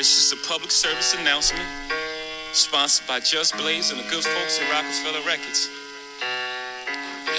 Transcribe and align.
This 0.00 0.16
is 0.16 0.32
a 0.32 0.48
public 0.48 0.70
service 0.70 1.12
announcement 1.12 1.68
sponsored 2.54 3.06
by 3.06 3.20
Just 3.20 3.54
Blaze 3.58 3.90
and 3.90 4.00
the 4.00 4.08
good 4.08 4.24
folks 4.24 4.58
at 4.58 4.64
Roc-A-Fella 4.72 5.20
Records. 5.28 5.68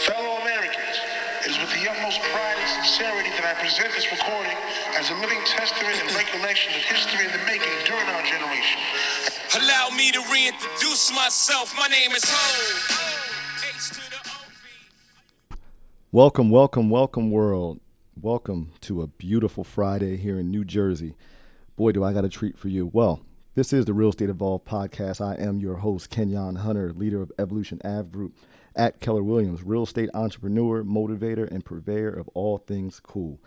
Fellow 0.05 0.37
Americans, 0.45 1.01
it 1.41 1.49
is 1.49 1.57
with 1.57 1.73
the 1.73 1.89
utmost 1.89 2.21
pride 2.21 2.57
and 2.61 2.85
sincerity 2.85 3.33
that 3.33 3.49
I 3.49 3.57
present 3.57 3.89
this 3.97 4.05
recording 4.13 4.53
as 4.93 5.09
a 5.09 5.15
living 5.17 5.41
testament 5.49 6.05
and 6.05 6.13
recollection 6.13 6.77
of 6.77 6.85
history 6.85 7.25
in 7.25 7.31
the 7.33 7.41
making 7.49 7.73
during 7.89 8.05
our 8.13 8.21
generation. 8.29 8.77
Allow 9.57 9.97
me 9.97 10.11
to 10.11 10.21
reintroduce 10.31 11.09
myself. 11.17 11.73
My 11.75 11.87
name 11.87 12.11
is 12.11 12.21
Hov. 12.29 13.73
H 13.73 13.89
to 13.89 14.05
the 14.05 14.21
O-V. 14.21 15.57
Welcome, 16.11 16.51
welcome, 16.51 16.91
welcome, 16.91 17.31
world. 17.31 17.79
Welcome 18.21 18.73
to 18.81 19.01
a 19.01 19.07
beautiful 19.07 19.63
Friday 19.63 20.15
here 20.17 20.37
in 20.37 20.51
New 20.51 20.63
Jersey. 20.63 21.15
Boy, 21.81 21.91
do 21.91 22.03
I 22.03 22.13
got 22.13 22.25
a 22.25 22.29
treat 22.29 22.59
for 22.59 22.67
you. 22.67 22.91
Well, 22.93 23.25
this 23.55 23.73
is 23.73 23.85
the 23.85 23.93
Real 23.95 24.09
Estate 24.09 24.29
Evolved 24.29 24.67
podcast. 24.67 25.19
I 25.19 25.33
am 25.43 25.59
your 25.59 25.77
host, 25.77 26.11
Kenyon 26.11 26.57
Hunter, 26.57 26.93
leader 26.93 27.23
of 27.23 27.31
Evolution 27.39 27.81
Ave 27.83 28.07
Group 28.11 28.37
at 28.75 28.99
Keller 28.99 29.23
Williams, 29.23 29.63
real 29.63 29.81
estate 29.81 30.11
entrepreneur, 30.13 30.83
motivator, 30.83 31.49
and 31.49 31.65
purveyor 31.65 32.11
of 32.11 32.29
all 32.35 32.59
things 32.59 32.99
cool. 32.99 33.39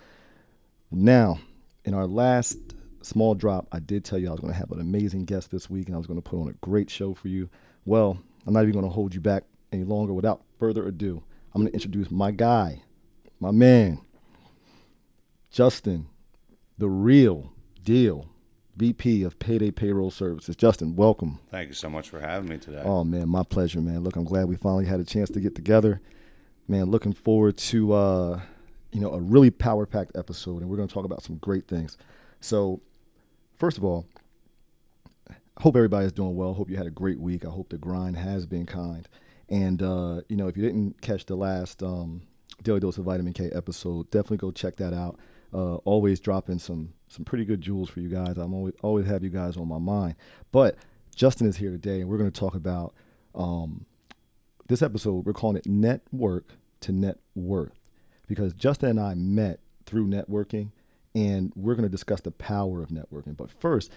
Now, 0.90 1.38
in 1.84 1.94
our 1.94 2.08
last 2.08 2.58
small 3.02 3.36
drop, 3.36 3.68
I 3.70 3.78
did 3.78 4.04
tell 4.04 4.18
you 4.18 4.26
I 4.26 4.32
was 4.32 4.40
going 4.40 4.52
to 4.52 4.58
have 4.58 4.72
an 4.72 4.80
amazing 4.80 5.26
guest 5.26 5.52
this 5.52 5.70
week 5.70 5.86
and 5.86 5.94
I 5.94 5.98
was 5.98 6.08
going 6.08 6.20
to 6.20 6.28
put 6.28 6.40
on 6.40 6.48
a 6.48 6.54
great 6.54 6.90
show 6.90 7.14
for 7.14 7.28
you. 7.28 7.48
Well, 7.84 8.18
I'm 8.48 8.52
not 8.52 8.62
even 8.62 8.72
going 8.72 8.84
to 8.84 8.90
hold 8.90 9.14
you 9.14 9.20
back 9.20 9.44
any 9.70 9.84
longer. 9.84 10.12
Without 10.12 10.42
further 10.58 10.88
ado, 10.88 11.22
I'm 11.54 11.60
going 11.60 11.70
to 11.70 11.74
introduce 11.74 12.10
my 12.10 12.32
guy, 12.32 12.82
my 13.38 13.52
man, 13.52 14.00
Justin, 15.52 16.08
the 16.78 16.88
real 16.88 17.53
deal 17.84 18.28
VP 18.76 19.22
of 19.22 19.38
Payday 19.38 19.70
Payroll 19.70 20.10
Services. 20.10 20.56
Justin, 20.56 20.96
welcome. 20.96 21.38
Thank 21.50 21.68
you 21.68 21.74
so 21.74 21.88
much 21.88 22.08
for 22.08 22.20
having 22.20 22.48
me 22.48 22.58
today. 22.58 22.82
Oh 22.84 23.04
man, 23.04 23.28
my 23.28 23.44
pleasure, 23.44 23.80
man. 23.80 24.00
Look, 24.00 24.16
I'm 24.16 24.24
glad 24.24 24.46
we 24.46 24.56
finally 24.56 24.86
had 24.86 25.00
a 25.00 25.04
chance 25.04 25.30
to 25.30 25.40
get 25.40 25.54
together. 25.54 26.00
Man, 26.66 26.86
looking 26.86 27.12
forward 27.12 27.56
to 27.58 27.92
uh, 27.92 28.40
you 28.94 29.00
know, 29.00 29.12
a 29.12 29.20
really 29.20 29.50
power-packed 29.50 30.16
episode 30.16 30.62
and 30.62 30.70
we're 30.70 30.76
going 30.76 30.88
to 30.88 30.94
talk 30.94 31.04
about 31.04 31.22
some 31.22 31.36
great 31.36 31.66
things. 31.66 31.98
So, 32.40 32.80
first 33.56 33.76
of 33.76 33.84
all, 33.84 34.06
I 35.28 35.34
hope 35.58 35.76
everybody's 35.76 36.12
doing 36.12 36.36
well. 36.36 36.54
Hope 36.54 36.70
you 36.70 36.76
had 36.76 36.86
a 36.86 36.90
great 36.90 37.18
week. 37.18 37.44
I 37.44 37.50
hope 37.50 37.70
the 37.70 37.78
grind 37.78 38.16
has 38.16 38.46
been 38.46 38.66
kind. 38.66 39.08
And 39.48 39.82
uh, 39.82 40.22
you 40.28 40.36
know, 40.36 40.46
if 40.46 40.56
you 40.56 40.62
didn't 40.62 41.02
catch 41.02 41.26
the 41.26 41.36
last 41.36 41.82
um, 41.82 42.22
Daily 42.62 42.80
Dose 42.80 42.96
of 42.96 43.04
Vitamin 43.04 43.32
K 43.32 43.50
episode, 43.52 44.10
definitely 44.10 44.38
go 44.38 44.52
check 44.52 44.76
that 44.76 44.94
out. 44.94 45.18
Uh, 45.52 45.76
always 45.84 46.18
dropping 46.18 46.58
some 46.58 46.94
some 47.14 47.24
pretty 47.24 47.44
good 47.44 47.60
jewels 47.60 47.88
for 47.88 48.00
you 48.00 48.08
guys. 48.08 48.36
I'm 48.36 48.52
always 48.52 48.74
always 48.82 49.06
have 49.06 49.22
you 49.22 49.30
guys 49.30 49.56
on 49.56 49.68
my 49.68 49.78
mind. 49.78 50.16
But 50.52 50.76
Justin 51.14 51.46
is 51.46 51.56
here 51.56 51.70
today, 51.70 52.00
and 52.00 52.08
we're 52.08 52.18
going 52.18 52.30
to 52.30 52.38
talk 52.38 52.54
about 52.54 52.92
um, 53.34 53.86
this 54.66 54.82
episode. 54.82 55.24
We're 55.24 55.32
calling 55.32 55.56
it 55.56 55.66
Network 55.66 56.48
to 56.80 56.92
Net 56.92 57.18
Worth 57.34 57.78
because 58.26 58.52
Justin 58.52 58.90
and 58.90 59.00
I 59.00 59.14
met 59.14 59.60
through 59.86 60.08
networking, 60.08 60.70
and 61.14 61.52
we're 61.54 61.74
going 61.74 61.84
to 61.84 61.92
discuss 61.92 62.20
the 62.20 62.32
power 62.32 62.82
of 62.82 62.88
networking. 62.88 63.36
But 63.36 63.50
first, 63.60 63.92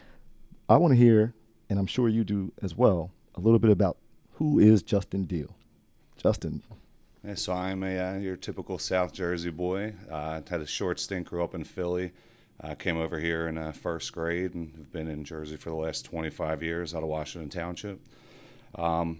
I 0.69 0.77
want 0.77 0.91
to 0.93 0.97
hear, 0.97 1.33
and 1.69 1.79
I'm 1.79 1.87
sure 1.87 2.07
you 2.07 2.23
do 2.23 2.53
as 2.61 2.75
well, 2.75 3.11
a 3.35 3.39
little 3.39 3.59
bit 3.59 3.71
about 3.71 3.97
who 4.33 4.59
is 4.59 4.83
Justin 4.83 5.23
Deal. 5.23 5.55
Justin, 6.17 6.63
so 7.35 7.53
I'm 7.53 7.83
a 7.83 7.99
uh, 7.99 8.17
your 8.17 8.35
typical 8.35 8.77
South 8.79 9.11
Jersey 9.13 9.49
boy. 9.49 9.93
Uh, 10.09 10.41
had 10.49 10.61
a 10.61 10.67
short 10.67 10.99
stint, 10.99 11.27
grew 11.27 11.43
up 11.43 11.53
in 11.53 11.63
Philly. 11.63 12.11
Uh, 12.61 12.73
came 12.73 12.97
over 12.97 13.19
here 13.19 13.47
in 13.47 13.57
uh, 13.57 13.71
first 13.71 14.11
grade 14.11 14.55
and 14.55 14.73
have 14.77 14.91
been 14.91 15.07
in 15.07 15.23
Jersey 15.23 15.57
for 15.57 15.69
the 15.69 15.75
last 15.75 16.05
25 16.05 16.63
years 16.63 16.95
out 16.95 17.03
of 17.03 17.09
Washington 17.09 17.49
Township. 17.49 17.99
Um, 18.75 19.19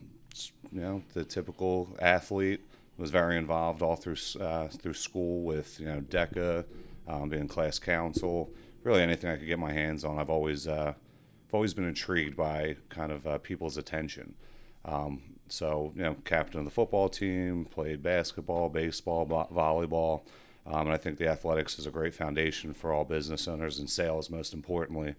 you 0.71 0.81
know, 0.81 1.03
the 1.13 1.23
typical 1.23 1.95
athlete 1.99 2.61
was 2.97 3.11
very 3.11 3.37
involved 3.37 3.81
all 3.83 3.95
through 3.95 4.17
uh, 4.41 4.67
through 4.69 4.95
school 4.95 5.43
with 5.43 5.79
you 5.79 5.85
know 5.85 6.01
DECA, 6.01 6.65
um, 7.07 7.29
being 7.29 7.47
class 7.47 7.77
council, 7.77 8.51
really 8.83 9.01
anything 9.01 9.29
I 9.29 9.37
could 9.37 9.47
get 9.47 9.59
my 9.59 9.71
hands 9.71 10.03
on. 10.03 10.17
I've 10.17 10.31
always 10.31 10.67
uh, 10.67 10.93
I've 11.47 11.53
always 11.53 11.73
been 11.73 11.87
intrigued 11.87 12.35
by 12.35 12.77
kind 12.89 13.11
of 13.11 13.25
uh, 13.27 13.37
people's 13.37 13.77
attention. 13.77 14.33
Um, 14.83 15.21
so, 15.49 15.93
you 15.95 16.03
know, 16.03 16.15
captain 16.25 16.59
of 16.59 16.65
the 16.65 16.71
football 16.71 17.09
team, 17.09 17.65
played 17.65 18.03
basketball, 18.03 18.69
baseball, 18.69 19.25
vo- 19.25 19.47
volleyball. 19.53 20.21
Um, 20.69 20.81
and 20.81 20.93
I 20.93 20.97
think 20.97 21.17
the 21.17 21.27
athletics 21.27 21.79
is 21.79 21.85
a 21.85 21.91
great 21.91 22.13
foundation 22.13 22.73
for 22.73 22.91
all 22.91 23.05
business 23.05 23.47
owners 23.47 23.79
and 23.79 23.89
sales, 23.89 24.29
most 24.29 24.53
importantly, 24.53 25.15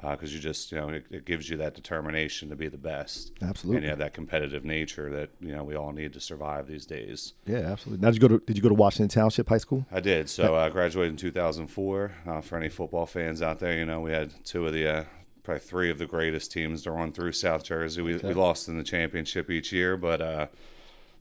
because 0.00 0.32
you 0.32 0.40
just, 0.40 0.72
you 0.72 0.78
know, 0.78 0.88
it, 0.88 1.06
it 1.10 1.24
gives 1.24 1.48
you 1.48 1.56
that 1.56 1.74
determination 1.74 2.48
to 2.50 2.56
be 2.56 2.68
the 2.68 2.78
best. 2.78 3.32
Absolutely. 3.42 3.78
And 3.78 3.84
you 3.84 3.90
have 3.90 3.98
that 3.98 4.14
competitive 4.14 4.64
nature 4.64 5.10
that, 5.10 5.30
you 5.40 5.54
know, 5.54 5.64
we 5.64 5.74
all 5.76 5.92
need 5.92 6.12
to 6.12 6.20
survive 6.20 6.66
these 6.66 6.86
days. 6.86 7.34
yeah, 7.46 7.58
absolutely. 7.58 8.02
Now, 8.02 8.10
did 8.10 8.22
you 8.22 8.28
go 8.28 8.38
to 8.38 8.44
did 8.44 8.56
you 8.56 8.62
go 8.62 8.68
to 8.68 8.74
Washington 8.74 9.08
Township 9.08 9.48
High 9.48 9.58
School? 9.58 9.86
I 9.90 10.00
did. 10.00 10.28
So 10.28 10.54
I 10.56 10.68
graduated 10.70 11.12
in 11.12 11.16
2004. 11.16 12.12
Uh, 12.26 12.40
for 12.40 12.56
any 12.56 12.68
football 12.68 13.06
fans 13.06 13.42
out 13.42 13.58
there, 13.58 13.76
you 13.76 13.84
know, 13.84 14.00
we 14.00 14.12
had 14.12 14.32
two 14.44 14.66
of 14.66 14.72
the, 14.72 14.86
uh, 14.86 15.04
probably 15.42 15.60
three 15.60 15.90
of 15.90 15.98
the 15.98 16.06
greatest 16.06 16.52
teams 16.52 16.82
to 16.82 16.92
run 16.92 17.12
through 17.12 17.32
South 17.32 17.64
Jersey. 17.64 18.02
We, 18.02 18.16
we 18.16 18.34
lost 18.34 18.68
in 18.68 18.76
the 18.78 18.84
championship 18.84 19.50
each 19.50 19.72
year, 19.72 19.96
but, 19.96 20.20
uh, 20.20 20.46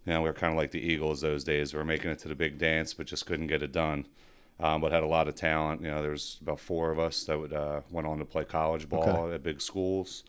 you 0.05 0.13
know, 0.13 0.21
we 0.21 0.27
were 0.29 0.33
kind 0.33 0.53
of 0.53 0.57
like 0.57 0.71
the 0.71 0.79
Eagles 0.81 1.21
those 1.21 1.43
days. 1.43 1.73
We 1.73 1.79
were 1.79 1.85
making 1.85 2.11
it 2.11 2.19
to 2.19 2.27
the 2.27 2.35
big 2.35 2.57
dance, 2.57 2.93
but 2.93 3.05
just 3.07 3.25
couldn't 3.25 3.47
get 3.47 3.61
it 3.61 3.71
done. 3.71 4.07
Um, 4.59 4.79
but 4.81 4.91
had 4.91 5.01
a 5.03 5.07
lot 5.07 5.27
of 5.27 5.33
talent. 5.35 5.81
You 5.81 5.89
know, 5.89 6.01
there 6.03 6.11
was 6.11 6.37
about 6.41 6.59
four 6.59 6.91
of 6.91 6.99
us 6.99 7.23
that 7.23 7.39
would, 7.39 7.51
uh, 7.53 7.81
went 7.89 8.05
on 8.07 8.19
to 8.19 8.25
play 8.25 8.43
college 8.43 8.87
ball 8.87 9.07
Okay. 9.25 9.33
at 9.35 9.41
big 9.43 9.59
schools. 9.59 10.23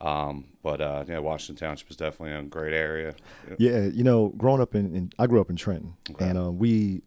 Um, 0.00 0.46
but 0.62 0.80
uh, 0.80 1.04
yeah, 1.08 1.18
Washington 1.18 1.66
Township 1.68 1.90
is 1.90 1.96
definitely 1.96 2.32
a 2.36 2.42
great 2.42 2.72
area. 2.72 3.14
Yeah, 3.58 3.86
you 3.86 4.04
know, 4.04 4.28
growing 4.36 4.60
up 4.60 4.74
in, 4.74 4.94
in 4.94 5.12
I 5.18 5.26
grew 5.26 5.40
up 5.40 5.50
in 5.50 5.56
Trenton, 5.56 5.94
Okay. 6.10 6.28
and 6.28 6.38
uh, 6.38 6.50
we 6.52 7.02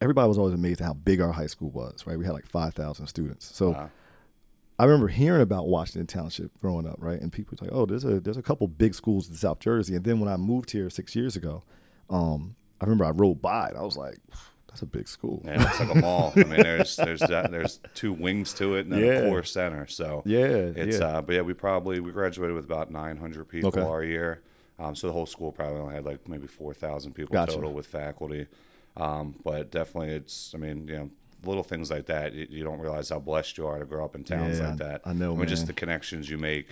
everybody 0.00 0.28
was 0.28 0.38
always 0.38 0.54
amazed 0.54 0.80
at 0.80 0.86
how 0.86 0.94
big 0.94 1.20
our 1.20 1.32
high 1.32 1.46
school 1.46 1.70
was. 1.70 2.06
Right, 2.06 2.18
we 2.18 2.24
had 2.24 2.32
like 2.34 2.46
five 2.46 2.72
thousand 2.74 3.06
students. 3.08 3.54
So 3.54 3.70
Wow. 3.72 3.90
I 4.78 4.84
remember 4.84 5.08
hearing 5.08 5.40
about 5.40 5.66
Washington 5.68 6.06
Township 6.06 6.58
growing 6.60 6.86
up, 6.86 6.96
right? 6.98 7.20
And 7.20 7.32
people 7.32 7.56
were 7.60 7.66
like, 7.66 7.74
"Oh, 7.74 7.86
there's 7.86 8.04
a 8.04 8.20
there's 8.20 8.36
a 8.36 8.42
couple 8.42 8.68
big 8.68 8.94
schools 8.94 9.28
in 9.28 9.34
South 9.34 9.58
Jersey." 9.60 9.94
And 9.96 10.04
then 10.04 10.20
when 10.20 10.28
I 10.28 10.36
moved 10.36 10.70
here 10.70 10.90
six 10.90 11.16
years 11.16 11.34
ago, 11.36 11.62
um, 12.10 12.56
I 12.80 12.84
remember 12.84 13.04
I 13.06 13.10
rode 13.10 13.40
by 13.40 13.68
and 13.70 13.78
I 13.78 13.82
was 13.82 13.96
like, 13.96 14.18
"That's 14.68 14.82
a 14.82 14.86
big 14.86 15.08
school." 15.08 15.40
Yeah, 15.46 15.54
it 15.54 15.60
looks 15.60 15.80
like 15.80 15.94
a 15.94 16.00
mall. 16.00 16.32
I 16.36 16.40
mean, 16.44 16.60
there's 16.62 16.94
there's 16.96 17.20
that, 17.20 17.50
there's 17.50 17.80
two 17.94 18.12
wings 18.12 18.52
to 18.54 18.74
it 18.76 18.80
and 18.80 18.92
then 18.92 19.00
Yeah. 19.00 19.12
a 19.20 19.28
core 19.30 19.42
center. 19.44 19.86
So 19.86 20.22
Yeah, 20.26 20.40
it's 20.46 20.98
yeah. 20.98 21.06
uh, 21.06 21.22
but 21.22 21.34
yeah, 21.36 21.42
we 21.42 21.54
probably 21.54 22.00
we 22.00 22.12
graduated 22.12 22.54
with 22.54 22.66
about 22.66 22.90
900 22.90 23.48
people 23.48 23.68
Okay. 23.68 23.80
our 23.80 24.04
year. 24.04 24.42
Um, 24.78 24.94
so 24.94 25.06
the 25.06 25.14
whole 25.14 25.24
school 25.24 25.52
probably 25.52 25.80
only 25.80 25.94
had 25.94 26.04
like 26.04 26.28
maybe 26.28 26.46
4,000 26.46 27.14
people 27.14 27.32
Gotcha. 27.32 27.54
total 27.54 27.72
with 27.72 27.86
faculty. 27.86 28.46
Um, 28.98 29.36
but 29.42 29.70
definitely, 29.70 30.10
it's 30.14 30.54
I 30.54 30.58
mean, 30.58 30.86
you 30.86 30.96
know, 30.96 31.10
little 31.46 31.62
things 31.62 31.90
like 31.90 32.06
that. 32.06 32.32
You, 32.32 32.46
you 32.50 32.64
don't 32.64 32.78
realize 32.80 33.08
how 33.10 33.18
blessed 33.18 33.58
you 33.58 33.66
are 33.66 33.78
to 33.78 33.84
grow 33.84 34.04
up 34.04 34.14
in 34.14 34.24
towns 34.24 34.58
Yeah, 34.58 34.68
like 34.68 34.78
that. 34.78 35.00
I 35.04 35.12
know, 35.12 35.34
I 35.34 35.36
mean, 35.36 35.48
just 35.48 35.66
the 35.66 35.72
connections 35.72 36.28
you 36.30 36.38
make, 36.38 36.66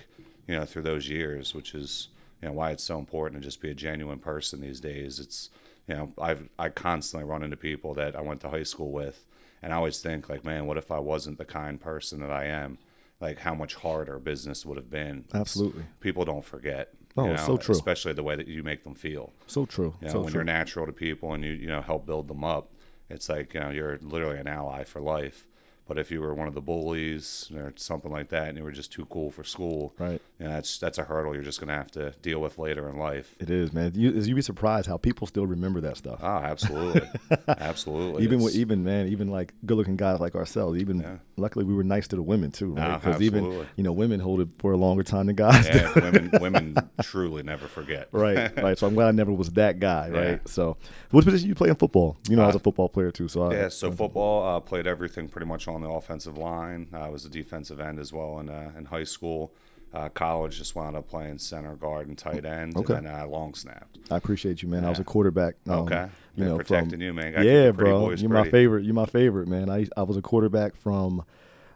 you 0.46 0.54
know, 0.56 0.64
through 0.64 0.82
those 0.82 1.08
years, 1.08 1.54
which 1.54 1.74
is 1.74 2.08
you 2.42 2.48
know 2.48 2.54
why 2.54 2.70
it's 2.72 2.84
so 2.84 2.98
important 2.98 3.40
to 3.42 3.46
just 3.46 3.60
be 3.60 3.70
a 3.70 3.74
genuine 3.74 4.18
person 4.18 4.60
these 4.60 4.80
days. 4.80 5.18
It's 5.18 5.50
you 5.88 5.94
know 5.94 6.12
I've 6.18 6.48
I 6.58 6.68
constantly 6.68 7.28
run 7.28 7.42
into 7.42 7.56
people 7.56 7.94
that 7.94 8.14
I 8.16 8.20
went 8.20 8.40
to 8.42 8.48
high 8.50 8.62
school 8.64 8.90
with, 8.90 9.24
and 9.62 9.72
I 9.72 9.76
always 9.76 10.00
think 10.00 10.28
like, 10.28 10.44
man, 10.44 10.66
what 10.66 10.76
if 10.76 10.90
I 10.90 10.98
wasn't 10.98 11.38
the 11.38 11.44
kind 11.44 11.80
person 11.80 12.20
that 12.20 12.30
I 12.30 12.44
am? 12.46 12.78
Like 13.20 13.38
how 13.38 13.54
much 13.54 13.76
harder 13.76 14.18
business 14.18 14.66
would 14.66 14.76
have 14.76 14.90
been. 14.90 15.18
It's- 15.28 15.34
Absolutely. 15.40 15.84
people 16.00 16.24
don't 16.24 16.44
forget. 16.44 16.92
Oh, 17.16 17.26
you 17.26 17.30
know, 17.30 17.36
so 17.36 17.56
true. 17.56 17.72
Especially 17.74 18.12
the 18.12 18.24
way 18.24 18.34
that 18.34 18.48
you 18.48 18.64
make 18.64 18.82
them 18.82 18.94
feel. 18.96 19.32
So 19.46 19.64
true. 19.66 19.94
You 20.00 20.08
know, 20.08 20.12
so 20.12 20.20
when 20.22 20.32
true. 20.32 20.38
you're 20.38 20.44
natural 20.44 20.84
to 20.84 20.92
people 20.92 21.32
and 21.32 21.44
you 21.44 21.52
you 21.52 21.68
know 21.68 21.80
help 21.80 22.04
build 22.06 22.26
them 22.28 22.42
up, 22.42 22.70
it's 23.08 23.28
like 23.28 23.54
you 23.54 23.60
know 23.60 23.70
you're 23.70 23.98
literally 23.98 24.38
an 24.38 24.46
ally 24.46 24.84
for 24.84 25.00
life. 25.00 25.46
But 25.86 25.98
if 25.98 26.10
you 26.10 26.20
were 26.22 26.32
one 26.34 26.48
of 26.48 26.54
the 26.54 26.62
bullies 26.62 27.50
or 27.54 27.72
something 27.76 28.10
like 28.10 28.30
that, 28.30 28.48
and 28.48 28.56
you 28.56 28.64
were 28.64 28.72
just 28.72 28.90
too 28.90 29.04
cool 29.06 29.30
for 29.30 29.44
school, 29.44 29.92
Right. 29.98 30.20
You 30.40 30.46
know, 30.46 30.52
that's 30.54 30.78
that's 30.78 30.98
a 30.98 31.04
hurdle 31.04 31.34
you're 31.34 31.44
just 31.44 31.60
gonna 31.60 31.74
have 31.74 31.90
to 31.92 32.10
deal 32.22 32.40
with 32.40 32.58
later 32.58 32.88
in 32.88 32.96
life. 32.98 33.36
It 33.38 33.50
is, 33.50 33.72
man. 33.72 33.92
You, 33.94 34.10
you'd 34.12 34.34
be 34.34 34.42
surprised 34.42 34.88
how 34.88 34.96
people 34.96 35.26
still 35.26 35.46
remember 35.46 35.80
that 35.82 35.96
stuff. 35.96 36.18
Oh, 36.22 36.26
absolutely, 36.26 37.08
absolutely. 37.48 38.24
even 38.24 38.40
with, 38.40 38.54
even 38.56 38.82
man, 38.84 39.08
even 39.08 39.28
like 39.28 39.52
good-looking 39.64 39.96
guys 39.96 40.20
like 40.20 40.34
ourselves. 40.34 40.78
Even 40.80 41.00
Yeah. 41.00 41.16
luckily, 41.36 41.64
we 41.64 41.74
were 41.74 41.84
nice 41.84 42.08
to 42.08 42.16
the 42.16 42.22
women 42.22 42.50
too, 42.50 42.72
right? 42.72 42.88
No, 42.92 42.98
Because 42.98 43.22
even 43.22 43.66
you 43.76 43.84
know, 43.84 43.92
women 43.92 44.20
hold 44.20 44.40
it 44.40 44.48
for 44.58 44.72
a 44.72 44.76
longer 44.76 45.02
time 45.04 45.26
than 45.26 45.36
guys. 45.36 45.66
yeah, 45.66 45.90
women 45.94 46.30
women 46.40 46.90
truly 47.02 47.42
never 47.42 47.68
forget. 47.68 48.08
right, 48.12 48.56
right. 48.62 48.78
So 48.78 48.86
I'm 48.86 48.94
glad 48.94 49.08
I 49.08 49.12
never 49.12 49.32
was 49.32 49.50
that 49.52 49.78
guy, 49.78 50.08
right? 50.10 50.28
Yeah. 50.30 50.38
So, 50.46 50.76
what 51.10 51.24
position 51.24 51.48
you 51.48 51.54
play 51.54 51.68
in 51.68 51.76
football? 51.76 52.16
You 52.28 52.36
know, 52.36 52.42
I 52.42 52.46
was 52.46 52.56
a 52.56 52.58
Uh, 52.58 52.62
football 52.62 52.88
player 52.88 53.10
too. 53.10 53.28
So, 53.28 53.42
I, 53.44 53.54
Yeah, 53.54 53.68
so 53.68 53.92
football 53.92 54.56
uh, 54.56 54.60
played 54.60 54.86
everything 54.86 55.28
pretty 55.28 55.46
much 55.46 55.68
on 55.68 55.73
the 55.82 55.88
offensive 55.90 56.36
line. 56.38 56.88
I 56.92 57.08
was 57.08 57.24
a 57.24 57.28
defensive 57.28 57.80
end 57.80 57.98
as 57.98 58.12
well 58.12 58.38
in 58.40 58.48
uh, 58.48 58.72
in 58.76 58.86
high 58.86 59.04
school. 59.04 59.52
Uh, 59.92 60.08
college 60.08 60.56
just 60.58 60.74
wound 60.74 60.96
up 60.96 61.08
playing 61.08 61.38
center 61.38 61.76
guard 61.76 62.08
and 62.08 62.18
tight 62.18 62.44
end, 62.44 62.76
Okay. 62.76 62.94
and 62.94 63.06
then 63.06 63.14
uh, 63.14 63.24
long 63.28 63.54
snapped. 63.54 63.96
I 64.10 64.16
appreciate 64.16 64.60
you, 64.60 64.68
man. 64.68 64.84
I 64.84 64.88
was 64.88 64.98
a 64.98 65.04
quarterback. 65.04 65.54
um, 65.68 65.80
Okay. 65.84 66.08
you 66.34 66.42
Yeah, 66.44 66.50
know, 66.50 66.56
protecting 66.56 66.90
from, 66.90 67.00
you, 67.00 67.12
man. 67.12 67.44
Yeah, 67.44 67.70
bro. 67.70 68.10
You're 68.10 68.28
my 68.28 68.50
favorite. 68.50 68.84
You're 68.84 68.94
my 68.94 69.06
favorite, 69.06 69.46
man. 69.46 69.70
I 69.70 69.86
I 69.96 70.02
was 70.02 70.16
a 70.16 70.22
quarterback 70.22 70.74
from 70.74 71.24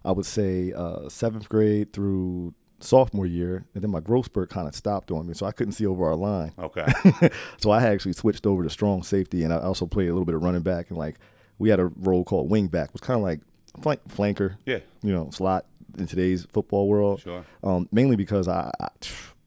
I 0.05 0.11
would 0.11 0.27
say 0.27 0.73
uh, 0.73 1.09
seventh 1.09 1.49
grade 1.49 1.93
through 1.93 2.55
sophomore 2.81 3.27
year, 3.27 3.67
and 3.75 3.83
then 3.85 3.91
my 3.93 4.01
growth 4.01 4.27
spurt 4.27 4.51
kind 4.51 4.67
of 4.67 4.75
stopped 4.75 5.11
on 5.13 5.27
me, 5.29 5.35
so 5.35 5.47
I 5.47 5.53
couldn't 5.53 5.73
see 5.75 5.87
over 5.87 6.05
our 6.07 6.17
line. 6.17 6.53
Okay. 6.59 6.87
so 7.59 7.71
I 7.71 7.83
actually 7.85 8.13
switched 8.15 8.47
over 8.47 8.65
to 8.65 8.71
strong 8.71 9.03
safety, 9.05 9.45
and 9.45 9.53
I 9.53 9.59
also 9.59 9.87
played 9.87 10.09
a 10.09 10.13
little 10.13 10.25
bit 10.27 10.35
of 10.35 10.43
running 10.43 10.63
back, 10.63 10.89
and 10.91 10.99
like 10.99 11.19
we 11.59 11.69
had 11.71 11.79
a 11.79 11.87
role 11.87 12.25
called 12.25 12.51
wing 12.51 12.67
back, 12.67 12.89
it 12.89 12.93
was 12.95 13.01
kind 13.01 13.17
of 13.19 13.23
like 13.23 13.41
flank, 13.79 14.01
flanker, 14.09 14.57
Yeah. 14.67 14.79
you 15.03 15.13
know, 15.13 15.31
slot 15.31 15.67
in 15.99 16.07
today's 16.07 16.45
football 16.53 16.89
world. 16.89 17.21
Sure. 17.21 17.45
Um, 17.63 17.89
mainly 17.93 18.17
because 18.17 18.47
I, 18.49 18.71
I, 18.81 18.89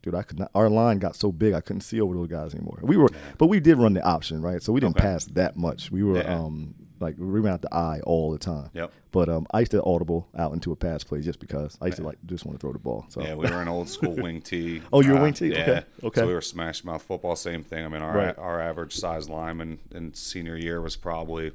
dude, 0.01 0.15
I 0.15 0.23
could 0.23 0.39
not. 0.39 0.51
Our 0.55 0.69
line 0.69 0.99
got 0.99 1.15
so 1.15 1.31
big, 1.31 1.53
I 1.53 1.61
couldn't 1.61 1.81
see 1.81 2.01
over 2.01 2.13
those 2.15 2.27
guys 2.27 2.53
anymore. 2.53 2.79
We 2.81 2.97
were, 2.97 3.09
but 3.37 3.47
we 3.47 3.59
did 3.59 3.77
run 3.77 3.93
the 3.93 4.03
option, 4.03 4.41
right? 4.41 4.61
So 4.61 4.73
we 4.73 4.79
didn't 4.79 4.97
Okay. 4.97 5.05
pass 5.07 5.25
that 5.25 5.55
much. 5.55 5.91
We 5.91 6.03
were, 6.03 6.17
Yeah. 6.17 6.35
um, 6.39 6.75
like 6.99 7.15
we 7.17 7.39
ran 7.39 7.53
out 7.53 7.61
the 7.63 7.73
eye 7.73 7.99
all 8.03 8.31
the 8.31 8.37
time. 8.37 8.69
Yep. 8.75 8.91
But 9.11 9.27
um, 9.27 9.47
I 9.51 9.61
used 9.61 9.71
to 9.71 9.83
audible 9.83 10.27
out 10.37 10.53
into 10.53 10.71
a 10.71 10.75
pass 10.75 11.03
play 11.03 11.19
just 11.21 11.39
because 11.39 11.75
I 11.81 11.87
used 11.87 11.97
to 11.97 12.03
like 12.03 12.19
just 12.27 12.45
want 12.45 12.59
to 12.59 12.61
throw 12.63 12.73
the 12.73 12.79
ball. 12.79 13.05
So 13.09 13.23
Yeah, 13.23 13.33
we 13.33 13.49
were 13.49 13.59
an 13.59 13.67
old 13.67 13.89
school 13.89 14.13
wing 14.15 14.39
tee. 14.43 14.83
Oh, 14.93 15.01
you 15.01 15.13
were 15.13 15.17
Uh, 15.17 15.23
wing 15.23 15.33
tee? 15.33 15.47
Yeah. 15.47 15.61
Okay, 15.61 15.83
okay. 16.03 16.21
So 16.21 16.27
we 16.27 16.33
were 16.35 16.41
smash 16.41 16.83
mouth 16.83 17.01
football. 17.01 17.35
Same 17.35 17.63
thing. 17.63 17.83
I 17.85 17.87
mean, 17.87 18.03
our 18.03 18.15
Right. 18.15 18.37
our 18.37 18.61
average 18.61 18.95
size 18.95 19.27
lineman 19.29 19.79
in 19.89 20.13
senior 20.13 20.55
year 20.55 20.79
was 20.79 20.95
probably, 20.95 21.45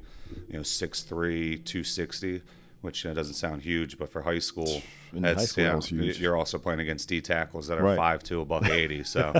you 0.49 0.53
know, 0.57 0.63
6'3", 0.63 1.57
260, 1.63 2.41
which 2.87 3.03
you 3.03 3.09
know, 3.11 3.13
doesn't 3.13 3.35
sound 3.35 3.61
huge, 3.61 3.99
but 3.99 4.09
for 4.09 4.23
high 4.23 4.39
school, 4.39 4.81
In 5.13 5.23
high 5.23 5.35
school, 5.45 5.63
you 5.91 5.97
know, 6.07 6.13
you're 6.13 6.35
also 6.35 6.57
playing 6.57 6.79
against 6.79 7.07
D 7.07 7.21
tackles 7.21 7.67
that 7.67 7.77
are 7.77 7.83
Right. 7.83 7.95
five 7.97 8.23
two, 8.23 8.41
above 8.41 8.67
eighty. 8.79 9.03
So, 9.03 9.33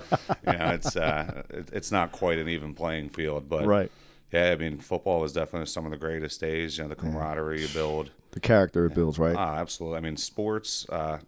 you 0.45 0.53
know, 0.53 0.69
it's 0.77 0.95
uh, 0.95 1.43
it, 1.49 1.69
it's 1.73 1.91
not 1.91 2.11
quite 2.11 2.37
an 2.37 2.47
even 2.49 2.73
playing 2.75 3.09
field. 3.09 3.49
But 3.49 3.65
Right. 3.65 3.91
yeah, 4.31 4.51
I 4.51 4.55
mean, 4.55 4.77
football 4.77 5.23
is 5.23 5.33
definitely 5.33 5.65
some 5.67 5.85
of 5.85 5.91
the 5.91 5.97
greatest 5.97 6.39
days. 6.39 6.77
You 6.77 6.83
know, 6.83 6.89
the 6.89 6.95
camaraderie 6.95 7.61
you 7.61 7.67
build. 7.69 8.11
the 8.31 8.39
character 8.39 8.85
it 8.85 8.93
builds, 8.93 9.17
right? 9.17 9.35
Ah, 9.35 9.55
absolutely. 9.57 9.97
I 9.97 10.01
mean, 10.01 10.17
sports. 10.17 10.87
Uh, 10.89 11.19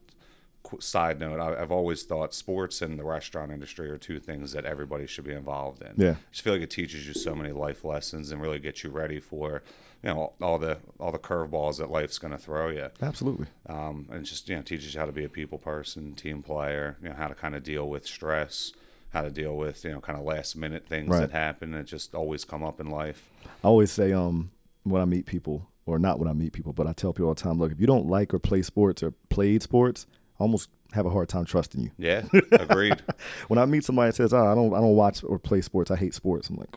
side 0.80 1.20
note: 1.20 1.40
I, 1.40 1.60
I've 1.62 1.72
always 1.72 2.04
thought 2.04 2.34
sports 2.34 2.82
and 2.84 3.00
the 3.00 3.04
restaurant 3.04 3.52
industry 3.52 3.90
are 3.90 3.98
two 3.98 4.20
things 4.20 4.52
that 4.52 4.66
everybody 4.66 5.08
should 5.08 5.24
be 5.26 5.34
involved 5.34 5.82
in. 5.82 5.94
Yeah. 5.98 6.12
I 6.12 6.16
just 6.32 6.44
feel 6.44 6.54
like 6.54 6.62
it 6.62 6.70
teaches 6.70 7.08
you 7.08 7.14
so 7.14 7.34
many 7.34 7.52
life 7.52 7.84
lessons 7.84 8.32
and 8.32 8.40
really 8.42 8.60
gets 8.60 8.84
you 8.84 8.90
ready 8.92 9.20
for, 9.20 9.64
you 10.04 10.10
know, 10.10 10.34
all 10.42 10.58
the 10.58 10.78
all 11.00 11.12
the 11.12 11.20
curveballs 11.20 11.78
that 11.78 11.92
life's 11.92 12.18
going 12.20 12.32
to 12.32 12.38
throw 12.38 12.70
you. 12.70 12.88
Absolutely. 13.02 13.48
Um, 13.68 14.08
and 14.12 14.26
just 14.26 14.48
you 14.50 14.56
know 14.56 14.62
teaches 14.62 14.94
you 14.94 15.00
how 15.00 15.06
to 15.06 15.12
be 15.12 15.24
a 15.26 15.30
people 15.30 15.58
person, 15.58 16.14
team 16.16 16.42
player. 16.42 16.98
You 17.02 17.10
know 17.10 17.16
how 17.16 17.28
to 17.28 17.36
kind 17.36 17.56
of 17.56 17.64
deal 17.64 17.90
with 17.90 18.06
stress, 18.06 18.72
how 19.10 19.22
to 19.24 19.30
deal 19.30 19.56
with 19.58 19.84
you 19.84 19.92
know 19.92 20.00
kind 20.02 20.18
of 20.18 20.26
last 20.26 20.56
minute 20.56 20.88
things 20.88 21.10
Right. 21.10 21.22
that 21.22 21.32
happen 21.32 21.72
that 21.72 21.86
just 21.86 22.16
always 22.16 22.46
come 22.46 22.64
up 22.64 22.80
in 22.80 22.90
life. 22.90 23.30
I 23.64 23.68
always 23.68 23.92
say, 23.92 24.14
um, 24.14 24.52
when 24.84 25.02
I 25.02 25.06
meet 25.06 25.26
people, 25.26 25.68
or 25.86 26.00
not 26.00 26.18
when 26.20 26.28
I 26.30 26.34
meet 26.34 26.54
people, 26.54 26.72
but 26.72 26.88
I 26.88 26.94
tell 26.94 27.12
people 27.12 27.28
all 27.28 27.34
the 27.34 27.42
time, 27.42 27.58
look, 27.60 27.72
if 27.72 27.80
you 27.82 27.88
don't 27.88 28.08
like 28.08 28.34
or 28.34 28.40
play 28.40 28.62
sports 28.62 29.04
or 29.04 29.12
played 29.30 29.62
sports, 29.64 30.08
I 30.40 30.44
almost 30.44 30.70
have 30.94 31.06
a 31.06 31.10
hard 31.10 31.28
time 31.30 31.44
trusting 31.46 31.82
you. 31.82 31.92
Yeah, 31.98 32.24
agreed. 32.54 33.04
When 33.50 33.60
I 33.60 33.66
meet 33.66 33.84
somebody 33.84 34.10
that 34.10 34.16
says, 34.16 34.34
oh, 34.34 34.46
I 34.46 34.56
don't, 34.56 34.74
I 34.74 34.78
don't 34.80 34.96
watch 34.96 35.24
or 35.24 35.38
play 35.38 35.60
sports, 35.62 35.92
I 35.92 35.98
hate 35.98 36.14
sports, 36.14 36.50
I'm 36.50 36.56
like, 36.56 36.70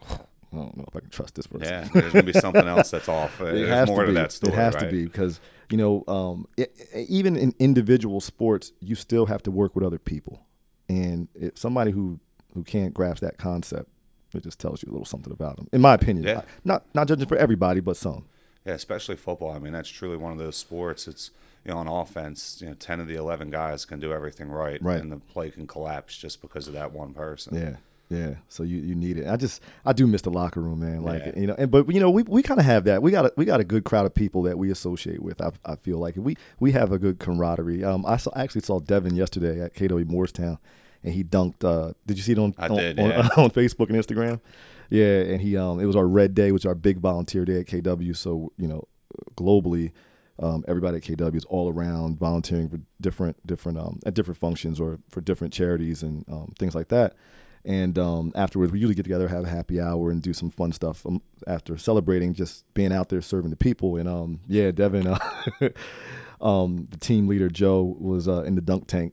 I 0.52 0.56
don't 0.56 0.76
know 0.76 0.84
if 0.86 0.94
I 0.96 1.00
can 1.00 1.10
trust 1.10 1.34
this 1.34 1.46
person. 1.46 1.68
Yeah, 1.68 1.88
there's 1.92 2.12
gonna 2.12 2.22
be 2.24 2.32
something 2.32 2.66
else 2.66 2.90
that's 2.90 3.08
off. 3.08 3.38
There's 3.40 3.88
more 3.88 4.02
to 4.02 4.06
to, 4.08 4.12
that 4.12 4.32
story. 4.32 4.52
it 4.52 4.56
has 4.56 4.74
right? 4.74 4.84
to 4.84 4.90
be 4.90 5.04
because 5.04 5.40
you 5.70 5.78
know, 5.78 6.04
um, 6.06 6.46
it, 6.56 6.76
even 7.08 7.36
in 7.36 7.54
individual 7.58 8.20
sports, 8.20 8.72
you 8.80 8.94
still 8.94 9.26
have 9.26 9.42
to 9.44 9.50
work 9.50 9.74
with 9.74 9.84
other 9.84 9.98
people, 9.98 10.44
and 10.88 11.28
it, 11.34 11.58
somebody 11.58 11.90
who 11.92 12.20
who 12.54 12.62
can't 12.64 12.92
grasp 12.92 13.22
that 13.22 13.38
concept, 13.38 13.88
it 14.34 14.42
just 14.42 14.58
tells 14.58 14.82
you 14.82 14.90
a 14.90 14.92
little 14.92 15.06
something 15.06 15.32
about 15.32 15.56
them, 15.56 15.68
in 15.72 15.80
my 15.80 15.94
opinion. 15.94 16.26
Yeah. 16.26 16.38
I- 16.40 16.44
not 16.64 16.84
not 16.94 17.08
judging 17.08 17.26
for 17.26 17.36
everybody, 17.36 17.80
but 17.80 17.96
some. 17.96 18.26
Yeah, 18.66 18.74
especially 18.74 19.16
football. 19.16 19.50
I 19.52 19.58
mean, 19.58 19.72
that's 19.72 19.88
truly 19.88 20.16
one 20.16 20.32
of 20.32 20.38
those 20.38 20.56
sports. 20.56 21.08
It's 21.08 21.30
you 21.64 21.70
know, 21.70 21.78
on 21.78 21.88
offense, 21.88 22.58
you 22.60 22.68
know, 22.68 22.74
ten 22.74 23.00
of 23.00 23.06
the 23.08 23.14
eleven 23.14 23.50
guys 23.50 23.84
can 23.84 23.98
do 24.00 24.12
everything 24.12 24.48
right, 24.50 24.82
Right. 24.82 25.00
and 25.00 25.10
the 25.10 25.16
play 25.16 25.50
can 25.50 25.66
collapse 25.66 26.16
just 26.16 26.42
because 26.42 26.66
of 26.68 26.74
that 26.74 26.92
one 26.92 27.14
person. 27.14 27.56
Yeah. 27.56 27.76
Yeah, 28.12 28.34
so 28.48 28.62
you, 28.62 28.78
you 28.78 28.94
need 28.94 29.16
it. 29.16 29.26
I 29.26 29.36
just 29.36 29.62
I 29.86 29.92
do 29.92 30.06
miss 30.06 30.22
the 30.22 30.30
locker 30.30 30.60
room, 30.60 30.80
man. 30.80 31.02
Like 31.02 31.22
Yeah. 31.24 31.38
you 31.40 31.46
know, 31.46 31.54
and 31.56 31.70
but 31.70 31.88
you 31.92 31.98
know 32.00 32.10
we, 32.10 32.22
we 32.24 32.42
kind 32.42 32.60
of 32.60 32.66
have 32.66 32.84
that. 32.84 33.02
We 33.02 33.10
got 33.10 33.24
a 33.26 33.32
we 33.36 33.44
got 33.44 33.60
a 33.60 33.64
good 33.64 33.84
crowd 33.84 34.04
of 34.06 34.14
people 34.14 34.42
that 34.42 34.58
we 34.58 34.70
associate 34.70 35.22
with. 35.22 35.40
I, 35.40 35.50
I 35.64 35.76
feel 35.76 35.98
like 35.98 36.16
we 36.16 36.36
we 36.60 36.72
have 36.72 36.92
a 36.92 36.98
good 36.98 37.18
camaraderie. 37.18 37.82
Um, 37.84 38.04
I 38.04 38.18
saw 38.18 38.30
I 38.34 38.42
actually 38.42 38.62
saw 38.62 38.80
Devin 38.80 39.14
yesterday 39.16 39.60
at 39.62 39.74
KW 39.74 40.06
Morristown, 40.06 40.58
and 41.02 41.14
he 41.14 41.24
dunked. 41.24 41.64
Uh, 41.64 41.94
did 42.06 42.16
you 42.18 42.22
see 42.22 42.32
it 42.32 42.38
on 42.38 42.54
on, 42.58 42.76
did, 42.76 42.98
on, 43.00 43.12
on 43.36 43.50
Facebook 43.50 43.88
and 43.88 43.96
Instagram? 43.96 44.40
Yeah, 44.90 45.20
and 45.20 45.40
he 45.40 45.56
um 45.56 45.80
it 45.80 45.86
was 45.86 45.96
our 45.96 46.06
red 46.06 46.34
day, 46.34 46.52
which 46.52 46.62
is 46.62 46.66
our 46.66 46.74
big 46.74 46.98
volunteer 46.98 47.44
day 47.46 47.60
at 47.60 47.66
KW. 47.66 48.14
So 48.14 48.52
you 48.58 48.68
know, 48.68 48.86
globally, 49.36 49.92
um, 50.38 50.64
everybody 50.68 50.98
at 50.98 51.02
KW 51.02 51.34
is 51.36 51.44
all 51.46 51.72
around 51.72 52.18
volunteering 52.18 52.68
for 52.68 52.80
different 53.00 53.46
different 53.46 53.78
um 53.78 54.00
at 54.04 54.12
different 54.14 54.38
functions 54.38 54.80
or 54.80 54.98
for 55.08 55.20
different 55.22 55.54
charities 55.54 56.02
and 56.02 56.24
um, 56.28 56.52
things 56.58 56.74
like 56.74 56.88
that. 56.88 57.14
And 57.64 57.96
um, 57.98 58.32
afterwards, 58.34 58.72
we 58.72 58.80
usually 58.80 58.96
get 58.96 59.04
together, 59.04 59.28
have 59.28 59.44
a 59.44 59.48
happy 59.48 59.80
hour, 59.80 60.10
and 60.10 60.20
do 60.20 60.32
some 60.32 60.50
fun 60.50 60.72
stuff 60.72 61.06
um, 61.06 61.22
after 61.46 61.76
celebrating, 61.78 62.34
just 62.34 62.64
being 62.74 62.92
out 62.92 63.08
there 63.08 63.20
serving 63.22 63.50
the 63.50 63.56
people. 63.56 63.96
And 63.96 64.08
um, 64.08 64.40
yeah, 64.48 64.72
Devin, 64.72 65.06
uh, 65.06 65.18
um, 66.40 66.88
the 66.90 66.96
team 66.98 67.28
leader 67.28 67.48
Joe 67.48 67.96
was 68.00 68.28
uh, 68.28 68.42
in 68.42 68.54
the 68.54 68.60
dunk 68.60 68.86
tank. 68.88 69.12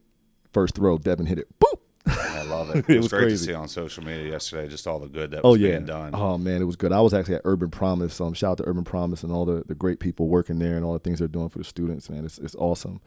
First 0.52 0.76
throw, 0.76 0.98
Devin 0.98 1.28
hit 1.28 1.38
it. 1.38 1.48
Boop. 1.60 1.80
I 2.08 2.42
love 2.44 2.72
it. 2.72 2.78
It, 2.90 2.90
It 2.90 2.98
was, 2.98 3.04
was 3.04 3.10
great 3.12 3.22
crazy. 3.24 3.38
to 3.48 3.52
see 3.52 3.54
on 3.54 3.68
social 3.68 4.04
media 4.04 4.32
yesterday, 4.32 4.68
just 4.68 4.88
all 4.88 4.98
the 4.98 5.08
good 5.08 5.30
that 5.32 5.42
Oh 5.44 5.54
yeah. 5.54 5.72
being 5.74 5.86
done. 5.86 6.12
Oh 6.16 6.40
man, 6.40 6.60
it 6.62 6.66
was 6.66 6.76
good. 6.76 6.92
I 6.92 7.02
was 7.02 7.14
actually 7.14 7.36
at 7.36 7.42
Urban 7.46 7.70
Promise. 7.70 8.20
Um, 8.20 8.34
shout 8.34 8.52
out 8.54 8.58
to 8.58 8.64
Urban 8.68 8.84
Promise 8.84 9.22
and 9.22 9.32
all 9.32 9.46
the, 9.46 9.64
the 9.68 9.76
great 9.76 10.00
people 10.00 10.28
working 10.28 10.58
there 10.58 10.76
and 10.76 10.84
all 10.84 10.94
the 10.94 11.00
things 11.00 11.20
they're 11.20 11.28
doing 11.28 11.50
for 11.50 11.60
the 11.60 11.64
students. 11.64 12.10
Man, 12.10 12.26
it's 12.26 12.40
it's 12.40 12.56
awesome. 12.56 13.00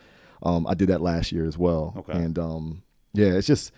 Um, 0.45 0.67
I 0.69 0.75
did 0.75 0.89
that 0.89 1.01
last 1.01 1.33
year 1.33 1.45
as 1.47 1.59
well. 1.59 1.95
Okay. 1.97 2.13
And 2.13 2.39
um, 2.39 2.83
yeah, 3.13 3.33
it's 3.33 3.47
just 3.49 3.73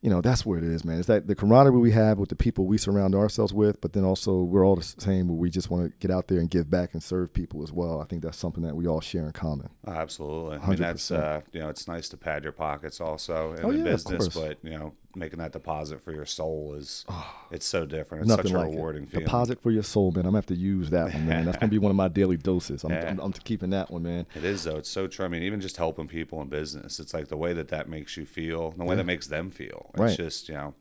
you 0.00 0.10
know 0.10 0.20
that's 0.20 0.46
where 0.46 0.58
it 0.58 0.64
is, 0.64 0.84
man. 0.84 0.98
It's 0.98 1.08
that 1.08 1.26
the 1.26 1.34
camaraderie 1.34 1.78
we 1.78 1.90
have 1.92 2.18
with 2.18 2.28
the 2.28 2.36
people 2.36 2.66
we 2.66 2.78
surround 2.78 3.14
ourselves 3.14 3.52
with, 3.52 3.80
but 3.80 3.92
then 3.92 4.04
also 4.04 4.42
we're 4.42 4.64
all 4.64 4.76
the 4.76 4.82
same. 4.82 5.36
We 5.36 5.50
just 5.50 5.70
want 5.70 5.90
to 5.90 5.96
get 5.98 6.14
out 6.14 6.28
there 6.28 6.38
and 6.38 6.48
give 6.48 6.70
back 6.70 6.92
and 6.92 7.02
serve 7.02 7.32
people 7.32 7.62
as 7.62 7.72
well. 7.72 8.00
I 8.00 8.04
think 8.04 8.22
that's 8.22 8.38
something 8.38 8.62
that 8.62 8.76
we 8.76 8.86
all 8.86 9.00
share 9.00 9.26
in 9.26 9.32
common. 9.32 9.70
Oh, 9.86 9.92
absolutely. 9.92 10.58
I 10.58 10.68
mean, 10.68 10.78
that's 10.78 11.10
uh, 11.10 11.40
you 11.52 11.60
know, 11.60 11.68
it's 11.68 11.88
nice 11.88 12.08
to 12.10 12.16
pad 12.16 12.44
your 12.44 12.52
pockets 12.52 13.00
also 13.00 13.54
in 13.54 13.64
Oh, 13.64 13.72
the 13.72 13.78
yeah, 13.78 13.84
business, 13.84 14.28
but 14.28 14.58
you 14.62 14.78
know, 14.78 14.94
making 15.14 15.38
that 15.38 15.52
deposit 15.52 16.00
for 16.02 16.12
your 16.12 16.26
soul 16.26 16.74
is 16.74 17.04
it's 17.50 17.66
so 17.66 17.86
different. 17.86 18.22
It's 18.22 18.28
Nothing 18.28 18.46
such 18.46 18.52
a 18.54 18.58
like 18.58 18.70
rewarding 18.70 19.04
it. 19.04 19.10
feeling. 19.10 19.24
Deposit 19.24 19.60
for 19.62 19.70
your 19.70 19.82
soul, 19.82 20.10
man. 20.12 20.20
I'm 20.20 20.30
gonna 20.30 20.38
have 20.38 20.46
to 20.46 20.54
use 20.54 20.90
that 20.90 21.12
one, 21.14 21.26
man. 21.26 21.44
That's 21.44 21.56
gonna 21.58 21.70
be 21.70 21.78
one 21.78 21.90
of 21.90 21.96
my 21.96 22.08
daily 22.08 22.36
doses. 22.36 22.84
I'm, 22.84 22.90
Yeah. 22.90 23.08
I'm, 23.10 23.18
I'm 23.20 23.32
keeping 23.32 23.70
that 23.70 23.90
one, 23.90 24.02
man. 24.02 24.26
It 24.34 24.44
is 24.44 24.64
though. 24.64 24.76
It's 24.76 24.88
so 24.90 25.06
true. 25.06 25.24
I 25.24 25.28
mean, 25.28 25.42
even 25.42 25.60
just 25.60 25.76
helping 25.76 26.08
people 26.08 26.40
in 26.42 26.48
business, 26.48 27.00
it's 27.00 27.14
like 27.14 27.28
the 27.28 27.36
way 27.36 27.52
that 27.54 27.68
that 27.68 27.88
makes 27.88 28.16
you 28.16 28.26
feel, 28.26 28.72
the 28.72 28.84
way 28.84 28.96
that 28.96 29.04
makes 29.06 29.26
them 29.28 29.50
feel. 29.50 29.90
It's 29.94 30.00
Right. 30.00 30.16
just 30.16 30.48
you 30.48 30.54
know, 30.54 30.74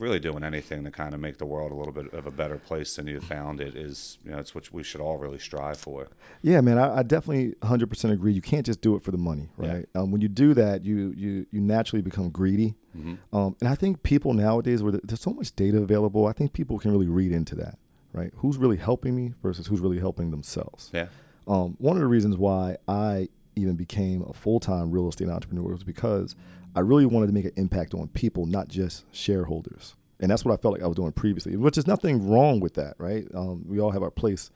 really 0.00 0.18
doing 0.18 0.42
anything 0.42 0.82
to 0.84 0.90
kind 0.90 1.14
of 1.14 1.20
make 1.20 1.38
the 1.38 1.46
world 1.46 1.70
a 1.70 1.74
little 1.74 1.92
bit 1.92 2.12
of 2.12 2.26
a 2.26 2.30
better 2.30 2.56
place 2.56 2.96
than 2.96 3.06
you 3.06 3.20
found 3.20 3.60
it 3.60 3.76
is. 3.76 4.18
You 4.24 4.32
know, 4.32 4.38
it's 4.38 4.54
what 4.54 4.72
we 4.72 4.82
should 4.82 5.00
all 5.00 5.18
really 5.18 5.38
strive 5.38 5.76
for. 5.78 6.08
Yeah, 6.42 6.60
man, 6.60 6.78
I, 6.78 6.98
I 6.98 7.02
definitely 7.02 7.54
100% 7.62 8.10
agree. 8.10 8.32
You 8.32 8.40
can't 8.42 8.66
just 8.66 8.80
do 8.80 8.96
it 8.96 9.02
for 9.02 9.10
the 9.10 9.18
money, 9.18 9.50
Yeah. 9.60 9.72
right? 9.72 9.88
Um, 9.94 10.10
when 10.10 10.20
you 10.20 10.28
do 10.28 10.54
that, 10.54 10.84
you 10.84 11.12
you 11.16 11.46
you 11.50 11.60
naturally 11.60 12.02
become 12.02 12.30
greedy. 12.30 12.74
Mm-hmm. 12.96 13.36
Um, 13.36 13.56
and 13.60 13.68
I 13.68 13.74
think 13.74 14.02
people 14.02 14.32
nowadays, 14.34 14.82
where 14.82 14.92
there's 14.92 15.20
so 15.20 15.32
much 15.32 15.54
data 15.54 15.78
available, 15.78 16.26
I 16.26 16.32
think 16.32 16.52
people 16.52 16.78
can 16.78 16.90
really 16.90 17.06
read 17.08 17.30
into 17.32 17.54
that, 17.56 17.78
right? 18.12 18.32
Who's 18.36 18.56
really 18.56 18.78
helping 18.78 19.14
me 19.14 19.34
versus 19.42 19.66
who's 19.68 19.80
really 19.80 20.00
helping 20.00 20.30
themselves. 20.30 20.90
Yeah. 20.92 21.06
Um, 21.46 21.76
one 21.78 21.96
of 21.96 22.00
the 22.00 22.06
reasons 22.08 22.36
why 22.36 22.76
I 22.88 23.28
even 23.56 23.74
became 23.76 24.22
a 24.22 24.32
full 24.32 24.60
time 24.60 24.90
real 24.90 25.08
estate 25.08 25.28
entrepreneur 25.28 25.70
was 25.72 25.84
because 25.84 26.34
I 26.74 26.80
really 26.80 27.06
wanted 27.06 27.26
to 27.28 27.32
make 27.32 27.44
an 27.44 27.52
impact 27.56 27.94
on 27.94 28.08
people, 28.08 28.46
not 28.46 28.68
just 28.68 29.04
shareholders. 29.14 29.96
And 30.20 30.30
that's 30.30 30.44
what 30.44 30.52
I 30.52 30.60
felt 30.60 30.74
like 30.74 30.82
I 30.82 30.86
was 30.86 30.96
doing 30.96 31.12
previously, 31.12 31.56
which 31.56 31.78
is 31.78 31.86
nothing 31.86 32.28
wrong 32.28 32.60
with 32.60 32.74
that, 32.74 32.94
right? 32.98 33.26
Um, 33.34 33.64
we 33.66 33.80
all 33.80 33.90
have 33.90 34.02
our 34.02 34.10
place 34.10 34.50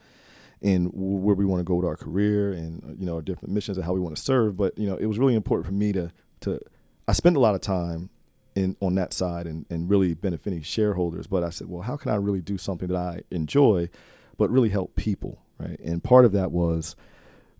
in 0.60 0.86
where 0.94 1.34
we 1.34 1.44
want 1.44 1.60
to 1.60 1.64
go 1.64 1.74
with 1.74 1.86
our 1.86 1.96
career 1.96 2.52
and 2.52 2.82
uh, 2.84 2.94
you 2.98 3.04
know 3.04 3.16
our 3.16 3.22
different 3.22 3.52
missions 3.52 3.76
and 3.76 3.84
how 3.84 3.92
we 3.92 4.00
want 4.00 4.16
to 4.16 4.22
serve. 4.22 4.56
But 4.56 4.78
you 4.78 4.86
know, 4.86 4.96
it 4.96 5.06
was 5.06 5.18
really 5.18 5.34
important 5.34 5.66
for 5.66 5.72
me 5.72 5.92
to 5.92 6.12
to. 6.40 6.60
I 7.06 7.12
spent 7.12 7.36
a 7.36 7.40
lot 7.40 7.54
of 7.54 7.60
time 7.60 8.10
in 8.54 8.76
on 8.80 8.94
that 8.94 9.12
side 9.12 9.46
and, 9.46 9.66
and 9.68 9.90
really 9.90 10.14
benefiting 10.14 10.62
shareholders. 10.62 11.26
But 11.26 11.44
I 11.44 11.50
said, 11.50 11.68
well, 11.68 11.82
how 11.82 11.96
can 11.96 12.10
I 12.10 12.16
really 12.16 12.40
do 12.40 12.58
something 12.58 12.88
that 12.88 12.96
I 12.96 13.22
enjoy, 13.30 13.88
but 14.36 14.50
really 14.50 14.70
help 14.70 14.96
people, 14.96 15.42
right? 15.58 15.78
And 15.80 16.02
part 16.02 16.24
of 16.24 16.32
that 16.32 16.50
was, 16.50 16.96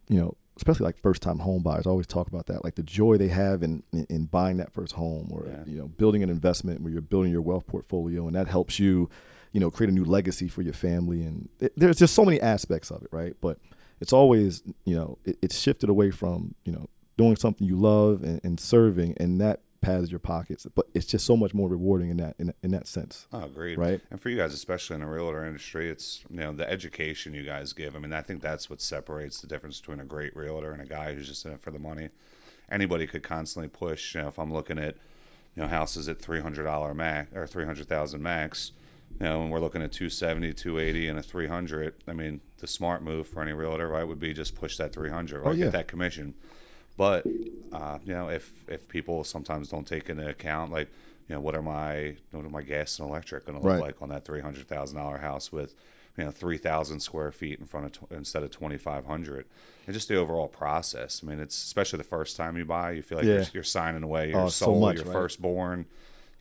you 0.09 0.19
know, 0.21 0.37
especially 0.57 0.85
like 0.85 0.99
first 0.99 1.23
time 1.23 1.39
home 1.41 1.63
buyers. 1.63 1.87
I 1.87 1.91
always 1.91 2.07
talk 2.07 2.29
about 2.29 2.47
that, 2.47 2.65
like 2.65 2.75
the 2.77 2.83
joy 2.83 3.17
they 3.17 3.29
have 3.29 3.63
in 3.63 3.83
in, 3.93 4.07
in 4.11 4.25
buying 4.27 4.57
that 4.59 4.73
first 4.73 4.93
home, 4.95 5.29
or 5.33 5.47
Yeah. 5.47 5.65
you 5.67 5.79
know, 5.79 5.89
building 5.89 6.23
an 6.23 6.31
investment 6.31 6.81
where 6.81 6.93
you're 6.93 7.03
building 7.03 7.33
your 7.33 7.43
wealth 7.43 7.67
portfolio, 7.67 8.27
and 8.27 8.37
that 8.37 8.47
helps 8.49 8.79
you, 8.79 9.09
you 9.53 9.61
know, 9.61 9.71
create 9.71 9.91
a 9.91 9.93
new 9.95 10.05
legacy 10.05 10.49
for 10.49 10.63
your 10.63 10.75
family. 10.75 11.23
And 11.23 11.49
it, 11.61 11.73
there's 11.77 11.97
just 11.99 12.15
so 12.15 12.25
many 12.25 12.41
aspects 12.41 12.91
of 12.91 13.03
it, 13.03 13.09
right? 13.11 13.35
But 13.41 13.59
it's 14.01 14.13
always, 14.13 14.63
you 14.85 14.95
know, 14.97 15.19
it, 15.25 15.39
it's 15.43 15.59
shifted 15.59 15.89
away 15.89 16.11
from 16.11 16.55
you 16.65 16.73
know 16.73 16.89
doing 17.17 17.37
something 17.37 17.67
you 17.67 17.77
love 17.77 18.23
and, 18.23 18.41
and 18.45 18.59
serving, 18.59 19.17
and 19.19 19.41
that 19.41 19.61
pads 19.85 20.11
your 20.11 20.19
pockets, 20.19 20.67
but 20.75 20.87
it's 20.95 21.07
just 21.07 21.25
so 21.27 21.37
much 21.37 21.55
more 21.55 21.69
rewarding 21.69 22.11
in 22.11 22.17
that 22.19 22.35
in, 22.39 22.53
in 22.63 22.71
that 22.73 22.87
sense. 22.87 23.27
Oh, 23.33 23.45
agreed. 23.45 23.79
Right. 23.79 24.01
And 24.11 24.21
for 24.21 24.29
you 24.31 24.37
guys, 24.37 24.53
especially 24.55 24.95
in 24.95 25.01
the 25.01 25.07
realtor 25.07 25.45
industry, 25.45 25.89
it's 25.91 26.25
you 26.31 26.37
know 26.39 26.53
the 26.53 26.69
education 26.71 27.35
you 27.35 27.43
guys 27.45 27.73
give. 27.73 27.95
I 27.95 27.99
mean, 27.99 28.13
I 28.13 28.23
think 28.23 28.43
that's 28.43 28.69
what 28.71 28.81
separates 28.81 29.41
the 29.41 29.47
difference 29.47 29.81
between 29.81 30.01
a 30.01 30.05
great 30.05 30.35
realtor 30.37 30.73
and 30.73 30.81
a 30.83 30.87
guy 30.87 31.15
who's 31.15 31.29
just 31.29 31.45
in 31.45 31.53
it 31.53 31.61
for 31.61 31.71
the 31.71 31.79
money. 31.79 32.09
Anybody 32.71 33.07
could 33.07 33.23
constantly 33.23 33.69
push. 33.69 34.15
You 34.15 34.23
know, 34.23 34.29
if 34.29 34.39
I'm 34.39 34.53
looking 34.53 34.79
at 34.79 34.97
you 35.55 35.63
know 35.63 35.69
houses 35.69 36.09
at 36.09 36.21
three 36.21 36.41
hundred 36.41 36.65
dollar 36.65 36.95
max 36.95 37.35
or 37.35 37.47
three 37.47 37.65
hundred 37.67 37.89
thousand 37.89 38.23
max, 38.23 38.73
you 39.21 39.27
know, 39.27 39.39
when 39.41 39.51
we're 39.51 39.61
looking 39.61 39.83
at 39.83 39.93
270, 39.93 40.55
280, 40.55 41.09
and 41.09 41.19
a 41.19 41.23
300, 41.23 41.95
I 42.09 42.13
mean, 42.15 42.41
the 42.59 42.67
smart 42.67 43.01
move 43.03 43.29
for 43.29 43.43
any 43.43 43.53
realtor, 43.53 43.89
right, 43.89 44.03
would 44.03 44.19
be 44.19 44.33
just 44.35 44.57
push 44.57 44.77
that 44.79 44.93
300, 44.93 45.39
right, 45.41 45.47
Oh, 45.49 45.53
yeah. 45.53 45.65
get 45.67 45.73
that 45.73 45.87
commission. 45.89 46.35
But 46.97 47.27
uh, 47.73 47.99
you 48.05 48.15
know, 48.15 48.29
if 48.29 48.53
if 48.69 48.89
people 48.89 49.25
sometimes 49.25 49.69
don't 49.69 49.87
take 49.87 50.09
into 50.09 50.29
account, 50.29 50.73
like, 50.73 50.89
you 51.29 51.35
know, 51.35 51.41
what 51.41 51.55
are 51.55 51.63
my 51.63 52.17
what 52.31 52.45
are 52.45 52.51
my 52.51 52.63
gas 52.63 52.99
and 52.99 53.09
electric 53.09 53.47
going 53.47 53.59
to 53.59 53.65
look 53.65 53.71
Right. 53.71 53.81
like 53.81 54.01
on 54.03 54.09
that 54.11 54.25
three 54.25 54.41
hundred 54.41 54.69
thousand 54.69 54.99
dollar 54.99 55.19
house 55.19 55.51
with, 55.51 55.75
you 56.17 56.25
know, 56.25 56.31
three 56.31 56.59
thousand 56.59 57.01
square 57.01 57.33
feet 57.33 57.59
in 57.59 57.67
front 57.67 57.87
of 57.87 57.93
tw- 57.93 58.13
instead 58.13 58.43
of 58.43 58.51
twenty 58.51 58.79
five 58.79 59.07
hundred, 59.07 59.47
and 59.87 59.95
just 59.95 60.09
the 60.09 60.17
overall 60.17 60.49
process. 60.49 61.21
I 61.25 61.27
mean, 61.29 61.41
it's 61.41 61.57
especially 61.65 61.97
the 61.99 62.05
first 62.05 62.37
time 62.37 62.57
you 62.57 62.65
buy, 62.65 62.93
you 62.93 63.03
feel 63.03 63.19
like 63.19 63.27
Yeah. 63.27 63.33
you're, 63.33 63.43
you're 63.53 63.63
signing 63.65 64.03
away 64.03 64.29
your 64.31 64.39
Oh, 64.39 64.49
so 64.51 64.67
soul, 64.67 64.75
much, 64.75 64.97
your 64.97 65.05
right? 65.05 65.13
firstborn, 65.13 65.87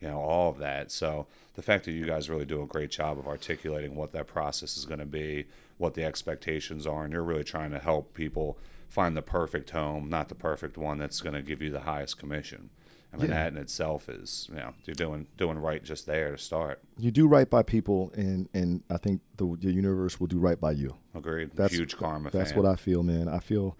you 0.00 0.08
know, 0.08 0.20
all 0.20 0.50
of 0.50 0.58
that. 0.58 0.92
So 0.92 1.26
the 1.54 1.62
fact 1.62 1.84
that 1.84 1.92
you 1.92 2.04
guys 2.04 2.30
really 2.30 2.44
do 2.44 2.62
a 2.62 2.66
great 2.66 2.90
job 2.90 3.18
of 3.18 3.26
articulating 3.26 3.94
what 3.96 4.12
that 4.12 4.26
process 4.26 4.76
is 4.76 4.84
going 4.84 5.00
to 5.00 5.06
be, 5.06 5.46
what 5.78 5.94
the 5.94 6.04
expectations 6.04 6.86
are, 6.86 7.04
and 7.04 7.12
you're 7.12 7.22
really 7.24 7.44
trying 7.44 7.70
to 7.70 7.78
help 7.78 8.14
people 8.14 8.58
find 8.88 9.16
the 9.16 9.22
perfect 9.22 9.70
home, 9.70 10.08
not 10.08 10.28
the 10.28 10.34
perfect 10.34 10.76
one 10.76 10.98
that's 10.98 11.20
going 11.20 11.34
to 11.34 11.42
give 11.42 11.60
you 11.62 11.70
the 11.70 11.80
highest 11.80 12.18
commission. 12.18 12.70
I 13.12 13.16
mean, 13.16 13.28
Yeah. 13.30 13.44
that 13.44 13.52
in 13.52 13.58
itself 13.58 14.08
is, 14.08 14.48
you 14.50 14.56
know, 14.56 14.74
you're 14.86 14.94
doing 14.94 15.28
doing 15.36 15.58
right 15.58 15.82
just 15.84 16.04
there 16.06 16.32
to 16.32 16.38
start. 16.38 16.80
You 16.98 17.12
do 17.12 17.28
right 17.28 17.48
by 17.48 17.62
people, 17.62 18.10
and 18.16 18.48
and 18.52 18.82
I 18.90 18.96
think 18.96 19.20
the, 19.36 19.56
the 19.60 19.70
universe 19.72 20.18
will 20.18 20.26
do 20.26 20.38
right 20.38 20.60
by 20.60 20.72
you. 20.72 20.96
Agreed. 21.14 21.52
That's 21.54 21.74
Huge 21.74 21.96
karma. 21.96 22.30
That's 22.30 22.50
fan. 22.50 22.62
what 22.62 22.68
I 22.68 22.74
feel, 22.74 23.04
man. 23.04 23.28
I 23.28 23.38
feel, 23.38 23.76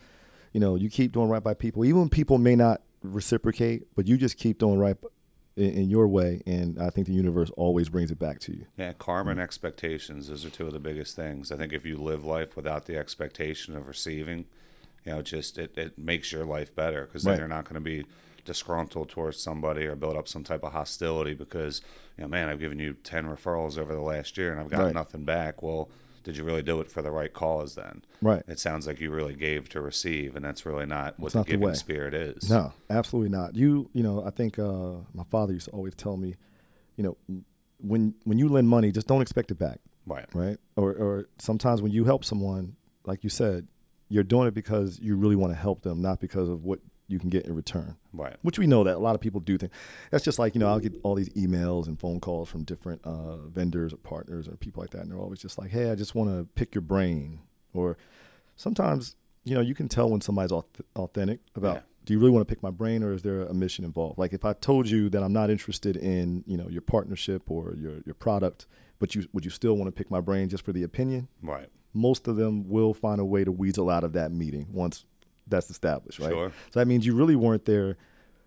you 0.52 0.61
know, 0.61 0.76
you 0.76 0.88
keep 0.88 1.11
doing 1.12 1.28
right 1.28 1.42
by 1.42 1.54
people, 1.54 1.84
even 1.84 2.00
when 2.02 2.08
people 2.11 2.38
may 2.38 2.54
not 2.54 2.82
reciprocate, 3.02 3.87
but 3.96 4.06
you 4.06 4.16
just 4.16 4.37
keep 4.37 4.58
doing 4.58 4.78
right 4.78 4.96
in, 5.56 5.70
in 5.70 5.90
your 5.90 6.06
way, 6.06 6.40
and 6.46 6.80
I 6.80 6.90
think 6.90 7.06
the 7.08 7.12
universe 7.12 7.50
always 7.56 7.88
brings 7.88 8.11
it 8.12 8.18
back 8.20 8.38
to 8.40 8.52
you. 8.52 8.66
Yeah, 8.76 8.92
karma 8.92 9.32
and 9.32 9.40
expectations, 9.40 10.28
those 10.28 10.44
are 10.44 10.50
two 10.50 10.66
of 10.66 10.73
the 10.73 10.80
biggest 10.80 11.16
things. 11.16 11.50
I 11.50 11.56
think 11.56 11.73
if 11.73 11.84
you 11.84 11.96
live 11.96 12.25
life 12.25 12.56
without 12.56 12.87
the 12.87 12.96
expectation 12.96 13.76
of 13.76 13.87
receiving, 13.88 14.46
you 15.04 15.12
know, 15.12 15.23
just 15.23 15.58
it, 15.58 15.76
it 15.76 15.99
makes 15.99 16.32
your 16.32 16.44
life 16.44 16.75
better 16.75 17.06
because 17.06 17.23
then 17.25 17.32
Right. 17.32 17.38
you're 17.40 17.49
not 17.49 17.64
going 17.64 17.75
to 17.75 17.80
be 17.80 18.04
disgruntled 18.44 19.08
towards 19.08 19.38
somebody 19.42 19.87
or 19.87 19.94
build 19.96 20.16
up 20.16 20.28
some 20.28 20.44
type 20.44 20.62
of 20.64 20.73
hostility 20.73 21.34
because, 21.34 21.80
you 22.18 22.23
know, 22.23 22.28
man, 22.28 22.49
I've 22.49 22.61
given 22.61 22.78
you 22.78 22.94
10 23.04 23.25
referrals 23.26 23.78
over 23.78 23.94
the 23.94 24.00
last 24.02 24.37
year 24.37 24.52
and 24.52 24.61
I've 24.61 24.68
got 24.70 24.84
Right. 24.84 24.94
nothing 24.94 25.25
back. 25.25 25.62
Well, 25.62 25.88
did 26.25 26.37
you 26.38 26.44
really 26.44 26.62
do 26.62 26.80
it 26.80 26.90
for 26.90 27.02
the 27.02 27.11
right 27.11 27.32
cause 27.32 27.75
then? 27.75 28.02
Right. 28.23 28.42
It 28.49 28.58
sounds 28.58 28.87
like 28.87 28.99
you 29.00 29.11
really 29.11 29.34
gave 29.34 29.68
to 29.70 29.80
receive, 29.82 30.34
and 30.37 30.42
that's 30.44 30.64
really 30.64 30.87
not 30.87 31.18
what 31.20 31.26
It's 31.28 31.32
the 31.34 31.38
not 31.40 31.46
the 31.46 31.52
giving 31.52 31.66
way. 31.68 31.75
spirit 31.75 32.14
is. 32.14 32.49
No, 32.49 32.73
absolutely 32.88 33.28
not. 33.28 33.54
You, 33.54 33.90
you 33.92 34.02
know, 34.02 34.25
I 34.25 34.30
think 34.30 34.58
uh, 34.58 34.92
my 35.12 35.25
father 35.30 35.52
used 35.52 35.66
to 35.66 35.73
always 35.73 35.94
tell 35.94 36.16
me, 36.16 36.34
you 36.96 37.04
know, 37.04 37.16
when 37.78 38.14
when 38.25 38.38
you 38.38 38.49
lend 38.49 38.68
money, 38.68 38.90
just 38.90 39.06
don't 39.06 39.20
expect 39.20 39.50
it 39.50 39.58
back. 39.58 39.80
Right. 40.06 40.26
right? 40.34 40.56
Or, 40.76 40.92
or 40.92 41.28
sometimes 41.38 41.82
when 41.82 41.92
you 41.92 42.04
help 42.04 42.25
someone, 42.25 42.76
like 43.04 43.23
you 43.25 43.30
said, 43.30 43.68
you're 44.14 44.23
doing 44.23 44.47
it 44.47 44.54
because 44.54 45.00
you 45.00 45.16
really 45.16 45.35
want 45.35 45.52
to 45.52 45.59
help 45.59 45.83
them, 45.83 46.00
not 46.00 46.21
because 46.21 46.49
of 46.49 46.62
what 46.62 46.78
you 47.09 47.18
can 47.18 47.30
get 47.30 47.47
in 47.47 47.54
return. 47.54 47.97
Right. 48.12 48.37
Which 48.42 48.61
we 48.61 48.66
know 48.68 48.85
that 48.85 48.97
a 48.97 48.99
lot 48.99 49.16
of 49.16 49.21
people 49.21 49.40
do 49.40 49.59
think. 49.59 49.73
That's 50.12 50.25
just 50.25 50.38
like 50.38 50.54
you 50.54 50.61
know, 50.61 50.68
I'll 50.68 50.78
get 50.78 50.94
all 51.02 51.16
these 51.16 51.30
emails 51.30 51.88
and 51.88 51.99
phone 51.99 52.21
calls 52.21 52.49
from 52.49 52.62
different 52.62 53.00
uh, 53.04 53.38
vendors 53.49 53.92
or 53.92 53.97
partners 53.97 54.47
or 54.47 54.52
people 54.56 54.80
like 54.83 54.90
that, 54.90 55.02
and 55.02 55.11
they're 55.11 55.18
always 55.18 55.40
just 55.40 55.59
like, 55.59 55.73
"Hey, 55.73 55.90
I 55.90 55.97
just 55.97 56.14
want 56.14 56.30
to 56.30 56.47
pick 56.54 56.76
your 56.76 56.83
brain." 56.83 57.40
Or 57.73 57.99
sometimes 58.54 59.16
you 59.42 59.54
know, 59.54 59.61
you 59.61 59.75
can 59.75 59.88
tell 59.88 60.09
when 60.09 60.21
somebody's 60.21 60.52
authentic 60.97 61.40
about. 61.56 61.76
Yeah. 61.76 61.83
Do 62.04 62.12
you 62.12 62.21
really 62.21 62.33
want 62.33 62.47
to 62.47 62.54
pick 62.54 62.62
my 62.62 62.71
brain, 62.71 63.02
or 63.02 63.14
is 63.14 63.23
there 63.23 63.42
a 63.42 63.54
mission 63.54 63.85
involved? 63.85 64.18
Like 64.18 64.35
if 64.35 64.44
I 64.44 64.52
told 64.52 64.88
you 64.88 65.09
that 65.09 65.23
I'm 65.23 65.33
not 65.33 65.49
interested 65.50 65.97
in 65.97 66.44
you 66.47 66.56
know 66.56 66.68
your 66.68 66.83
partnership 66.83 67.50
or 67.50 67.75
your 67.76 68.00
your 68.06 68.14
product, 68.14 68.66
but 69.00 69.14
you 69.14 69.26
would 69.33 69.44
you 69.44 69.50
still 69.50 69.75
want 69.76 69.88
to 69.88 69.92
pick 69.92 70.11
my 70.11 70.21
brain 70.21 70.49
just 70.49 70.64
for 70.64 70.73
the 70.73 70.85
opinion? 70.85 71.28
Right. 71.42 71.68
Most 71.95 72.29
of 72.29 72.37
them 72.37 72.69
will 72.69 72.93
find 72.93 73.21
a 73.21 73.25
way 73.25 73.45
to 73.45 73.53
weasel 73.53 73.89
out 73.89 74.05
of 74.05 74.13
that 74.15 74.33
meeting 74.33 74.67
once 74.73 75.05
that's 75.47 75.71
established, 75.71 76.19
right? 76.19 76.31
Sure. 76.31 76.53
So 76.73 76.81
that 76.81 76.87
means 76.87 77.07
you 77.07 77.15
really 77.15 77.37
weren't 77.37 77.65
there 77.65 77.97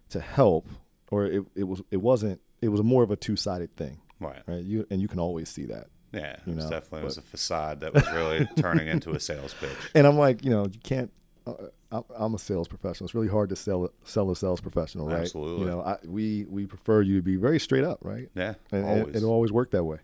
to 0.10 0.20
help, 0.20 0.68
or 1.12 1.26
it, 1.26 1.44
it 1.56 1.64
was 1.64 1.82
it 1.92 1.98
wasn't 1.98 2.42
it 2.62 2.70
was 2.70 2.82
more 2.84 3.04
of 3.04 3.12
a 3.12 3.16
two 3.16 3.36
sided 3.36 3.76
thing, 3.76 4.00
Right. 4.20 4.42
right? 4.48 4.64
You 4.64 4.86
and 4.90 5.02
you 5.02 5.08
can 5.08 5.20
always 5.20 5.50
see 5.50 5.66
that. 5.66 5.88
Yeah. 6.14 6.38
You 6.46 6.54
it 6.54 6.56
was 6.56 6.66
know, 6.66 6.70
definitely 6.72 7.02
it 7.02 7.06
was 7.06 7.18
a 7.18 7.22
facade 7.22 7.82
that 7.82 7.94
was 7.94 8.06
really 8.12 8.48
turning 8.58 8.88
into 8.88 9.12
a 9.12 9.20
sales 9.20 9.54
pitch. 9.60 9.70
And 9.94 10.08
I'm 10.08 10.18
like, 10.18 10.44
you 10.44 10.50
know, 10.52 10.64
you 10.66 10.80
can't. 10.84 11.12
Uh, 11.46 11.54
I'm- 11.92 12.04
I'm 12.16 12.34
a 12.34 12.40
sales 12.40 12.68
professional. 12.68 13.06
It's 13.08 13.16
really 13.16 13.30
hard 13.30 13.48
to 13.50 13.56
sell 13.56 13.90
sell 14.04 14.30
a 14.32 14.36
sales 14.36 14.60
professional, 14.60 15.08
right? 15.08 15.22
Absolutely. 15.22 15.66
You 15.66 15.72
know, 15.72 15.82
I, 15.82 15.98
we 16.06 16.46
we 16.50 16.66
prefer 16.66 17.02
you 17.02 17.16
to 17.18 17.22
be 17.22 17.38
very 17.38 17.60
straight 17.60 17.86
up, 17.86 18.00
right? 18.02 18.28
Yeah. 18.36 18.56
and, 18.72 18.84
and 18.86 19.00
always. 19.02 19.16
it'll 19.16 19.32
always 19.32 19.52
work 19.54 19.72
that 19.72 19.84
way. 19.86 20.00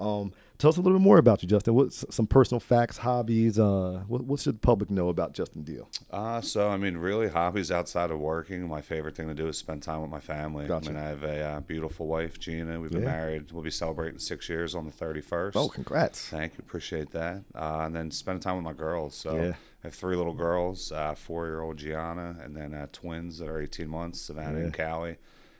Um, 0.00 0.32
tell 0.58 0.70
us 0.70 0.76
a 0.76 0.80
little 0.80 0.98
bit 0.98 1.02
more 1.04 1.18
about 1.18 1.42
you, 1.42 1.48
Justin. 1.48 1.74
What's 1.74 2.04
some 2.14 2.26
personal 2.26 2.60
facts, 2.60 2.98
hobbies? 2.98 3.58
Uh, 3.58 4.02
what, 4.08 4.24
what 4.24 4.40
should 4.40 4.56
the 4.56 4.58
public 4.60 4.90
know 4.90 5.08
about 5.08 5.32
Justin 5.32 5.62
Deal? 5.62 5.88
Uh, 6.10 6.40
so 6.40 6.68
I 6.68 6.76
mean, 6.76 6.96
really, 6.98 7.28
hobbies 7.28 7.70
outside 7.70 8.10
of 8.10 8.18
working. 8.18 8.68
My 8.68 8.80
favorite 8.80 9.16
thing 9.16 9.28
to 9.28 9.34
do 9.34 9.48
is 9.48 9.56
spend 9.58 9.82
time 9.82 10.02
with 10.02 10.10
my 10.10 10.20
family. 10.20 10.66
Gotcha. 10.66 10.90
I 10.90 10.92
mean, 10.92 11.02
I 11.02 11.08
have 11.08 11.22
a 11.22 11.42
uh, 11.44 11.60
beautiful 11.60 12.06
wife, 12.06 12.38
Gina. 12.38 12.80
We've 12.80 12.90
been 12.90 13.02
Yeah. 13.02 13.06
married. 13.08 13.52
We'll 13.52 13.62
be 13.62 13.70
celebrating 13.70 14.18
six 14.18 14.48
years 14.48 14.74
on 14.74 14.84
the 14.84 14.92
thirty 14.92 15.20
first. 15.20 15.56
Oh, 15.56 15.68
congrats! 15.68 16.28
Thank 16.28 16.54
you, 16.54 16.58
appreciate 16.66 17.10
that. 17.12 17.42
Uh, 17.54 17.82
and 17.86 17.94
then 17.94 18.10
spending 18.10 18.40
time 18.40 18.56
with 18.56 18.64
my 18.64 18.72
girls. 18.72 19.14
So 19.14 19.36
Yeah. 19.36 19.52
I 19.84 19.86
have 19.86 19.94
three 19.94 20.16
little 20.16 20.34
girls, 20.34 20.90
uh, 20.90 21.14
four-year-old 21.14 21.76
Gianna, 21.76 22.36
and 22.42 22.56
then 22.56 22.74
uh, 22.74 22.88
twins 22.92 23.38
that 23.38 23.48
are 23.48 23.60
18 23.60 23.86
months, 23.88 24.20
Savannah 24.20 24.58
and 24.58 24.76
Callie. 24.76 25.18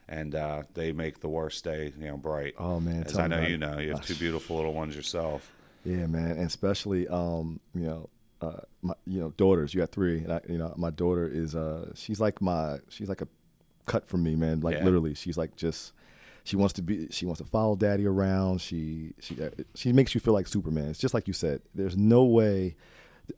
And 0.09 0.35
uh, 0.35 0.63
they 0.75 0.93
make 0.93 1.21
the 1.21 1.29
worst 1.29 1.65
day, 1.65 1.93
you 1.99 2.07
know, 2.09 2.17
bright. 2.17 2.55
Oh, 2.59 2.81
man, 2.81 3.05
as 3.05 3.19
I 3.19 3.27
know 3.27 3.41
you 3.41 3.59
know, 3.59 3.79
you 3.79 3.91
have 3.91 4.07
two 4.07 4.15
beautiful 4.19 4.57
little 4.57 4.73
ones 4.73 4.97
yourself. 4.97 5.53
Yeah, 5.85 6.07
man, 6.07 6.33
and 6.33 6.47
especially 6.47 7.07
um, 7.09 7.61
you 7.75 7.83
know, 7.83 8.09
uh, 8.41 8.61
my 8.83 8.95
you 9.07 9.21
know 9.21 9.31
daughters. 9.37 9.75
You 9.75 9.81
got 9.81 9.91
three. 9.91 10.19
And 10.19 10.33
I, 10.33 10.41
you 10.49 10.59
know, 10.59 10.75
my 10.77 10.91
daughter 10.91 11.29
is 11.29 11.55
uh, 11.55 11.93
she's 11.95 12.21
like 12.21 12.41
my 12.41 12.79
she's 12.89 13.09
like 13.09 13.23
a 13.23 13.29
cut 13.87 14.07
from 14.09 14.23
me, 14.23 14.35
man. 14.37 14.61
Like 14.61 14.77
Yeah. 14.77 14.85
literally, 14.85 15.15
she's 15.15 15.37
like 15.39 15.57
just 15.57 15.93
she 16.45 16.57
wants 16.57 16.73
to 16.75 16.83
be 16.83 17.09
she 17.11 17.27
wants 17.27 17.41
to 17.41 17.47
follow 17.47 17.77
daddy 17.77 18.07
around. 18.07 18.61
She 18.61 19.15
she 19.21 19.41
uh, 19.43 19.51
she 19.75 19.93
makes 19.93 20.15
you 20.15 20.21
feel 20.21 20.35
like 20.35 20.47
Superman. 20.47 20.89
It's 20.89 20.99
just 20.99 21.15
like 21.15 21.27
you 21.29 21.35
said. 21.35 21.63
There's 21.75 21.97
no 21.97 22.25
way. 22.25 22.77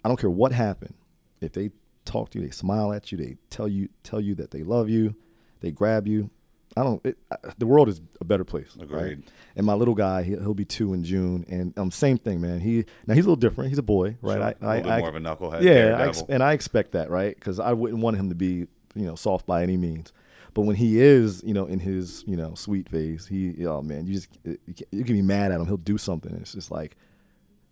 I 0.04 0.08
don't 0.08 0.18
care 0.18 0.30
what 0.30 0.52
happened. 0.52 0.94
If 1.40 1.52
they 1.52 1.70
talk 2.04 2.30
to 2.30 2.38
you, 2.38 2.44
they 2.46 2.50
smile 2.52 2.92
at 2.92 3.10
you, 3.12 3.18
they 3.18 3.36
tell 3.50 3.68
you 3.68 3.88
tell 4.02 4.20
you 4.20 4.34
that 4.36 4.50
they 4.50 4.62
love 4.62 4.88
you, 4.88 5.14
they 5.60 5.70
grab 5.70 6.06
you. 6.06 6.30
I 6.76 6.82
don't. 6.84 7.04
It, 7.04 7.18
I, 7.32 7.36
the 7.58 7.66
world 7.66 7.88
is 7.88 8.00
a 8.20 8.24
better 8.24 8.44
place. 8.44 8.76
right? 8.76 8.84
Agreed. 8.84 9.22
And 9.56 9.66
my 9.66 9.74
little 9.74 9.94
guy, 9.94 10.22
he, 10.22 10.30
he'll 10.30 10.54
be 10.54 10.64
two 10.64 10.94
in 10.94 11.02
June, 11.02 11.44
and 11.48 11.76
um, 11.78 11.90
same 11.90 12.16
thing, 12.16 12.40
man. 12.40 12.60
He 12.60 12.84
now 13.06 13.14
he's 13.14 13.24
a 13.24 13.28
little 13.28 13.36
different. 13.36 13.70
He's 13.70 13.78
a 13.78 13.82
boy, 13.82 14.16
right? 14.22 14.34
Sure. 14.36 14.42
I, 14.42 14.48
a 14.48 14.54
I, 14.68 14.76
little 14.76 14.82
bit 14.82 14.90
I- 14.92 14.98
more 15.00 15.08
of 15.08 15.16
a 15.16 15.18
knucklehead. 15.20 15.62
yeah, 15.62 15.96
I 15.98 16.08
ex- 16.08 16.22
and 16.28 16.42
I 16.42 16.52
expect 16.52 16.92
that, 16.92 17.10
right? 17.10 17.34
Because 17.34 17.58
I 17.58 17.72
wouldn't 17.72 18.00
want 18.00 18.16
him 18.18 18.28
to 18.28 18.34
be, 18.36 18.66
you 18.94 19.06
know, 19.06 19.16
soft 19.16 19.46
by 19.46 19.62
any 19.62 19.76
means. 19.76 20.12
But 20.54 20.62
when 20.62 20.76
he 20.76 21.00
is, 21.00 21.42
you 21.44 21.54
know, 21.54 21.66
in 21.66 21.78
his, 21.80 22.24
you 22.26 22.36
know, 22.36 22.54
sweet 22.54 22.88
phase, 22.88 23.26
he, 23.26 23.64
oh 23.66 23.82
man, 23.82 24.06
you 24.06 24.14
just 24.14 24.28
you 24.44 24.58
can, 24.74 24.86
you 24.92 25.04
can 25.04 25.14
be 25.16 25.22
mad 25.22 25.52
at 25.52 25.60
him. 25.60 25.66
He'll 25.66 25.76
do 25.76 25.98
something. 25.98 26.32
And 26.32 26.40
it's 26.42 26.52
just 26.52 26.70
like 26.70 26.96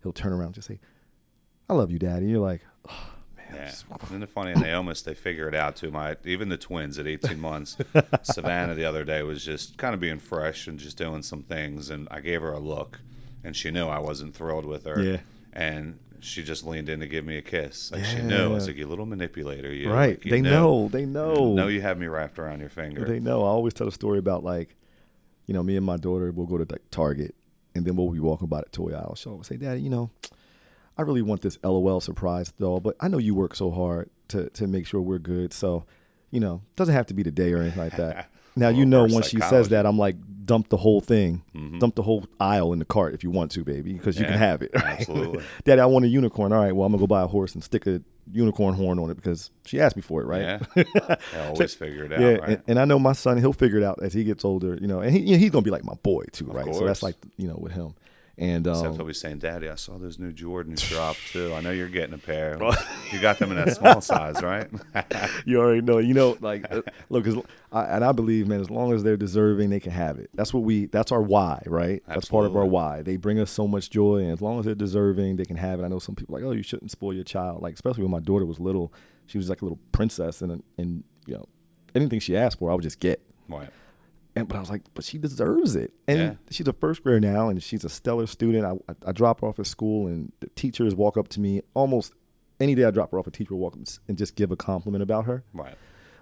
he'll 0.03 0.13
turn 0.13 0.31
around 0.33 0.47
and 0.47 0.55
just 0.55 0.67
say, 0.67 0.79
"I 1.69 1.73
love 1.73 1.91
you, 1.91 1.99
daddy." 1.99 2.23
And 2.25 2.31
you're 2.31 2.39
like, 2.41 2.61
oh, 2.89 3.09
Yeah, 3.53 3.71
the 4.19 4.27
funny, 4.27 4.51
and 4.51 4.61
they 4.61 4.73
almost 4.73 5.05
they 5.05 5.13
figure 5.13 5.47
it 5.47 5.55
out 5.55 5.75
too. 5.75 5.91
My 5.91 6.15
even 6.25 6.49
the 6.49 6.57
twins 6.57 6.97
at 6.99 7.07
18 7.07 7.39
months, 7.49 7.77
Savannah 8.23 8.75
the 8.75 8.85
other 8.85 9.03
day 9.03 9.23
was 9.23 9.43
just 9.43 9.77
kind 9.77 9.93
of 9.93 9.99
being 9.99 10.19
fresh 10.19 10.67
and 10.67 10.79
just 10.79 10.97
doing 10.97 11.23
some 11.23 11.43
things, 11.43 11.89
and 11.89 12.07
I 12.11 12.19
gave 12.21 12.41
her 12.41 12.51
a 12.51 12.59
look, 12.59 12.99
and 13.43 13.55
she 13.55 13.71
knew 13.71 13.87
I 13.87 13.99
wasn't 13.99 14.35
thrilled 14.35 14.65
with 14.65 14.85
her. 14.85 15.01
Yeah. 15.01 15.17
and 15.53 15.99
she 16.21 16.43
just 16.43 16.65
leaned 16.65 16.89
in 16.89 16.99
to 16.99 17.07
give 17.07 17.23
me 17.25 17.37
a 17.37 17.41
kiss. 17.41 17.91
Like 17.93 18.03
she 18.03 18.21
knew. 18.21 18.43
I 18.43 18.47
was 18.47 18.67
like, 18.67 18.75
"You 18.75 18.87
little 18.87 19.05
manipulator, 19.05 19.71
you." 19.73 19.89
right? 19.89 20.09
Like, 20.17 20.25
you 20.25 20.31
they 20.31 20.41
knew. 20.41 20.49
know. 20.49 20.89
They 20.91 21.05
know. 21.05 21.53
Know 21.53 21.67
you 21.69 21.81
have 21.81 21.97
me 21.97 22.07
wrapped 22.07 22.37
around 22.39 22.59
your 22.59 22.69
finger. 22.69 23.05
They 23.05 23.19
know. 23.19 23.43
I 23.43 23.47
always 23.47 23.73
tell 23.73 23.87
a 23.87 23.91
story 23.91 24.19
about 24.19 24.43
like, 24.43 24.75
you 25.45 25.53
know, 25.53 25.63
me 25.63 25.77
and 25.77 25.85
my 25.85 25.95
daughter 25.97 26.31
will 26.31 26.45
go 26.45 26.57
to 26.57 26.65
like 26.69 26.81
Target, 26.91 27.35
and 27.73 27.85
then 27.85 27.95
we'll 27.95 28.09
be 28.11 28.19
walking 28.19 28.47
by 28.49 28.59
the 28.61 28.69
toy 28.69 28.91
aisle. 28.91 29.15
She'll 29.15 29.31
always 29.33 29.47
say, 29.47 29.55
"Daddy, 29.55 29.81
you 29.81 29.89
know, 29.89 30.11
I 30.99 31.03
really 31.03 31.21
want 31.21 31.41
this 31.41 31.57
LOL 31.63 32.01
surprise 32.01 32.51
doll, 32.51 32.81
but 32.81 32.95
I 32.99 33.07
know 33.07 33.19
you 33.19 33.33
work 33.33 33.55
so 33.55 33.71
hard 33.71 34.09
to 34.29 34.49
to 34.49 34.67
make 34.67 34.85
sure 34.85 34.99
we're 35.01 35.17
good. 35.17 35.53
So, 35.53 35.85
you 36.29 36.41
know, 36.41 36.61
doesn't 36.75 36.93
have 36.93 37.05
to 37.07 37.13
be 37.13 37.23
today 37.23 37.53
or 37.53 37.61
anything 37.61 37.81
like 37.81 37.95
that. 37.95 38.29
Now 38.55 38.67
you 38.67 38.85
know 38.85 39.05
once 39.05 39.29
she 39.29 39.39
says 39.39 39.69
that, 39.69 39.85
I'm 39.85 39.97
like, 39.97 40.17
dump 40.43 40.67
the 40.67 40.75
whole 40.75 40.99
thing, 40.99 41.43
dump 41.79 41.95
the 41.95 42.01
whole 42.01 42.25
aisle 42.41 42.73
in 42.73 42.79
the 42.79 42.83
cart 42.83 43.13
if 43.13 43.23
you 43.23 43.29
want 43.31 43.51
to, 43.51 43.63
baby, 43.63 43.93
because 43.93 44.19
you 44.19 44.25
can 44.25 44.33
Mm-hmm. 44.33 44.41
Have 44.43 44.61
it. 44.63 44.71
right? 44.75 44.99
absolutely. 44.99 45.43
Daddy, 45.63 45.79
I 45.79 45.85
want 45.85 46.03
a 46.03 46.09
unicorn. 46.09 46.51
All 46.51 46.59
right, 46.61 46.75
well, 46.75 46.85
I'm 46.85 46.91
gonna 46.91 46.99
go 46.99 47.07
buy 47.07 47.21
a 47.21 47.27
horse 47.27 47.53
and 47.53 47.63
stick 47.63 47.87
a 47.87 48.01
unicorn 48.33 48.73
horn 48.73 48.99
on 48.99 49.09
it 49.11 49.15
because 49.15 49.51
she 49.65 49.79
asked 49.79 49.95
me 49.95 50.01
for 50.01 50.21
it, 50.21 50.25
right? 50.25 50.59
Yeah. 50.75 51.15
I 51.33 51.45
always 51.47 51.73
figure 51.73 52.03
it 52.03 52.11
out, 52.11 52.19
Yeah, 52.19 52.27
right? 52.33 52.49
and, 52.49 52.63
and 52.67 52.79
I 52.79 52.85
know 52.85 52.99
my 52.99 53.13
son; 53.13 53.37
he'll 53.37 53.53
figure 53.53 53.77
it 53.77 53.83
out 53.83 53.99
as 54.03 54.13
he 54.13 54.25
gets 54.25 54.43
older, 54.43 54.77
you 54.81 54.87
know. 54.87 54.99
And 54.99 55.15
he, 55.15 55.21
you 55.21 55.31
know, 55.33 55.37
he's 55.37 55.51
gonna 55.51 55.61
be 55.61 55.71
like 55.71 55.85
my 55.85 55.95
boy 56.03 56.25
too, 56.33 56.45
right? 56.47 56.73
So 56.75 56.85
that's 56.85 57.03
like 57.03 57.15
you 57.37 57.47
know 57.47 57.55
with 57.57 57.71
him. 57.71 57.93
And 58.39 58.65
Except 58.65 58.87
um, 58.87 58.95
he'll 58.95 59.05
be 59.05 59.13
saying, 59.13 59.39
"Daddy, 59.39 59.67
I 59.67 59.75
saw 59.75 59.97
those 59.97 60.17
new 60.17 60.31
Jordans 60.31 60.87
drop 60.87 61.17
too. 61.31 61.53
I 61.53 61.59
know 61.59 61.71
you're 61.71 61.89
getting 61.89 62.13
a 62.13 62.17
pair. 62.17 62.57
you 63.11 63.19
got 63.19 63.37
them 63.37 63.51
in 63.51 63.57
that 63.57 63.75
small 63.75 63.99
size, 63.99 64.41
right?" 64.41 64.69
you 65.45 65.59
already 65.59 65.81
know, 65.81 65.97
you 65.97 66.13
know, 66.13 66.37
like 66.39 66.65
uh, 66.71 66.81
look, 67.09 67.27
as, 67.27 67.35
I, 67.73 67.83
and 67.83 68.05
I 68.05 68.13
believe, 68.13 68.47
man, 68.47 68.61
as 68.61 68.69
long 68.69 68.93
as 68.93 69.03
they're 69.03 69.17
deserving, 69.17 69.71
they 69.71 69.81
can 69.81 69.91
have 69.91 70.17
it. 70.19 70.29
That's 70.33 70.53
what 70.53 70.63
we. 70.63 70.85
That's 70.85 71.11
our 71.11 71.21
why, 71.21 71.61
right? 71.65 72.01
That's 72.07 72.29
part 72.29 72.45
of 72.45 72.55
our 72.55 72.65
why. 72.65 73.01
They 73.01 73.17
bring 73.17 73.39
us 73.39 73.51
so 73.51 73.67
much 73.67 73.89
joy, 73.89 74.19
and 74.19 74.31
as 74.31 74.41
long 74.41 74.57
as 74.57 74.65
they're 74.65 74.73
deserving, 74.73 75.35
they 75.35 75.45
can 75.45 75.57
have 75.57 75.81
it. 75.81 75.83
I 75.83 75.89
know 75.89 75.99
some 75.99 76.15
people 76.15 76.35
are 76.37 76.39
like, 76.39 76.47
oh, 76.47 76.53
you 76.53 76.63
shouldn't 76.63 76.91
spoil 76.91 77.13
your 77.13 77.25
child. 77.25 77.61
Like 77.61 77.73
especially 77.73 78.03
when 78.03 78.11
my 78.11 78.21
daughter 78.21 78.45
was 78.45 78.59
little, 78.61 78.93
she 79.25 79.37
was 79.37 79.49
like 79.49 79.61
a 79.61 79.65
little 79.65 79.79
princess, 79.91 80.41
and 80.41 80.63
and 80.77 81.03
you 81.25 81.33
know, 81.33 81.45
anything 81.93 82.21
she 82.21 82.37
asked 82.37 82.59
for, 82.59 82.71
I 82.71 82.73
would 82.73 82.83
just 82.83 83.01
get. 83.01 83.21
right. 83.49 83.69
And 84.39 84.47
but 84.47 84.57
I 84.57 84.59
was 84.59 84.69
like, 84.69 84.81
but 84.93 85.03
she 85.03 85.17
deserves 85.17 85.75
it. 85.75 85.93
And 86.07 86.19
Yeah. 86.19 86.33
she's 86.49 86.67
a 86.67 86.73
first 86.73 87.03
grader 87.03 87.19
now, 87.19 87.49
and 87.49 87.61
she's 87.61 87.83
a 87.83 87.89
stellar 87.89 88.27
student. 88.27 88.65
I, 88.65 88.71
I 88.91 88.95
I 89.07 89.11
drop 89.11 89.41
her 89.41 89.47
off 89.47 89.59
at 89.59 89.67
school, 89.67 90.07
and 90.07 90.31
the 90.39 90.47
teachers 90.55 90.95
walk 90.95 91.17
up 91.17 91.27
to 91.29 91.39
me 91.39 91.61
almost 91.73 92.13
any 92.59 92.75
day. 92.75 92.85
I 92.85 92.91
drop 92.91 93.11
her 93.11 93.19
off, 93.19 93.27
a 93.27 93.31
teacher 93.31 93.53
will 93.53 93.61
walk 93.61 93.73
up 93.75 93.87
and 94.07 94.17
just 94.17 94.35
give 94.35 94.51
a 94.51 94.55
compliment 94.55 95.01
about 95.03 95.25
her. 95.25 95.43
Right. 95.53 95.75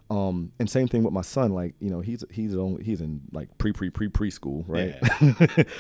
Um, 0.09 0.53
and 0.57 0.69
same 0.69 0.87
thing 0.87 1.03
with 1.03 1.13
my 1.13 1.21
son. 1.21 1.51
Like 1.51 1.75
you 1.79 1.89
know, 1.89 1.99
he's 1.99 2.23
he's 2.31 2.55
only 2.55 2.83
he's 2.83 3.01
in 3.01 3.21
like 3.31 3.57
pre 3.57 3.71
pre 3.73 3.89
pre 3.89 4.07
preschool, 4.07 4.63
right? 4.67 4.95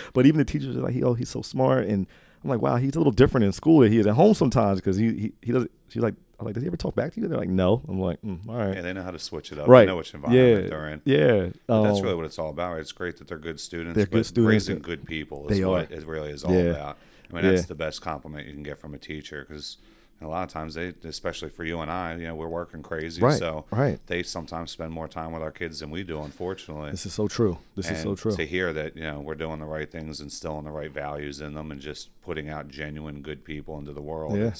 but 0.13 0.25
even 0.25 0.37
the 0.37 0.45
teachers 0.45 0.75
are 0.75 0.81
like, 0.81 0.93
he, 0.93 1.03
oh, 1.03 1.13
he's 1.13 1.29
so 1.29 1.41
smart, 1.41 1.85
and 1.87 2.05
I'm 2.43 2.49
like, 2.49 2.61
wow, 2.61 2.75
he's 2.75 2.95
a 2.95 2.97
little 2.99 3.13
different 3.13 3.45
in 3.45 3.51
school 3.53 3.79
than 3.79 3.91
he 3.91 3.99
is 3.99 4.05
at 4.07 4.15
home 4.15 4.33
sometimes 4.33 4.79
because 4.79 4.97
he, 4.97 5.07
he 5.13 5.33
he 5.41 5.51
doesn't. 5.53 5.71
She's 5.87 6.03
like, 6.03 6.15
I'm 6.39 6.45
like, 6.45 6.53
does 6.53 6.61
he 6.63 6.67
ever 6.67 6.77
talk 6.77 6.93
back 6.95 7.13
to 7.13 7.19
you? 7.21 7.27
They're 7.27 7.37
like, 7.37 7.49
no. 7.49 7.81
I'm 7.87 7.99
like, 7.99 8.21
mm, 8.21 8.47
all 8.47 8.55
right, 8.55 8.75
Yeah, 8.75 8.81
they 8.81 8.93
know 8.93 9.01
how 9.01 9.09
to 9.11 9.17
switch 9.19 9.51
it 9.51 9.57
up. 9.57 9.67
right, 9.67 9.81
They 9.81 9.85
know 9.87 9.97
which 9.97 10.13
environment 10.13 10.63
yeah, 10.65 10.69
they're 10.69 10.89
in. 10.89 11.01
yeah. 11.05 11.49
But 11.65 11.83
that's 11.83 11.97
um, 11.99 12.03
really 12.03 12.15
what 12.15 12.25
it's 12.25 12.37
all 12.37 12.49
about. 12.51 12.73
Right? 12.73 12.81
It's 12.81 12.91
great 12.91 13.17
that 13.17 13.27
they're 13.27 13.39
good 13.39 13.59
students, 13.59 13.95
They're 13.95 14.05
but 14.05 14.11
good 14.17 14.25
students 14.27 14.51
raising 14.69 14.79
good 14.79 15.05
people 15.05 15.47
is 15.49 15.57
They 15.57 15.65
what 15.65 15.91
are. 15.91 15.93
it 15.95 16.05
really 16.05 16.29
is 16.31 16.43
all 16.43 16.53
Yeah. 16.53 16.59
about. 16.71 16.97
I 17.29 17.33
mean, 17.33 17.43
that's 17.43 17.65
the 17.65 17.75
best 17.75 18.01
compliment 18.01 18.45
you 18.47 18.53
can 18.53 18.63
get 18.63 18.77
from 18.79 18.93
a 18.93 18.97
teacher 18.99 19.45
because 19.49 19.77
a 20.21 20.27
lot 20.27 20.43
of 20.43 20.49
times 20.49 20.73
they, 20.73 20.93
especially 21.03 21.49
for 21.49 21.63
you 21.63 21.79
and 21.79 21.91
I, 21.91 22.15
you 22.15 22.25
know, 22.27 22.35
we're 22.35 22.47
working 22.47 22.81
crazy, 22.81 23.21
Right, 23.21 23.37
so 23.37 23.65
right. 23.71 23.99
they 24.07 24.23
sometimes 24.23 24.71
spend 24.71 24.91
more 24.91 25.07
time 25.07 25.31
with 25.31 25.41
our 25.43 25.51
kids 25.51 25.79
than 25.81 25.89
we 25.91 26.03
do, 26.03 26.21
unfortunately. 26.21 26.91
This 26.91 27.05
is 27.05 27.13
so 27.13 27.27
true. 27.27 27.59
This 27.75 27.91
is 27.91 28.01
so 28.01 28.15
true. 28.15 28.35
To 28.35 28.45
hear 28.45 28.73
that 28.73 28.95
you 28.97 29.03
know 29.03 29.19
we're 29.19 29.35
doing 29.35 29.59
the 29.59 29.65
right 29.65 29.89
things, 29.91 30.19
instilling 30.21 30.65
the 30.65 30.71
right 30.71 30.91
values 30.91 31.39
in 31.41 31.53
them, 31.53 31.71
and 31.71 31.79
just 31.79 32.09
putting 32.23 32.49
out 32.49 32.67
genuine 32.69 33.21
good 33.21 33.43
people 33.43 33.77
into 33.77 33.93
the 33.93 34.01
world. 34.01 34.37
Yeah. 34.37 34.53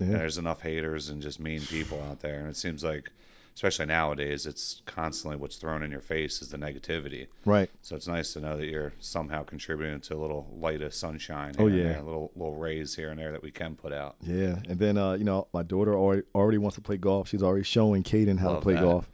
Yeah. 0.00 0.18
there's 0.18 0.38
enough 0.38 0.62
haters 0.62 1.08
and 1.08 1.22
just 1.22 1.38
mean 1.38 1.60
people 1.60 2.02
out 2.02 2.18
there, 2.20 2.40
and 2.40 2.48
it 2.48 2.56
seems 2.56 2.82
like, 2.82 3.10
especially 3.54 3.86
nowadays, 3.86 4.46
it's 4.46 4.82
constantly 4.84 5.36
what's 5.36 5.56
thrown 5.56 5.82
in 5.82 5.90
your 5.90 6.00
face 6.00 6.42
is 6.42 6.48
the 6.48 6.56
negativity. 6.56 7.28
Right. 7.44 7.70
So 7.82 7.96
it's 7.96 8.08
nice 8.08 8.32
to 8.32 8.40
know 8.40 8.56
that 8.56 8.66
you're 8.66 8.92
somehow 8.98 9.44
contributing 9.44 10.00
to 10.00 10.14
a 10.14 10.18
little 10.18 10.52
light 10.58 10.82
of 10.82 10.92
sunshine. 10.92 11.54
Oh, 11.58 11.68
yeah. 11.68 11.84
there, 11.84 12.02
little 12.02 12.32
little 12.34 12.56
rays 12.56 12.96
here 12.96 13.10
and 13.10 13.18
there 13.18 13.32
that 13.32 13.42
we 13.42 13.50
can 13.50 13.76
put 13.76 13.92
out. 13.92 14.16
Yeah, 14.20 14.56
and 14.68 14.78
then 14.78 14.98
uh, 14.98 15.12
you 15.12 15.24
know 15.24 15.46
my 15.52 15.62
daughter 15.62 15.94
already 15.96 16.22
already 16.34 16.58
wants 16.58 16.74
to 16.76 16.80
play 16.80 16.96
golf. 16.96 17.28
She's 17.28 17.42
already 17.42 17.64
showing 17.64 18.02
Caden 18.02 18.38
how 18.38 18.54
to 18.54 18.60
play 18.60 18.74
that. 18.74 18.82
golf. 18.82 19.08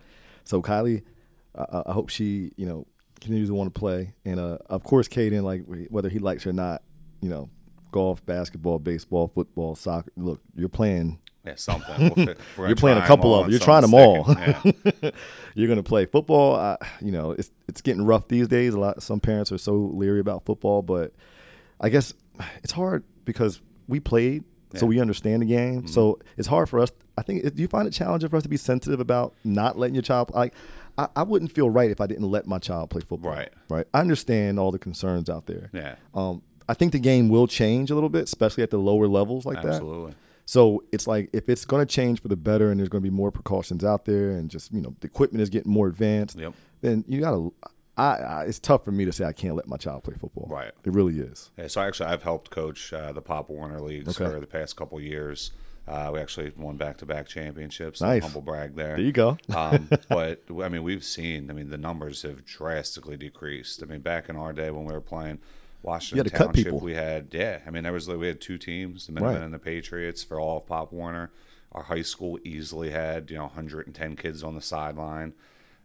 So 0.45 0.63
Kylie, 0.63 1.03
uh, 1.55 1.83
I 1.87 1.93
hope 1.93 2.09
she 2.09 2.53
you 2.57 2.67
know 2.67 2.87
continues 3.21 3.49
to 3.49 3.55
want 3.55 3.73
to 3.73 3.79
play, 3.79 4.15
and 4.25 4.41
uh, 4.41 4.59
of 4.67 4.83
course 4.83 5.07
Caden, 5.07 5.43
like 5.43 5.65
whether 5.91 6.09
he 6.09 6.19
likes 6.19 6.47
or 6.47 6.53
not, 6.55 6.83
you 7.21 7.29
know, 7.29 7.51
golf, 7.93 8.25
basketball, 8.25 8.79
baseball, 8.79 9.29
football, 9.29 9.75
soccer. 9.75 10.11
Look, 10.17 10.41
you're 10.57 10.69
playing. 10.69 11.19
Yeah, 11.51 11.57
something. 11.57 12.13
We'll 12.57 12.69
You're 12.69 12.77
playing 12.77 12.99
a 12.99 13.07
couple 13.07 13.35
of 13.35 13.45
them. 13.45 13.51
You're 13.51 13.61
trying 13.61 13.83
them 13.83 13.95
all. 13.95 14.25
Yeah. 14.29 15.11
you're 15.55 15.69
gonna 15.69 15.83
play 15.83 16.07
football. 16.07 16.55
Uh, 16.55 16.77
you 17.01 17.11
know, 17.11 17.33
it's 17.33 17.51
it's 17.69 17.81
getting 17.81 18.05
rough 18.05 18.29
these 18.29 18.49
days. 18.49 18.75
A 18.75 18.79
lot. 18.81 19.03
Some 19.03 19.21
parents 19.21 19.51
are 19.53 19.59
so 19.59 19.75
leery 19.75 20.21
about 20.21 20.45
football, 20.45 20.83
but 20.83 21.13
I 21.81 21.89
guess 21.89 22.15
it's 22.63 22.73
hard 22.73 23.05
because 23.25 23.61
we 23.89 24.01
played, 24.01 24.45
so 24.75 24.87
we 24.87 25.01
understand 25.01 25.43
the 25.43 25.47
game. 25.47 25.87
So 25.89 26.19
it's 26.37 26.49
hard 26.49 26.69
for 26.69 26.79
us. 26.79 26.91
I 27.19 27.23
think. 27.23 27.43
Do 27.43 27.61
you 27.61 27.69
find 27.69 27.89
it 27.89 27.93
challenging 27.93 28.29
for 28.29 28.37
us 28.37 28.45
to 28.45 28.49
be 28.49 28.57
sensitive 28.57 29.01
about 29.01 29.35
not 29.45 29.77
letting 29.79 29.95
your 29.95 30.03
child 30.03 30.31
like? 30.35 30.55
I, 30.99 31.09
I 31.17 31.23
wouldn't 31.23 31.53
feel 31.53 31.71
right 31.71 31.91
if 31.91 32.01
I 32.01 32.07
didn't 32.07 32.31
let 32.31 32.47
my 32.47 32.59
child 32.59 32.91
play 32.91 33.01
football. 33.01 33.33
Right. 33.33 33.53
Right. 33.69 33.87
I 33.95 34.01
understand 34.01 34.59
all 34.59 34.71
the 34.71 34.79
concerns 34.79 35.31
out 35.31 35.47
there. 35.47 35.71
Yeah. 35.73 35.95
Um, 36.15 36.43
I 36.69 36.75
think 36.75 36.93
the 36.93 36.99
game 36.99 37.29
will 37.29 37.47
change 37.47 37.91
a 37.91 37.95
little 37.95 38.09
bit, 38.09 38.25
especially 38.25 38.63
at 38.63 38.71
the 38.71 38.79
lower 38.79 39.09
levels 39.09 39.45
like 39.47 39.63
that. 39.63 39.75
Absolutely. 39.75 40.15
So 40.51 40.83
it's 40.91 41.07
like 41.07 41.31
if 41.33 41.49
it's 41.49 41.65
going 41.65 41.87
to 41.87 41.87
change 41.87 42.21
for 42.21 42.27
the 42.27 42.35
better, 42.35 42.73
and 42.73 42.81
there's 42.81 42.89
going 42.89 43.05
to 43.05 43.09
be 43.09 43.15
more 43.15 43.31
precautions 43.31 43.85
out 43.85 44.05
there, 44.05 44.31
and 44.31 44.51
just 44.51 44.73
you 44.73 44.81
know 44.81 44.97
the 44.99 45.07
equipment 45.07 45.43
is 45.43 45.49
getting 45.49 45.71
more 45.71 45.87
advanced. 45.87 46.37
Yep. 46.37 46.55
Then 46.81 47.05
you 47.07 47.21
got 47.21 47.31
to. 47.31 47.55
I, 47.97 48.17
I 48.17 48.45
it's 48.47 48.59
tough 48.59 48.85
for 48.85 48.91
me 48.91 49.05
to 49.05 49.13
say 49.13 49.25
I 49.25 49.33
can't 49.33 49.55
let 49.55 49.69
my 49.69 49.77
child 49.77 50.03
play 50.03 50.17
football. 50.21 50.49
Right. 50.51 50.73
It 50.85 50.93
really 50.93 51.21
is. 51.21 51.53
Yeah, 51.57 51.69
so 51.69 51.81
actually, 51.83 52.09
I've 52.09 52.25
helped 52.25 52.51
coach 52.51 52.93
uh, 52.93 53.13
the 53.13 53.23
Pop 53.23 53.49
Warner 53.49 53.81
leagues 53.81 54.21
Okay. 54.21 54.29
for 54.29 54.41
the 54.41 54.47
past 54.49 54.75
couple 54.75 55.01
years. 55.01 55.53
Uh, 55.87 56.11
we 56.13 56.19
actually 56.19 56.53
won 56.57 56.77
back-to-back 56.77 57.29
championships. 57.29 58.01
Nice. 58.01 58.25
Humble 58.25 58.43
brag 58.43 58.75
there. 58.75 58.97
There 58.97 59.07
you 59.07 59.13
go. 59.13 59.39
um, 59.55 59.89
but 60.09 60.43
I 60.61 60.69
mean, 60.69 60.83
we've 60.83 61.05
seen. 61.05 61.49
I 61.49 61.53
mean, 61.53 61.71
the 61.71 61.79
numbers 61.79 62.23
have 62.23 62.45
drastically 62.45 63.17
decreased. 63.17 63.85
I 63.85 63.87
mean, 63.87 64.01
back 64.01 64.29
in 64.29 64.35
our 64.35 64.53
day 64.53 64.73
when 64.73 64.85
we 64.85 64.93
were 64.93 65.01
playing 65.01 65.39
Washington 65.83 66.25
had 66.27 66.33
to 66.33 66.37
cut 66.39 66.45
Township, 66.47 66.65
people. 66.65 66.81
we 66.81 66.95
had 66.95 67.29
yeah. 67.33 67.61
I 67.67 67.71
mean, 67.71 67.83
there 67.85 67.93
was 67.93 68.09
like, 68.09 68.19
we 68.19 68.27
had 68.27 68.41
two 68.41 68.59
teams, 68.59 69.07
the 69.07 69.13
Minutemen 69.13 69.37
Right. 69.41 69.45
and 69.45 69.55
the 69.55 69.59
Patriots, 69.59 70.23
for 70.23 70.39
all 70.41 70.59
of 70.59 70.67
Pop 70.67 70.93
Warner. 70.93 71.31
Our 71.73 71.85
high 71.85 72.03
school 72.03 72.39
easily 72.45 72.91
had 72.91 73.31
you 73.31 73.37
know 73.37 73.45
110 73.45 74.17
kids 74.17 74.43
on 74.43 74.55
the 74.57 74.61
sideline, 74.61 75.35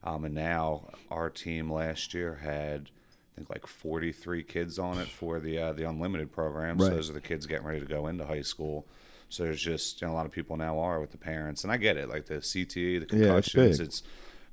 um, 0.04 0.26
and 0.26 0.34
now 0.34 0.90
our 1.12 1.30
team 1.30 1.72
last 1.72 2.14
year 2.14 2.40
had. 2.44 2.90
I 3.34 3.40
think 3.40 3.50
like 3.50 3.68
43 3.68 4.44
kids 4.44 4.80
on 4.80 4.98
it 4.98 5.10
for 5.10 5.42
the 5.42 5.60
uh, 5.60 5.74
the 5.74 5.84
unlimited 5.84 6.32
program. 6.32 6.80
So 6.80 6.88
those 6.90 7.10
are 7.10 7.14
the 7.14 7.20
kids 7.20 7.46
getting 7.46 7.66
ready 7.68 7.82
to 7.82 7.86
go 7.86 8.08
into 8.08 8.26
high 8.26 8.42
school. 8.44 8.88
So 9.28 9.44
there's 9.44 9.62
just 9.62 10.00
you 10.02 10.08
know, 10.08 10.14
a 10.14 10.16
lot 10.16 10.26
of 10.26 10.32
people 10.32 10.56
now 10.56 10.80
are 10.80 11.02
with 11.02 11.12
the 11.12 11.18
parents, 11.18 11.64
and 11.66 11.72
I 11.74 11.76
get 11.76 11.98
it, 11.98 12.08
like 12.08 12.28
the 12.28 12.36
CTE, 12.36 13.10
the 13.10 13.18
Yeah, 13.18 13.36
it's 13.36 13.50
concussions. 13.52 13.80
it's 13.82 14.04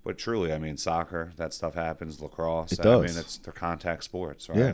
but 0.02 0.18
truly, 0.18 0.52
I 0.52 0.58
mean, 0.58 0.76
soccer 0.76 1.32
that 1.36 1.54
stuff 1.54 1.74
happens. 1.74 2.20
Lacrosse, 2.20 2.72
It 2.72 2.80
does. 2.82 2.86
I 3.04 3.06
mean, 3.06 3.16
it's 3.20 3.36
they're 3.36 3.52
contact 3.52 4.02
sports, 4.02 4.48
right? 4.48 4.58
Yeah. 4.58 4.72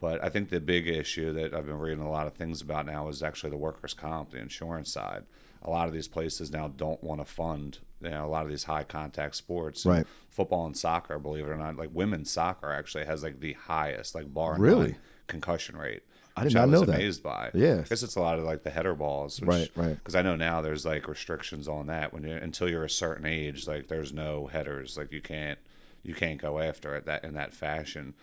But 0.00 0.22
I 0.22 0.28
think 0.28 0.48
the 0.50 0.60
big 0.60 0.86
issue 0.86 1.32
that 1.32 1.52
I've 1.54 1.66
been 1.66 1.78
reading 1.78 2.04
a 2.04 2.10
lot 2.10 2.26
of 2.28 2.34
things 2.34 2.60
about 2.62 2.86
now 2.86 3.08
is 3.08 3.22
actually 3.22 3.50
the 3.50 3.56
workers' 3.56 3.94
comp, 3.94 4.30
the 4.30 4.38
insurance 4.38 4.92
side. 4.92 5.24
A 5.62 5.70
lot 5.70 5.88
of 5.88 5.92
these 5.94 6.06
places 6.06 6.52
now 6.52 6.68
don't 6.68 7.02
want 7.02 7.20
to 7.20 7.24
fund 7.24 7.78
you 8.00 8.10
know 8.10 8.24
a 8.24 8.28
lot 8.28 8.44
of 8.44 8.48
these 8.50 8.64
high 8.64 8.84
contact 8.84 9.34
sports. 9.34 9.84
And 9.84 9.94
Right. 9.94 10.06
Football 10.30 10.66
and 10.66 10.76
soccer, 10.76 11.18
believe 11.18 11.46
it 11.46 11.50
or 11.50 11.56
not, 11.56 11.76
like 11.76 11.90
women's 11.92 12.30
soccer 12.30 12.70
actually 12.72 13.06
has 13.06 13.24
like 13.24 13.40
the 13.40 13.54
highest, 13.54 14.14
like 14.14 14.32
bar 14.32 14.52
none 14.52 14.60
Really? 14.60 14.96
concussion 15.26 15.76
rate. 15.76 16.02
I 16.36 16.42
did 16.42 16.46
which 16.50 16.54
not 16.54 16.62
I 16.62 16.66
was 16.66 16.80
know 16.80 16.86
that. 16.86 16.94
amazed 16.94 17.22
by. 17.24 17.50
Yeah. 17.54 17.80
I 17.84 17.88
guess 17.88 18.04
it's 18.04 18.14
a 18.14 18.20
lot 18.20 18.38
of 18.38 18.44
like 18.44 18.62
the 18.62 18.70
header 18.70 18.94
balls, 18.94 19.40
which, 19.40 19.48
Right, 19.48 19.70
right. 19.74 19.94
Because 19.96 20.14
I 20.14 20.22
know 20.22 20.36
now 20.36 20.60
there's 20.60 20.86
like 20.86 21.08
restrictions 21.08 21.66
on 21.66 21.88
that 21.88 22.12
when 22.12 22.22
you 22.22 22.36
until 22.36 22.70
you're 22.70 22.84
a 22.84 22.90
certain 22.90 23.26
age, 23.26 23.66
like 23.66 23.88
there's 23.88 24.12
no 24.12 24.46
headers, 24.46 24.96
like 24.96 25.10
you 25.10 25.20
can't 25.20 25.58
you 26.04 26.14
can't 26.14 26.40
go 26.40 26.60
after 26.60 26.94
it 26.94 27.04
that 27.06 27.24
in 27.24 27.34
that 27.34 27.52
fashion. 27.52 28.14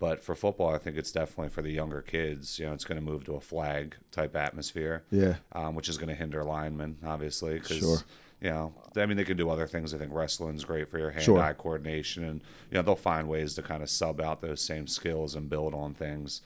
But 0.00 0.22
for 0.22 0.34
football, 0.36 0.74
I 0.74 0.78
think 0.78 0.96
it's 0.96 1.10
definitely 1.10 1.48
for 1.48 1.60
the 1.62 1.72
younger 1.72 2.02
kids. 2.02 2.58
You 2.58 2.66
know, 2.66 2.72
it's 2.72 2.84
going 2.84 2.98
to 2.98 3.04
move 3.04 3.24
to 3.24 3.34
a 3.34 3.40
flag 3.40 3.96
type 4.12 4.36
atmosphere. 4.36 5.02
Yeah. 5.10 5.36
um, 5.52 5.74
which 5.74 5.88
is 5.88 5.98
going 5.98 6.08
to 6.08 6.14
hinder 6.14 6.44
linemen, 6.44 6.98
obviously. 7.04 7.58
Cause, 7.60 7.78
Sure. 7.78 7.98
You 8.40 8.50
know, 8.50 8.72
I 8.96 9.04
mean, 9.06 9.16
they 9.16 9.24
can 9.24 9.36
do 9.36 9.50
other 9.50 9.66
things. 9.66 9.92
I 9.92 9.98
think 9.98 10.12
wrestling's 10.14 10.64
great 10.64 10.88
for 10.88 10.96
your 10.96 11.10
hand-eye 11.10 11.54
coordination, 11.54 12.22
and 12.22 12.40
you 12.70 12.76
know 12.76 12.82
they'll 12.82 12.94
find 12.94 13.28
ways 13.28 13.54
to 13.54 13.62
kind 13.62 13.82
of 13.82 13.90
sub 13.90 14.20
out 14.20 14.40
those 14.40 14.60
same 14.60 14.86
skills 14.86 15.34
and 15.34 15.50
build 15.50 15.74
on 15.74 15.92
things. 15.94 16.40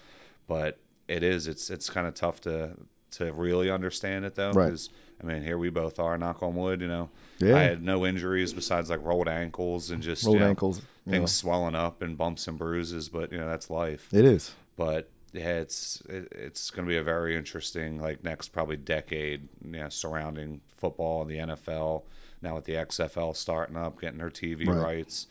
But 0.47 0.79
it 1.07 1.23
is 1.23 1.47
it's 1.47 1.69
it's 1.69 1.91
kind 1.91 2.07
of 2.07 2.15
tough 2.15 2.41
to 2.43 2.71
to 3.13 3.31
really 3.33 3.71
understand 3.71 4.25
it 4.25 4.37
though 4.37 4.53
Right. 4.53 4.89
I 5.23 5.27
mean 5.27 5.43
here 5.43 5.59
we 5.59 5.71
both 5.71 5.99
are 5.99 6.17
knock 6.19 6.43
on 6.43 6.55
wood 6.55 6.81
you 6.81 6.89
know 6.89 7.09
Yeah. 7.39 7.57
I 7.57 7.61
had 7.63 7.83
no 7.83 8.05
injuries 8.07 8.53
besides 8.53 8.91
like 8.91 9.03
rolled 9.05 9.29
ankles 9.29 9.91
and 9.91 10.03
just 10.03 10.25
Rolled 10.25 10.37
you 10.37 10.41
know, 10.41 10.49
ankles, 10.49 10.83
things 11.09 11.21
know. 11.21 11.27
swelling 11.27 11.75
up 11.75 12.03
and 12.03 12.17
bumps 12.19 12.47
and 12.49 12.59
bruises 12.59 13.09
but 13.09 13.33
you 13.33 13.39
know 13.39 13.49
that's 13.49 13.71
life 13.71 14.09
It 14.13 14.25
is. 14.25 14.55
but 14.77 15.09
yeah, 15.35 15.61
it's 15.61 16.03
it, 16.11 16.29
it's 16.33 16.71
going 16.71 16.85
to 16.87 16.91
be 16.91 16.99
a 16.99 17.03
very 17.03 17.35
interesting 17.37 17.99
like 17.99 18.23
next 18.23 18.49
probably 18.51 18.77
decade, 18.77 19.49
you 19.65 19.71
know, 19.81 19.89
surrounding 19.89 20.61
football 20.77 21.23
and 21.23 21.31
the 21.31 21.39
NFL. 21.55 22.03
Now 22.43 22.57
with 22.57 22.67
the 22.67 22.75
XFL 22.75 23.35
starting 23.35 23.75
up, 23.79 23.99
getting 23.99 24.19
their 24.19 24.29
TV 24.29 24.67
Right. 24.67 24.77
rights, 24.97 25.29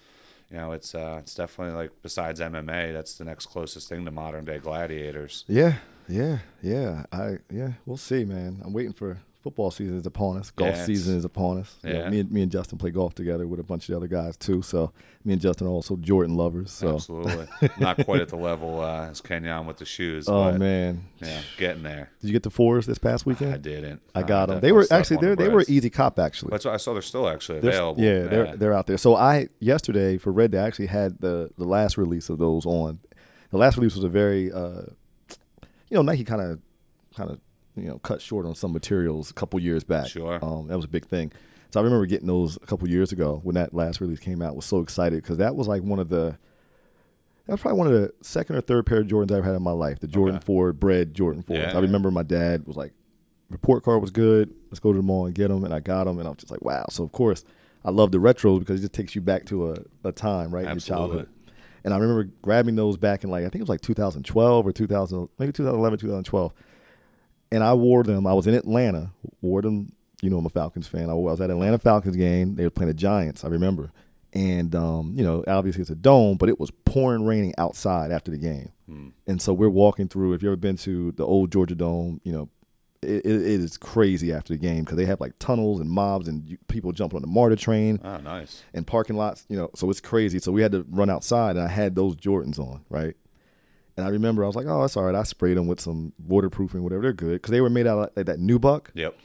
you 0.50 0.58
know, 0.58 0.72
it's 0.72 0.96
uh, 0.96 1.18
it's 1.20 1.36
definitely 1.36 1.76
like 1.76 1.92
besides 2.02 2.40
MMA, 2.40 2.94
that's 2.94 3.14
the 3.14 3.26
next 3.26 3.46
closest 3.46 3.90
thing 3.90 4.04
to 4.06 4.10
modern 4.12 4.44
day 4.44 4.58
gladiators. 4.58 5.46
Yeah. 5.48 5.76
Yeah. 6.10 6.40
Yeah. 6.64 7.06
I. 7.12 7.38
Yeah. 7.52 7.74
We'll 7.86 7.98
see, 7.98 8.26
man. 8.26 8.60
I'm 8.66 8.74
waiting 8.74 8.94
for 8.94 9.20
football 9.42 9.72
season 9.72 9.98
is 9.98 10.06
upon 10.06 10.38
us. 10.38 10.52
Golf 10.52 10.76
Yeah, 10.76 10.86
season 10.86 11.18
is 11.18 11.26
upon 11.26 11.60
us. 11.62 11.76
You 11.84 11.94
know, 11.94 12.10
me 12.10 12.20
and 12.20 12.32
me 12.32 12.42
and 12.44 12.52
Justin 12.52 12.78
play 12.78 12.92
golf 12.92 13.16
together 13.16 13.48
with 13.48 13.60
a 13.60 13.64
bunch 13.64 13.84
of 13.84 13.94
the 13.94 13.98
other 13.98 14.08
guys 14.08 14.38
too. 14.38 14.62
So 14.62 14.92
me 15.26 15.34
and 15.34 15.42
Justin 15.42 15.68
are 15.68 15.72
also 15.72 15.96
Jordan 15.96 16.36
lovers. 16.36 16.72
So 16.72 16.94
Absolutely. 16.96 17.48
Not 17.80 18.04
quite 18.06 18.22
at 18.22 18.30
the 18.30 18.36
level 18.50 18.80
uh, 18.82 19.08
as 19.10 19.20
Kenyon 19.22 19.66
with 19.66 19.78
the 19.78 19.86
shoes. 19.86 20.30
oh 20.30 20.52
man, 20.58 21.06
Yeah, 21.22 21.42
getting 21.58 21.84
there. 21.84 22.12
did 22.22 22.28
you 22.28 22.34
get 22.34 22.44
the 22.44 22.50
fours 22.52 22.86
this 22.86 22.98
past 23.00 23.26
weekend? 23.26 23.54
I 23.54 23.58
didn't. 23.58 24.02
I 24.14 24.20
Uh, 24.20 24.24
got 24.24 24.46
them. 24.48 24.60
They 24.60 24.72
were 24.72 24.86
actually 24.92 25.18
they 25.18 25.36
they 25.36 25.50
were 25.50 25.66
easy 25.68 25.90
cop 25.90 26.20
actually. 26.20 26.52
That's 26.52 26.66
what 26.66 26.74
I 26.74 26.78
saw. 26.78 26.94
They're 26.94 27.02
still 27.02 27.28
actually 27.28 27.60
They're- 27.62 27.72
available. 27.72 28.04
yeah, 28.04 28.20
they're 28.28 28.58
they're 28.58 28.74
out 28.74 28.88
there. 28.88 28.98
So 28.98 29.16
I 29.16 29.48
yesterday 29.60 30.18
for 30.18 30.32
Red 30.32 30.52
Day 30.52 30.60
I 30.60 30.68
actually 30.68 30.88
had 30.88 31.20
the 31.20 31.50
the 31.58 31.66
last 31.66 31.98
release 31.98 32.30
of 32.30 32.38
those 32.38 32.66
on. 32.66 33.00
The 33.50 33.58
last 33.58 33.76
release 33.78 33.96
was 33.96 34.04
a 34.06 34.10
very 34.10 34.52
uh, 34.52 34.84
you 35.90 35.96
know 35.96 36.02
Nike 36.04 36.24
kind 36.24 36.42
of 36.42 36.60
kind 37.16 37.30
of 37.32 37.40
you 37.76 37.88
know 37.88 38.00
cut 38.00 38.22
short 38.22 38.46
on 38.46 38.56
some 38.56 38.74
materials 38.74 39.30
a 39.32 39.34
couple 39.34 39.60
years 39.60 39.84
back. 39.84 40.08
Sure. 40.08 40.40
um, 40.44 40.68
that 40.68 40.76
was 40.76 40.86
a 40.86 40.90
big 40.90 41.06
thing. 41.06 41.32
So 41.72 41.80
I 41.80 41.84
remember 41.84 42.06
getting 42.06 42.28
those 42.28 42.58
a 42.58 42.66
couple 42.66 42.88
years 42.90 43.12
ago 43.14 43.40
when 43.44 43.56
that 43.56 43.74
last 43.74 44.02
release 44.02 44.20
came 44.20 44.42
out. 44.42 44.56
Was 44.56 44.66
so 44.66 44.80
excited 44.82 45.22
because 45.24 45.38
that 45.38 45.56
was 45.56 45.68
like 45.68 45.82
one 45.84 46.00
of 46.00 46.10
the 46.10 46.38
that 47.48 47.54
was 47.54 47.62
probably 47.62 47.78
one 47.80 47.88
of 47.88 47.94
the 47.94 48.14
second 48.22 48.56
or 48.56 48.62
third 48.62 48.86
pair 48.86 49.00
of 49.00 49.08
Jordans 49.08 49.32
I 49.32 49.38
ever 49.38 49.46
had 49.48 49.56
in 49.56 49.64
my 49.64 49.72
life. 49.72 50.00
The 50.00 50.08
Jordan 50.08 50.36
Okay. 50.38 50.46
Four 50.46 50.74
bred 50.74 51.14
Jordan 51.14 51.42
Fours. 51.44 51.60
Yeah. 51.60 51.76
I 51.78 51.80
remember 51.80 52.12
my 52.12 52.24
dad 52.24 52.68
was 52.68 52.76
like, 52.78 52.94
report 53.50 53.84
card 53.84 54.02
was 54.02 54.12
good. 54.12 54.54
Let's 54.70 54.80
go 54.80 54.92
to 54.92 54.98
the 54.98 55.04
mall 55.04 55.26
and 55.26 55.34
get 55.36 55.48
them. 55.48 55.64
And 55.64 55.74
I 55.74 55.80
got 55.80 56.06
them, 56.06 56.20
and 56.20 56.28
I 56.28 56.32
was 56.32 56.38
just 56.40 56.52
like, 56.52 56.62
wow. 56.62 56.86
So 56.90 57.04
of 57.04 57.12
course, 57.12 57.44
I 57.84 57.90
love 57.90 58.12
the 58.12 58.20
retros 58.20 58.60
because 58.60 58.80
it 58.80 58.84
just 58.84 58.94
takes 58.94 59.16
you 59.16 59.22
back 59.22 59.46
to 59.46 59.72
a, 59.72 59.78
a 60.04 60.12
time, 60.12 60.54
right, 60.54 60.62
in 60.62 60.66
your 60.66 60.72
Absolutely. 60.76 61.08
childhood. 61.08 61.30
And 61.84 61.94
I 61.94 61.98
remember 61.98 62.32
grabbing 62.44 62.76
those 62.76 62.96
back 62.98 63.24
in 63.24 63.30
like 63.32 63.42
I 63.42 63.46
think 63.46 63.56
it 63.56 63.62
was 63.62 63.70
like 63.70 63.82
2012 63.82 64.68
or 64.68 64.72
2000, 64.72 65.30
maybe 65.40 65.52
2011, 65.52 66.00
2012. 66.00 66.54
And 67.52 67.64
I 67.64 67.74
wore 67.74 68.04
them. 68.04 68.26
I 68.26 68.34
was 68.34 68.48
in 68.48 68.54
Atlanta, 68.54 69.12
wore 69.42 69.62
them. 69.62 69.92
You 70.22 70.30
know, 70.30 70.38
I'm 70.38 70.46
a 70.46 70.50
Falcons 70.50 70.88
fan. 70.88 71.10
I 71.10 71.14
was 71.14 71.42
at 71.42 71.50
Atlanta 71.50 71.80
Falcons 71.80 72.16
game. 72.16 72.56
They 72.56 72.64
were 72.64 72.70
playing 72.70 72.90
the 72.90 72.94
Giants. 72.94 73.44
I 73.44 73.48
remember. 73.48 73.92
And 74.34 74.74
um, 74.76 75.14
you 75.18 75.24
know, 75.24 75.44
obviously 75.48 75.82
it's 75.82 75.90
a 75.90 75.96
dome, 75.96 76.38
but 76.38 76.48
it 76.48 76.60
was 76.60 76.72
pouring 76.86 77.26
raining 77.26 77.54
outside 77.58 78.12
after 78.12 78.32
the 78.32 78.38
game. 78.38 78.72
And 79.28 79.42
so 79.42 79.54
we're 79.54 79.70
walking 79.70 80.10
through. 80.10 80.34
If 80.34 80.44
you 80.44 80.50
ever 80.50 80.58
been 80.58 80.76
to 80.78 81.12
the 81.14 81.26
old 81.26 81.50
Georgia 81.52 81.76
Dome, 81.76 82.20
you 82.26 82.34
know, 82.34 82.50
it, 83.02 83.26
it, 83.26 83.26
it 83.26 83.42
is 83.62 83.78
crazy 83.78 84.32
after 84.34 84.54
the 84.54 84.60
game 84.60 84.84
because 84.84 84.98
they 84.98 85.06
have 85.06 85.20
like 85.22 85.40
tunnels 85.40 85.80
and 85.80 85.90
mobs 85.90 86.28
and 86.28 86.58
people 86.68 86.92
jumping 86.92 87.16
on 87.16 87.22
the 87.22 87.28
MARTA 87.28 87.56
train 87.56 88.00
Oh, 88.04 88.18
nice. 88.18 88.64
and 88.74 88.86
parking 88.86 89.16
lots, 89.16 89.46
you 89.50 89.56
know, 89.58 89.70
so 89.76 89.90
it's 89.90 90.02
crazy. 90.02 90.40
So 90.40 90.52
we 90.52 90.62
had 90.62 90.74
to 90.74 90.86
run 90.90 91.10
outside, 91.10 91.56
and 91.56 91.64
I 91.66 91.70
had 91.70 91.96
those 91.96 92.16
Jordans 92.18 92.60
on, 92.60 92.84
right? 92.90 93.16
And 94.02 94.08
I 94.10 94.12
remember 94.12 94.44
I 94.44 94.48
was 94.48 94.56
like, 94.56 94.66
oh, 94.68 94.82
that's 94.82 94.98
all 94.98 95.04
right. 95.04 95.14
I 95.16 95.24
sprayed 95.24 95.58
them 95.58 95.68
with 95.68 95.80
some 95.80 96.12
waterproofing, 96.28 96.82
whatever. 96.84 97.04
They're 97.04 97.14
good 97.14 97.34
because 97.34 97.52
they 97.52 97.62
were 97.62 97.70
made 97.70 97.86
out 97.88 98.00
of 98.00 98.10
like 98.16 98.26
that 98.26 98.40
nubuck. 98.40 98.88
Yep. 98.96 99.16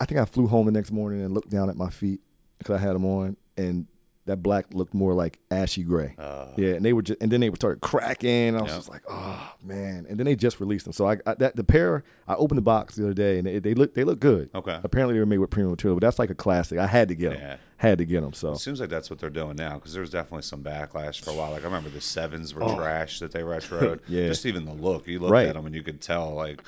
I 0.00 0.04
think 0.06 0.20
I 0.20 0.24
flew 0.24 0.46
home 0.46 0.66
the 0.66 0.72
next 0.72 0.90
morning 0.90 1.22
and 1.22 1.32
looked 1.34 1.50
down 1.50 1.68
at 1.70 1.76
my 1.76 1.90
feet 1.90 2.20
because 2.58 2.74
I 2.76 2.78
had 2.78 2.94
them 2.94 3.04
on, 3.04 3.36
and 3.56 3.86
that 4.26 4.42
black 4.42 4.66
looked 4.72 4.94
more 4.94 5.14
like 5.14 5.38
ashy 5.50 5.82
gray. 5.82 6.14
Uh. 6.18 6.48
yeah, 6.56 6.70
and 6.74 6.84
they 6.84 6.92
were 6.92 7.02
just, 7.02 7.20
and 7.22 7.30
then 7.30 7.40
they 7.40 7.50
would 7.50 7.58
start 7.60 7.80
cracking. 7.80 8.56
I 8.56 8.62
was 8.62 8.70
Yep. 8.70 8.78
just 8.78 8.88
like, 8.90 9.02
oh 9.08 9.52
man! 9.62 10.06
And 10.08 10.18
then 10.18 10.24
they 10.26 10.34
just 10.34 10.60
released 10.60 10.84
them. 10.84 10.92
So 10.92 11.06
I, 11.08 11.18
I 11.26 11.34
that 11.34 11.56
the 11.56 11.64
pair 11.64 12.04
I 12.26 12.34
opened 12.34 12.58
the 12.58 12.62
box 12.62 12.96
the 12.96 13.04
other 13.04 13.14
day, 13.14 13.38
and 13.38 13.46
they, 13.46 13.58
they 13.60 13.74
look 13.74 13.94
they 13.94 14.04
look 14.04 14.20
good. 14.20 14.50
Okay. 14.54 14.78
Apparently 14.82 15.14
they 15.14 15.20
were 15.20 15.26
made 15.26 15.38
with 15.38 15.50
premium 15.50 15.70
material, 15.72 15.96
but 15.96 16.06
that's 16.06 16.18
like 16.18 16.30
a 16.30 16.34
classic. 16.34 16.78
I 16.78 16.86
had 16.86 17.08
to 17.08 17.14
get 17.14 17.30
them. 17.30 17.40
Yeah. 17.40 17.56
Had 17.88 17.98
to 17.98 18.04
get 18.04 18.20
them. 18.22 18.32
So 18.32 18.52
It 18.52 18.58
seems 18.58 18.80
like 18.80 18.90
that's 18.90 19.10
what 19.10 19.18
they're 19.18 19.30
doing 19.30 19.56
now 19.56 19.74
because 19.74 19.92
there 19.92 20.00
was 20.00 20.10
definitely 20.10 20.42
some 20.42 20.62
backlash 20.62 21.22
for 21.22 21.30
a 21.30 21.34
while. 21.34 21.50
Like 21.52 21.62
I 21.62 21.66
remember 21.66 21.90
the 21.90 22.00
sevens 22.00 22.54
were 22.54 22.62
Oh. 22.64 22.76
trash 22.76 23.20
that 23.20 23.32
they 23.32 23.40
retroed. 23.42 24.00
Yeah. 24.08 24.26
Just 24.28 24.46
even 24.46 24.64
the 24.64 24.72
look, 24.74 25.06
you 25.06 25.18
looked 25.18 25.32
Right. 25.32 25.46
at 25.48 25.54
them 25.54 25.66
and 25.66 25.74
you 25.74 25.82
could 25.82 26.00
tell 26.00 26.32
like, 26.34 26.62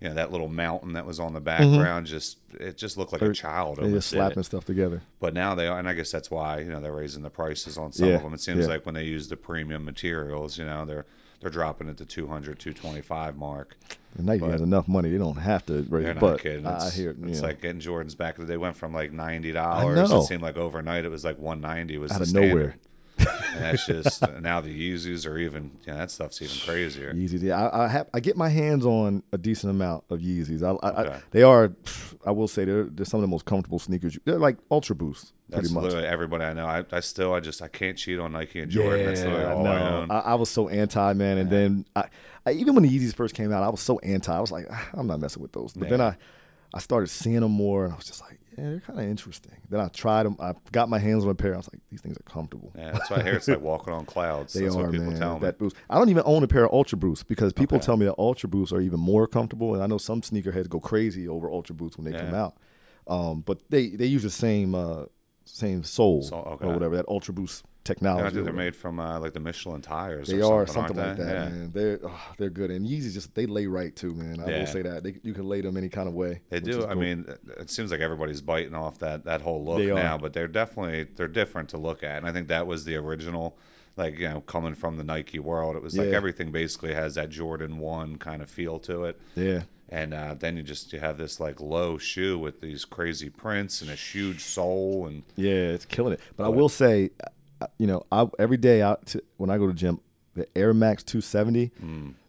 you 0.00 0.08
know, 0.08 0.14
that 0.14 0.32
little 0.32 0.48
mountain 0.48 0.94
that 0.94 1.06
was 1.06 1.20
on 1.20 1.32
the 1.32 1.40
background 1.40 2.06
just 2.06 2.38
it 2.58 2.76
just 2.76 2.96
looked 2.96 3.12
like 3.12 3.22
a 3.22 3.32
child. 3.32 3.76
Mm-hmm. 3.76 3.82
they 3.82 3.88
almost 3.90 4.04
just 4.08 4.10
slapping 4.10 4.40
it. 4.40 4.44
stuff 4.44 4.64
together. 4.64 5.02
But 5.20 5.32
now 5.34 5.54
they 5.54 5.68
are, 5.68 5.78
and 5.78 5.88
I 5.88 5.92
guess 5.94 6.10
that's 6.10 6.30
why 6.30 6.58
you 6.60 6.70
know 6.70 6.80
they're 6.80 6.92
raising 6.92 7.22
the 7.22 7.30
prices 7.30 7.78
on 7.78 7.92
some 7.92 8.08
Yeah, 8.08 8.14
of 8.16 8.22
them. 8.22 8.34
It 8.34 8.40
seems 8.40 8.60
yeah. 8.60 8.66
like 8.66 8.84
when 8.84 8.94
they 8.96 9.04
use 9.04 9.28
the 9.28 9.36
premium 9.36 9.84
materials, 9.84 10.58
you 10.58 10.64
know, 10.64 10.84
they're 10.84 11.06
they're 11.42 11.50
dropping 11.50 11.88
it 11.88 11.98
to 11.98 12.06
200, 12.06 12.58
225 12.58 13.36
mark. 13.36 13.76
And 14.16 14.26
Nike 14.26 14.44
has 14.46 14.60
enough 14.60 14.88
money; 14.88 15.10
they 15.10 15.18
don't 15.18 15.36
have 15.36 15.64
to 15.66 15.82
raise. 15.88 16.04
They're 16.04 16.14
not 16.14 16.20
But 16.20 16.40
kidding. 16.40 16.66
I, 16.66 16.78
I 16.78 16.86
It's, 16.86 16.94
hear 16.96 17.10
it. 17.10 17.16
it's 17.24 17.40
know, 17.40 17.48
like 17.48 17.60
getting 17.62 17.80
Jordans 17.80 18.16
back. 18.16 18.36
They 18.36 18.56
went 18.56 18.76
from 18.76 18.92
like 18.94 19.12
ninety 19.12 19.52
dollars. 19.52 20.10
It 20.10 20.22
seemed 20.24 20.42
like 20.42 20.56
overnight 20.56 21.04
it 21.04 21.10
was 21.10 21.24
like 21.24 21.38
one 21.38 21.60
ninety 21.60 21.98
was 21.98 22.12
out 22.12 22.18
the 22.18 22.22
of 22.22 22.28
standard. 22.28 22.48
nowhere. 22.54 22.74
And 23.54 23.60
that's 23.60 23.86
just 23.86 24.22
now 24.40 24.62
the 24.62 24.70
Yeezys 24.94 25.26
are 25.28 25.36
even. 25.36 25.72
Yeah, 25.86 25.96
that 25.96 26.10
stuff's 26.10 26.40
even 26.40 26.56
crazier. 26.64 27.12
Yeezys. 27.12 27.42
Yeah, 27.42 27.68
I, 27.68 27.84
I 27.84 27.88
have. 27.88 28.08
I 28.14 28.20
get 28.20 28.34
my 28.36 28.48
hands 28.48 28.86
on 28.86 29.22
a 29.30 29.36
decent 29.38 29.70
amount 29.70 30.04
of 30.08 30.20
Yeezys. 30.20 30.62
I, 30.62 30.70
I, 30.86 31.00
Okay. 31.02 31.14
I 31.16 31.20
they 31.30 31.42
are. 31.42 31.70
I 32.24 32.30
will 32.30 32.48
say 32.48 32.64
they're, 32.64 32.84
they're 32.84 33.04
some 33.04 33.18
of 33.18 33.22
the 33.22 33.28
most 33.28 33.44
comfortable 33.44 33.78
sneakers. 33.78 34.18
They're 34.24 34.38
like 34.38 34.56
Ultra 34.70 34.96
Boost, 35.52 35.54
pretty 35.54 35.68
That's 35.68 35.74
much. 35.74 35.84
literally 35.84 36.06
everybody 36.06 36.44
I 36.44 36.52
know. 36.52 36.66
I, 36.66 36.84
I 36.90 37.00
still, 37.00 37.34
I 37.34 37.40
just, 37.40 37.62
I 37.62 37.68
can't 37.68 37.96
cheat 37.96 38.18
on 38.18 38.32
Nike 38.32 38.60
and 38.60 38.70
Jordan. 38.70 39.06
That's 39.06 39.20
literally 39.22 39.44
all 39.44 39.64
no. 39.64 39.70
I 39.70 39.90
own. 39.92 40.10
I, 40.10 40.18
I 40.18 40.34
was 40.34 40.50
so 40.50 40.68
anti 40.68 41.12
man, 41.12 41.38
and 41.38 41.50
then 41.50 41.84
I, 41.94 42.04
I 42.46 42.52
even 42.52 42.74
when 42.74 42.84
the 42.84 42.90
Yeezys 42.90 43.14
first 43.14 43.34
came 43.34 43.52
out, 43.52 43.62
I 43.62 43.68
was 43.68 43.80
so 43.80 43.98
anti. 44.00 44.34
I 44.36 44.40
was 44.40 44.50
like, 44.50 44.66
"Ah, 44.70 44.88
I'm 44.94 45.06
not 45.06 45.20
messing 45.20 45.42
with 45.42 45.52
those. 45.52 45.72
But 45.72 45.88
then 45.88 46.00
I, 46.00 46.16
I 46.74 46.78
started 46.78 47.08
seeing 47.08 47.40
them 47.40 47.52
more, 47.52 47.84
and 47.84 47.92
I 47.92 47.96
was 47.96 48.06
just 48.06 48.20
like, 48.20 48.38
yeah, 48.56 48.64
they're 48.64 48.80
kind 48.80 48.98
of 48.98 49.06
interesting. 49.06 49.56
Then 49.70 49.80
I 49.80 49.88
tried 49.88 50.24
them. 50.24 50.36
I 50.40 50.54
got 50.72 50.88
my 50.88 50.98
hands 50.98 51.24
on 51.24 51.30
a 51.30 51.34
pair. 51.34 51.54
I 51.54 51.56
was 51.58 51.68
like, 51.72 51.80
these 51.90 52.00
things 52.00 52.16
are 52.16 52.22
comfortable. 52.30 52.72
yeah, 52.76 52.92
that's 52.92 53.10
why 53.10 53.18
I 53.18 53.22
hear 53.22 53.34
it's 53.34 53.48
like 53.48 53.60
walking 53.60 53.94
on 53.94 54.04
clouds. 54.04 54.54
They 54.54 54.64
that's 54.64 54.74
are, 54.76 54.82
what 54.82 54.92
people 54.92 55.06
man. 55.08 55.18
tell 55.18 55.34
me. 55.34 55.40
That 55.40 55.58
boost. 55.58 55.76
I 55.88 55.96
don't 55.98 56.08
even 56.08 56.22
own 56.26 56.42
a 56.42 56.48
pair 56.48 56.64
of 56.64 56.72
Ultra 56.72 56.98
Boosts 56.98 57.24
because 57.24 57.52
people 57.52 57.78
tell 57.78 57.96
me 57.96 58.06
that 58.06 58.16
Ultra 58.18 58.48
Boosts 58.48 58.72
are 58.72 58.80
even 58.80 59.00
more 59.00 59.26
comfortable, 59.26 59.74
and 59.74 59.82
I 59.82 59.86
know 59.86 59.98
some 59.98 60.20
sneakerheads 60.20 60.68
go 60.68 60.80
crazy 60.80 61.28
over 61.28 61.50
Ultra 61.50 61.74
Boosts 61.74 61.96
when 61.96 62.10
they 62.10 62.18
come 62.18 62.34
out. 62.34 62.56
Um, 63.06 63.40
but 63.40 63.60
they 63.70 63.88
they 63.88 64.06
use 64.06 64.22
the 64.22 64.30
same 64.30 64.74
uh, 64.74 65.04
same 65.54 65.84
sole 65.84 66.22
So- 66.22 66.36
okay. 66.38 66.66
or 66.66 66.72
whatever 66.72 66.96
that 66.96 67.06
Ultra 67.08 67.34
Boost 67.34 67.64
And 67.64 67.84
technology. 67.84 68.26
I 68.26 68.30
think 68.30 68.44
they're 68.44 68.54
made 68.54 68.74
from 68.76 68.98
uh, 68.98 69.18
like 69.20 69.32
the 69.34 69.40
Michelin 69.40 69.82
tires. 69.82 70.28
They 70.28 70.40
or 70.40 70.62
are 70.62 70.66
something, 70.66 70.96
something 70.96 71.08
like 71.08 71.16
that, 71.18 71.34
Yeah. 71.34 71.48
man. 71.48 71.70
They're 71.74 71.98
oh, 72.04 72.20
they're 72.38 72.48
good, 72.50 72.70
and 72.70 72.86
Yeezys 72.86 73.12
just 73.12 73.34
they 73.34 73.44
lay 73.46 73.66
right 73.66 73.94
too, 73.94 74.14
man. 74.14 74.40
I 74.40 74.48
Yeah. 74.50 74.58
will 74.60 74.66
say 74.66 74.82
that 74.82 75.02
they, 75.02 75.16
you 75.22 75.34
can 75.34 75.46
lay 75.48 75.60
them 75.60 75.76
any 75.76 75.88
kind 75.90 76.08
of 76.08 76.14
way. 76.14 76.40
They 76.48 76.60
do. 76.60 76.78
is 76.78 76.84
I 76.86 76.94
mean, 76.94 77.26
it 77.58 77.68
seems 77.70 77.90
like 77.90 78.00
everybody's 78.00 78.40
biting 78.40 78.74
off 78.74 78.98
that 79.00 79.24
that 79.24 79.42
whole 79.42 79.62
look 79.64 79.78
They 79.78 79.90
are. 79.90 79.94
now, 79.94 80.16
but 80.16 80.32
they're 80.32 80.48
definitely 80.48 81.08
they're 81.16 81.28
different 81.28 81.68
to 81.70 81.76
look 81.78 82.02
at, 82.02 82.16
and 82.18 82.26
I 82.26 82.32
think 82.32 82.48
that 82.48 82.66
was 82.66 82.84
the 82.84 82.96
original. 82.96 83.58
Like 83.94 84.18
you 84.18 84.26
know, 84.26 84.40
coming 84.40 84.74
from 84.74 84.96
the 84.96 85.04
Nike 85.04 85.38
world, 85.38 85.76
it 85.76 85.82
was 85.82 85.94
like 85.98 86.08
everything 86.08 86.50
basically 86.50 86.94
has 86.94 87.16
that 87.16 87.28
Jordan 87.28 87.76
One 87.78 88.16
kind 88.16 88.40
of 88.40 88.48
feel 88.48 88.78
to 88.78 89.04
it. 89.04 89.20
yeah, 89.34 89.64
and 89.92 90.14
uh, 90.14 90.34
then 90.34 90.56
you 90.56 90.62
just 90.62 90.90
you 90.94 90.98
have 90.98 91.18
this 91.18 91.38
like 91.38 91.60
low 91.60 91.98
shoe 91.98 92.38
with 92.38 92.62
these 92.62 92.86
crazy 92.86 93.28
prints 93.28 93.82
and 93.82 93.90
a 93.90 93.94
huge 93.94 94.40
sole 94.40 95.06
and 95.06 95.22
yeah, 95.36 95.52
it's 95.52 95.84
killing 95.84 96.14
it. 96.14 96.20
But 96.34 96.44
I 96.44 96.48
will 96.48 96.70
say, 96.70 97.10
uh, 97.60 97.66
you 97.76 97.86
know, 97.86 98.02
I 98.10 98.26
every 98.38 98.56
day 98.56 98.80
out 98.80 99.04
to, 99.08 99.22
when 99.36 99.50
I 99.50 99.58
go 99.58 99.66
to 99.66 99.74
gym, 99.74 100.00
the 100.34 100.48
Air 100.56 100.72
Max 100.72 101.02
270, 101.02 101.72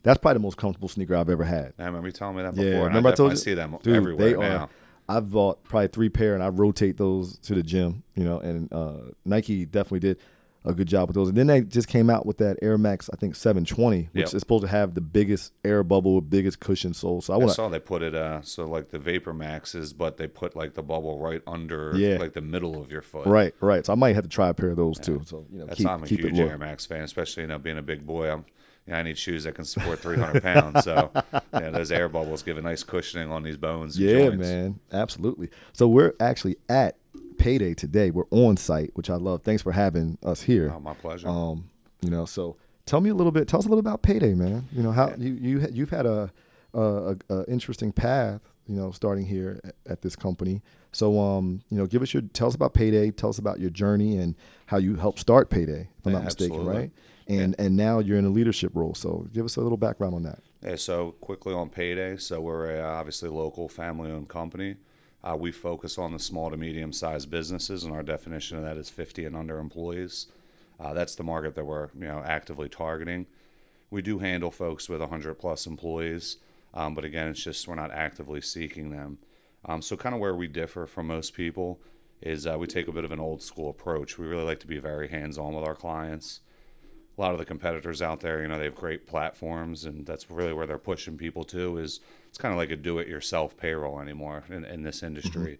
that's 0.04 0.20
probably 0.20 0.40
the 0.40 0.44
most 0.44 0.58
comfortable 0.58 0.90
sneaker 0.90 1.16
I've 1.16 1.30
ever 1.30 1.46
had. 1.46 1.74
I 1.80 1.86
remember 1.86 2.10
you 2.10 2.12
telling 2.12 2.36
me 2.36 2.44
that 2.44 2.54
before. 2.54 2.70
Yeah, 2.70 2.84
remember 2.84 3.10
I, 3.10 3.12
I, 3.14 3.16
told 3.16 3.32
you? 3.32 3.38
see 3.38 3.54
them 3.54 3.78
Dude, 3.82 3.96
everywhere 3.96 4.30
they 4.32 4.38
now. 4.38 4.58
Are, 4.58 4.70
I've 5.08 5.32
bought 5.32 5.64
probably 5.64 5.88
three 5.88 6.10
pair, 6.10 6.34
and 6.34 6.44
I 6.44 6.50
rotate 6.50 6.98
those 6.98 7.38
to 7.40 7.56
the 7.56 7.64
gym. 7.64 8.04
You 8.16 8.26
know, 8.26 8.40
and 8.40 8.74
uh, 8.74 9.12
Nike 9.24 9.64
definitely 9.64 10.02
did 10.02 10.20
a 10.66 10.74
good 10.74 10.88
job 10.88 11.10
with 11.10 11.16
those. 11.16 11.28
And 11.30 11.38
then 11.38 11.48
they 11.48 11.62
just 11.62 11.88
came 11.88 12.10
out 12.10 12.26
with 12.26 12.38
that 12.38 12.58
Air 12.62 12.78
Max, 12.78 13.10
I 13.12 13.18
think 13.18 13.36
720, 13.36 14.10
which 14.14 14.22
Yep. 14.28 14.34
is 14.34 14.40
supposed 14.40 14.62
to 14.64 14.70
have 14.70 14.94
the 14.94 15.02
biggest 15.02 15.52
air 15.66 15.84
bubble, 15.84 16.22
biggest 16.22 16.60
cushion 16.60 16.94
sole. 16.94 17.22
So 17.22 17.34
I 17.34 17.36
I 17.36 17.40
want 17.40 17.50
to. 17.52 17.56
saw 17.56 17.68
they 17.70 17.80
put 17.80 18.02
it 18.02 18.16
uh 18.16 18.42
so 18.44 18.66
like 18.66 18.90
the 18.90 19.00
Vapor 19.00 19.34
Maxes, 19.34 19.92
but 19.94 20.18
they 20.18 20.28
put 20.28 20.56
like 20.56 20.74
the 20.74 20.84
bubble 20.84 21.20
right 21.20 21.42
under 21.46 21.94
Yeah. 21.98 22.18
like 22.18 22.34
the 22.34 22.42
middle 22.42 22.82
of 22.82 22.92
your 22.92 23.02
foot. 23.02 23.28
Right, 23.28 23.54
right. 23.60 23.86
So 23.86 23.94
I 23.94 23.96
might 23.96 24.16
have 24.16 24.24
to 24.24 24.30
try 24.30 24.50
a 24.50 24.54
pair 24.54 24.70
of 24.70 24.78
those 24.78 25.00
too. 25.00 25.22
So 25.26 25.46
you 25.52 25.60
know, 25.60 25.66
That's 25.66 25.80
keep, 25.80 25.88
I'm 25.90 26.04
a 26.04 26.08
keep 26.08 26.20
it 26.24 26.34
huge. 26.34 26.40
Air 26.50 26.58
Max 26.58 26.86
fan, 26.86 27.02
especially 27.04 27.44
you 27.44 27.48
know 27.48 27.60
being 27.60 27.78
a 27.78 27.82
big 27.84 28.06
boy. 28.06 28.32
I'm 28.32 28.46
you 28.86 28.92
know, 28.92 29.00
I 29.00 29.04
need 29.04 29.18
shoes 29.18 29.46
that 29.46 29.56
can 29.56 29.64
support 29.64 30.00
300 30.00 30.42
pounds. 30.44 30.84
So 30.84 31.10
yeah, 31.54 31.70
those 31.70 31.90
air 31.92 32.10
bubbles 32.10 32.44
give 32.44 32.58
a 32.58 32.62
nice 32.62 32.84
cushioning 32.84 33.32
on 33.32 33.42
these 33.44 33.56
bones. 33.58 33.96
and 33.98 34.06
Yeah, 34.06 34.28
joints. 34.30 34.38
man, 34.42 34.80
absolutely. 34.92 35.50
So 35.72 35.88
we're 35.88 36.14
actually 36.20 36.58
at 36.68 36.98
Payday 37.44 37.74
today. 37.74 38.10
We're 38.10 38.24
on 38.32 38.56
site, 38.56 38.92
which 38.94 39.10
I 39.10 39.16
love. 39.16 39.42
Thanks 39.44 39.62
for 39.62 39.74
having 39.74 40.18
us 40.24 40.42
here. 40.42 40.72
Oh, 40.74 40.80
my 40.80 40.94
pleasure. 40.94 41.28
Um, 41.28 41.70
you 42.02 42.10
know, 42.10 42.24
so 42.26 42.56
tell 42.86 43.02
me 43.02 43.10
a 43.10 43.14
little 43.14 43.34
bit. 43.34 43.50
Tell 43.50 43.60
us 43.60 43.66
a 43.66 43.70
little 43.70 43.82
about 43.82 44.02
Payday, 44.02 44.34
man. 44.34 44.70
You 44.72 44.82
know 44.82 44.94
how 44.94 45.14
you 45.18 45.34
you 45.34 45.68
you've 45.72 45.90
had 45.90 46.06
a, 46.06 46.32
a, 46.74 47.18
a, 47.30 47.46
interesting 47.50 47.92
path. 47.92 48.40
You 48.66 48.78
know, 48.78 48.92
starting 48.92 49.26
here 49.26 49.60
at, 49.66 49.76
at 49.86 50.02
this 50.02 50.16
company. 50.16 50.62
So, 50.94 51.20
um, 51.20 51.62
you 51.70 51.78
know, 51.78 51.86
give 51.86 52.02
us 52.02 52.14
your 52.14 52.24
tell 52.32 52.48
us 52.48 52.56
about 52.56 52.74
Payday. 52.74 53.12
Tell 53.12 53.30
us 53.30 53.40
about 53.40 53.60
your 53.60 53.72
journey 53.72 54.16
and 54.18 54.36
how 54.68 54.78
you 54.78 54.96
helped 54.96 55.20
start 55.20 55.50
Payday. 55.50 55.90
If 56.00 56.08
I'm 56.08 56.14
Yeah, 56.14 56.20
not 56.20 56.26
mistaken, 56.26 56.56
absolutely. 56.56 56.82
right? 56.82 56.92
And 57.28 57.56
and 57.60 57.76
now 57.76 58.00
you're 58.00 58.18
in 58.18 58.26
a 58.26 58.30
leadership 58.30 58.72
role. 58.74 58.96
So, 58.96 59.28
give 59.34 59.44
us 59.44 59.58
a 59.58 59.62
little 59.62 59.78
background 59.78 60.16
on 60.16 60.24
that. 60.24 60.40
Yeah, 60.64 60.78
so 60.78 61.12
quickly 61.20 61.54
on 61.54 61.68
payday. 61.68 62.16
So 62.16 62.40
we're 62.40 62.78
a, 62.78 62.82
obviously 62.82 63.28
local 63.28 63.68
family-owned 63.68 64.30
company. 64.30 64.78
Uh, 65.24 65.36
we 65.36 65.52
focus 65.52 65.98
on 65.98 66.12
the 66.12 66.20
small 66.20 66.50
to 66.50 66.58
medium-sized 66.58 67.30
businesses, 67.30 67.84
and 67.84 67.94
our 67.94 68.04
definition 68.04 68.58
of 68.58 68.64
that 68.64 68.78
is 68.78 68.90
50 68.90 69.26
and 69.26 69.36
under 69.36 69.58
employees. 69.58 70.28
Uh, 70.80 70.94
that's 70.94 71.16
the 71.16 71.24
market 71.24 71.56
that 71.56 71.66
we're 71.66 71.90
you 71.94 72.08
know 72.08 72.22
actively 72.26 72.68
targeting. 72.68 73.26
We 73.90 74.02
do 74.02 74.20
handle 74.20 74.52
folks 74.52 74.90
with 74.90 75.00
100 75.00 75.36
plus 75.36 75.66
employees. 75.66 76.38
Um, 76.74 76.96
but 76.96 77.06
again, 77.06 77.28
it's 77.28 77.44
just 77.44 77.68
we're 77.68 77.76
not 77.76 77.92
actively 77.92 78.42
seeking 78.42 78.90
them. 78.90 79.20
Um, 79.66 79.82
so 79.82 79.96
kind 79.96 80.16
of 80.16 80.22
where 80.22 80.36
we 80.36 80.48
differ 80.48 80.86
from 80.88 81.08
most 81.08 81.34
people 81.34 81.80
is 82.22 82.48
uh, 82.48 82.58
we 82.58 82.68
take 82.68 82.88
a 82.88 82.92
bit 82.92 83.06
of 83.06 83.12
an 83.12 83.20
old 83.20 83.42
school 83.42 83.70
approach. 83.70 84.18
We 84.18 84.26
really 84.26 84.44
like 84.44 84.60
to 84.62 84.68
be 84.68 84.80
very 84.80 85.10
hands 85.10 85.38
on 85.38 85.54
with 85.54 85.66
our 85.66 85.76
clients. 85.76 86.40
A 87.18 87.22
lot 87.22 87.34
of 87.34 87.38
the 87.38 87.46
competitors 87.46 88.02
out 88.02 88.22
there, 88.22 88.42
you 88.42 88.48
know, 88.48 88.58
they 88.58 88.64
have 88.64 88.76
great 88.76 89.06
platforms, 89.06 89.86
and 89.86 90.06
that's 90.06 90.32
really 90.32 90.54
where 90.54 90.66
they're 90.66 90.80
pushing 90.80 91.16
people 91.16 91.44
to. 91.46 91.78
Is 91.78 92.00
it's 92.34 92.40
kind 92.40 92.52
of 92.52 92.58
like 92.58 92.72
a 92.72 92.76
do-it-yourself 92.76 93.56
payroll 93.58 94.00
anymore 94.00 94.44
in, 94.50 94.66
in 94.66 94.82
this 94.82 95.04
industry. 95.04 95.60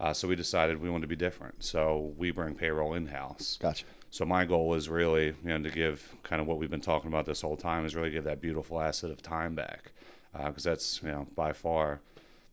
Uh, 0.00 0.12
so 0.12 0.26
we 0.26 0.34
decided 0.34 0.82
we 0.82 0.90
wanted 0.90 1.02
to 1.02 1.06
be 1.06 1.14
different. 1.14 1.62
So 1.62 2.12
we 2.18 2.32
bring 2.32 2.56
payroll 2.56 2.92
in-house. 2.94 3.56
Gotcha. 3.62 3.84
So 4.10 4.24
my 4.24 4.44
goal 4.44 4.74
is 4.74 4.88
really, 4.88 5.26
you 5.26 5.36
know, 5.44 5.62
to 5.62 5.70
give 5.70 6.16
kind 6.24 6.42
of 6.42 6.48
what 6.48 6.58
we've 6.58 6.68
been 6.68 6.80
talking 6.80 7.06
about 7.06 7.24
this 7.24 7.42
whole 7.42 7.56
time 7.56 7.86
is 7.86 7.94
really 7.94 8.10
give 8.10 8.24
that 8.24 8.40
beautiful 8.40 8.80
asset 8.80 9.12
of 9.12 9.22
time 9.22 9.54
back, 9.54 9.92
because 10.32 10.64
that's 10.64 11.00
you 11.04 11.08
know 11.12 11.28
by 11.36 11.52
far, 11.52 12.00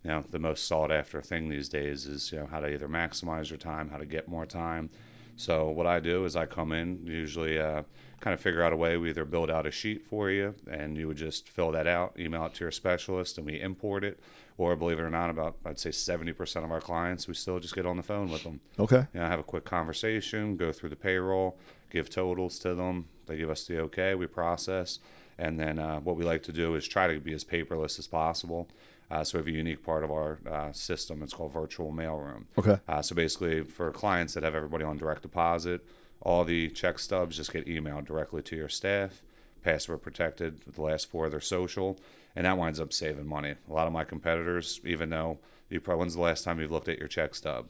you 0.04 0.12
know, 0.12 0.24
the 0.30 0.38
most 0.38 0.68
sought 0.68 0.92
after 0.92 1.20
thing 1.24 1.50
these 1.50 1.68
days 1.68 2.06
is 2.06 2.32
you 2.32 2.38
know 2.38 2.46
how 2.46 2.60
to 2.60 2.68
either 2.68 2.88
maximize 2.88 3.50
your 3.50 3.58
time, 3.58 3.90
how 3.90 3.98
to 3.98 4.06
get 4.06 4.28
more 4.28 4.46
time. 4.46 4.92
So 5.38 5.72
what 5.72 5.88
I 5.88 6.00
do 6.00 6.24
is 6.26 6.36
I 6.36 6.46
come 6.46 6.72
in 6.72 7.08
usually. 7.08 7.58
Uh, 7.58 7.82
kind 8.22 8.34
of 8.34 8.40
figure 8.40 8.64
out 8.64 8.74
a 8.74 8.76
way 8.76 8.98
we 8.98 9.10
either 9.10 9.26
build 9.26 9.52
out 9.52 9.66
a 9.66 9.72
sheet 9.72 10.02
for 10.06 10.30
you 10.30 10.56
and 10.70 10.98
you 10.98 11.08
would 11.08 11.18
just 11.18 11.48
fill 11.50 11.72
that 11.72 11.86
out 11.88 12.16
email 12.20 12.46
it 12.46 12.54
to 12.56 12.64
your 12.64 12.72
specialist 12.72 13.38
and 13.38 13.46
we 13.46 13.60
import 13.62 14.04
it 14.04 14.20
or 14.58 14.76
believe 14.76 14.98
it 14.98 15.04
or 15.04 15.10
not 15.10 15.30
about 15.30 15.56
i'd 15.66 15.78
say 15.80 15.90
70% 15.90 16.64
of 16.64 16.72
our 16.72 16.82
clients 16.82 17.28
we 17.28 17.34
still 17.34 17.60
just 17.60 17.76
get 17.76 17.86
on 17.86 17.98
the 17.98 18.04
phone 18.04 18.30
with 18.32 18.44
them 18.44 18.60
Okay. 18.80 19.06
you 19.14 19.20
know, 19.20 19.28
have 19.28 19.40
a 19.40 19.44
quick 19.44 19.66
conversation, 19.66 20.56
go 20.58 20.72
through 20.72 20.90
the 20.90 20.96
payroll, 20.96 21.58
give 21.92 22.10
totals 22.10 22.58
to 22.60 22.74
them. 22.76 23.08
They 23.28 23.38
give 23.38 23.50
us 23.50 23.66
the 23.66 23.80
okay, 23.82 24.16
we 24.16 24.28
process, 24.28 25.00
and 25.38 25.60
then 25.60 25.80
uh, 25.80 26.00
what 26.00 26.16
we 26.16 26.24
like 26.24 26.44
to 26.44 26.52
do 26.52 26.76
is 26.76 26.88
try 26.88 27.08
to 27.12 27.20
be 27.20 27.34
as 27.34 27.44
paperless 27.44 27.98
as 28.00 28.08
possible. 28.08 28.68
Uh, 29.10 29.24
so 29.24 29.38
we 29.38 29.40
have 29.40 29.48
a 29.48 29.52
unique 29.58 29.84
part 29.84 30.04
of 30.04 30.12
our 30.12 30.40
uh, 30.50 30.72
system. 30.72 31.22
It's 31.24 31.34
called 31.34 31.54
virtual 31.54 31.92
mailroom. 31.92 32.46
Okay. 32.58 32.80
Uh, 32.88 33.02
so 33.02 33.16
basically, 33.16 33.64
for 33.64 33.92
clients 33.92 34.34
that 34.34 34.44
have 34.44 34.56
everybody 34.56 34.84
on 34.84 34.98
direct 34.98 35.22
deposit, 35.22 35.86
all 36.26 36.44
the 36.44 36.70
check 36.70 37.00
stubs 37.00 37.38
just 37.38 37.54
get 37.54 37.66
emailed 37.68 38.06
directly 38.06 38.42
to 38.42 38.56
your 38.58 38.68
staff, 38.68 39.22
password 39.64 40.02
protected 40.02 40.62
the 40.62 40.82
last 40.82 41.10
four 41.10 41.26
of 41.26 41.32
their 41.32 41.40
social, 41.40 41.98
and 42.36 42.46
that 42.46 42.58
winds 42.58 42.80
up 42.80 42.92
saving 42.92 43.28
money. 43.28 43.54
A 43.70 43.74
lot 43.74 43.88
of 43.88 43.94
my 43.94 44.04
competitors, 44.04 44.82
even 44.84 45.10
though 45.12 45.38
you 45.70 45.80
probably 45.80 46.00
when's 46.02 46.16
the 46.16 46.22
last 46.22 46.44
time 46.44 46.60
you've 46.60 46.72
looked 46.72 46.90
at 46.90 47.00
your 47.00 47.08
check 47.08 47.36
stub? 47.36 47.68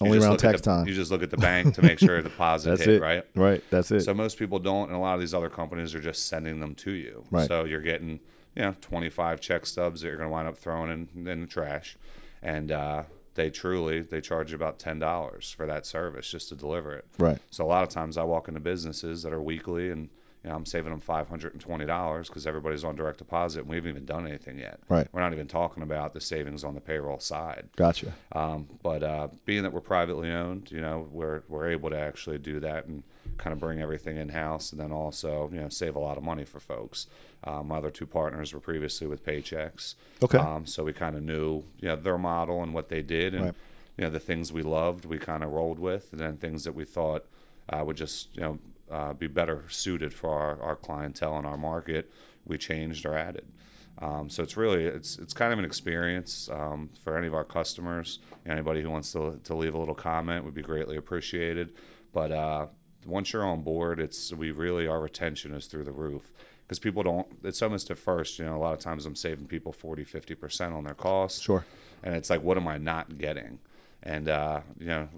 You 0.00 0.06
Only 0.06 0.18
around 0.18 0.38
tax 0.38 0.60
the- 0.62 0.64
time. 0.64 0.88
You 0.88 0.94
just 0.94 1.10
look 1.10 1.22
at 1.22 1.30
the 1.30 1.36
bank 1.36 1.74
to 1.74 1.82
make 1.82 1.98
sure 1.98 2.16
a 2.16 2.22
deposit 2.30 2.70
That's 2.70 2.84
hit, 2.84 2.94
it. 2.96 3.02
right? 3.02 3.24
Right. 3.36 3.62
That's 3.70 3.90
it. 3.90 4.00
So 4.00 4.14
most 4.14 4.38
people 4.38 4.58
don't, 4.58 4.88
and 4.88 4.96
a 4.96 4.98
lot 4.98 5.12
of 5.14 5.20
these 5.20 5.34
other 5.34 5.50
companies 5.50 5.94
are 5.94 6.00
just 6.00 6.26
sending 6.26 6.58
them 6.60 6.74
to 6.76 6.92
you. 6.92 7.24
Right. 7.30 7.46
So 7.46 7.64
you're 7.64 7.82
getting, 7.82 8.20
you 8.56 8.62
know, 8.62 8.74
25 8.80 9.40
check 9.40 9.66
stubs 9.66 10.00
that 10.00 10.08
you're 10.08 10.16
going 10.16 10.28
to 10.28 10.32
wind 10.32 10.48
up 10.48 10.56
throwing 10.56 10.90
in, 11.14 11.28
in 11.28 11.40
the 11.42 11.46
trash, 11.46 11.96
and 12.42 12.72
uh, 12.72 13.02
they 13.34 13.50
truly 13.50 14.00
they 14.00 14.20
charge 14.20 14.50
you 14.50 14.56
about 14.56 14.78
ten 14.78 14.98
dollars 14.98 15.52
for 15.56 15.66
that 15.66 15.86
service 15.86 16.30
just 16.30 16.48
to 16.48 16.54
deliver 16.54 16.94
it. 16.94 17.06
Right. 17.18 17.38
So 17.50 17.64
a 17.64 17.68
lot 17.68 17.82
of 17.82 17.88
times 17.88 18.16
I 18.16 18.24
walk 18.24 18.48
into 18.48 18.60
businesses 18.60 19.22
that 19.22 19.32
are 19.32 19.40
weekly, 19.42 19.90
and 19.90 20.08
you 20.42 20.50
know 20.50 20.56
I'm 20.56 20.66
saving 20.66 20.90
them 20.90 21.00
five 21.00 21.28
hundred 21.28 21.52
and 21.52 21.60
twenty 21.60 21.86
dollars 21.86 22.28
because 22.28 22.46
everybody's 22.46 22.84
on 22.84 22.96
direct 22.96 23.18
deposit, 23.18 23.60
and 23.60 23.68
we 23.68 23.76
haven't 23.76 23.90
even 23.90 24.04
done 24.04 24.26
anything 24.26 24.58
yet. 24.58 24.80
Right. 24.88 25.08
We're 25.12 25.20
not 25.20 25.32
even 25.32 25.46
talking 25.46 25.82
about 25.82 26.12
the 26.12 26.20
savings 26.20 26.64
on 26.64 26.74
the 26.74 26.80
payroll 26.80 27.20
side. 27.20 27.68
gotcha. 27.76 28.12
Um, 28.32 28.68
but 28.82 29.02
uh, 29.02 29.28
being 29.44 29.62
that 29.62 29.72
we're 29.72 29.80
privately 29.80 30.30
owned, 30.30 30.70
you 30.70 30.80
know, 30.80 31.08
we're 31.10 31.42
we're 31.48 31.70
able 31.70 31.90
to 31.90 31.98
actually 31.98 32.38
do 32.38 32.60
that 32.60 32.86
and 32.86 33.02
kind 33.40 33.52
of 33.54 33.58
bring 33.58 33.80
everything 33.80 34.18
in 34.18 34.28
house, 34.28 34.70
and 34.70 34.80
then 34.80 34.92
also 34.92 35.48
you 35.52 35.60
know 35.60 35.68
save 35.68 35.96
a 35.96 35.98
lot 35.98 36.16
of 36.18 36.22
money 36.22 36.44
for 36.44 36.60
folks. 36.60 37.06
Um, 37.42 37.68
my 37.68 37.78
other 37.78 37.90
two 37.90 38.06
partners 38.06 38.52
were 38.52 38.60
previously 38.60 39.06
with 39.06 39.24
Paychex, 39.24 39.94
Okay. 40.22 40.38
Um, 40.38 40.66
so 40.66 40.84
we 40.84 40.92
kind 40.92 41.16
of 41.16 41.22
knew 41.22 41.64
you 41.80 41.88
know 41.88 41.96
their 41.96 42.18
model 42.18 42.62
and 42.62 42.74
what 42.74 42.88
they 42.90 43.02
did, 43.02 43.34
and 43.34 43.44
Right. 43.46 43.54
you 43.96 44.04
know 44.04 44.10
the 44.10 44.20
things 44.20 44.52
we 44.52 44.62
loved, 44.62 45.04
we 45.06 45.18
kind 45.18 45.42
of 45.42 45.50
rolled 45.50 45.78
with, 45.78 46.12
and 46.12 46.20
then 46.20 46.36
things 46.36 46.64
that 46.64 46.74
we 46.74 46.84
thought 46.84 47.24
uh, 47.70 47.82
would 47.84 47.96
just 47.96 48.28
you 48.36 48.42
know 48.42 48.58
uh, 48.90 49.12
be 49.14 49.26
better 49.26 49.64
suited 49.68 50.12
for 50.12 50.30
our, 50.38 50.60
our 50.60 50.76
clientele 50.76 51.36
and 51.38 51.46
our 51.46 51.56
market, 51.56 52.10
we 52.44 52.58
changed 52.58 53.06
or 53.06 53.16
added. 53.16 53.46
Um, 54.02 54.28
so 54.30 54.42
it's 54.42 54.56
really 54.56 54.84
it's 54.84 55.18
it's 55.18 55.32
kind 55.32 55.52
of 55.52 55.58
an 55.58 55.64
experience 55.64 56.48
um, 56.50 56.90
for 57.02 57.16
any 57.16 57.26
of 57.26 57.34
our 57.34 57.44
customers. 57.44 58.18
Anybody 58.46 58.82
who 58.82 58.90
wants 58.90 59.12
to, 59.12 59.40
to 59.44 59.54
leave 59.54 59.74
a 59.74 59.78
little 59.78 59.94
comment 59.94 60.44
would 60.44 60.54
be 60.54 60.62
greatly 60.62 60.96
appreciated. 60.96 61.72
But 62.12 62.32
uh, 62.32 62.66
once 63.06 63.32
you're 63.32 63.44
on 63.44 63.62
board, 63.62 64.00
it's 64.00 64.32
we 64.32 64.50
really 64.50 64.86
our 64.86 65.00
retention 65.00 65.54
is 65.54 65.66
through 65.66 65.84
the 65.84 65.92
roof 65.92 66.30
because 66.62 66.78
people 66.78 67.02
don't. 67.02 67.26
It's 67.42 67.62
almost 67.62 67.90
at 67.90 67.98
first, 67.98 68.38
you 68.38 68.44
know, 68.44 68.56
a 68.56 68.58
lot 68.58 68.74
of 68.74 68.78
times 68.80 69.06
I'm 69.06 69.16
saving 69.16 69.46
people 69.46 69.72
40, 69.72 70.04
50 70.04 70.34
percent 70.34 70.74
on 70.74 70.84
their 70.84 70.94
costs. 70.94 71.40
Sure. 71.40 71.64
And 72.02 72.14
it's 72.14 72.30
like, 72.30 72.42
what 72.42 72.56
am 72.56 72.66
I 72.68 72.78
not 72.78 73.18
getting? 73.18 73.58
And 74.02 74.28
uh, 74.28 74.60
you 74.78 74.86
know, 74.86 75.08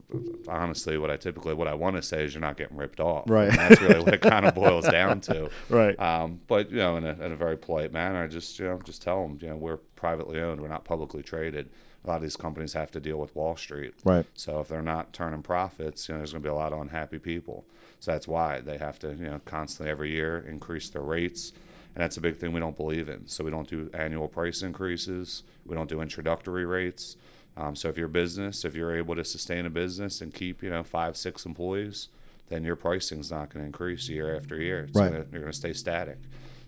honestly, 0.48 0.98
what 0.98 1.10
I 1.10 1.16
typically 1.16 1.54
what 1.54 1.68
I 1.68 1.74
want 1.74 1.96
to 1.96 2.02
say 2.02 2.24
is 2.24 2.34
you're 2.34 2.40
not 2.40 2.56
getting 2.56 2.76
ripped 2.76 2.98
off. 2.98 3.28
Right. 3.28 3.48
And 3.48 3.56
that's 3.56 3.80
really 3.80 4.00
what 4.00 4.14
it 4.14 4.20
kind 4.20 4.44
of 4.44 4.54
boils 4.56 4.88
down 4.88 5.20
to. 5.22 5.50
Right. 5.68 5.98
Um, 6.00 6.40
but 6.48 6.70
you 6.70 6.78
know, 6.78 6.96
in 6.96 7.06
a, 7.06 7.12
in 7.12 7.32
a 7.32 7.36
very 7.36 7.56
polite 7.56 7.92
manner, 7.92 8.24
I 8.24 8.26
just 8.26 8.58
you 8.58 8.66
know 8.66 8.80
just 8.82 9.02
tell 9.02 9.22
them 9.22 9.38
you 9.40 9.48
know 9.48 9.56
we're 9.56 9.76
privately 9.76 10.40
owned, 10.40 10.60
we're 10.60 10.68
not 10.68 10.84
publicly 10.84 11.22
traded. 11.22 11.70
A 12.04 12.08
lot 12.08 12.16
of 12.16 12.22
these 12.22 12.36
companies 12.36 12.72
have 12.72 12.90
to 12.92 13.00
deal 13.00 13.16
with 13.18 13.34
Wall 13.36 13.56
Street. 13.56 13.94
Right. 14.04 14.26
So 14.34 14.60
if 14.60 14.68
they're 14.68 14.82
not 14.82 15.12
turning 15.12 15.42
profits, 15.42 16.08
you 16.08 16.14
know, 16.14 16.18
there's 16.18 16.32
going 16.32 16.42
to 16.42 16.46
be 16.48 16.50
a 16.50 16.54
lot 16.54 16.72
of 16.72 16.80
unhappy 16.80 17.18
people. 17.18 17.64
So 18.00 18.10
that's 18.10 18.26
why 18.26 18.60
they 18.60 18.78
have 18.78 18.98
to 19.00 19.08
you 19.10 19.26
know 19.30 19.40
constantly 19.44 19.90
every 19.90 20.10
year 20.10 20.44
increase 20.48 20.88
their 20.88 21.02
rates. 21.02 21.52
And 21.94 22.02
that's 22.02 22.16
a 22.16 22.20
big 22.20 22.38
thing 22.38 22.52
we 22.52 22.60
don't 22.60 22.76
believe 22.76 23.08
in. 23.08 23.28
So 23.28 23.44
we 23.44 23.50
don't 23.50 23.68
do 23.68 23.90
annual 23.92 24.26
price 24.26 24.62
increases. 24.62 25.42
We 25.66 25.76
don't 25.76 25.88
do 25.90 26.00
introductory 26.00 26.64
rates. 26.64 27.16
Um, 27.54 27.76
so 27.76 27.90
if 27.90 27.98
your 27.98 28.08
business, 28.08 28.64
if 28.64 28.74
you're 28.74 28.96
able 28.96 29.14
to 29.14 29.24
sustain 29.24 29.66
a 29.66 29.70
business 29.70 30.22
and 30.22 30.32
keep, 30.32 30.62
you 30.62 30.70
know, 30.70 30.82
five, 30.82 31.18
six 31.18 31.44
employees, 31.44 32.08
then 32.48 32.64
your 32.64 32.76
pricing's 32.76 33.30
not 33.30 33.50
going 33.50 33.62
to 33.62 33.66
increase 33.66 34.08
year 34.08 34.34
after 34.34 34.56
year. 34.56 34.84
It's 34.88 34.98
Right. 34.98 35.12
gonna, 35.12 35.26
you're 35.30 35.42
going 35.42 35.52
to 35.52 35.58
stay 35.58 35.74
static. 35.74 36.16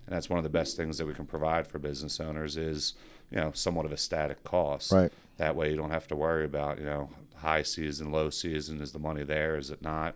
And 0.05 0.15
that's 0.15 0.29
one 0.29 0.37
of 0.37 0.43
the 0.43 0.49
best 0.49 0.77
things 0.77 0.99
that 0.99 1.07
we 1.07 1.15
can 1.15 1.25
provide 1.25 1.65
for 1.65 1.79
business 1.79 2.19
owners 2.19 2.55
is, 2.55 2.93
you 3.31 3.37
know, 3.37 3.51
somewhat 3.53 3.87
of 3.87 3.91
a 3.91 3.97
static 3.97 4.43
cost. 4.43 4.91
Right. 4.91 5.11
That 5.37 5.55
way 5.55 5.69
you 5.69 5.75
don't 5.75 5.91
have 5.91 6.07
to 6.07 6.15
worry 6.15 6.45
about, 6.45 6.79
you 6.79 6.85
know, 6.85 7.09
high 7.35 7.63
season, 7.63 8.11
low 8.11 8.29
season. 8.29 8.81
Is 8.81 8.91
the 8.91 8.99
money 8.99 9.23
there? 9.23 9.57
Is 9.57 9.69
it 9.69 9.81
not? 9.81 10.15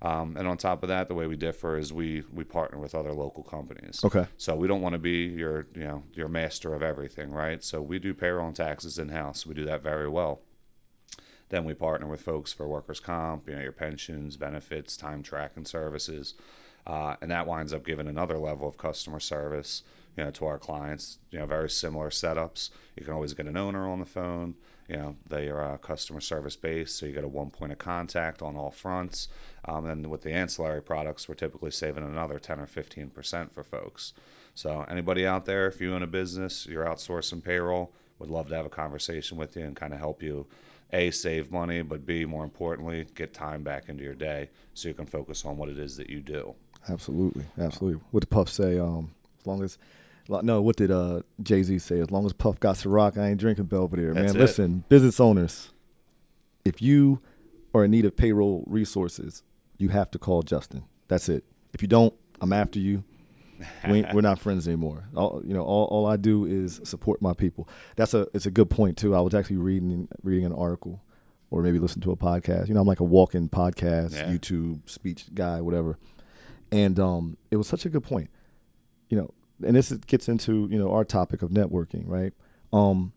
Um, 0.00 0.36
and 0.36 0.46
on 0.46 0.56
top 0.56 0.82
of 0.82 0.88
that, 0.88 1.08
the 1.08 1.14
way 1.14 1.26
we 1.26 1.36
differ 1.36 1.76
is 1.76 1.92
we 1.92 2.22
we 2.32 2.44
partner 2.44 2.78
with 2.78 2.94
other 2.94 3.12
local 3.12 3.42
companies. 3.42 4.04
Okay. 4.04 4.26
So 4.36 4.54
we 4.54 4.68
don't 4.68 4.80
want 4.80 4.92
to 4.92 4.98
be 4.98 5.24
your 5.26 5.66
you 5.74 5.82
know 5.82 6.04
your 6.14 6.28
master 6.28 6.74
of 6.74 6.82
everything, 6.82 7.32
right? 7.32 7.62
So 7.64 7.82
we 7.82 7.98
do 7.98 8.14
payroll 8.14 8.46
and 8.46 8.56
taxes 8.56 8.98
in 8.98 9.08
house. 9.08 9.44
We 9.44 9.54
do 9.54 9.64
that 9.64 9.82
very 9.82 10.08
well. 10.08 10.40
Then 11.48 11.64
we 11.64 11.74
partner 11.74 12.06
with 12.06 12.20
folks 12.20 12.52
for 12.52 12.68
workers' 12.68 13.00
comp, 13.00 13.48
you 13.48 13.56
know, 13.56 13.62
your 13.62 13.72
pensions, 13.72 14.36
benefits, 14.36 14.96
time 14.96 15.22
tracking 15.22 15.64
services, 15.64 16.34
uh, 16.86 17.16
and 17.22 17.30
that 17.30 17.46
winds 17.46 17.72
up 17.72 17.86
giving 17.86 18.06
another 18.06 18.38
level 18.38 18.68
of 18.68 18.76
customer 18.76 19.18
service, 19.18 19.82
you 20.18 20.24
know, 20.24 20.30
to 20.32 20.46
our 20.46 20.58
clients. 20.58 21.18
You 21.30 21.38
know, 21.38 21.46
very 21.46 21.70
similar 21.70 22.10
setups. 22.10 22.70
You 22.96 23.04
can 23.04 23.14
always 23.14 23.34
get 23.34 23.46
an 23.46 23.56
owner 23.56 23.88
on 23.88 24.00
the 24.00 24.04
phone. 24.04 24.56
You 24.88 24.96
know, 24.96 25.16
they 25.28 25.48
are 25.48 25.78
customer 25.78 26.20
service 26.20 26.56
based, 26.56 26.98
so 26.98 27.06
you 27.06 27.12
get 27.12 27.22
a 27.22 27.28
one 27.28 27.50
point 27.50 27.72
of 27.72 27.78
contact 27.78 28.42
on 28.42 28.56
all 28.56 28.72
fronts. 28.72 29.28
Um, 29.64 29.86
and 29.86 30.10
with 30.10 30.22
the 30.22 30.32
ancillary 30.32 30.82
products, 30.82 31.28
we're 31.28 31.34
typically 31.36 31.70
saving 31.70 32.04
another 32.04 32.38
10 32.38 32.58
or 32.58 32.66
15 32.66 33.10
percent 33.10 33.54
for 33.54 33.62
folks. 33.62 34.12
So 34.54 34.84
anybody 34.88 35.24
out 35.24 35.44
there, 35.44 35.68
if 35.68 35.80
you 35.80 35.94
own 35.94 36.02
a 36.02 36.06
business, 36.08 36.66
you're 36.66 36.84
outsourcing 36.84 37.44
payroll, 37.44 37.92
would 38.18 38.30
love 38.30 38.48
to 38.48 38.56
have 38.56 38.66
a 38.66 38.70
conversation 38.70 39.38
with 39.38 39.54
you 39.54 39.62
and 39.62 39.76
kind 39.76 39.92
of 39.92 40.00
help 40.00 40.20
you 40.20 40.46
a 40.92 41.10
save 41.12 41.52
money, 41.52 41.82
but 41.82 42.06
b 42.06 42.24
more 42.24 42.42
importantly, 42.42 43.06
get 43.14 43.34
time 43.34 43.62
back 43.62 43.88
into 43.88 44.02
your 44.02 44.14
day 44.14 44.48
so 44.74 44.88
you 44.88 44.94
can 44.94 45.06
focus 45.06 45.44
on 45.44 45.56
what 45.58 45.68
it 45.68 45.78
is 45.78 45.96
that 45.98 46.10
you 46.10 46.20
do. 46.20 46.54
Absolutely, 46.88 47.44
absolutely. 47.60 48.00
What 48.10 48.20
did 48.20 48.30
Puff 48.30 48.48
say? 48.48 48.78
Um, 48.78 49.10
as 49.38 49.46
long 49.46 49.62
as, 49.62 49.78
no, 50.28 50.60
what 50.60 50.76
did 50.76 50.90
uh, 50.90 51.22
Jay 51.42 51.62
Z 51.62 51.78
say? 51.78 52.00
As 52.00 52.10
long 52.10 52.26
as 52.26 52.32
Puff 52.32 52.60
got 52.60 52.76
to 52.76 52.88
rock, 52.88 53.16
I 53.16 53.28
ain't 53.28 53.40
drinking 53.40 53.64
Belvedere. 53.66 54.12
That's 54.14 54.32
Man, 54.34 54.36
it. 54.36 54.44
listen, 54.44 54.84
business 54.88 55.18
owners, 55.20 55.72
if 56.64 56.82
you 56.82 57.20
are 57.74 57.84
in 57.84 57.90
need 57.90 58.04
of 58.04 58.16
payroll 58.16 58.64
resources, 58.66 59.42
you 59.78 59.88
have 59.88 60.10
to 60.10 60.18
call 60.18 60.42
Justin. 60.42 60.84
That's 61.08 61.28
it. 61.28 61.44
If 61.72 61.82
you 61.82 61.88
don't, 61.88 62.14
I'm 62.40 62.52
after 62.52 62.78
you. 62.78 63.04
We 63.88 63.98
ain't, 64.04 64.14
we're 64.14 64.20
not 64.20 64.38
friends 64.46 64.68
anymore. 64.68 65.04
All, 65.16 65.42
you 65.44 65.52
know, 65.54 65.62
all, 65.64 65.86
all 65.86 66.06
I 66.06 66.16
do 66.16 66.44
is 66.44 66.80
support 66.84 67.20
my 67.20 67.32
people. 67.32 67.68
That's 67.96 68.14
a 68.14 68.28
it's 68.32 68.46
a 68.46 68.50
good 68.50 68.70
point 68.70 68.96
too. 68.96 69.14
I 69.16 69.20
was 69.20 69.34
actually 69.34 69.56
reading 69.56 70.08
reading 70.22 70.44
an 70.44 70.52
article, 70.52 71.02
or 71.50 71.62
maybe 71.62 71.78
listen 71.78 72.00
to 72.02 72.12
a 72.12 72.16
podcast. 72.16 72.68
You 72.68 72.74
know, 72.74 72.80
I'm 72.80 72.86
like 72.86 73.00
a 73.00 73.04
walk-in 73.04 73.48
podcast, 73.48 74.14
Yeah. 74.14 74.26
YouTube 74.28 74.88
speech 74.88 75.34
guy, 75.34 75.60
whatever. 75.60 75.98
And 76.70 77.00
um, 77.00 77.36
it 77.50 77.56
was 77.56 77.66
such 77.66 77.84
a 77.86 77.88
good 77.88 78.04
point. 78.04 78.30
You 79.08 79.16
know, 79.18 79.30
and 79.64 79.76
this 79.76 79.92
gets 80.06 80.28
into 80.28 80.68
you 80.70 80.78
know 80.78 80.92
our 80.92 81.04
topic 81.04 81.42
of 81.42 81.50
networking, 81.50 82.04
right? 82.06 82.32
Um, 82.72 83.12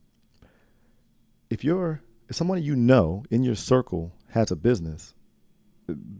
if 1.49 1.63
you're 1.63 2.01
if 2.29 2.35
someone 2.35 2.61
you 2.63 2.75
know 2.75 3.23
in 3.29 3.43
your 3.43 3.55
circle 3.55 4.13
has 4.29 4.51
a 4.51 4.55
business, 4.55 5.13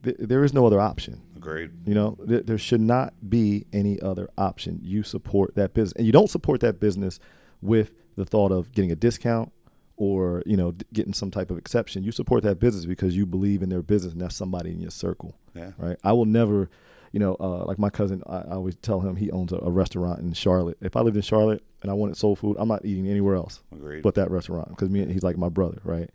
th- 0.04 0.18
there 0.20 0.44
is 0.44 0.54
no 0.54 0.66
other 0.66 0.80
option. 0.80 1.22
Agreed. 1.36 1.72
You 1.86 1.94
know, 1.96 2.18
there, 2.20 2.42
there 2.42 2.58
should 2.58 2.82
not 2.82 3.14
be 3.30 3.66
any 3.72 4.00
other 4.02 4.30
option. 4.38 4.80
You 4.84 5.04
support 5.04 5.56
that 5.56 5.74
business, 5.74 5.94
and 5.98 6.06
you 6.06 6.12
don't 6.12 6.30
support 6.30 6.60
that 6.62 6.80
business 6.80 7.20
with 7.62 7.92
the 8.16 8.26
thought 8.26 8.52
of 8.52 8.72
getting 8.74 8.92
a 8.92 8.96
discount 8.96 9.52
or 9.96 10.44
you 10.46 10.58
know 10.58 10.72
d- 10.72 10.86
getting 10.94 11.14
some 11.14 11.32
type 11.32 11.50
of 11.52 11.58
exception. 11.58 12.04
You 12.04 12.12
support 12.12 12.44
that 12.44 12.60
business 12.60 12.86
because 12.86 13.16
you 13.16 13.26
believe 13.26 13.62
in 13.62 13.70
their 13.70 13.82
business, 13.82 14.14
and 14.14 14.22
that's 14.22 14.36
somebody 14.36 14.72
in 14.72 14.82
your 14.82 14.92
circle. 14.92 15.36
Yeah. 15.54 15.72
Right. 15.78 15.98
I 16.04 16.14
will 16.14 16.26
never, 16.26 16.70
you 17.12 17.20
know, 17.20 17.36
uh, 17.40 17.66
like 17.66 17.78
my 17.80 17.90
cousin. 17.90 18.24
I, 18.28 18.38
I 18.38 18.52
always 18.54 18.76
tell 18.76 19.02
him 19.02 19.16
he 19.16 19.32
owns 19.32 19.52
a, 19.52 19.58
a 19.58 19.70
restaurant 19.70 20.20
in 20.20 20.34
Charlotte. 20.34 20.78
If 20.82 20.96
I 20.96 21.02
lived 21.02 21.16
in 21.18 21.22
Charlotte 21.22 21.64
and 21.82 21.92
I 21.92 21.94
wanted 21.94 22.18
soul 22.18 22.36
food, 22.36 22.56
I'm 22.60 22.68
not 22.68 22.86
eating 22.86 23.08
anywhere 23.08 23.36
else 23.36 23.62
Agreed. 23.74 24.02
but 24.04 24.16
that 24.16 24.32
restaurant 24.32 24.70
because 24.70 24.90
me 24.90 25.06
he's 25.12 25.24
like 25.24 25.38
my 25.38 25.50
brother, 25.50 25.80
right? 25.84 26.10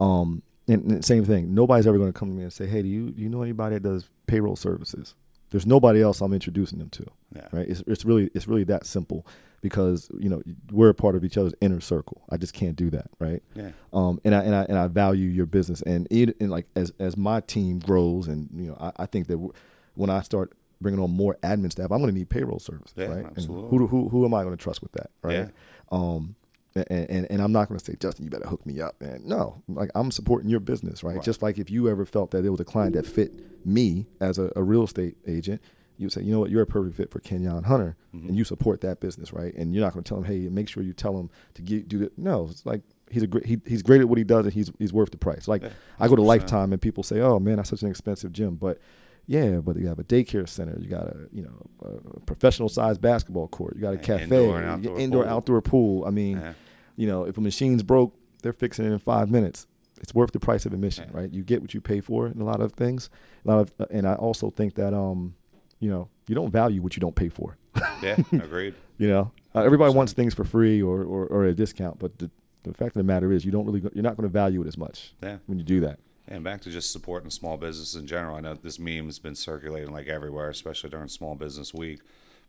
Um, 0.00 0.42
and, 0.68 0.90
and 0.90 1.04
same 1.04 1.24
thing. 1.24 1.54
Nobody's 1.54 1.86
ever 1.86 1.98
going 1.98 2.12
to 2.12 2.18
come 2.18 2.28
to 2.30 2.34
me 2.34 2.42
and 2.42 2.52
say, 2.52 2.66
"Hey, 2.66 2.82
do 2.82 2.88
you 2.88 3.10
do 3.10 3.22
you 3.22 3.28
know 3.28 3.42
anybody 3.42 3.76
that 3.76 3.82
does 3.82 4.08
payroll 4.26 4.56
services?" 4.56 5.14
There's 5.50 5.66
nobody 5.66 6.02
else 6.02 6.20
I'm 6.20 6.32
introducing 6.32 6.78
them 6.80 6.88
to, 6.90 7.06
Yeah. 7.36 7.46
right? 7.52 7.68
It's 7.68 7.82
it's 7.86 8.04
really 8.04 8.30
it's 8.34 8.48
really 8.48 8.64
that 8.64 8.86
simple 8.86 9.26
because 9.60 10.10
you 10.18 10.28
know 10.28 10.42
we're 10.72 10.88
a 10.88 10.94
part 10.94 11.14
of 11.14 11.24
each 11.24 11.36
other's 11.38 11.54
inner 11.60 11.80
circle. 11.80 12.22
I 12.30 12.38
just 12.38 12.54
can't 12.54 12.76
do 12.76 12.90
that, 12.90 13.08
right? 13.20 13.42
Yeah. 13.54 13.70
Um, 13.92 14.20
and 14.24 14.34
I 14.34 14.42
and 14.42 14.54
I 14.54 14.62
and 14.64 14.76
I 14.78 14.88
value 14.88 15.28
your 15.28 15.46
business, 15.46 15.80
and 15.82 16.08
it 16.10 16.36
and 16.40 16.50
like 16.50 16.66
as 16.74 16.92
as 16.98 17.16
my 17.16 17.40
team 17.40 17.78
grows, 17.78 18.26
and 18.26 18.48
you 18.54 18.68
know, 18.68 18.76
I, 18.80 19.04
I 19.04 19.06
think 19.06 19.28
that 19.28 19.38
when 19.94 20.10
I 20.10 20.22
start 20.22 20.52
bringing 20.80 21.00
on 21.00 21.10
more 21.10 21.36
admin 21.42 21.70
staff, 21.72 21.90
I'm 21.90 22.00
going 22.00 22.12
to 22.12 22.18
need 22.18 22.28
payroll 22.28 22.58
services, 22.58 22.92
Yeah, 22.96 23.06
right? 23.06 23.26
absolutely. 23.26 23.68
And 23.70 23.78
who 23.78 23.86
who 23.86 24.08
who 24.08 24.24
am 24.24 24.34
I 24.34 24.42
going 24.42 24.56
to 24.56 24.62
trust 24.62 24.82
with 24.82 24.92
that, 24.92 25.10
right? 25.22 25.32
Yeah. 25.34 25.48
Um, 25.90 26.34
and, 26.74 26.86
and 27.08 27.26
and 27.30 27.40
I'm 27.42 27.52
not 27.52 27.68
going 27.68 27.78
to 27.78 27.84
say, 27.84 27.94
Justin, 28.00 28.24
you 28.24 28.30
better 28.30 28.48
hook 28.48 28.66
me 28.66 28.80
up. 28.80 29.00
And 29.00 29.24
no, 29.24 29.62
like 29.68 29.90
I'm 29.94 30.10
supporting 30.10 30.50
your 30.50 30.60
business, 30.60 31.04
right? 31.04 31.16
Right. 31.16 31.24
Just 31.24 31.40
like 31.42 31.58
if 31.58 31.70
you 31.70 31.88
ever 31.88 32.04
felt 32.04 32.32
that 32.32 32.42
there 32.42 32.50
was 32.50 32.60
a 32.60 32.64
client 32.64 32.94
that 32.94 33.06
fit 33.06 33.32
me 33.64 34.06
as 34.20 34.38
a, 34.38 34.50
a 34.56 34.62
real 34.62 34.82
estate 34.82 35.16
agent, 35.26 35.62
you 35.96 36.06
would 36.06 36.12
say, 36.12 36.22
you 36.22 36.32
know 36.32 36.40
what, 36.40 36.50
you're 36.50 36.62
a 36.62 36.66
perfect 36.66 36.96
fit 36.96 37.10
for 37.12 37.20
Kenyon 37.20 37.62
Hunter, 37.64 37.96
Mm-hmm. 38.14 38.28
and 38.28 38.36
you 38.36 38.44
support 38.44 38.80
that 38.82 39.00
business, 39.00 39.32
right? 39.32 39.52
And 39.54 39.74
you're 39.74 39.84
not 39.84 39.92
going 39.92 40.04
to 40.04 40.08
tell 40.08 40.18
him, 40.18 40.24
hey, 40.24 40.48
make 40.48 40.68
sure 40.68 40.82
you 40.84 40.92
tell 40.92 41.16
him 41.18 41.30
to 41.54 41.62
get, 41.62 41.88
do 41.88 41.98
that. 41.98 42.16
No, 42.18 42.46
it's 42.50 42.64
like 42.66 42.82
he's 43.10 43.22
a 43.24 43.26
great, 43.26 43.44
he, 43.46 43.60
he's 43.66 43.82
great 43.82 44.00
at 44.00 44.08
what 44.08 44.18
he 44.18 44.24
does, 44.24 44.44
and 44.44 44.52
he's 44.54 44.70
he's 44.78 44.92
worth 44.92 45.10
the 45.12 45.16
price. 45.16 45.46
Like 45.48 45.62
Yeah, 45.62 45.70
I 46.00 46.06
go 46.08 46.14
to 46.16 46.22
Lifetime, 46.22 46.72
and 46.72 46.80
people 46.82 47.02
say, 47.04 47.20
oh 47.20 47.38
man, 47.40 47.56
that's 47.56 47.70
such 47.70 47.82
an 47.82 47.88
expensive 47.90 48.32
gym, 48.32 48.54
but 48.56 48.80
yeah, 49.26 49.56
but 49.58 49.76
you 49.76 49.86
have 49.88 49.98
a 49.98 50.04
daycare 50.04 50.48
center, 50.48 50.76
you 50.80 50.88
got 50.88 51.06
a 51.08 51.28
you 51.32 51.42
know 51.42 51.70
a 52.16 52.20
professional 52.20 52.68
sized 52.68 53.00
basketball 53.00 53.48
court, 53.48 53.74
you 53.76 53.82
got 53.82 53.94
a 53.94 53.98
cafe, 53.98 54.24
indoor, 54.24 54.62
outdoor, 54.62 54.98
indoor 54.98 55.22
pool. 55.24 55.32
outdoor 55.32 55.60
pool. 55.62 56.04
I 56.06 56.10
mean, 56.10 56.38
Yeah. 56.38 56.52
you 56.96 57.06
know, 57.06 57.24
if 57.24 57.38
a 57.38 57.40
machine's 57.40 57.82
broke, 57.82 58.14
they're 58.42 58.52
fixing 58.52 58.84
it 58.86 58.92
in 58.92 58.98
five 58.98 59.30
minutes. 59.30 59.66
It's 60.00 60.14
worth 60.14 60.32
the 60.32 60.40
price 60.40 60.66
of 60.66 60.72
admission, 60.74 61.08
Yeah. 61.12 61.20
right? 61.20 61.32
You 61.32 61.42
get 61.42 61.62
what 61.62 61.72
you 61.72 61.80
pay 61.80 62.00
for 62.00 62.26
in 62.26 62.40
a 62.40 62.44
lot 62.44 62.60
of 62.60 62.72
things. 62.72 63.08
A 63.46 63.48
lot 63.48 63.58
of, 63.60 63.72
uh, 63.80 63.86
and 63.90 64.06
I 64.06 64.14
also 64.14 64.50
think 64.50 64.74
that, 64.74 64.92
um, 64.92 65.34
you 65.80 65.88
know, 65.88 66.08
you 66.28 66.34
don't 66.34 66.50
value 66.50 66.82
what 66.82 66.94
you 66.96 67.00
don't 67.00 67.14
pay 67.14 67.28
for. 67.30 67.56
Yeah. 68.02 68.16
Agreed. 68.32 68.74
You 68.98 69.08
know, 69.08 69.32
uh, 69.54 69.60
everybody 69.62 69.94
wants 69.94 70.12
things 70.12 70.34
for 70.34 70.44
free 70.44 70.82
or, 70.82 71.02
or, 71.04 71.26
or 71.28 71.44
a 71.46 71.54
discount, 71.54 71.98
but 72.00 72.18
the, 72.18 72.30
the 72.64 72.74
fact 72.74 72.88
of 72.96 73.00
the 73.00 73.04
matter 73.04 73.32
is, 73.32 73.44
you 73.46 73.52
don't 73.52 73.64
really, 73.64 73.80
go, 73.80 73.88
you're 73.94 74.02
not 74.02 74.16
going 74.16 74.28
to 74.28 74.32
value 74.32 74.60
it 74.62 74.66
as 74.66 74.76
much 74.76 75.14
Yeah. 75.22 75.38
when 75.46 75.58
you 75.58 75.64
do 75.64 75.80
that. 75.80 76.00
And 76.26 76.42
back 76.42 76.62
to 76.62 76.70
just 76.70 76.90
supporting 76.90 77.28
small 77.30 77.56
business 77.58 77.94
in 77.94 78.06
general. 78.06 78.36
I 78.36 78.40
know 78.40 78.54
this 78.54 78.78
meme's 78.78 79.18
been 79.18 79.34
circulating 79.34 79.92
like 79.92 80.06
everywhere, 80.06 80.48
especially 80.48 80.88
during 80.90 81.08
Small 81.08 81.34
Business 81.34 81.74
Week. 81.74 82.00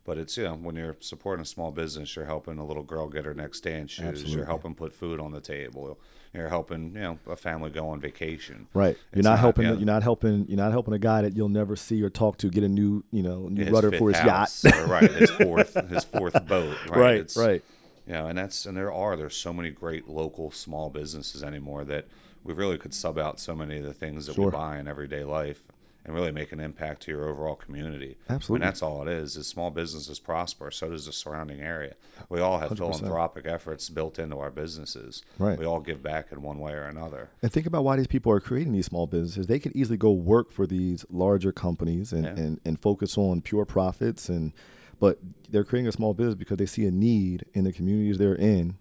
But 0.06 0.18
it's 0.18 0.36
you 0.36 0.44
know 0.44 0.54
when 0.54 0.76
you're 0.76 0.96
supporting 1.00 1.42
a 1.42 1.46
small 1.46 1.72
business, 1.72 2.14
you're 2.14 2.26
helping 2.26 2.58
a 2.58 2.64
little 2.64 2.84
girl 2.84 3.08
get 3.08 3.24
her 3.24 3.34
next 3.34 3.60
dance 3.60 3.90
shoes. 3.90 4.06
Absolutely. 4.06 4.36
You're 4.36 4.46
helping 4.46 4.74
put 4.74 4.94
food 4.94 5.18
on 5.18 5.32
the 5.32 5.40
table. 5.40 5.98
You're 6.32 6.48
helping 6.48 6.94
you 6.94 7.00
know 7.00 7.18
a 7.28 7.34
family 7.36 7.70
go 7.70 7.88
on 7.88 8.00
vacation. 8.00 8.68
Right. 8.72 8.96
You're 9.12 9.24
not, 9.24 9.30
not- 9.30 9.38
helping. 9.40 9.64
yeah. 9.64 9.72
You're 9.72 9.84
not 9.84 10.04
helping. 10.04 10.46
You're 10.48 10.58
not 10.58 10.70
helping 10.70 10.94
a 10.94 10.98
guy 10.98 11.22
that 11.22 11.36
you'll 11.36 11.48
never 11.48 11.74
see 11.74 12.00
or 12.02 12.08
talk 12.08 12.38
to 12.38 12.48
get 12.50 12.62
a 12.62 12.68
new, 12.68 13.02
you 13.10 13.24
know, 13.24 13.48
new 13.48 13.68
rudder 13.70 13.90
for 13.92 14.10
his 14.10 14.18
house, 14.18 14.64
yacht. 14.64 14.86
right? 14.88 15.10
His 15.10 15.30
fourth, 15.30 15.74
his 15.90 16.04
fourth 16.04 16.46
boat. 16.46 16.76
Right. 16.88 16.90
right. 16.98 17.14
It's- 17.16 17.36
right. 17.36 17.64
You 18.06 18.12
know, 18.12 18.28
and 18.28 18.38
that's 18.38 18.64
and 18.64 18.76
there 18.76 18.92
are 18.92 19.16
there's 19.16 19.36
so 19.36 19.52
many 19.52 19.70
great 19.70 20.08
local 20.08 20.52
small 20.52 20.88
businesses 20.88 21.42
anymore 21.42 21.84
that 21.86 22.06
we 22.46 22.54
really 22.54 22.78
could 22.78 22.94
sub 22.94 23.18
out 23.18 23.40
so 23.40 23.54
many 23.54 23.78
of 23.78 23.84
the 23.84 23.94
things 23.94 24.26
that 24.26 24.34
Sure. 24.34 24.46
we 24.46 24.50
buy 24.52 24.78
in 24.78 24.86
everyday 24.88 25.24
life 25.24 25.64
and 26.04 26.14
really 26.14 26.30
make 26.30 26.52
an 26.52 26.60
impact 26.60 27.02
to 27.02 27.10
your 27.10 27.28
overall 27.28 27.56
community. 27.56 28.16
Absolutely. 28.30 28.64
And 28.64 28.68
that's 28.68 28.80
all 28.80 29.02
it 29.02 29.08
is. 29.08 29.36
Is 29.36 29.48
small 29.48 29.70
businesses 29.72 30.20
prosper, 30.20 30.70
so 30.70 30.88
does 30.90 31.06
the 31.06 31.12
surrounding 31.12 31.60
area. 31.60 31.94
We 32.28 32.38
all 32.40 32.58
have 32.60 32.70
100%. 32.70 32.76
philanthropic 32.78 33.44
efforts 33.46 33.88
built 33.88 34.16
into 34.20 34.38
our 34.38 34.52
businesses. 34.52 35.22
Right. 35.36 35.58
We 35.58 35.64
all 35.66 35.80
give 35.80 36.04
back 36.04 36.30
in 36.30 36.42
one 36.42 36.60
way 36.60 36.74
or 36.74 36.84
another. 36.84 37.30
And 37.42 37.50
think 37.50 37.66
about 37.66 37.82
why 37.82 37.96
these 37.96 38.06
people 38.06 38.30
are 38.30 38.38
creating 38.38 38.72
these 38.72 38.86
small 38.86 39.08
businesses. 39.08 39.48
They 39.48 39.58
could 39.58 39.74
easily 39.74 39.96
go 39.96 40.12
work 40.12 40.52
for 40.52 40.64
these 40.64 41.04
larger 41.10 41.50
companies 41.50 42.12
and, 42.12 42.24
Yeah. 42.24 42.30
and, 42.36 42.60
and 42.64 42.78
focus 42.80 43.18
on 43.18 43.40
pure 43.40 43.64
profits 43.64 44.28
and 44.28 44.52
but 44.98 45.18
they're 45.50 45.64
creating 45.64 45.88
a 45.88 45.92
small 45.92 46.14
business 46.14 46.36
because 46.36 46.56
they 46.56 46.64
see 46.64 46.86
a 46.86 46.90
need 46.90 47.44
in 47.52 47.64
the 47.64 47.72
communities 47.72 48.16
they're 48.16 48.34
in 48.34 48.76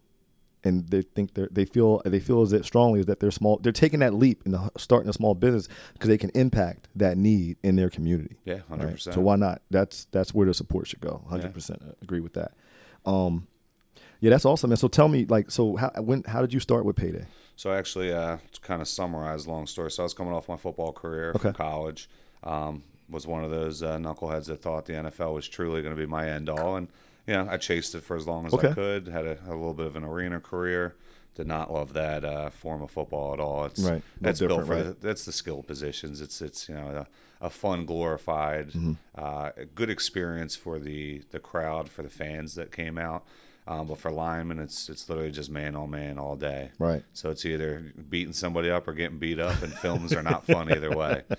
and 0.65 0.89
they 0.89 1.04
think 1.04 1.36
they 1.36 1.47
they 1.51 1.65
feel 1.65 2.01
they 2.04 2.19
feel 2.19 2.41
as 2.41 2.51
it 2.51 2.65
strongly 2.65 2.99
as 2.99 3.06
that 3.06 3.19
they're 3.19 3.32
small 3.32 3.58
they're 3.58 3.71
taking 3.71 3.99
that 3.99 4.13
leap 4.13 4.41
in 4.45 4.51
the 4.51 4.71
starting 4.78 5.10
a 5.10 5.13
small 5.13 5.36
business 5.36 5.67
because 5.93 6.10
they 6.10 6.17
can 6.17 6.32
impact 6.32 6.88
that 6.95 7.17
need 7.17 7.58
in 7.63 7.75
their 7.75 7.89
community. 7.89 8.38
Yeah, 8.43 8.60
hundred 8.67 8.86
right? 8.86 8.93
percent. 8.95 9.13
So 9.13 9.21
why 9.21 9.36
not? 9.36 9.62
That's 9.69 10.06
that's 10.12 10.34
where 10.34 10.47
the 10.47 10.54
support 10.54 10.88
should 10.88 11.01
go. 11.01 11.23
Hundred 11.30 11.54
percent 11.54 11.82
agree 12.01 12.19
with 12.19 12.34
that. 12.34 12.54
Um, 13.06 13.47
yeah, 14.19 14.32
that's 14.32 14.45
awesome. 14.45 14.71
And 14.71 14.80
so 14.80 14.88
tell 14.88 15.08
me, 15.08 15.25
like, 15.25 15.51
so 15.51 15.75
how 15.75 15.91
when 15.97 16.23
how 16.23 16.41
did 16.41 16.54
you 16.54 16.60
start 16.60 16.84
with 16.84 16.95
payday? 16.95 17.25
So 17.56 17.71
actually, 17.71 18.12
uh, 18.12 18.38
to 18.51 18.62
kind 18.62 18.82
of 18.82 18.88
summarize, 18.88 19.47
long 19.47 19.67
story. 19.67 19.91
So 19.91 20.04
I 20.04 20.06
was 20.06 20.13
coming 20.13 20.34
off 20.34 20.49
my 20.49 20.58
football 20.58 20.91
career 20.91 21.34
from 21.34 21.54
college. 21.54 22.10
Um, 22.43 22.84
was 23.08 23.28
one 23.28 23.43
of 23.43 23.51
those 23.51 23.84
uh, 23.84 23.97
knuckleheads 23.97 24.45
that 24.45 24.62
thought 24.62 24.86
the 24.86 24.93
NFL 24.93 25.34
was 25.34 25.47
truly 25.47 25.82
going 25.82 25.95
to 25.95 25.99
be 25.99 26.08
my 26.08 26.30
end 26.30 26.49
all, 26.49 26.75
and 26.75 26.88
you 27.27 27.33
know 27.33 27.47
I 27.49 27.57
chased 27.57 27.95
it 27.95 28.03
for 28.03 28.15
as 28.15 28.27
long 28.27 28.45
as 28.45 28.53
Okay. 28.53 28.69
I 28.69 28.73
could. 28.73 29.07
Had 29.07 29.25
a, 29.25 29.38
a 29.47 29.55
little 29.55 29.73
bit 29.73 29.88
of 29.88 29.95
an 29.95 30.03
arena 30.03 30.39
career. 30.39 30.95
Did 31.35 31.47
not 31.47 31.71
love 31.73 31.91
that 31.93 32.23
uh, 32.23 32.49
form 32.49 32.81
of 32.81 32.91
football 32.91 33.33
at 33.33 33.39
all. 33.41 33.65
It's 33.65 33.81
Right. 33.81 34.01
That's 34.21 34.39
built 34.39 34.51
different, 34.61 34.67
for 34.67 34.75
right? 34.89 34.99
the, 35.01 35.07
that's 35.07 35.25
the 35.25 35.31
skill 35.33 35.63
positions. 35.63 36.21
It's 36.21 36.41
it's 36.41 36.69
you 36.69 36.75
know 36.75 37.05
a, 37.41 37.45
a 37.45 37.49
fun, 37.49 37.85
glorified, 37.85 38.69
Mm-hmm. 38.69 38.93
uh, 39.15 39.49
good 39.75 39.89
experience 39.89 40.55
for 40.55 40.79
the 40.79 41.23
the 41.31 41.39
crowd, 41.39 41.89
for 41.89 42.03
the 42.03 42.09
fans 42.09 42.55
that 42.55 42.71
came 42.71 42.97
out. 42.97 43.25
Um, 43.67 43.88
but 43.88 43.97
for 43.97 44.11
linemen, 44.11 44.59
it's 44.59 44.88
it's 44.89 45.09
literally 45.09 45.31
just 45.31 45.49
man 45.49 45.75
on 45.75 45.89
man 45.89 46.17
all 46.19 46.35
day. 46.35 46.69
Right. 46.79 47.03
So 47.13 47.31
it's 47.31 47.43
either 47.45 47.91
beating 48.09 48.31
somebody 48.33 48.69
up 48.69 48.88
or 48.88 48.93
getting 48.93 49.17
beat 49.17 49.39
up, 49.39 49.61
and 49.63 49.73
films 49.73 50.13
are 50.13 50.23
not 50.23 50.45
fun 50.45 50.71
either 50.71 50.95
way. 50.95 51.23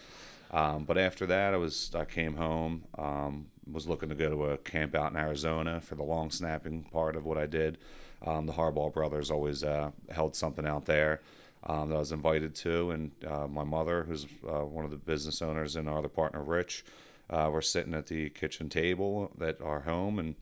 Um, 0.49 0.85
but 0.85 0.97
after 0.97 1.27
that, 1.27 1.55
I 1.55 1.57
was 1.57 1.91
I 1.95 2.05
came 2.05 2.37
home, 2.37 2.85
um, 2.97 3.47
was 3.71 3.87
looking 3.87 4.09
to 4.09 4.15
go 4.15 4.31
to 4.31 4.45
a 4.47 4.59
camp 4.59 4.95
out 4.95 5.11
in 5.11 5.17
Arizona 5.17 5.81
for 5.81 5.95
the 5.95 6.03
long 6.03 6.31
snapping 6.31 6.85
part 6.85 7.17
of 7.17 7.25
what 7.25 7.39
I 7.39 7.47
did. 7.47 7.79
Um, 8.25 8.47
the 8.47 8.53
Harbaugh 8.53 8.93
brothers 8.93 9.31
always 9.31 9.63
uh, 9.63 9.91
held 10.11 10.35
something 10.35 10.67
out 10.67 10.87
there 10.87 11.21
um, 11.65 11.89
that 11.89 11.97
I 11.97 11.99
was 11.99 12.13
invited 12.13 12.55
to, 12.57 12.91
and 12.93 13.11
uh, 13.27 13.47
my 13.47 13.65
mother, 13.65 14.05
who's 14.05 14.25
uh, 14.49 14.65
one 14.65 14.85
of 14.85 14.91
the 14.91 14.97
business 14.97 15.43
owners, 15.43 15.77
and 15.77 15.89
our 15.89 15.99
other 15.99 16.09
partner 16.09 16.43
Rich, 16.43 16.85
uh, 17.29 17.51
were 17.53 17.63
sitting 17.63 17.95
at 17.95 18.07
the 18.07 18.31
kitchen 18.31 18.69
table 18.69 19.33
at 19.41 19.61
our 19.61 19.81
home, 19.81 20.19
and 20.19 20.37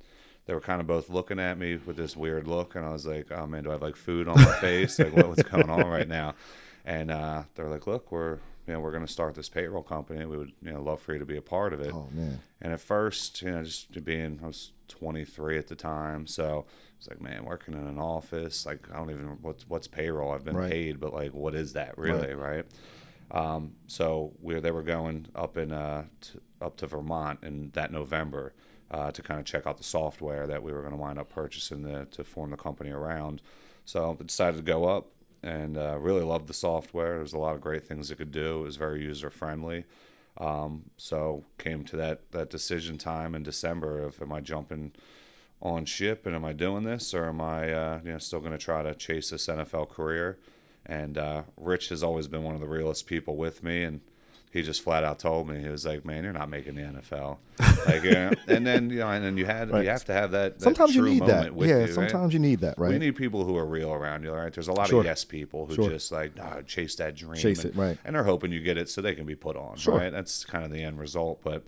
they 0.47 0.55
were 0.55 0.61
kind 0.61 0.81
of 0.81 0.87
both 0.87 1.09
looking 1.09 1.41
at 1.41 1.59
me 1.59 1.77
with 1.77 1.97
this 1.97 2.17
weird 2.17 2.47
look, 2.47 2.75
and 2.75 2.85
I 2.85 2.93
was 2.93 3.07
like, 3.07 3.33
"Oh 3.33 3.47
man, 3.47 3.65
do 3.65 3.71
I 3.71 3.73
have 3.73 3.83
like 3.83 3.97
food 3.97 4.29
on 4.29 4.37
my 4.37 4.53
face? 4.61 4.99
Like, 4.99 5.17
what, 5.17 5.29
what's 5.29 5.43
going 5.43 5.71
on 5.71 5.87
right 5.87 6.09
now?" 6.09 6.35
And 6.85 7.11
uh, 7.11 7.45
they're 7.55 7.71
like, 7.71 7.87
"Look, 7.87 8.13
we're 8.13 8.39
you 8.67 8.73
know 8.73 8.81
we're 8.81 8.91
going 8.93 9.07
to 9.07 9.13
start 9.13 9.35
this 9.35 9.49
payroll 9.49 9.83
company. 9.83 10.25
We 10.25 10.37
would 10.37 10.53
you 10.63 10.73
know 10.73 10.83
love 10.83 11.01
for 11.01 11.13
you 11.13 11.19
to 11.19 11.27
be 11.27 11.37
a 11.37 11.43
part 11.43 11.73
of 11.73 11.81
it." 11.81 11.93
Oh 11.95 12.09
man. 12.13 12.41
And 12.61 12.73
at 12.73 12.81
first, 12.81 13.43
you 13.43 13.51
know, 13.51 13.63
just 13.63 14.05
being, 14.05 14.41
I 14.43 14.47
was 14.47 14.73
23 14.89 15.59
at 15.59 15.67
the 15.67 15.75
time, 15.77 16.27
so 16.27 16.65
it's 16.97 17.07
like, 17.09 17.21
man, 17.21 17.45
working 17.45 17.75
in 17.75 17.87
an 17.87 17.99
office, 17.99 18.65
like 18.65 18.89
I 18.93 18.97
don't 18.97 19.11
even 19.11 19.39
what's 19.43 19.69
what's 19.69 19.87
payroll. 19.89 20.33
I've 20.33 20.45
been 20.45 20.57
Right. 20.57 20.71
paid, 20.71 21.01
but 21.01 21.13
like, 21.13 21.33
what 21.35 21.55
is 21.55 21.75
that 21.75 21.99
really, 21.99 22.33
right? 22.35 22.65
Um, 23.31 23.73
so 23.87 24.33
we 24.41 24.59
they 24.61 24.71
were 24.71 24.83
going 24.83 25.27
up 25.35 25.57
in 25.57 25.73
uh, 25.73 26.05
t- 26.21 26.39
up 26.61 26.77
to 26.79 26.87
Vermont 26.87 27.41
in 27.43 27.71
that 27.75 27.91
November 27.93 28.55
uh, 28.91 29.11
to 29.11 29.23
kind 29.23 29.41
of 29.41 29.47
check 29.47 29.67
out 29.67 29.77
the 29.77 29.85
software 29.85 30.47
that 30.47 30.63
we 30.63 30.73
were 30.73 30.81
going 30.81 30.93
to 30.93 30.97
wind 30.99 31.19
up 31.19 31.29
purchasing 31.31 31.83
the, 31.83 32.05
to 32.13 32.23
form 32.23 32.51
the 32.51 32.57
company 32.57 32.91
around. 32.91 33.43
So 33.85 34.17
I 34.19 34.23
decided 34.23 34.59
to 34.59 34.63
go 34.63 34.85
up 34.85 35.09
and 35.45 35.77
uh, 35.77 35.99
really 35.99 36.25
loved 36.25 36.47
the 36.47 36.55
software. 36.55 37.17
There's 37.17 37.35
a 37.35 37.39
lot 37.39 37.55
of 37.55 37.61
great 37.61 37.87
things 37.87 38.11
it 38.11 38.17
could 38.17 38.33
do. 38.33 38.61
It 38.61 38.65
was 38.65 38.77
very 38.77 39.03
user 39.03 39.29
friendly. 39.29 39.85
Um, 40.39 40.91
so 40.97 41.45
came 41.59 41.85
to 41.85 41.97
that 41.97 42.33
that 42.33 42.51
decision 42.51 42.99
time 42.99 43.35
in 43.35 43.45
December 43.45 44.03
of 44.03 44.21
am 44.21 44.33
I 44.33 44.41
jumping 44.41 44.93
on 45.63 45.85
ship 45.85 46.27
and 46.27 46.35
am 46.35 46.45
I 46.45 46.53
doing 46.53 46.83
this 46.83 47.15
or 47.15 47.29
am 47.29 47.41
I 47.41 47.71
uh, 47.71 48.01
you 48.05 48.13
know 48.13 48.19
still 48.19 48.41
going 48.41 48.53
to 48.53 48.59
try 48.59 48.83
to 48.83 48.95
chase 48.95 49.31
this 49.31 49.47
NFL 49.47 49.91
career? 49.91 50.39
And 50.87 51.17
uh, 51.17 51.43
Rich 51.57 51.91
has 51.91 52.03
always 52.03 52.27
been 52.27 52.43
one 52.43 52.55
of 52.55 52.61
the 52.61 52.67
realest 52.67 53.07
people 53.07 53.37
with 53.37 53.63
me, 53.63 53.85
and 53.85 54.01
he 54.55 54.63
just 54.63 54.83
flat 54.83 55.03
out 55.03 55.19
told 55.19 55.49
me 55.49 55.59
he 55.61 55.69
was 55.69 55.85
like, 55.85 56.05
"Man, 56.05 56.23
you're 56.23 56.33
not 56.33 56.49
making 56.49 56.77
the 56.77 56.83
NFL." 56.83 57.39
like, 57.89 58.05
you 58.05 58.11
uh, 58.11 58.15
know, 58.15 58.33
and 58.47 58.65
then 58.65 58.89
you 58.89 59.01
know, 59.01 59.11
and 59.11 59.25
then 59.25 59.37
you 59.37 59.47
had 59.47 59.69
Right. 59.69 59.83
you 59.83 59.91
have 59.91 60.05
to 60.05 60.13
have 60.13 60.31
that. 60.31 60.61
that 60.61 60.63
Sometimes 60.63 60.95
you 60.95 61.03
need 61.03 61.27
that. 61.27 61.53
Yeah, 61.59 61.67
you, 61.67 61.81
right? 61.81 61.91
sometimes 61.93 62.33
you 62.33 62.39
need 62.39 62.61
that, 62.61 62.79
right? 62.79 62.93
We 62.93 62.99
need 62.99 63.17
people 63.17 63.45
who 63.45 63.57
are 63.57 63.67
real 63.67 63.93
around 63.93 64.23
you, 64.23 64.31
right? 64.31 64.53
There's 64.53 64.69
a 64.69 64.73
lot 64.73 64.89
Sure. 64.91 65.01
of 65.01 65.07
yes 65.07 65.25
people 65.25 65.67
who 65.67 65.75
Sure. 65.75 65.91
just 65.91 66.13
like 66.13 66.37
nah, 66.37 66.63
chase 66.63 66.95
that 66.95 67.17
dream, 67.17 67.35
Chase 67.35 67.65
and, 67.65 67.75
it, 67.75 67.77
right. 67.77 67.99
And 68.05 68.15
they're 68.15 68.23
hoping 68.23 68.53
you 68.53 68.61
get 68.61 68.79
it 68.79 68.89
so 68.89 69.03
they 69.03 69.17
can 69.17 69.27
be 69.27 69.35
put 69.35 69.57
on, 69.57 69.77
Sure. 69.77 69.99
right? 69.99 70.13
That's 70.13 70.45
kind 70.45 70.65
of 70.65 70.71
the 70.71 70.85
end 70.85 71.01
result. 71.01 71.41
But 71.43 71.65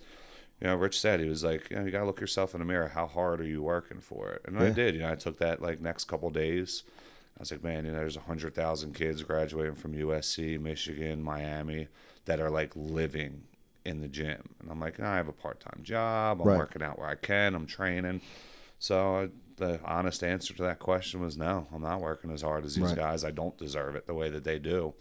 you 0.61 0.69
know, 0.69 0.77
Rich 0.77 1.01
said 1.01 1.19
he 1.19 1.29
was 1.29 1.43
like, 1.43 1.69
you 1.71 1.77
know, 1.77 1.85
you 1.85 1.91
got 1.91 1.99
to 2.01 2.07
look 2.07 2.21
yourself 2.21 2.55
in 2.55 2.61
the 2.61 2.65
mirror. 2.65 2.89
How 2.95 3.09
hard 3.09 3.41
are 3.41 3.45
you 3.45 3.63
working 3.65 3.99
for 4.01 4.31
it? 4.31 4.43
And 4.47 4.57
I 4.59 4.71
did. 4.71 4.95
You 4.95 5.01
know, 5.01 5.11
I 5.11 5.17
took 5.17 5.39
that 5.39 5.61
like 5.61 5.81
next 5.81 6.05
couple 6.05 6.31
days. 6.31 6.85
I 7.37 7.41
was 7.41 7.51
like, 7.51 7.65
man, 7.65 7.85
you 7.85 7.91
know, 7.91 7.99
there's 7.99 8.15
hundred 8.17 8.55
thousand 8.55 8.95
kids 8.95 9.25
graduating 9.25 9.75
from 9.75 9.93
USC, 9.93 10.57
Michigan, 10.61 11.21
Miami 11.21 11.89
that 12.27 12.41
are 12.41 12.51
like 12.51 12.73
living 12.77 13.45
in 13.85 14.01
the 14.01 14.09
gym, 14.09 14.43
and 14.61 14.71
I'm 14.71 14.81
like, 14.81 14.99
I 15.01 15.17
have 15.17 15.29
a 15.29 15.33
part-time 15.33 15.81
job. 15.83 16.41
I'm 16.41 16.47
Right. 16.49 16.57
working 16.59 16.83
out 16.83 16.99
where 16.99 17.09
I 17.09 17.15
can. 17.15 17.55
I'm 17.55 17.67
training. 17.67 18.21
So 18.79 19.17
uh, 19.17 19.27
the 19.57 19.81
honest 19.85 20.23
answer 20.23 20.53
to 20.55 20.63
that 20.65 20.81
question 20.81 21.21
was 21.21 21.39
no. 21.39 21.67
I'm 21.73 21.83
not 21.83 22.01
working 22.01 22.31
as 22.31 22.43
hard 22.43 22.65
as 22.65 22.75
these 22.75 22.85
Right. 22.85 22.97
guys. 22.97 23.25
I 23.25 23.31
don't 23.31 23.57
deserve 23.57 23.95
it 23.97 24.07
the 24.07 24.15
way 24.15 24.29
that 24.29 24.45
they 24.45 24.59
do. 24.59 24.95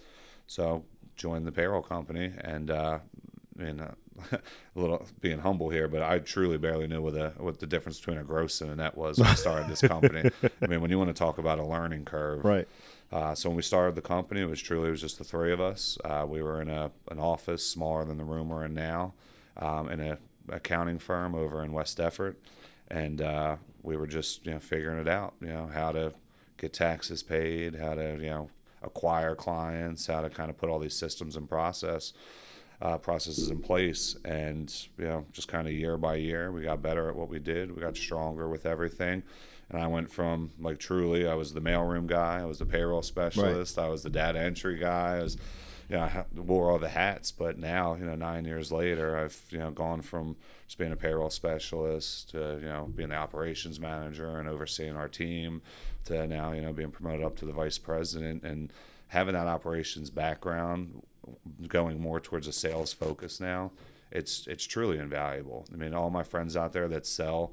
So 0.48 0.86
joined 1.16 1.46
the 1.48 1.52
payroll 1.52 1.82
company 1.82 2.32
and 2.40 2.70
uh, 2.72 3.00
and 3.60 3.82
uh, 3.82 3.88
a 4.32 4.40
little 4.76 5.06
being 5.20 5.40
humble 5.40 5.70
here, 5.70 5.88
but 5.88 6.04
I 6.04 6.20
truly 6.20 6.58
barely 6.58 6.88
knew 6.88 7.02
what 7.02 7.16
the 7.16 7.34
what 7.38 7.60
the 7.60 7.66
difference 7.68 7.98
between 8.00 8.18
a 8.20 8.24
gross 8.24 8.62
and 8.62 8.70
a 8.70 8.76
net 8.76 8.96
was 8.96 9.18
when 9.18 9.28
I 9.28 9.34
started 9.36 9.68
this 9.68 9.82
company. 9.82 10.30
I 10.62 10.68
mean, 10.68 10.82
when 10.82 10.92
you 10.92 10.98
want 11.00 11.10
to 11.10 11.14
talk 11.14 11.38
about 11.40 11.58
a 11.60 11.66
learning 11.66 12.06
curve, 12.06 12.46
Right. 12.46 12.68
Uh, 13.12 13.36
so 13.36 13.50
when 13.50 13.56
we 13.56 13.62
started 13.62 13.96
the 13.96 14.02
company, 14.02 14.42
it 14.42 14.50
was 14.50 14.62
truly 14.62 14.88
it 14.88 14.92
was 14.92 15.02
just 15.02 15.18
the 15.18 15.24
three 15.24 15.54
of 15.54 15.62
us. 15.62 15.98
Uh, 16.04 16.26
we 16.28 16.42
were 16.42 16.62
in 16.62 16.70
a 16.70 16.92
an 17.12 17.20
office 17.20 17.66
smaller 17.66 18.04
than 18.04 18.18
the 18.18 18.24
room 18.24 18.50
we're 18.50 18.66
in 18.66 18.74
now, 18.74 19.14
um, 19.58 19.90
in 19.90 20.00
a 20.00 20.18
accounting 20.50 21.00
firm 21.00 21.36
over 21.36 21.64
in 21.64 21.72
West 21.72 21.98
Deptford, 21.98 22.36
and 22.90 23.22
uh, 23.22 23.56
we 23.84 23.96
were 23.96 24.08
just 24.08 24.46
you 24.46 24.54
know 24.54 24.60
figuring 24.60 25.00
it 25.00 25.08
out. 25.08 25.36
You 25.42 25.48
know 25.48 25.70
how 25.74 25.92
to 25.92 26.14
get 26.58 26.74
taxes 26.74 27.24
paid, 27.24 27.76
how 27.76 27.94
to 27.94 28.18
you 28.20 28.30
know 28.30 28.50
acquire 28.82 29.36
clients, 29.36 30.08
how 30.08 30.22
to 30.22 30.30
kind 30.30 30.50
of 30.50 30.58
put 30.58 30.70
all 30.70 30.80
these 30.80 30.96
systems 30.96 31.36
in 31.36 31.48
process. 31.48 32.14
Uh, 32.82 32.98
processes 32.98 33.50
in 33.50 33.62
place, 33.62 34.18
and 34.26 34.88
you 34.98 35.06
know, 35.06 35.26
just 35.32 35.48
kind 35.48 35.66
of 35.66 35.72
year 35.72 35.96
by 35.96 36.16
year, 36.16 36.52
we 36.52 36.62
got 36.62 36.82
better 36.82 37.08
at 37.08 37.16
what 37.16 37.30
we 37.30 37.40
did. 37.40 37.74
We 37.74 37.82
got 37.82 37.96
stronger 37.96 38.50
with 38.50 38.66
everything, 38.66 39.24
and 39.70 39.82
I 39.82 39.88
went 39.88 40.12
from 40.12 40.52
like 40.60 40.80
truly, 40.80 41.28
I 41.28 41.34
was 41.36 41.54
the 41.54 41.62
mailroom 41.62 42.08
guy, 42.08 42.42
I 42.42 42.46
was 42.46 42.60
the 42.60 42.66
payroll 42.66 43.02
specialist, 43.02 43.78
I 43.80 43.88
was 43.90 44.04
the 44.04 44.10
data 44.10 44.40
entry 44.40 44.78
guy, 44.78 45.18
I 45.18 45.24
was, 45.24 45.38
you 45.90 45.98
know, 45.98 46.04
I 46.04 46.26
wore 46.36 46.72
all 46.72 46.80
the 46.80 46.90
hats. 46.90 47.32
But 47.32 47.58
now, 47.58 47.96
you 47.96 48.06
know, 48.06 48.16
nine 48.16 48.46
years 48.46 48.72
later, 48.72 49.18
I've 49.18 49.40
you 49.50 49.60
know 49.60 49.72
gone 49.72 50.02
from 50.02 50.36
just 50.68 50.78
being 50.78 50.92
a 50.92 50.96
payroll 50.96 51.30
specialist 51.30 52.32
to 52.32 52.60
you 52.62 52.68
know 52.68 52.92
being 52.96 53.10
the 53.10 53.16
operations 53.16 53.80
manager 53.80 54.40
and 54.40 54.48
overseeing 54.50 54.96
our 54.96 55.08
team 55.08 55.62
to 56.06 56.28
now 56.28 56.52
you 56.52 56.62
know 56.62 56.74
being 56.74 56.92
promoted 56.92 57.26
up 57.26 57.36
to 57.38 57.46
the 57.46 57.52
vice 57.52 57.78
president 57.78 58.44
and 58.44 58.72
having 59.10 59.34
that 59.34 59.48
operations 59.48 60.10
background 60.10 61.02
going 61.68 62.00
more 62.00 62.20
towards 62.20 62.48
a 62.48 62.52
sales 62.52 62.94
focus 62.94 63.40
now 63.40 63.72
it's 64.12 64.48
it's 64.48 64.66
truly 64.66 64.98
invaluable 64.98 65.66
i 65.74 65.76
mean 65.76 65.94
all 65.94 66.10
my 66.10 66.24
friends 66.24 66.56
out 66.56 66.74
there 66.74 66.88
that 66.88 67.06
sell 67.06 67.52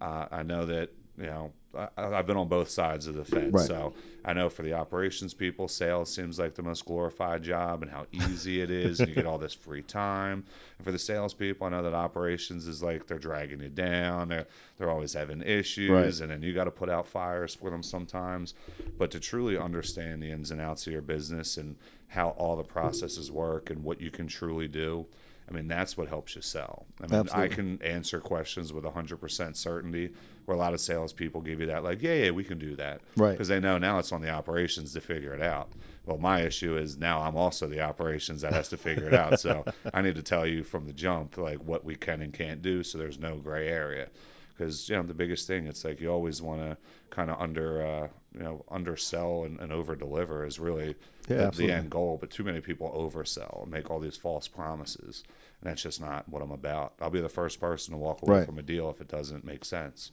uh, 0.00 0.26
i 0.30 0.42
know 0.42 0.66
that 0.66 0.90
you 1.18 1.26
know 1.26 1.52
I, 1.76 1.88
i've 1.96 2.26
been 2.26 2.36
on 2.36 2.48
both 2.48 2.70
sides 2.70 3.06
of 3.06 3.14
the 3.14 3.24
fence. 3.24 3.52
Right. 3.52 3.66
so 3.66 3.92
i 4.24 4.32
know 4.32 4.48
for 4.48 4.62
the 4.62 4.72
operations 4.74 5.34
people 5.34 5.68
sales 5.68 6.14
seems 6.14 6.38
like 6.38 6.54
the 6.54 6.62
most 6.62 6.84
glorified 6.84 7.42
job 7.42 7.82
and 7.82 7.90
how 7.90 8.06
easy 8.12 8.60
it 8.60 8.70
is 8.70 8.98
and 9.00 9.08
you 9.10 9.14
get 9.14 9.26
all 9.26 9.38
this 9.38 9.52
free 9.54 9.82
time. 9.82 10.44
And 10.78 10.84
for 10.84 10.92
the 10.92 10.98
salespeople 10.98 11.66
i 11.66 11.70
know 11.70 11.82
that 11.82 11.94
operations 11.94 12.66
is 12.66 12.82
like 12.82 13.06
they're 13.06 13.18
dragging 13.18 13.60
you 13.60 13.68
down 13.68 14.28
they're, 14.28 14.46
they're 14.78 14.90
always 14.90 15.12
having 15.14 15.42
issues 15.42 15.90
Right. 15.90 16.20
and 16.20 16.30
then 16.30 16.42
you 16.42 16.54
got 16.54 16.64
to 16.64 16.70
put 16.70 16.88
out 16.90 17.06
fires 17.06 17.54
for 17.54 17.70
them 17.70 17.82
sometimes. 17.82 18.54
But 18.98 19.10
to 19.12 19.20
truly 19.20 19.56
understand 19.58 20.22
the 20.22 20.30
ins 20.30 20.50
and 20.50 20.60
outs 20.60 20.86
of 20.86 20.92
your 20.92 21.02
business 21.02 21.56
and 21.56 21.76
how 22.08 22.30
all 22.30 22.56
the 22.56 22.62
processes 22.64 23.30
work 23.30 23.68
and 23.70 23.82
what 23.84 24.00
you 24.00 24.10
can 24.10 24.26
truly 24.28 24.68
do 24.68 25.06
i 25.48 25.52
mean 25.52 25.68
that's 25.68 25.96
what 25.96 26.08
helps 26.08 26.34
you 26.36 26.42
sell. 26.42 26.86
I 27.00 27.06
mean 27.06 27.28
i 27.32 27.48
can 27.48 27.80
answer 27.82 28.20
questions 28.20 28.72
with 28.72 28.84
100% 28.84 29.56
certainty 29.56 30.12
where 30.46 30.56
a 30.56 30.58
lot 30.58 30.72
of 30.72 30.80
salespeople 30.80 31.42
give 31.42 31.60
you 31.60 31.66
that 31.66 31.84
like 31.84 32.02
yeah 32.02 32.14
yeah 32.14 32.30
we 32.30 32.42
can 32.44 32.58
do 32.58 32.74
that. 32.76 33.00
Right. 33.16 33.32
because 33.32 33.48
they 33.48 33.60
know 33.60 33.78
now 33.78 33.98
it's 33.98 34.12
on 34.12 34.22
the 34.22 34.30
operations 34.30 34.92
to 34.94 35.00
figure 35.00 35.34
it 35.34 35.42
out. 35.42 35.70
Well 36.06 36.18
my 36.18 36.40
issue 36.42 36.76
is 36.76 36.96
now 36.96 37.20
i'm 37.22 37.36
also 37.36 37.66
the 37.66 37.80
operations 37.80 38.42
that 38.42 38.52
has 38.52 38.68
to 38.70 38.76
figure 38.76 39.06
it 39.06 39.14
out. 39.14 39.38
So 39.38 39.64
i 39.94 40.00
need 40.00 40.14
to 40.16 40.22
tell 40.22 40.46
you 40.46 40.64
from 40.64 40.86
the 40.86 40.92
jump 40.92 41.36
like 41.36 41.58
what 41.58 41.84
we 41.84 41.94
can 41.96 42.22
and 42.22 42.32
can't 42.32 42.62
do 42.62 42.82
so 42.82 42.96
there's 42.96 43.18
no 43.18 43.36
gray 43.36 43.68
area. 43.68 44.08
Because 44.56 44.88
you 44.88 44.96
know 44.96 45.02
the 45.02 45.14
biggest 45.14 45.46
thing 45.46 45.66
it's 45.66 45.84
like 45.84 46.00
you 46.00 46.10
always 46.10 46.40
want 46.40 46.62
to 46.62 46.78
kind 47.10 47.30
of 47.30 47.40
under 47.40 47.86
uh, 47.86 48.08
you 48.36 48.42
know 48.42 48.64
undersell 48.70 49.44
and, 49.44 49.58
and 49.60 49.72
over 49.72 49.96
deliver 49.96 50.44
is 50.44 50.58
really 50.60 50.94
Yeah, 51.28 51.50
the, 51.50 51.56
the 51.66 51.72
end 51.72 51.90
goal 51.90 52.18
but 52.20 52.30
too 52.30 52.44
many 52.44 52.60
people 52.60 52.90
oversell 52.94 53.62
and 53.62 53.72
make 53.72 53.90
all 53.90 53.98
these 53.98 54.16
false 54.16 54.46
promises 54.46 55.24
and 55.60 55.70
that's 55.70 55.82
just 55.82 56.00
not 56.00 56.28
what 56.28 56.42
i'm 56.42 56.50
about 56.50 56.92
i'll 57.00 57.10
be 57.10 57.20
the 57.20 57.28
first 57.28 57.60
person 57.60 57.92
to 57.92 57.98
walk 57.98 58.22
away 58.22 58.38
Right. 58.38 58.46
from 58.46 58.58
a 58.58 58.62
deal 58.62 58.90
if 58.90 59.00
it 59.00 59.08
doesn't 59.08 59.44
make 59.44 59.64
sense 59.64 60.12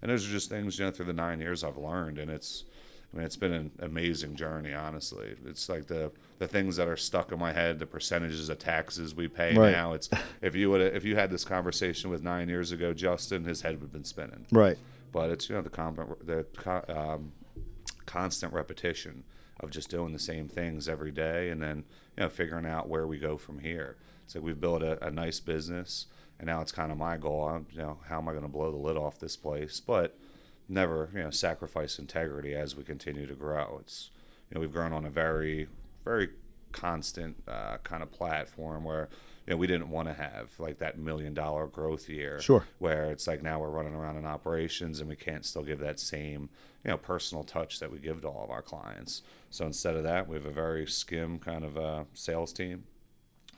and 0.00 0.10
those 0.10 0.26
are 0.26 0.30
just 0.30 0.48
things 0.48 0.78
you 0.78 0.84
know 0.84 0.90
through 0.92 1.06
the 1.06 1.12
nine 1.12 1.40
years 1.40 1.64
i've 1.64 1.76
learned 1.76 2.18
and 2.18 2.30
it's 2.30 2.64
I 3.14 3.18
mean, 3.18 3.26
it's 3.26 3.36
been 3.36 3.52
an 3.52 3.70
amazing 3.78 4.34
journey, 4.34 4.74
honestly. 4.74 5.36
It's 5.46 5.68
like 5.68 5.86
the 5.86 6.10
the 6.40 6.48
things 6.48 6.76
that 6.76 6.88
are 6.88 6.96
stuck 6.96 7.30
in 7.30 7.38
my 7.38 7.52
head, 7.52 7.78
the 7.78 7.86
percentages 7.86 8.48
of 8.48 8.58
taxes 8.58 9.14
we 9.14 9.28
pay 9.28 9.54
Right. 9.56 9.70
now. 9.72 9.92
It's 9.92 10.10
if 10.42 10.56
you 10.56 10.70
would 10.70 10.80
if 10.80 11.04
you 11.04 11.14
had 11.14 11.30
this 11.30 11.44
conversation 11.44 12.10
with 12.10 12.22
nine 12.24 12.48
years 12.48 12.72
ago, 12.72 12.92
Justin, 12.92 13.44
his 13.44 13.62
head 13.62 13.74
would 13.76 13.82
have 13.82 13.92
been 13.92 14.04
spinning 14.04 14.44
Right. 14.50 14.76
but 15.12 15.30
it's 15.30 15.48
you 15.48 15.54
know 15.54 15.62
the 15.62 15.70
com- 15.70 16.16
the 16.24 16.44
um, 16.88 17.32
constant 18.06 18.52
repetition 18.52 19.24
of 19.60 19.70
just 19.70 19.90
doing 19.90 20.12
the 20.12 20.18
same 20.18 20.48
things 20.48 20.88
every 20.88 21.10
day, 21.10 21.50
and 21.50 21.62
then 21.62 21.84
you 22.16 22.22
know 22.22 22.28
figuring 22.28 22.66
out 22.66 22.88
where 22.88 23.06
we 23.06 23.18
go 23.18 23.36
from 23.36 23.58
here. 23.60 23.96
Like 24.34 24.42
we've 24.42 24.60
built 24.60 24.82
a, 24.82 25.04
a 25.06 25.10
nice 25.10 25.40
business, 25.40 26.06
and 26.38 26.46
now 26.46 26.60
it's 26.60 26.72
kind 26.72 26.90
of 26.90 26.98
my 26.98 27.16
goal. 27.16 27.48
I'm, 27.48 27.66
you 27.70 27.78
know, 27.78 27.98
how 28.08 28.18
am 28.18 28.28
I 28.28 28.32
going 28.32 28.42
to 28.42 28.48
blow 28.48 28.70
the 28.70 28.76
lid 28.76 28.96
off 28.96 29.18
this 29.18 29.36
place? 29.36 29.80
But 29.80 30.16
never 30.68 31.10
you 31.14 31.22
know 31.22 31.30
sacrifice 31.30 31.98
integrity 31.98 32.54
as 32.54 32.76
we 32.76 32.82
continue 32.82 33.26
to 33.26 33.34
grow. 33.34 33.78
It's 33.80 34.10
you 34.50 34.54
know 34.54 34.60
we've 34.60 34.72
grown 34.72 34.92
on 34.92 35.04
a 35.04 35.10
very 35.10 35.68
very 36.04 36.30
constant 36.72 37.42
uh, 37.48 37.78
kind 37.78 38.02
of 38.02 38.12
platform 38.12 38.84
where 38.84 39.08
you 39.46 39.52
know 39.52 39.56
we 39.56 39.66
didn't 39.66 39.88
want 39.90 40.08
to 40.08 40.14
have 40.14 40.50
like 40.58 40.78
that 40.78 40.98
million 40.98 41.34
dollar 41.34 41.66
growth 41.66 42.08
year 42.08 42.40
Sure. 42.40 42.64
where 42.78 43.10
it's 43.10 43.26
like 43.26 43.42
now 43.42 43.60
we're 43.60 43.70
running 43.70 43.94
around 43.94 44.16
in 44.16 44.26
operations 44.26 45.00
and 45.00 45.08
we 45.08 45.16
can't 45.16 45.44
still 45.44 45.62
give 45.62 45.78
that 45.80 45.98
same 46.00 46.48
you 46.84 46.90
know 46.90 46.96
personal 46.96 47.44
touch 47.44 47.78
that 47.80 47.90
we 47.90 47.98
give 47.98 48.22
to 48.22 48.28
all 48.28 48.44
of 48.44 48.50
our 48.50 48.62
clients 48.62 49.22
so 49.50 49.64
instead 49.66 49.94
of 49.96 50.02
that 50.02 50.28
we 50.28 50.36
have 50.36 50.46
a 50.46 50.50
very 50.50 50.86
skim 50.86 51.38
kind 51.38 51.64
of 51.64 51.76
uh, 51.78 52.04
sales 52.12 52.52
team 52.52 52.84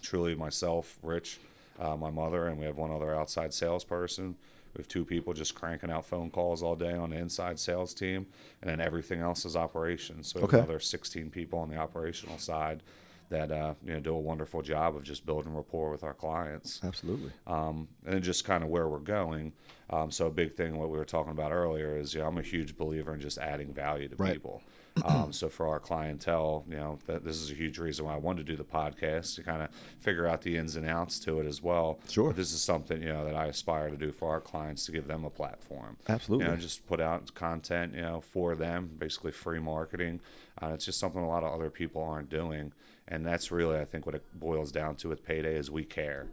truly 0.03 0.35
myself 0.35 0.99
rich 1.03 1.39
uh, 1.81 1.97
my 1.97 2.11
mother 2.11 2.47
and 2.49 2.59
we 2.59 2.65
have 2.67 2.77
one 2.77 2.91
other 2.91 3.15
outside 3.15 3.53
salesperson 3.55 4.37
we 4.75 4.81
have 4.83 4.89
two 4.89 5.05
people 5.05 5.33
just 5.33 5.55
cranking 5.55 5.91
out 5.91 6.05
phone 6.05 6.31
calls 6.31 6.63
all 6.63 6.77
day 6.77 6.93
on 6.93 7.11
the 7.11 7.17
inside 7.17 7.59
sales 7.59 7.95
team 7.95 8.27
and 8.61 8.69
then 8.71 8.81
everything 8.81 9.21
else 9.21 9.45
is 9.45 9.57
operations 9.57 10.29
so 10.33 10.39
we 10.39 10.43
have 10.43 10.49
Okay. 10.51 10.59
another 10.59 10.79
16 10.81 11.31
people 11.31 11.59
on 11.59 11.69
the 11.71 11.77
operational 11.77 12.39
side 12.39 12.83
that 13.31 13.51
uh, 13.53 13.75
you 13.85 13.93
know 13.93 14.01
do 14.01 14.15
a 14.15 14.19
wonderful 14.21 14.63
job 14.63 14.97
of 14.97 15.03
just 15.03 15.27
building 15.27 15.55
rapport 15.55 15.91
with 15.91 16.03
our 16.05 16.15
clients 16.15 16.81
Absolutely. 16.83 17.31
um, 17.47 17.89
and 18.07 18.23
just 18.23 18.45
kind 18.45 18.63
of 18.65 18.71
where 18.71 18.89
we're 18.89 18.99
going. 18.99 19.53
Um, 19.91 20.11
so 20.11 20.27
a 20.27 20.31
big 20.31 20.55
thing, 20.55 20.77
what 20.77 20.91
we 20.91 20.99
were 20.99 21.05
talking 21.05 21.33
about 21.33 21.51
earlier, 21.53 21.97
is 21.97 22.13
you 22.15 22.21
know, 22.21 22.27
I'm 22.27 22.39
a 22.39 22.43
huge 22.43 22.77
believer 22.77 23.15
in 23.15 23.21
just 23.21 23.39
adding 23.39 23.73
value 23.73 24.09
to 24.09 24.17
Right. 24.17 24.35
people. 24.35 24.63
Um, 25.05 25.33
so 25.33 25.49
for 25.49 25.69
our 25.69 25.79
clientele, 25.79 26.65
you 26.69 26.75
know, 26.77 26.99
that 27.07 27.25
this 27.25 27.37
is 27.37 27.53
a 27.53 27.55
huge 27.55 27.79
reason 27.79 28.05
why 28.05 28.15
I 28.15 28.17
wanted 28.17 28.47
to 28.47 28.53
do 28.53 28.57
the 28.57 28.65
podcast 28.65 29.37
to 29.37 29.45
kind 29.45 29.63
of 29.63 29.69
figure 30.01 30.27
out 30.27 30.43
the 30.43 30.57
ins 30.57 30.75
and 30.75 30.85
outs 30.85 31.21
to 31.21 31.39
it 31.39 31.47
as 31.47 31.63
well. 31.63 32.01
Sure. 32.09 32.31
But 32.31 32.37
this 32.37 32.53
is 32.53 32.61
something 32.61 33.01
you 33.01 33.09
know 33.13 33.25
that 33.25 33.37
I 33.37 33.47
aspire 33.47 33.91
to 33.91 33.97
do 33.97 34.11
for 34.11 34.29
our 34.31 34.41
clients 34.41 34.85
to 34.87 34.93
give 34.93 35.07
them 35.07 35.25
a 35.25 35.31
platform. 35.31 35.99
Absolutely. 36.09 36.47
You 36.47 36.51
know, 36.53 36.57
just 36.59 36.85
put 36.89 37.01
out 37.01 37.33
content, 37.35 37.95
you 37.95 38.03
know, 38.03 38.21
for 38.21 38.57
them, 38.57 38.91
basically 38.99 39.31
free 39.31 39.61
marketing. 39.61 40.19
Uh, 40.61 40.71
it's 40.75 40.85
just 40.85 40.99
something 40.99 41.23
a 41.23 41.29
lot 41.29 41.45
of 41.45 41.53
other 41.55 41.71
people 41.71 42.03
aren't 42.03 42.29
doing, 42.29 42.73
and 43.09 43.27
that's 43.27 43.51
really, 43.51 43.79
I 43.79 43.85
think, 43.85 44.07
what 44.07 44.15
it 44.15 44.25
boils 44.39 44.71
down 44.71 44.95
to 44.97 45.09
with 45.09 45.25
Payday 45.25 45.57
is 45.57 45.71
we 45.71 45.85
care. 45.85 46.27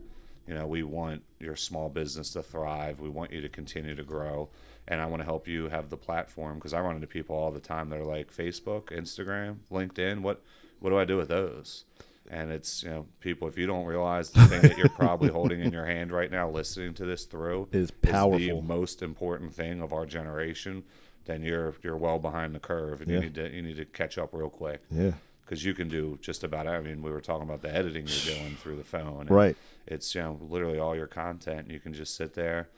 You 0.48 0.54
know, 0.54 0.68
we 0.68 0.84
want 0.84 1.24
your 1.40 1.56
small 1.56 1.90
business 1.90 2.30
to 2.34 2.44
thrive. 2.44 3.00
We 3.00 3.10
want 3.10 3.32
you 3.32 3.42
to 3.42 3.50
continue 3.50 3.96
to 3.96 4.04
grow, 4.04 4.50
and 4.88 5.02
I 5.02 5.08
want 5.08 5.22
to 5.22 5.26
help 5.26 5.48
you 5.48 5.70
have 5.70 5.90
the 5.90 5.98
platform 5.98 6.56
because 6.56 6.74
I 6.74 6.82
run 6.82 6.96
into 6.96 7.08
people 7.08 7.36
all 7.36 7.50
the 7.52 7.60
time 7.60 7.90
that 7.90 8.00
are 8.00 8.06
like 8.06 8.32
Facebook, 8.32 8.92
Instagram, 8.92 9.58
LinkedIn. 9.72 10.22
What 10.22 10.44
what 10.80 10.92
do 10.92 10.98
I 11.00 11.06
do 11.06 11.18
with 11.18 11.30
those? 11.30 11.86
And 12.30 12.52
it's 12.52 12.84
you 12.84 12.90
know, 12.92 13.08
people. 13.22 13.48
If 13.48 13.58
you 13.58 13.66
don't 13.66 13.86
realize 13.86 14.30
the 14.32 14.46
thing 14.46 14.62
that 14.62 14.78
you're 14.78 14.90
probably 14.90 15.30
holding 15.30 15.62
in 15.62 15.72
your 15.72 15.86
hand 15.86 16.12
right 16.12 16.30
now, 16.32 16.50
listening 16.50 16.94
to 16.96 17.06
this 17.06 17.26
through, 17.26 17.70
Is 17.72 17.90
powerful 17.90 18.38
the 18.40 18.50
powerful. 18.50 18.62
most 18.62 19.02
important 19.02 19.54
thing 19.56 19.82
of 19.82 19.94
our 19.94 20.06
generation, 20.06 20.84
then 21.26 21.42
you're 21.42 21.74
you're 21.84 21.98
well 21.98 22.20
behind 22.20 22.54
the 22.54 22.60
curve, 22.60 23.02
and 23.02 23.10
Yeah. 23.10 23.16
you 23.18 23.22
need 23.24 23.36
to 23.36 23.56
you 23.56 23.62
need 23.64 23.78
to 23.78 23.86
catch 23.86 24.18
up 24.20 24.30
real 24.34 24.50
quick. 24.50 24.82
Yeah. 24.92 25.14
Because 25.46 25.64
you 25.64 25.74
can 25.74 25.88
do 25.88 26.18
just 26.22 26.44
about. 26.44 26.68
I 26.68 26.82
mean, 26.82 27.02
we 27.02 27.12
were 27.12 27.22
talking 27.22 27.48
about 27.48 27.62
the 27.62 27.74
editing 27.74 28.08
you're 28.08 28.36
doing 28.36 28.56
through 28.56 28.78
the 28.78 28.84
phone. 28.84 29.28
Right. 29.28 29.56
It's 29.88 30.16
you 30.16 30.22
know 30.22 30.40
literally 30.42 30.80
all 30.80 30.96
your 30.96 31.08
content. 31.08 31.70
You 31.70 31.80
can 31.80 31.94
just 31.94 32.16
sit 32.16 32.34
there. 32.34 32.70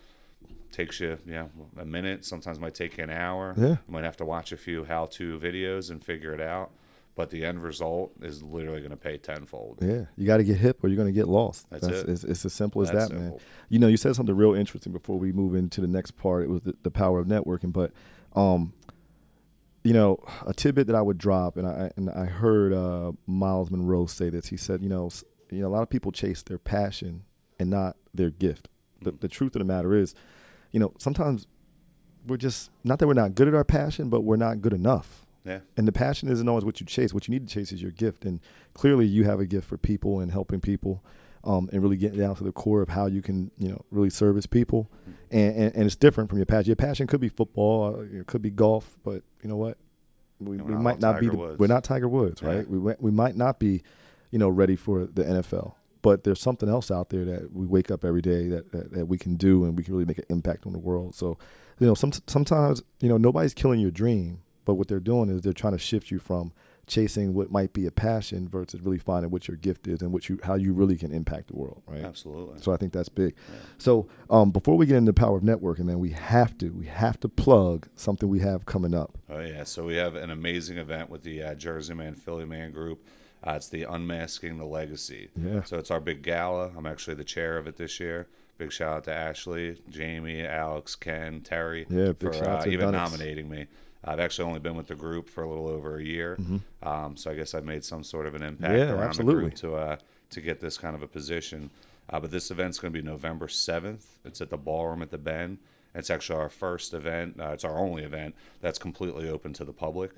Takes 0.71 0.99
you, 0.99 1.17
you 1.25 1.33
know, 1.33 1.49
a 1.79 1.85
minute. 1.85 2.25
Sometimes 2.25 2.59
might 2.59 2.75
take 2.75 2.97
you 2.97 3.03
an 3.03 3.09
hour. 3.09 3.55
Yeah. 3.57 3.67
You 3.67 3.79
might 3.87 4.03
have 4.03 4.17
to 4.17 4.25
watch 4.25 4.51
a 4.51 4.57
few 4.57 4.83
how-to 4.83 5.39
videos 5.39 5.89
and 5.89 6.03
figure 6.03 6.33
it 6.33 6.41
out. 6.41 6.71
But 7.15 7.31
the 7.31 7.43
end 7.43 7.63
result 7.63 8.11
is 8.21 8.43
literally 8.43 8.81
going 8.81 8.91
to 8.91 8.97
pay 8.97 9.17
tenfold. 9.17 9.79
Yeah, 9.81 10.05
you 10.15 10.27
got 10.27 10.37
to 10.37 10.43
get 10.43 10.57
hip 10.57 10.83
or 10.83 10.89
you're 10.89 10.97
going 10.97 11.07
to 11.07 11.19
get 11.19 11.27
lost. 11.27 11.67
That's 11.71 11.87
it. 11.87 12.07
It's, 12.07 12.23
it's 12.23 12.45
as 12.45 12.53
simple 12.53 12.83
as 12.83 12.91
That's 12.91 13.09
that, 13.09 13.15
man. 13.15 13.39
You 13.69 13.79
know, 13.79 13.87
you 13.87 13.97
said 13.97 14.15
something 14.15 14.35
real 14.35 14.53
interesting 14.53 14.93
before 14.93 15.17
we 15.17 15.31
move 15.31 15.55
into 15.55 15.81
the 15.81 15.87
next 15.87 16.11
part. 16.11 16.43
It 16.43 16.49
was 16.49 16.61
the, 16.61 16.75
the 16.83 16.91
power 16.91 17.17
of 17.17 17.25
networking, 17.25 17.73
but 17.73 17.91
um, 18.35 18.73
you 19.87 19.93
know, 19.93 20.19
a 20.45 20.53
tidbit 20.53 20.87
that 20.87 20.97
I 20.97 21.01
would 21.01 21.17
drop, 21.17 21.55
and 21.55 21.65
I 21.65 21.91
and 21.95 22.09
I 22.09 22.25
heard 22.25 22.73
uh, 22.73 23.13
Myles 23.25 23.71
Munroe 23.71 24.05
say 24.05 24.29
this. 24.29 24.47
He 24.47 24.57
said, 24.57 24.81
you 24.81 24.89
know, 24.89 25.09
you 25.49 25.61
know, 25.61 25.67
a 25.67 25.69
lot 25.69 25.81
of 25.81 25.89
people 25.89 26.11
chase 26.11 26.41
their 26.41 26.57
passion 26.57 27.23
and 27.57 27.69
not 27.69 27.95
their 28.13 28.29
gift. 28.29 28.67
The, 29.01 29.13
the 29.13 29.29
truth 29.29 29.55
of 29.55 29.59
the 29.59 29.65
matter 29.65 29.95
is, 29.95 30.13
you 30.73 30.81
know, 30.81 30.91
sometimes 30.97 31.47
we're 32.27 32.35
just 32.35 32.69
not 32.83 32.99
that 32.99 33.07
we're 33.07 33.13
not 33.13 33.33
good 33.33 33.47
at 33.47 33.53
our 33.53 33.63
passion, 33.63 34.09
but 34.09 34.25
we're 34.25 34.35
not 34.35 34.61
good 34.61 34.73
enough. 34.73 35.25
Yeah. 35.45 35.59
And 35.77 35.87
the 35.87 35.93
passion 35.93 36.27
isn't 36.27 36.49
always 36.49 36.65
what 36.65 36.81
you 36.81 36.85
chase. 36.85 37.13
What 37.13 37.29
you 37.29 37.31
need 37.31 37.47
to 37.47 37.53
chase 37.53 37.71
is 37.71 37.81
your 37.81 37.91
gift. 37.91 38.25
And 38.25 38.41
clearly, 38.73 39.05
you 39.05 39.23
have 39.23 39.39
a 39.39 39.45
gift 39.45 39.69
for 39.69 39.77
people 39.77 40.19
and 40.19 40.33
helping 40.33 40.59
people, 40.59 41.01
um, 41.47 41.69
and 41.71 41.81
really 41.81 41.95
getting 41.95 42.19
down 42.19 42.35
to 42.35 42.43
the 42.43 42.51
core 42.51 42.81
of 42.81 42.89
how 42.89 43.05
you 43.05 43.21
can, 43.21 43.49
you 43.57 43.69
know, 43.69 43.83
really 43.89 44.09
service 44.09 44.45
people. 44.45 44.91
And, 45.31 45.55
and, 45.55 45.75
and 45.75 45.85
it's 45.85 45.95
different 45.95 46.29
from 46.29 46.39
your 46.39 46.45
passion. 46.45 46.67
Your 46.67 46.75
passion 46.75 47.07
could 47.07 47.21
be 47.21 47.29
football, 47.29 47.95
uh, 47.95 48.19
it 48.19 48.27
could 48.27 48.41
be 48.41 48.51
golf, 48.51 48.97
but 49.03 49.23
you 49.41 49.49
know 49.49 49.55
what? 49.55 49.77
We, 50.39 50.57
we 50.57 50.75
might 50.75 50.99
not 50.99 51.19
be. 51.19 51.29
The, 51.29 51.55
we're 51.57 51.67
not 51.67 51.83
Tiger 51.83 52.07
Woods, 52.07 52.43
right? 52.43 52.69
We 52.69 52.77
we 52.77 52.93
we 52.99 53.11
might 53.11 53.35
not 53.35 53.59
be, 53.59 53.81
you 54.29 54.37
know, 54.37 54.49
ready 54.49 54.75
for 54.75 55.07
the 55.07 55.23
NFL. 55.23 55.73
But 56.03 56.23
there's 56.23 56.39
something 56.39 56.69
else 56.69 56.91
out 56.91 57.09
there 57.09 57.25
that 57.25 57.51
we 57.53 57.65
wake 57.65 57.89
up 57.89 58.05
every 58.05 58.21
day 58.21 58.47
that, 58.49 58.71
that, 58.71 58.91
that 58.93 59.05
we 59.07 59.17
can 59.17 59.35
do 59.35 59.65
and 59.65 59.75
we 59.75 59.83
can 59.83 59.93
really 59.95 60.05
make 60.05 60.19
an 60.19 60.25
impact 60.29 60.67
on 60.67 60.73
the 60.73 60.79
world. 60.79 61.15
So, 61.15 61.39
you 61.79 61.87
know, 61.87 61.95
some, 61.95 62.11
sometimes, 62.27 62.83
you 62.99 63.09
know, 63.09 63.17
nobody's 63.17 63.55
killing 63.55 63.79
your 63.79 63.89
dream, 63.89 64.41
but 64.63 64.75
what 64.75 64.87
they're 64.87 64.99
doing 64.99 65.29
is 65.29 65.41
they're 65.41 65.53
trying 65.53 65.73
to 65.73 65.79
shift 65.79 66.11
you 66.11 66.19
from 66.19 66.53
chasing 66.87 67.33
what 67.33 67.51
might 67.51 67.73
be 67.73 67.85
a 67.85 67.91
passion 67.91 68.47
versus 68.47 68.81
really 68.81 68.97
finding 68.97 69.29
what 69.29 69.47
your 69.47 69.57
gift 69.57 69.87
is 69.87 70.01
and 70.01 70.11
what 70.11 70.29
you 70.29 70.39
how 70.43 70.55
you 70.55 70.73
really 70.73 70.97
can 70.97 71.11
impact 71.11 71.47
the 71.49 71.55
world, 71.55 71.83
right? 71.85 72.03
Absolutely. 72.03 72.61
So 72.61 72.71
I 72.71 72.77
think 72.77 72.93
that's 72.93 73.09
big. 73.09 73.35
So 73.77 74.07
um, 74.29 74.51
before 74.51 74.75
we 74.77 74.85
get 74.85 74.95
into 74.95 75.11
the 75.11 75.19
power 75.19 75.37
of 75.37 75.43
networking, 75.43 75.85
man, 75.85 75.99
we 75.99 76.11
have 76.11 76.57
to 76.59 76.69
we 76.69 76.87
have 76.87 77.19
to 77.19 77.29
plug 77.29 77.87
something 77.95 78.29
we 78.29 78.39
have 78.39 78.65
coming 78.65 78.95
up. 78.95 79.17
Oh 79.29 79.39
yeah, 79.39 79.65
so 79.65 79.85
we 79.85 79.95
have 79.95 80.15
an 80.15 80.31
amazing 80.31 80.77
event 80.77 81.09
with 81.09 81.23
the 81.23 81.43
uh, 81.43 81.55
Jersey 81.55 81.93
Man 81.93 82.15
Philly 82.15 82.45
Man 82.45 82.71
group. 82.71 83.05
Uh, 83.45 83.51
it's 83.51 83.69
the 83.69 83.83
Unmasking 83.83 84.57
the 84.57 84.65
Legacy. 84.65 85.29
Yeah. 85.35 85.63
So 85.63 85.77
it's 85.77 85.91
our 85.91 85.99
big 85.99 86.23
gala. 86.23 86.71
I'm 86.75 86.87
actually 86.87 87.15
the 87.15 87.23
chair 87.23 87.57
of 87.57 87.67
it 87.67 87.77
this 87.77 87.99
year. 87.99 88.27
Big 88.57 88.71
shout 88.71 88.97
out 88.97 89.03
to 89.03 89.13
Ashley, 89.13 89.79
Jamie, 89.87 90.43
Alex, 90.43 90.95
Ken, 90.95 91.41
Terry 91.41 91.85
Yeah, 91.89 92.13
for 92.17 92.33
uh, 92.33 92.65
even 92.65 92.91
nominating 92.91 93.47
me. 93.47 93.67
I've 94.03 94.19
actually 94.19 94.45
only 94.47 94.59
been 94.59 94.75
with 94.75 94.87
the 94.87 94.95
group 94.95 95.27
for 95.29 95.43
a 95.43 95.49
little 95.49 95.67
over 95.67 95.97
a 95.97 96.03
year, 96.03 96.37
Mm-hmm. 96.39 96.87
um, 96.87 97.17
so 97.17 97.31
I 97.31 97.35
guess 97.35 97.53
I've 97.53 97.65
made 97.65 97.83
some 97.83 98.03
sort 98.03 98.25
of 98.27 98.35
an 98.35 98.43
impact 98.43 98.73
Yeah, 98.73 98.91
around 98.91 99.03
absolutely. 99.09 99.35
the 99.35 99.41
group 99.49 99.55
to 99.55 99.75
uh, 99.75 99.97
to 100.31 100.41
get 100.41 100.59
this 100.59 100.77
kind 100.77 100.95
of 100.95 101.01
a 101.01 101.07
position. 101.07 101.69
Uh, 102.09 102.19
but 102.21 102.31
this 102.31 102.51
event's 102.51 102.79
going 102.79 102.93
to 102.93 102.97
be 103.01 103.05
November 103.05 103.47
7th. 103.47 104.05
It's 104.23 104.39
at 104.39 104.49
the 104.49 104.57
Ballroom 104.57 105.01
at 105.01 105.11
the 105.11 105.17
Bend. 105.17 105.57
It's 105.93 106.09
actually 106.09 106.39
our 106.39 106.47
first 106.49 106.93
event. 106.93 107.37
Uh, 107.39 107.49
it's 107.49 107.65
our 107.65 107.77
only 107.77 108.03
event 108.03 108.33
that's 108.61 108.79
completely 108.79 109.27
open 109.29 109.51
to 109.53 109.65
the 109.65 109.73
public. 109.73 110.11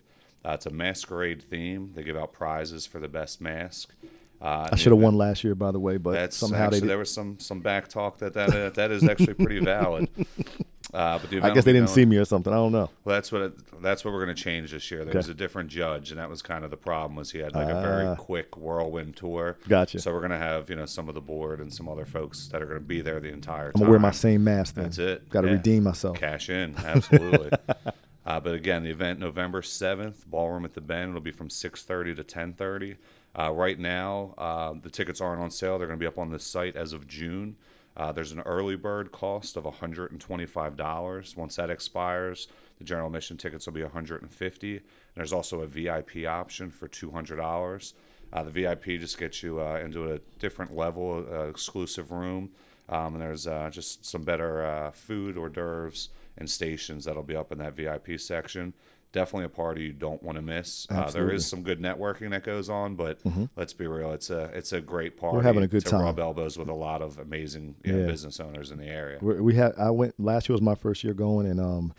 Uh, 0.45 0.51
it's 0.51 0.65
a 0.67 0.69
masquerade 0.71 1.41
theme. 1.41 1.91
They 1.95 2.03
give 2.03 2.15
out 2.17 2.31
prizes 2.31 2.85
for 2.85 2.99
the 2.99 3.07
best 3.07 3.41
mask. 3.41 3.93
Uh, 4.41 4.69
I 4.71 4.75
should 4.75 4.91
have 4.91 5.01
won 5.01 5.15
last 5.15 5.43
year, 5.43 5.55
by 5.55 5.71
the 5.71 5.79
way, 5.79 5.97
but 5.97 6.11
That's 6.11 6.37
somehow 6.37 6.65
actually 6.67 6.87
there 6.87 6.97
was 6.97 7.11
some 7.11 7.39
some 7.39 7.59
back 7.59 7.87
talk 7.87 8.19
that 8.19 8.33
that 8.35 8.49
uh, 8.55 8.69
that 8.71 8.91
is 8.91 9.03
actually 9.07 9.33
pretty 9.33 9.59
valid. 9.59 10.09
Uh, 10.93 11.19
but 11.19 11.29
the 11.29 11.39
I 11.41 11.51
guess 11.53 11.65
they 11.65 11.73
didn't 11.73 11.89
see 11.89 12.03
me 12.05 12.17
or 12.17 12.25
something. 12.25 12.51
I 12.51 12.55
don't 12.55 12.71
know. 12.71 12.89
well, 13.03 13.15
that's 13.15 13.31
what 13.31 13.41
it, 13.43 13.81
that's 13.81 14.03
what 14.03 14.11
we're 14.13 14.23
going 14.25 14.35
to 14.35 14.43
change 14.43 14.71
this 14.71 14.89
year. 14.89 15.05
There 15.05 15.13
was 15.13 15.29
a 15.29 15.33
different 15.35 15.69
judge, 15.69 16.09
and 16.09 16.19
that 16.19 16.29
was 16.29 16.41
kind 16.41 16.63
of 16.65 16.71
the 16.71 16.77
problem. 16.77 17.15
Was 17.15 17.31
he 17.31 17.39
had 17.39 17.53
like 17.53 17.69
a 17.69 17.79
very 17.81 18.07
Ah. 18.07 18.15
quick 18.15 18.57
whirlwind 18.57 19.15
tour. 19.15 19.57
Gotcha. 19.67 19.99
So 19.99 20.11
we're 20.11 20.19
going 20.19 20.31
to 20.31 20.37
have 20.37 20.69
you 20.69 20.75
know 20.75 20.87
some 20.87 21.07
of 21.07 21.13
the 21.15 21.21
board 21.21 21.59
and 21.59 21.71
some 21.71 21.87
other 21.87 22.05
folks 22.05 22.47
that 22.47 22.61
are 22.61 22.65
going 22.65 22.79
to 22.79 22.85
be 22.85 23.01
there 23.01 23.19
the 23.19 23.29
entire 23.29 23.67
I'm 23.67 23.73
time. 23.73 23.79
gonna 23.81 23.89
wear 23.91 23.99
my 23.99 24.11
same 24.11 24.43
mask. 24.43 24.75
Then. 24.75 24.85
That's 24.85 24.97
it. 24.97 25.29
Got 25.29 25.41
to 25.41 25.47
Yeah. 25.47 25.53
redeem 25.53 25.83
myself. 25.83 26.17
Cash 26.19 26.49
in, 26.49 26.75
absolutely. 26.77 27.51
uh, 28.25 28.39
but 28.39 28.53
again, 28.55 28.83
the 28.83 28.89
event 28.89 29.19
November 29.19 29.61
seventh, 29.61 30.25
ballroom 30.29 30.65
at 30.65 30.73
the 30.73 30.81
Bend. 30.81 31.09
It'll 31.09 31.21
be 31.21 31.31
from 31.31 31.49
six 31.51 31.83
thirty 31.83 32.15
to 32.15 32.23
ten 32.23 32.53
thirty. 32.53 32.95
Uh, 33.37 33.51
right 33.51 33.77
now, 33.77 34.33
uh, 34.39 34.73
the 34.81 34.89
tickets 34.89 35.21
aren't 35.21 35.39
on 35.39 35.51
sale. 35.51 35.77
They're 35.77 35.87
going 35.87 35.99
to 35.99 36.03
be 36.03 36.07
up 36.07 36.17
on 36.17 36.31
the 36.31 36.39
site 36.39 36.75
as 36.75 36.93
of 36.93 37.07
June. 37.07 37.57
Uh, 37.99 38.13
there's 38.13 38.31
an 38.31 38.39
early 38.41 38.77
bird 38.77 39.11
cost 39.11 39.57
of 39.57 39.65
$125. 39.65 41.37
Once 41.37 41.55
that 41.57 41.69
expires, 41.69 42.47
the 42.77 42.85
general 42.85 43.07
admission 43.07 43.35
tickets 43.35 43.65
will 43.65 43.73
be 43.73 43.83
150. 43.83 44.77
And 44.77 44.81
there's 45.15 45.33
also 45.33 45.61
a 45.61 45.67
VIP 45.67 46.25
option 46.25 46.71
for 46.71 46.87
$200. 46.87 47.93
Uh, 48.31 48.43
the 48.43 48.51
VIP 48.51 48.85
just 49.01 49.19
gets 49.19 49.43
you 49.43 49.59
uh, 49.59 49.81
into 49.83 50.13
a 50.13 50.19
different 50.39 50.73
level, 50.73 51.25
uh, 51.29 51.49
exclusive 51.49 52.11
room. 52.11 52.51
Um, 52.87 53.15
and 53.15 53.21
there's 53.21 53.47
uh, 53.47 53.69
just 53.69 54.05
some 54.05 54.23
better 54.23 54.63
uh, 54.63 54.91
food, 54.91 55.37
hors 55.37 55.49
d'oeuvres, 55.49 56.07
and 56.37 56.49
stations 56.49 57.03
that'll 57.03 57.21
be 57.21 57.35
up 57.35 57.51
in 57.51 57.57
that 57.57 57.75
VIP 57.75 58.17
section. 58.17 58.73
Definitely 59.11 59.45
a 59.45 59.49
party 59.49 59.81
you 59.83 59.91
don't 59.93 60.21
want 60.21 60.35
to 60.35 60.41
miss. 60.43 60.85
Uh, 60.89 61.09
there. 61.09 61.25
Mm-hmm. 61.27 61.35
is 61.35 61.47
some 61.47 61.63
good 61.63 61.79
networking 61.79 62.29
that 62.29 62.43
goes 62.43 62.69
on, 62.69 62.95
but 62.95 63.19
let's 63.55 63.73
be 63.73 63.87
real, 63.87 64.11
it's 64.13 64.29
a 64.29 64.51
it's 64.53 64.71
a 64.71 64.81
great 64.81 65.17
party. 65.17 65.37
We're 65.37 65.43
having 65.43 65.63
a 65.63 65.67
good 65.67 65.83
to 65.85 65.89
time. 65.91 66.01
rub 66.01 66.19
elbows 66.19 66.57
with 66.57 66.69
a 66.69 66.73
lot 66.73 67.01
of 67.01 67.17
amazing 67.17 67.75
you 67.83 67.93
know, 67.93 67.99
Yeah. 68.01 68.05
business 68.05 68.39
owners 68.39 68.69
in 68.71 68.77
the 68.77 68.85
area. 68.87 69.17
we 69.21 69.41
we 69.41 69.55
had 69.55 69.73
I 69.79 69.89
went 69.89 70.13
last 70.19 70.47
year 70.47 70.53
was 70.53 70.61
my 70.61 70.75
first 70.75 71.03
year 71.03 71.13
going 71.15 71.47
and 71.47 71.59
um 71.59 71.93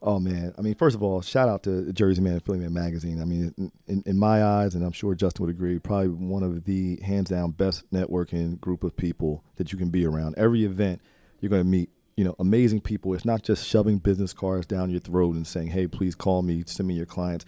oh 0.00 0.18
man 0.20 0.54
I 0.56 0.62
mean 0.62 0.74
first 0.74 0.94
of 0.96 1.02
all 1.02 1.20
shout 1.20 1.48
out 1.50 1.64
to 1.64 1.92
Jersey 1.92 2.22
Man 2.22 2.34
and 2.34 2.42
Philly 2.44 2.60
Man 2.60 2.72
magazine 2.72 3.20
I 3.20 3.24
mean 3.26 3.72
in, 3.86 4.02
in 4.06 4.16
my 4.18 4.42
eyes 4.42 4.74
and 4.74 4.84
I'm 4.84 4.92
sure 4.92 5.14
Justin 5.14 5.44
would 5.44 5.54
agree 5.54 5.78
probably 5.80 6.08
one 6.08 6.42
of 6.44 6.64
the 6.64 6.98
hands 7.02 7.28
down 7.30 7.50
best 7.50 7.84
networking 7.92 8.58
group 8.60 8.84
of 8.84 8.96
people 8.96 9.44
that 9.56 9.70
you 9.72 9.76
can 9.78 9.90
be 9.90 10.06
around 10.06 10.34
every 10.38 10.64
event 10.64 11.02
you're 11.40 11.50
going 11.50 11.62
to 11.62 11.68
meet 11.68 11.90
you 12.18 12.24
know 12.24 12.34
amazing 12.38 12.80
people 12.80 13.14
it's 13.14 13.24
not 13.24 13.42
just 13.42 13.66
shoving 13.66 13.98
business 13.98 14.32
cards 14.32 14.66
down 14.66 14.90
your 14.90 15.00
throat 15.00 15.34
and 15.36 15.46
saying 15.46 15.68
hey 15.68 15.86
please 15.86 16.14
call 16.14 16.42
me 16.42 16.64
send 16.66 16.88
me 16.88 16.94
your 16.94 17.06
clients 17.06 17.44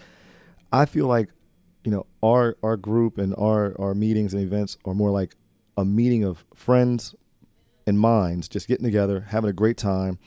I 0.72 0.86
feel 0.86 1.06
like 1.06 1.30
you 1.84 1.90
know 1.90 2.06
our 2.22 2.56
our 2.62 2.76
group 2.76 3.18
and 3.18 3.34
our 3.36 3.74
our 3.80 3.94
meetings 3.94 4.34
and 4.34 4.42
events 4.42 4.76
are 4.84 4.94
more 4.94 5.10
like 5.10 5.34
a 5.76 5.84
meeting 5.84 6.24
of 6.24 6.44
friends 6.54 7.14
and 7.86 7.98
minds 7.98 8.48
just 8.48 8.68
getting 8.68 8.84
together, 8.84 9.26
having 9.28 9.50
a 9.50 9.52
great 9.52 9.76
time. 9.76 10.18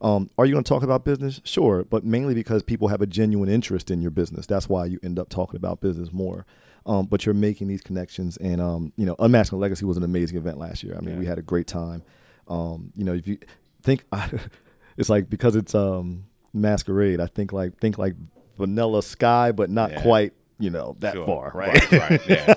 Um, 0.00 0.30
are 0.36 0.46
you 0.46 0.52
going 0.52 0.64
to 0.64 0.68
talk 0.68 0.82
about 0.82 1.04
business? 1.04 1.40
Sure, 1.44 1.84
but 1.84 2.04
mainly 2.04 2.34
because 2.34 2.62
people 2.62 2.88
have 2.88 3.00
a 3.00 3.06
genuine 3.06 3.48
interest 3.48 3.90
in 3.90 4.02
your 4.02 4.10
business. 4.10 4.46
That's 4.46 4.68
why 4.68 4.86
you 4.86 4.98
end 5.02 5.18
up 5.18 5.28
talking 5.28 5.56
about 5.56 5.80
business 5.80 6.12
more. 6.12 6.44
Um, 6.84 7.06
but 7.06 7.24
you're 7.24 7.34
making 7.34 7.68
these 7.68 7.82
connections, 7.82 8.36
and 8.38 8.60
um, 8.60 8.92
you 8.96 9.06
know, 9.06 9.14
Unmasking 9.20 9.60
Legacy 9.60 9.84
was 9.84 9.96
an 9.96 10.02
amazing 10.02 10.36
event 10.38 10.58
last 10.58 10.82
year. 10.82 10.96
I 10.96 11.00
mean, 11.00 11.18
we 11.20 11.26
had 11.26 11.38
a 11.38 11.42
great 11.42 11.68
time. 11.68 12.02
Um, 12.48 12.92
you 12.96 13.04
know, 13.04 13.12
if 13.12 13.28
you 13.28 13.38
think 13.82 14.04
it's 14.96 15.08
like 15.08 15.28
because 15.30 15.56
it's 15.56 15.74
um, 15.74 16.24
masquerade, 16.52 17.20
I 17.20 17.26
think 17.26 17.52
like 17.52 17.78
think 17.78 17.98
like 17.98 18.14
Vanilla 18.58 19.02
Sky, 19.02 19.52
but 19.52 19.70
not 19.70 19.90
Yeah. 19.90 20.02
quite 20.02 20.32
you 20.58 20.70
know 20.70 20.94
that 21.00 21.14
Sure. 21.14 21.26
far, 21.26 21.50
right? 21.54 21.90
Right, 21.90 22.10
right, 22.10 22.20
yeah. 22.28 22.54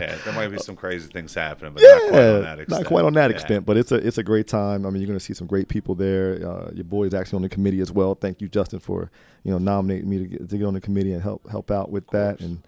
yeah. 0.00 0.16
There 0.24 0.32
might 0.32 0.48
be 0.48 0.56
some 0.58 0.74
crazy 0.74 1.08
things 1.08 1.34
happening, 1.34 1.74
but 1.74 1.82
not 1.82 2.08
quite 2.10 2.24
on 2.24 2.42
that 2.42 2.58
extent. 2.60 2.80
Not 2.82 2.86
quite 2.88 3.04
on 3.04 3.12
that 3.14 3.30
Yeah. 3.30 3.36
extent, 3.36 3.66
but 3.66 3.76
it's 3.76 3.92
a 3.92 3.96
it's 3.96 4.16
a 4.16 4.22
great 4.22 4.46
time. 4.46 4.86
I 4.86 4.90
mean, 4.90 5.02
you're 5.02 5.06
going 5.08 5.18
to 5.18 5.24
see 5.24 5.34
some 5.34 5.46
great 5.46 5.68
people 5.68 5.94
there. 5.94 6.34
Uh, 6.48 6.70
your 6.72 6.84
boy 6.84 7.04
is 7.04 7.12
actually 7.14 7.36
on 7.36 7.42
the 7.42 7.48
committee 7.50 7.80
as 7.80 7.92
well. 7.92 8.14
Thank 8.14 8.40
you, 8.40 8.48
Justin, 8.48 8.78
for 8.78 9.10
you 9.44 9.50
know 9.50 9.58
nominating 9.58 10.08
me 10.08 10.18
to 10.20 10.24
get, 10.26 10.48
to 10.48 10.56
get 10.58 10.64
on 10.64 10.72
the 10.74 10.80
committee 10.80 11.12
and 11.12 11.22
help 11.22 11.46
help 11.50 11.70
out 11.70 11.90
with 11.90 12.06
that. 12.08 12.40
And 12.40 12.62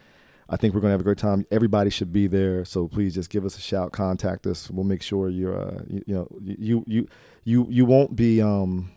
I 0.49 0.57
think 0.57 0.75
we're 0.75 0.81
going 0.81 0.91
to 0.91 0.95
have 0.95 1.01
a 1.01 1.05
great 1.05 1.19
time. 1.19 1.47
Everybody 1.51 1.91
should 1.91 2.13
be 2.13 2.27
there, 2.27 2.65
so 2.65 2.87
please 2.89 3.15
just 3.15 3.31
give 3.31 3.45
us 3.45 3.57
a 3.57 3.61
shout, 3.61 3.93
contact 3.93 4.47
us. 4.47 4.71
We'll 4.71 4.85
make 4.85 5.03
sure 5.03 5.29
you're 5.31 5.59
uh, 5.59 5.83
you, 5.89 6.05
you 6.07 6.15
know 6.15 6.29
you 6.43 6.85
you 6.87 7.09
you 7.45 7.67
you 7.71 7.85
won't 7.87 8.15
be 8.15 8.43
um 8.43 8.91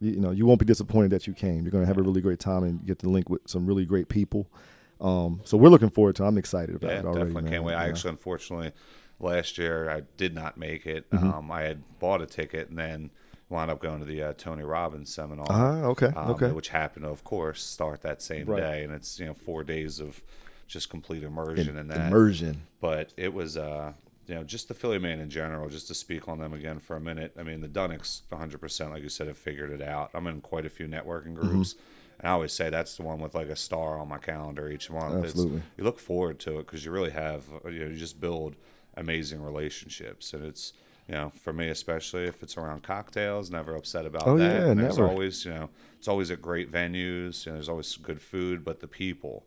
you, 0.00 0.12
you 0.12 0.20
know 0.20 0.30
you 0.30 0.44
won't 0.46 0.60
be 0.60 0.66
disappointed 0.66 1.10
that 1.12 1.26
you 1.26 1.32
came. 1.32 1.62
You're 1.62 1.70
going 1.72 1.82
to 1.84 1.88
have 1.88 1.98
a 1.98 2.02
really 2.02 2.20
great 2.20 2.38
time 2.38 2.64
and 2.64 2.84
get 2.86 2.98
to 3.00 3.08
link 3.08 3.30
with 3.30 3.40
some 3.46 3.66
really 3.66 3.84
great 3.86 4.08
people. 4.08 4.46
Um, 5.00 5.40
so 5.44 5.56
we're 5.56 5.70
looking 5.70 5.88
forward 5.90 6.16
to. 6.16 6.24
it. 6.24 6.28
I'm 6.28 6.36
excited 6.36 6.74
about 6.76 6.90
Yeah, 6.90 6.98
it 6.98 7.04
already. 7.06 7.20
definitely 7.20 7.42
man. 7.44 7.52
can't 7.52 7.64
wait. 7.64 7.74
I 7.74 7.88
actually, 7.88 8.10
unfortunately, 8.10 8.72
last 9.18 9.56
year 9.56 9.88
I 9.88 10.02
did 10.18 10.34
not 10.34 10.58
make 10.58 10.84
it. 10.86 11.08
Mm-hmm. 11.10 11.30
Um, 11.30 11.50
I 11.50 11.62
had 11.62 11.82
bought 11.98 12.20
a 12.20 12.26
ticket 12.26 12.68
and 12.68 12.78
then 12.78 13.10
wound 13.48 13.70
up 13.70 13.80
going 13.80 14.00
to 14.00 14.04
the 14.04 14.22
uh, 14.22 14.32
Tony 14.34 14.62
Robbins 14.62 15.12
seminar. 15.14 15.46
Ah, 15.48 15.80
okay, 15.84 16.08
um, 16.14 16.30
okay. 16.32 16.52
Which 16.52 16.68
happened, 16.68 17.04
to, 17.06 17.10
of 17.10 17.24
course, 17.24 17.64
start 17.64 18.02
that 18.02 18.20
same 18.20 18.44
Right. 18.46 18.60
day, 18.60 18.84
and 18.84 18.92
it's 18.92 19.18
you 19.18 19.24
know 19.24 19.32
four 19.34 19.64
days 19.64 20.00
of 20.00 20.22
just 20.70 20.88
complete 20.88 21.22
immersion 21.22 21.76
in 21.76 21.88
that. 21.88 22.08
Immersion. 22.08 22.62
But 22.80 23.12
it 23.16 23.34
was, 23.34 23.56
uh, 23.56 23.92
you 24.26 24.34
know, 24.36 24.44
just 24.44 24.68
the 24.68 24.74
Philly 24.74 24.98
man 24.98 25.20
in 25.20 25.28
general. 25.28 25.68
Just 25.68 25.88
to 25.88 25.94
speak 25.94 26.28
on 26.28 26.38
them 26.38 26.54
again 26.54 26.78
for 26.78 26.96
a 26.96 27.00
minute. 27.00 27.34
I 27.38 27.42
mean, 27.42 27.60
the 27.60 27.68
Dunnocks, 27.68 28.22
100, 28.30 28.58
percent 28.60 28.92
like 28.92 29.02
you 29.02 29.08
said, 29.08 29.26
have 29.26 29.36
figured 29.38 29.70
it 29.72 29.82
out. 29.82 30.10
I'm 30.14 30.26
in 30.26 30.40
quite 30.40 30.64
a 30.64 30.70
few 30.70 30.86
networking 30.86 31.34
Mm-hmm. 31.42 31.50
groups. 31.50 31.74
And 32.20 32.28
I 32.28 32.32
always 32.32 32.52
say 32.52 32.70
that's 32.70 32.96
the 32.96 33.02
one 33.02 33.18
with 33.20 33.34
like 33.34 33.48
a 33.48 33.56
star 33.56 33.98
on 33.98 34.08
my 34.08 34.18
calendar 34.18 34.68
each 34.70 34.90
month. 34.90 35.16
It's- 35.24 35.30
Absolutely. 35.32 35.62
you 35.76 35.84
look 35.84 35.98
forward 35.98 36.38
to 36.40 36.58
it 36.60 36.66
because 36.66 36.84
you 36.84 36.92
really 36.92 37.10
have 37.10 37.44
uh, 37.64 37.68
you 37.68 37.80
know 37.80 37.86
you 37.90 37.96
just 37.96 38.20
build 38.20 38.54
amazing 38.96 39.42
relationships, 39.42 40.32
and 40.34 40.44
it's 40.44 40.72
you 41.08 41.14
know 41.14 41.30
for 41.30 41.52
me 41.52 41.68
especially 41.68 42.24
if 42.26 42.42
it's 42.42 42.56
around 42.56 42.82
cocktails, 42.82 43.50
never 43.50 43.74
upset 43.74 44.06
about 44.06 44.26
Oh, 44.28 44.36
that. 44.36 44.62
yeah, 44.62 44.70
And 44.70 44.78
there's 44.80 44.98
never. 44.98 45.08
always 45.08 45.44
you 45.44 45.52
know 45.52 45.70
it's 45.98 46.08
always 46.08 46.30
at 46.30 46.40
great 46.42 46.70
venues. 46.70 47.44
You 47.46 47.52
know, 47.52 47.56
there's 47.56 47.68
always 47.68 47.96
good 47.96 48.20
food, 48.22 48.64
but 48.64 48.80
the 48.80 48.86
people, 48.88 49.44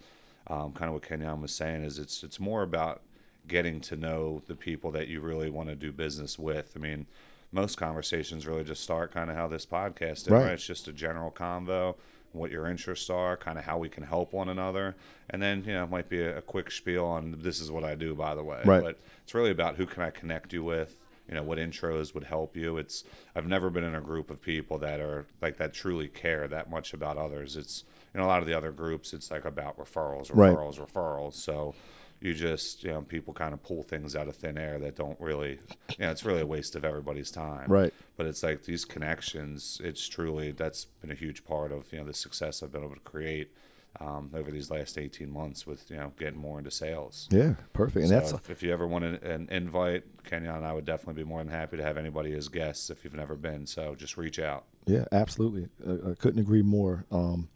um, 0.48 0.74
kind 0.74 0.90
of 0.90 0.94
what 0.94 1.04
Kenyon 1.04 1.42
was 1.42 1.54
saying 1.54 1.84
is 1.84 2.00
it's 2.00 2.24
it's 2.24 2.40
more 2.40 2.64
about 2.64 3.02
getting 3.48 3.82
to 3.82 3.96
know 3.96 4.42
the 4.48 4.56
people 4.56 4.92
that 4.92 5.08
you 5.08 5.20
really 5.20 5.50
want 5.50 5.70
to 5.70 5.76
do 5.76 5.92
business 5.92 6.40
with. 6.40 6.74
I 6.76 6.80
mean, 6.80 7.06
most 7.52 7.78
conversations 7.78 8.48
really 8.48 8.64
just 8.64 8.82
start 8.84 9.14
kind 9.14 9.30
of 9.30 9.36
how 9.36 9.48
this 9.48 9.66
podcast 9.66 10.26
did, 10.26 10.32
Right. 10.32 10.44
right? 10.46 10.54
It's 10.54 10.66
just 10.66 10.88
a 10.88 10.94
general 10.94 11.30
convo, 11.32 11.96
what 12.32 12.52
your 12.52 12.68
interests 12.68 13.10
are, 13.10 13.36
kind 13.38 13.58
of 13.60 13.66
how 13.66 13.78
we 13.78 13.90
can 13.90 14.04
help 14.04 14.34
one 14.34 14.50
another, 14.50 14.96
and 15.30 15.42
then 15.42 15.64
you 15.66 15.74
know 15.74 15.84
it 15.84 15.90
might 15.90 16.10
be 16.10 16.22
a, 16.22 16.38
a 16.38 16.42
quick 16.42 16.72
spiel 16.72 17.06
on 17.06 17.36
this 17.42 17.60
is 17.60 17.70
what 17.72 17.84
I 17.84 17.96
do, 17.96 18.16
by 18.16 18.34
the 18.34 18.44
way. 18.44 18.62
Right. 18.66 18.82
But 18.84 19.00
it's 19.24 19.34
really 19.34 19.52
about 19.52 19.76
who 19.76 19.86
can 19.86 20.04
I 20.04 20.10
connect 20.10 20.52
you 20.54 20.64
with. 20.64 20.96
You 21.28 21.36
know 21.36 21.44
what 21.44 21.58
intros 21.58 22.14
would 22.14 22.26
help 22.26 22.56
you. 22.56 22.78
It's 22.78 23.04
I've 23.36 23.48
never 23.48 23.70
been 23.70 23.84
in 23.84 23.96
a 23.96 24.02
group 24.02 24.30
of 24.30 24.42
people 24.42 24.78
that 24.80 25.00
are 25.00 25.26
like 25.42 25.58
that 25.58 25.74
truly 25.74 26.08
care 26.10 26.48
that 26.48 26.70
much 26.70 26.94
about 26.94 27.18
others. 27.18 27.56
It's 27.56 27.84
in 28.14 28.20
a 28.20 28.28
lot 28.28 28.42
of 28.42 28.48
the 28.48 28.54
other 28.54 28.72
groups 28.72 29.14
it's 29.14 29.32
like 29.32 29.46
about 29.46 29.78
referrals, 29.78 30.30
Right. 30.34 30.54
referrals, 30.56 30.80
referrals. 30.80 31.34
So 31.36 31.74
you 32.20 32.34
just 32.34 32.84
you 32.84 32.90
know 32.92 33.02
people 33.02 33.34
kind 33.34 33.54
of 33.54 33.64
pull 33.64 33.84
things 33.84 34.16
out 34.16 34.28
of 34.28 34.36
thin 34.36 34.58
air 34.58 34.80
that 34.80 34.96
don't 34.96 35.20
really 35.20 35.60
you 35.90 35.98
know 36.00 36.12
it's 36.12 36.24
really 36.24 36.42
a 36.42 36.46
waste 36.46 36.74
of 36.76 36.86
everybody's 36.86 37.30
time 37.32 37.70
Right. 37.70 37.94
but 38.16 38.26
it's 38.28 38.42
like 38.44 38.64
these 38.64 38.86
connections 38.86 39.82
it's 39.84 40.08
truly 40.08 40.52
that's 40.52 40.86
been 41.02 41.12
a 41.12 41.16
huge 41.16 41.44
part 41.44 41.74
of 41.74 41.92
you 41.92 42.00
know 42.00 42.06
the 42.06 42.14
success 42.14 42.64
i've 42.64 42.72
been 42.72 42.84
able 42.84 42.94
to 42.96 43.02
create 43.02 43.52
um, 44.00 44.32
over 44.34 44.50
these 44.52 44.72
last 44.72 44.98
18 44.98 45.30
months 45.30 45.68
with 45.68 45.90
you 45.90 45.98
know 45.98 46.12
getting 46.18 46.40
more 46.40 46.58
into 46.58 46.72
sales 46.72 47.28
Yeah, 47.32 47.56
perfect. 47.74 47.98
And 48.06 48.10
so 48.10 48.16
that's 48.16 48.32
if, 48.32 48.50
if 48.50 48.64
you 48.64 48.74
ever 48.74 48.88
want 48.88 49.06
an, 49.06 49.16
an 49.16 49.48
invite 49.52 50.04
Kenyon 50.24 50.56
and 50.56 50.66
i 50.66 50.74
would 50.74 50.86
definitely 50.86 51.22
be 51.24 51.28
more 51.28 51.40
than 51.44 51.52
happy 51.52 51.78
to 51.78 51.84
have 51.84 51.98
anybody 51.98 52.34
as 52.34 52.48
guests 52.48 52.90
if 52.90 53.04
you've 53.04 53.14
never 53.14 53.36
been 53.36 53.66
so 53.68 53.96
just 53.96 54.18
reach 54.18 54.40
out 54.40 54.66
Yeah, 54.86 55.06
absolutely. 55.12 55.70
I, 55.88 56.12
I 56.12 56.16
couldn't 56.16 56.40
agree 56.40 56.62
more. 56.64 57.06
Um, 57.12 57.50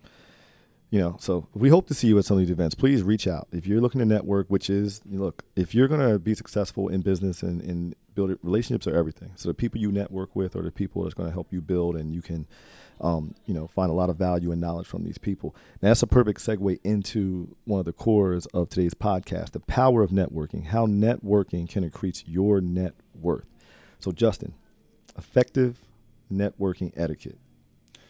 you 0.90 1.00
know, 1.00 1.18
so 1.20 1.48
we 1.54 1.70
hope 1.70 1.88
to 1.88 1.94
see 1.94 2.08
you 2.08 2.18
at 2.18 2.26
some 2.26 2.38
of 2.38 2.40
these 2.40 2.50
events. 2.50 2.74
Please 2.74 3.04
reach 3.04 3.28
out 3.28 3.48
if 3.52 3.68
you're 3.68 3.82
looking 3.82 4.00
to 4.00 4.06
network. 4.06 4.48
Which 4.48 4.70
is, 4.70 5.02
look, 5.06 5.44
if 5.56 5.76
you're 5.76 5.88
going 5.88 6.08
to 6.08 6.18
be 6.18 6.34
successful 6.34 6.88
in 6.88 7.02
business 7.02 7.44
and, 7.44 7.62
and 7.62 7.96
build 8.16 8.38
relationships 8.42 8.88
are 8.88 8.96
everything. 8.96 9.32
So 9.36 9.50
the 9.50 9.54
people 9.54 9.80
you 9.80 9.92
network 9.92 10.36
with 10.36 10.56
are 10.56 10.62
the 10.62 10.72
people 10.72 11.04
that's 11.04 11.14
going 11.14 11.28
to 11.28 11.34
help 11.34 11.52
you 11.52 11.62
build, 11.62 11.98
and 11.98 12.16
you 12.16 12.22
can, 12.22 12.48
um, 13.02 13.36
you 13.46 13.54
know, 13.54 13.68
find 13.68 13.92
a 13.92 13.94
lot 13.94 14.10
of 14.10 14.16
value 14.16 14.52
and 14.52 14.62
knowledge 14.62 14.88
from 14.88 15.04
these 15.04 15.18
people. 15.18 15.54
Now, 15.82 15.90
that's 15.90 16.04
a 16.04 16.08
perfect 16.08 16.40
segue 16.40 16.80
into 16.86 17.56
one 17.66 17.80
of 17.80 17.86
the 17.86 17.94
cores 17.94 18.46
of 18.48 18.70
today's 18.70 18.94
podcast: 18.94 19.52
the 19.52 19.60
power 19.60 20.04
of 20.04 20.12
networking. 20.12 20.68
How 20.68 20.88
networking 20.88 21.70
can 21.70 21.84
increase 21.84 22.24
your 22.26 22.62
net 22.62 22.94
worth. 23.14 23.46
So, 24.00 24.14
Justin, 24.14 24.54
effective 25.18 25.80
networking 26.32 26.94
etiquette. 26.96 27.40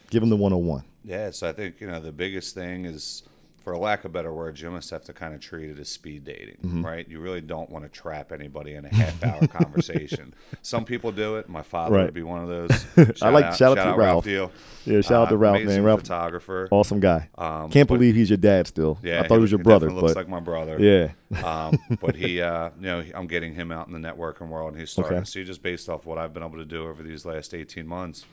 Give 0.10 0.22
them 0.22 0.30
the 0.30 0.36
101. 0.38 0.84
Yeah, 1.03 1.32
so 1.32 1.47
I 1.49 1.53
think 1.53 1.80
you 1.82 1.88
know 1.88 1.99
the 1.99 2.12
biggest 2.12 2.53
thing 2.55 2.86
is, 2.86 3.24
for 3.64 3.74
a 3.74 3.80
lack 3.80 4.05
of 4.05 4.14
better 4.14 4.34
words, 4.34 4.62
you 4.62 4.68
almost 4.70 4.89
have 4.91 5.03
to 5.05 5.14
kind 5.14 5.34
of 5.34 5.41
treat 5.41 5.70
it 5.70 5.78
as 5.80 5.89
speed 5.89 6.24
dating, 6.24 6.55
Mm-hmm. 6.66 6.86
right? 6.86 7.05
You 7.08 7.20
really 7.20 7.41
don't 7.41 7.70
want 7.70 7.84
to 7.86 7.89
trap 7.89 8.32
anybody 8.32 8.76
in 8.76 8.86
a 8.86 8.93
half-hour 8.93 9.47
conversation. 9.47 10.34
Some 10.62 10.86
people 10.86 11.12
do 11.12 11.36
it. 11.38 11.49
My 11.49 11.62
father 11.64 11.95
Right. 11.95 12.05
would 12.05 12.14
be 12.14 12.24
one 12.24 12.41
of 12.43 12.47
those. 12.95 13.22
I 13.22 13.30
like- 13.30 13.53
shout 13.55 13.78
out 13.78 13.91
to 13.91 13.97
Ralph. 13.97 14.24
Deal. 14.24 14.51
Yeah, 14.86 15.01
shout 15.01 15.24
out 15.24 15.30
to 15.30 15.38
Ralph, 15.38 15.62
man. 15.64 15.84
Ralph- 15.84 15.99
photographer. 16.01 16.70
Awesome 16.72 16.99
guy. 17.01 17.28
Um, 17.38 17.70
Can't 17.70 17.88
but- 17.89 17.95
believe 17.95 18.16
he's 18.16 18.30
your 18.30 18.38
dad 18.38 18.68
still. 18.68 18.99
Yeah, 19.03 19.22
I 19.22 19.28
thought 19.28 19.36
he 19.36 19.41
was 19.41 19.51
your 19.51 19.60
brother, 19.60 19.88
definitely 19.88 20.08
looks 20.10 20.16
like 20.18 20.30
my 20.30 20.39
brother. 20.39 20.78
yeah, 20.80 21.43
um, 21.43 21.78
but 21.99 22.16
he, 22.16 22.41
uh, 22.41 22.70
you 22.80 22.86
know, 22.86 23.03
I'm 23.16 23.28
getting 23.28 23.53
him 23.53 23.72
out 23.74 23.88
in 23.88 23.93
the 23.93 23.99
networking 23.99 24.47
world, 24.47 24.72
and 24.72 24.80
he's 24.80 24.91
starting 24.91 25.18
Okay. 25.18 25.26
to 25.26 25.30
see 25.32 25.43
just 25.43 25.62
based 25.62 25.89
off 25.89 26.05
what 26.05 26.18
I've 26.18 26.34
been 26.34 26.43
able 26.43 26.58
to 26.58 26.66
do 26.66 26.88
over 26.88 27.03
these 27.03 27.26
last 27.26 27.53
18 27.53 27.86
months, 27.86 28.26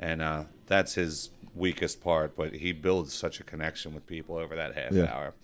and 0.00 0.20
uh, 0.20 0.44
that's 0.72 0.94
his 0.94 1.30
weakest 1.54 2.00
part. 2.02 2.34
But 2.36 2.54
he 2.54 2.72
builds 2.72 3.12
such 3.12 3.38
a 3.40 3.44
connection 3.44 3.94
with 3.94 4.06
people 4.06 4.36
over 4.36 4.56
that 4.56 4.74
half 4.74 4.92
Yeah. 4.92 5.12
hour. 5.14 5.34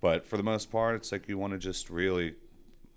But 0.00 0.26
for 0.26 0.36
the 0.36 0.42
most 0.42 0.70
part, 0.72 0.96
it's 0.96 1.12
like 1.12 1.28
you 1.28 1.38
want 1.38 1.52
to 1.52 1.58
just 1.58 1.88
really, 1.88 2.34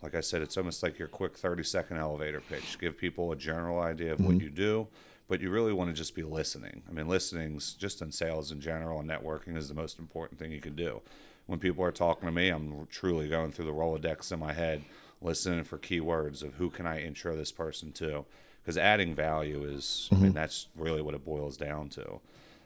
like 0.01 0.15
I 0.15 0.21
said, 0.21 0.41
it's 0.41 0.57
almost 0.57 0.81
like 0.81 0.97
your 0.97 1.07
quick 1.07 1.37
30 1.37 1.63
second 1.63 1.97
elevator 1.97 2.41
pitch. 2.41 2.79
Give 2.79 2.97
people 2.97 3.31
a 3.31 3.35
general 3.35 3.79
idea 3.79 4.11
of 4.13 4.19
Mm-hmm. 4.19 4.27
what 4.33 4.41
you 4.41 4.49
do. 4.49 4.87
But 5.27 5.41
you 5.41 5.49
really 5.49 5.73
want 5.73 5.89
to 5.89 5.93
just 5.95 6.13
be 6.13 6.21
listening. 6.21 6.83
I 6.87 6.91
mean, 6.91 7.07
listening's 7.07 7.73
just 7.73 7.99
in 8.01 8.11
sales 8.11 8.51
in 8.51 8.59
general 8.61 8.99
and 8.99 9.09
networking 9.09 9.57
is 9.57 9.67
the 9.69 9.73
most 9.73 9.97
important 9.97 10.39
thing 10.39 10.51
you 10.51 10.61
can 10.61 10.75
do 10.75 11.01
when 11.47 11.59
people 11.59 11.83
are 11.85 11.91
talking 11.91 12.27
to 12.27 12.31
me, 12.31 12.49
I'm 12.49 12.87
truly 12.89 13.27
going 13.29 13.51
through 13.51 13.65
the 13.65 13.71
Rolodex 13.71 14.31
in 14.31 14.39
my 14.39 14.51
head, 14.53 14.81
listening 15.21 15.63
for 15.63 15.77
keywords 15.77 16.41
of 16.41 16.55
who 16.55 16.71
can 16.71 16.87
I 16.87 17.03
intro 17.03 17.35
this 17.35 17.51
person 17.51 17.91
to, 17.93 18.25
because 18.65 18.79
adding 18.79 19.13
value 19.13 19.63
is, 19.63 20.09
I 20.11 20.15
mean, 20.15 20.33
that's 20.33 20.69
really 20.75 21.03
what 21.03 21.13
it 21.13 21.23
boils 21.23 21.55
down 21.55 21.89
to. 21.89 22.19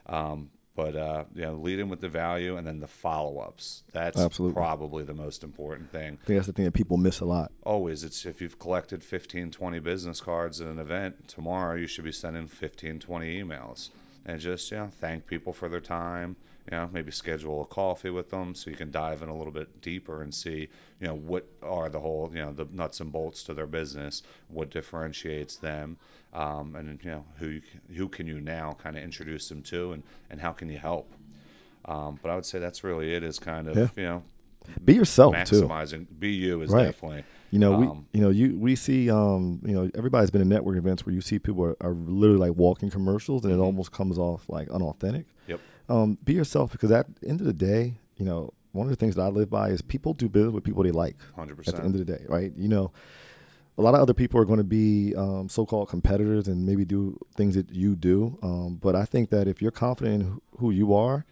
Um, 0.05 0.49
but 0.73 0.95
uh, 0.95 1.25
you 1.35 1.41
know, 1.41 1.55
leading 1.55 1.89
with 1.89 1.99
the 1.99 2.07
value 2.07 2.55
and 2.55 2.65
then 2.65 2.79
the 2.79 2.87
follow-ups. 2.87 3.83
That's 3.91 4.17
Absolutely. 4.17 4.53
probably 4.53 5.03
the 5.03 5.13
most 5.13 5.43
important 5.43 5.91
thing. 5.91 6.17
I 6.23 6.25
think 6.25 6.37
that's 6.37 6.47
the 6.47 6.53
thing 6.53 6.63
that 6.63 6.73
people 6.73 6.95
miss 6.95 7.19
a 7.19 7.25
lot. 7.25 7.51
Always, 7.63 8.05
it's 8.05 8.25
if 8.25 8.41
you've 8.41 8.59
collected 8.59 9.03
15, 9.03 9.51
20 9.51 9.79
business 9.79 10.21
cards 10.21 10.61
at 10.61 10.67
an 10.67 10.79
event, 10.79 11.27
tomorrow 11.27 11.75
you 11.75 11.85
should 11.85 12.05
be 12.05 12.13
sending 12.13 12.47
15, 12.47 12.99
20 12.99 13.43
emails. 13.43 13.89
And 14.25 14.39
just, 14.39 14.71
you 14.71 14.77
know, 14.77 14.89
thank 15.01 15.27
people 15.27 15.51
for 15.51 15.67
their 15.67 15.81
time. 15.81 16.37
You 16.71 16.77
know, 16.77 16.89
maybe 16.93 17.11
schedule 17.11 17.63
a 17.63 17.65
coffee 17.65 18.11
with 18.11 18.29
them 18.29 18.53
so 18.53 18.69
you 18.69 18.75
can 18.75 18.91
dive 18.91 19.23
in 19.23 19.29
a 19.29 19.35
little 19.35 19.51
bit 19.51 19.81
deeper 19.81 20.21
and 20.21 20.31
see, 20.33 20.67
you 20.99 21.07
know, 21.07 21.15
what 21.15 21.47
are 21.63 21.89
the 21.89 21.99
whole, 21.99 22.29
you 22.31 22.41
know, 22.43 22.53
the 22.53 22.67
nuts 22.71 22.99
and 22.99 23.11
bolts 23.11 23.41
to 23.45 23.55
their 23.55 23.65
business, 23.65 24.21
what 24.49 24.69
differentiates 24.69 25.55
them, 25.55 25.97
um, 26.31 26.75
and 26.75 26.99
you 27.03 27.09
know, 27.09 27.25
who 27.39 27.47
you, 27.47 27.61
c- 27.61 27.95
who 27.95 28.07
can 28.07 28.27
you 28.27 28.39
now 28.39 28.77
kind 28.83 28.95
of 28.97 29.03
introduce 29.03 29.49
them 29.49 29.63
to, 29.63 29.93
and 29.93 30.03
and 30.29 30.41
how 30.41 30.51
can 30.51 30.69
you 30.69 30.77
help. 30.77 31.11
Um, 31.85 32.19
but 32.21 32.29
I 32.29 32.35
would 32.35 32.45
say 32.45 32.59
that's 32.59 32.83
really 32.83 33.15
it. 33.15 33.23
Is 33.23 33.39
kind 33.39 33.67
of 33.67 33.75
Yeah. 33.75 33.87
you 33.95 34.03
know 34.03 34.23
Be 34.85 34.93
yourself 34.93 35.33
too. 35.45 35.63
maximizing. 35.63 36.05
Be 36.19 36.29
you 36.29 36.61
is 36.61 36.69
Right. 36.71 36.85
definitely. 36.85 37.23
You 37.49 37.57
know, 37.57 37.71
we 37.79 37.87
um, 37.87 38.05
you 38.13 38.21
know 38.21 38.29
you 38.29 38.59
we 38.59 38.75
see 38.75 39.09
um 39.09 39.59
you 39.65 39.73
know 39.73 39.89
everybody's 39.95 40.29
been 40.29 40.41
in 40.41 40.49
network 40.49 40.77
events 40.77 41.03
where 41.03 41.15
you 41.15 41.21
see 41.21 41.39
people 41.39 41.63
are, 41.63 41.77
are 41.81 41.93
literally 41.95 42.47
like 42.49 42.55
walking 42.57 42.91
commercials 42.91 43.43
and 43.43 43.51
it 43.51 43.57
almost 43.57 43.91
comes 43.91 44.19
off 44.19 44.47
like 44.49 44.69
unauthentic. 44.69 45.25
Yep. 45.47 45.59
Um, 45.89 46.17
be 46.23 46.33
yourself 46.33 46.71
because 46.71 46.91
at 46.91 47.13
the 47.19 47.27
end 47.27 47.41
of 47.41 47.47
the 47.47 47.53
day, 47.53 47.95
you 48.15 48.25
know, 48.25 48.53
one 48.71 48.85
of 48.85 48.91
the 48.91 48.95
things 48.95 49.15
that 49.15 49.23
I 49.23 49.27
live 49.27 49.49
by 49.49 49.69
is 49.69 49.81
people 49.81 50.13
do 50.13 50.29
business 50.29 50.53
with 50.53 50.63
people 50.63 50.83
they 50.83 50.91
like. 50.91 51.17
100%. 51.37 51.67
At 51.67 51.75
the 51.75 51.83
end 51.83 51.95
of 51.95 52.05
the 52.05 52.17
day, 52.17 52.23
right? 52.27 52.53
You 52.55 52.67
know, 52.67 52.91
a 53.77 53.81
lot 53.81 53.95
of 53.95 54.01
other 54.01 54.13
people 54.13 54.39
are 54.39 54.45
going 54.45 54.59
to 54.59 54.63
be 54.63 55.15
um, 55.15 55.49
so-called 55.49 55.89
competitors 55.89 56.47
and 56.47 56.65
maybe 56.65 56.85
do 56.85 57.17
things 57.35 57.55
that 57.55 57.73
you 57.73 57.95
do. 57.95 58.37
Um, 58.43 58.75
but 58.75 58.95
I 58.95 59.05
think 59.05 59.29
that 59.31 59.47
if 59.47 59.61
you're 59.61 59.71
confident 59.71 60.21
in 60.21 60.41
who 60.57 60.71
you 60.71 60.93
are, 60.93 61.25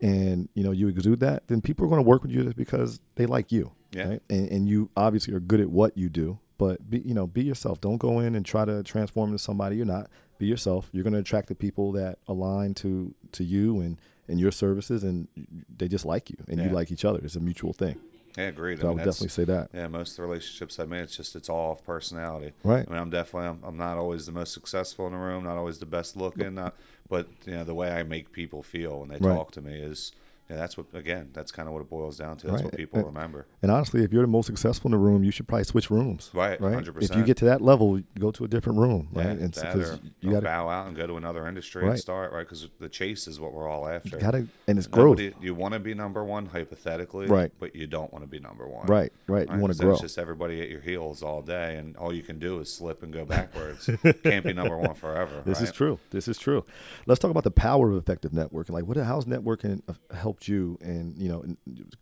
and 0.00 0.48
you 0.54 0.62
know 0.62 0.72
you 0.72 0.88
exude 0.88 1.20
that, 1.20 1.46
then 1.46 1.60
people 1.60 1.86
are 1.86 1.88
going 1.88 2.02
to 2.02 2.08
work 2.08 2.22
with 2.22 2.30
you 2.30 2.42
just 2.42 2.56
because 2.56 3.00
they 3.14 3.26
like 3.26 3.50
you. 3.52 3.72
Yeah. 3.92 4.08
Right? 4.08 4.22
And, 4.28 4.50
and 4.50 4.68
you 4.68 4.90
obviously 4.96 5.32
are 5.34 5.40
good 5.40 5.60
at 5.60 5.70
what 5.70 5.96
you 5.96 6.08
do. 6.08 6.38
But 6.58 6.88
be, 6.90 6.98
you 6.98 7.14
know, 7.14 7.26
be 7.26 7.42
yourself. 7.42 7.80
Don't 7.80 7.98
go 7.98 8.20
in 8.20 8.34
and 8.34 8.44
try 8.44 8.64
to 8.64 8.82
transform 8.82 9.30
into 9.30 9.38
somebody 9.38 9.76
you're 9.76 9.86
not. 9.86 10.10
Be 10.38 10.46
yourself. 10.46 10.88
You're 10.92 11.04
going 11.04 11.12
to 11.14 11.20
attract 11.20 11.48
the 11.48 11.54
people 11.54 11.92
that 11.92 12.18
align 12.26 12.74
to 12.74 13.14
to 13.32 13.44
you 13.44 13.80
and 13.80 13.96
and 14.28 14.40
your 14.40 14.50
services, 14.50 15.04
and 15.04 15.28
they 15.76 15.86
just 15.86 16.04
like 16.04 16.30
you, 16.30 16.36
and 16.48 16.60
you 16.60 16.70
like 16.70 16.90
each 16.90 17.04
other. 17.04 17.20
It's 17.22 17.36
a 17.36 17.40
mutual 17.40 17.72
thing. 17.72 17.96
Yeah, 18.36 18.44
agreed. 18.44 18.80
So 18.80 18.86
I 18.86 18.88
mean, 18.88 18.96
would 18.96 19.04
definitely 19.04 19.28
say 19.28 19.44
that. 19.44 19.68
Yeah, 19.72 19.86
most 19.86 20.12
of 20.12 20.16
the 20.16 20.22
relationships 20.22 20.80
I 20.80 20.86
made, 20.86 21.02
it's 21.02 21.16
just 21.16 21.36
it's 21.36 21.48
all 21.48 21.70
off 21.72 21.84
personality. 21.84 22.52
Right. 22.64 22.84
I 22.88 22.90
mean, 22.90 23.00
I'm 23.00 23.10
definitely 23.10 23.48
I'm, 23.50 23.60
I'm 23.62 23.76
not 23.76 23.96
always 23.96 24.26
the 24.26 24.32
most 24.32 24.52
successful 24.52 25.06
in 25.06 25.12
the 25.12 25.18
room, 25.18 25.44
not 25.44 25.56
always 25.56 25.78
the 25.78 25.86
best 25.86 26.16
looking, 26.16 26.54
not, 26.54 26.74
but 27.08 27.28
you 27.44 27.52
know 27.52 27.62
the 27.64 27.74
way 27.74 27.92
I 27.92 28.02
make 28.02 28.32
people 28.32 28.62
feel 28.62 29.00
when 29.00 29.10
they 29.10 29.18
Right. 29.18 29.36
talk 29.36 29.52
to 29.52 29.60
me 29.60 29.78
is, 29.78 30.10
yeah, 30.50 30.56
that's 30.56 30.76
what 30.76 30.86
again, 30.94 31.30
that's 31.32 31.50
kind 31.50 31.66
of 31.68 31.72
what 31.74 31.80
it 31.80 31.88
boils 31.88 32.18
down 32.18 32.36
to. 32.38 32.46
That's 32.48 32.56
Right. 32.62 32.64
what 32.64 32.76
people 32.76 32.98
And- 32.98 33.06
remember. 33.06 33.46
And 33.62 33.70
honestly, 33.70 34.02
if 34.04 34.12
you're 34.12 34.22
the 34.22 34.28
most 34.28 34.46
successful 34.46 34.88
in 34.88 34.92
the 34.92 34.98
room, 34.98 35.24
you 35.24 35.30
should 35.30 35.48
probably 35.48 35.64
switch 35.64 35.90
rooms. 35.90 36.30
Right, 36.34 36.60
Right. 36.60 36.72
100%. 36.74 37.10
If 37.10 37.16
you 37.16 37.24
get 37.24 37.36
to 37.38 37.44
that 37.46 37.60
level, 37.62 38.00
go 38.18 38.30
to 38.30 38.44
a 38.44 38.48
different 38.48 38.78
room. 38.78 39.08
Right. 39.12 39.24
Yeah, 39.24 39.30
and 39.32 39.54
because 39.54 40.00
you 40.20 40.30
got 40.30 40.40
to 40.40 40.44
bow 40.46 40.68
out 40.68 40.86
and 40.88 40.96
go 40.96 41.06
to 41.06 41.16
another 41.16 41.46
industry 41.48 41.82
Right. 41.82 41.92
and 41.92 41.98
start 42.00 42.32
right 42.32 42.40
because 42.46 42.68
the 42.78 42.88
chase 42.88 43.26
is 43.26 43.40
what 43.40 43.52
we're 43.54 43.68
all 43.68 43.88
after. 43.88 44.18
got 44.18 44.32
to, 44.32 44.46
and 44.68 44.78
it's 44.78 44.86
growth. 44.86 45.18
Nobody, 45.18 45.34
you 45.40 45.54
want 45.54 45.74
to 45.74 45.80
be 45.80 45.94
number 45.94 46.22
one 46.24 46.46
hypothetically, 46.46 47.26
Right. 47.26 47.50
But 47.58 47.74
you 47.74 47.86
don't 47.86 48.12
want 48.12 48.22
to 48.24 48.28
be 48.28 48.38
number 48.40 48.68
one, 48.68 48.86
Right. 48.86 49.12
Right. 49.26 49.50
You 49.50 49.58
want 49.58 49.72
to 49.74 49.78
grow. 49.82 49.92
It's 49.92 50.02
just 50.02 50.18
everybody 50.18 50.60
at 50.60 50.68
your 50.68 50.80
heels 50.80 51.22
all 51.22 51.40
day, 51.42 51.76
and 51.76 51.96
all 51.96 52.12
you 52.12 52.22
can 52.22 52.38
do 52.38 52.58
is 52.60 52.70
slip 52.72 53.02
and 53.02 53.12
go 53.12 53.24
backwards. 53.24 53.88
Can't 54.22 54.44
be 54.44 54.52
number 54.52 54.76
one 54.76 54.94
forever. 54.94 55.42
This 55.44 55.60
is 55.60 55.72
true. 55.72 55.98
This 56.10 56.28
is 56.28 56.38
true. 56.38 56.64
Let's 57.06 57.18
talk 57.18 57.30
about 57.30 57.44
the 57.44 57.50
power 57.50 57.90
of 57.90 57.96
effective 57.96 58.32
networking. 58.32 58.70
Like, 58.70 58.84
what? 58.84 58.96
How's 58.98 59.24
networking 59.24 59.80
help 60.14 60.33
helped 60.34 60.48
you, 60.48 60.76
and 60.80 61.16
you 61.16 61.28
know, 61.28 61.44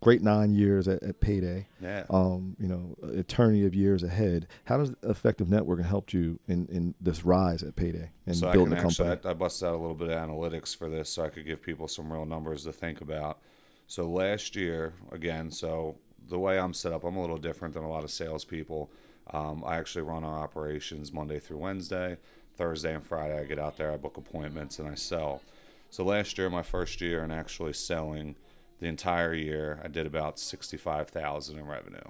great 0.01 0.23
nine 0.23 0.53
years 0.53 0.87
at, 0.87 1.03
at 1.03 1.19
Payday. 1.19 1.67
Yeah. 1.79 2.05
Um, 2.09 2.55
you 2.59 2.67
know, 2.67 2.95
eternity 3.13 3.65
of 3.65 3.75
years 3.75 4.01
ahead. 4.01 4.47
How 4.65 4.77
does 4.77 4.93
effective 5.03 5.47
networking 5.47 5.85
help 5.85 6.13
you 6.13 6.39
in, 6.47 6.65
in 6.67 6.95
this 6.99 7.23
rise 7.23 7.61
at 7.61 7.75
Payday 7.75 8.09
and 8.25 8.35
so 8.35 8.49
I 8.49 8.53
building 8.53 8.75
can 8.75 8.83
a 8.83 8.87
actually, 8.87 9.09
company? 9.09 9.29
I, 9.29 9.31
I 9.31 9.33
busted 9.35 9.67
out 9.67 9.75
a 9.75 9.77
little 9.77 9.95
bit 9.95 10.09
of 10.09 10.17
analytics 10.17 10.75
for 10.75 10.89
this 10.89 11.09
so 11.09 11.23
I 11.23 11.29
could 11.29 11.45
give 11.45 11.61
people 11.61 11.87
some 11.87 12.11
real 12.11 12.25
numbers 12.25 12.63
to 12.63 12.73
think 12.73 13.01
about. 13.01 13.39
So 13.87 14.09
last 14.09 14.55
year, 14.55 14.93
again, 15.11 15.51
so 15.51 15.97
the 16.27 16.39
way 16.39 16.57
I'm 16.57 16.73
set 16.73 16.91
up, 16.91 17.03
I'm 17.03 17.15
a 17.15 17.21
little 17.21 17.37
different 17.37 17.75
than 17.75 17.83
a 17.83 17.89
lot 17.89 18.03
of 18.03 18.09
salespeople. 18.09 18.89
Um, 19.31 19.63
I 19.65 19.77
actually 19.77 20.01
run 20.01 20.23
our 20.23 20.39
operations 20.39 21.13
Monday 21.13 21.39
through 21.39 21.57
Wednesday. 21.57 22.17
Thursday 22.55 22.93
and 22.93 23.03
Friday, 23.03 23.39
I 23.39 23.45
get 23.45 23.57
out 23.57 23.77
there, 23.77 23.91
I 23.91 23.97
book 23.97 24.17
appointments, 24.17 24.77
and 24.77 24.87
I 24.87 24.93
sell. 24.93 25.41
So 25.93 26.03
last 26.03 26.39
year, 26.39 26.49
my 26.49 26.63
first 26.63 27.01
year, 27.01 27.21
and 27.23 27.31
actually 27.31 27.73
selling 27.73 28.35
the 28.79 28.87
entire 28.87 29.35
year, 29.35 29.79
I 29.83 29.89
did 29.89 30.07
about 30.07 30.39
sixty-five 30.39 31.09
thousand 31.09 31.59
in 31.59 31.67
revenue 31.67 32.09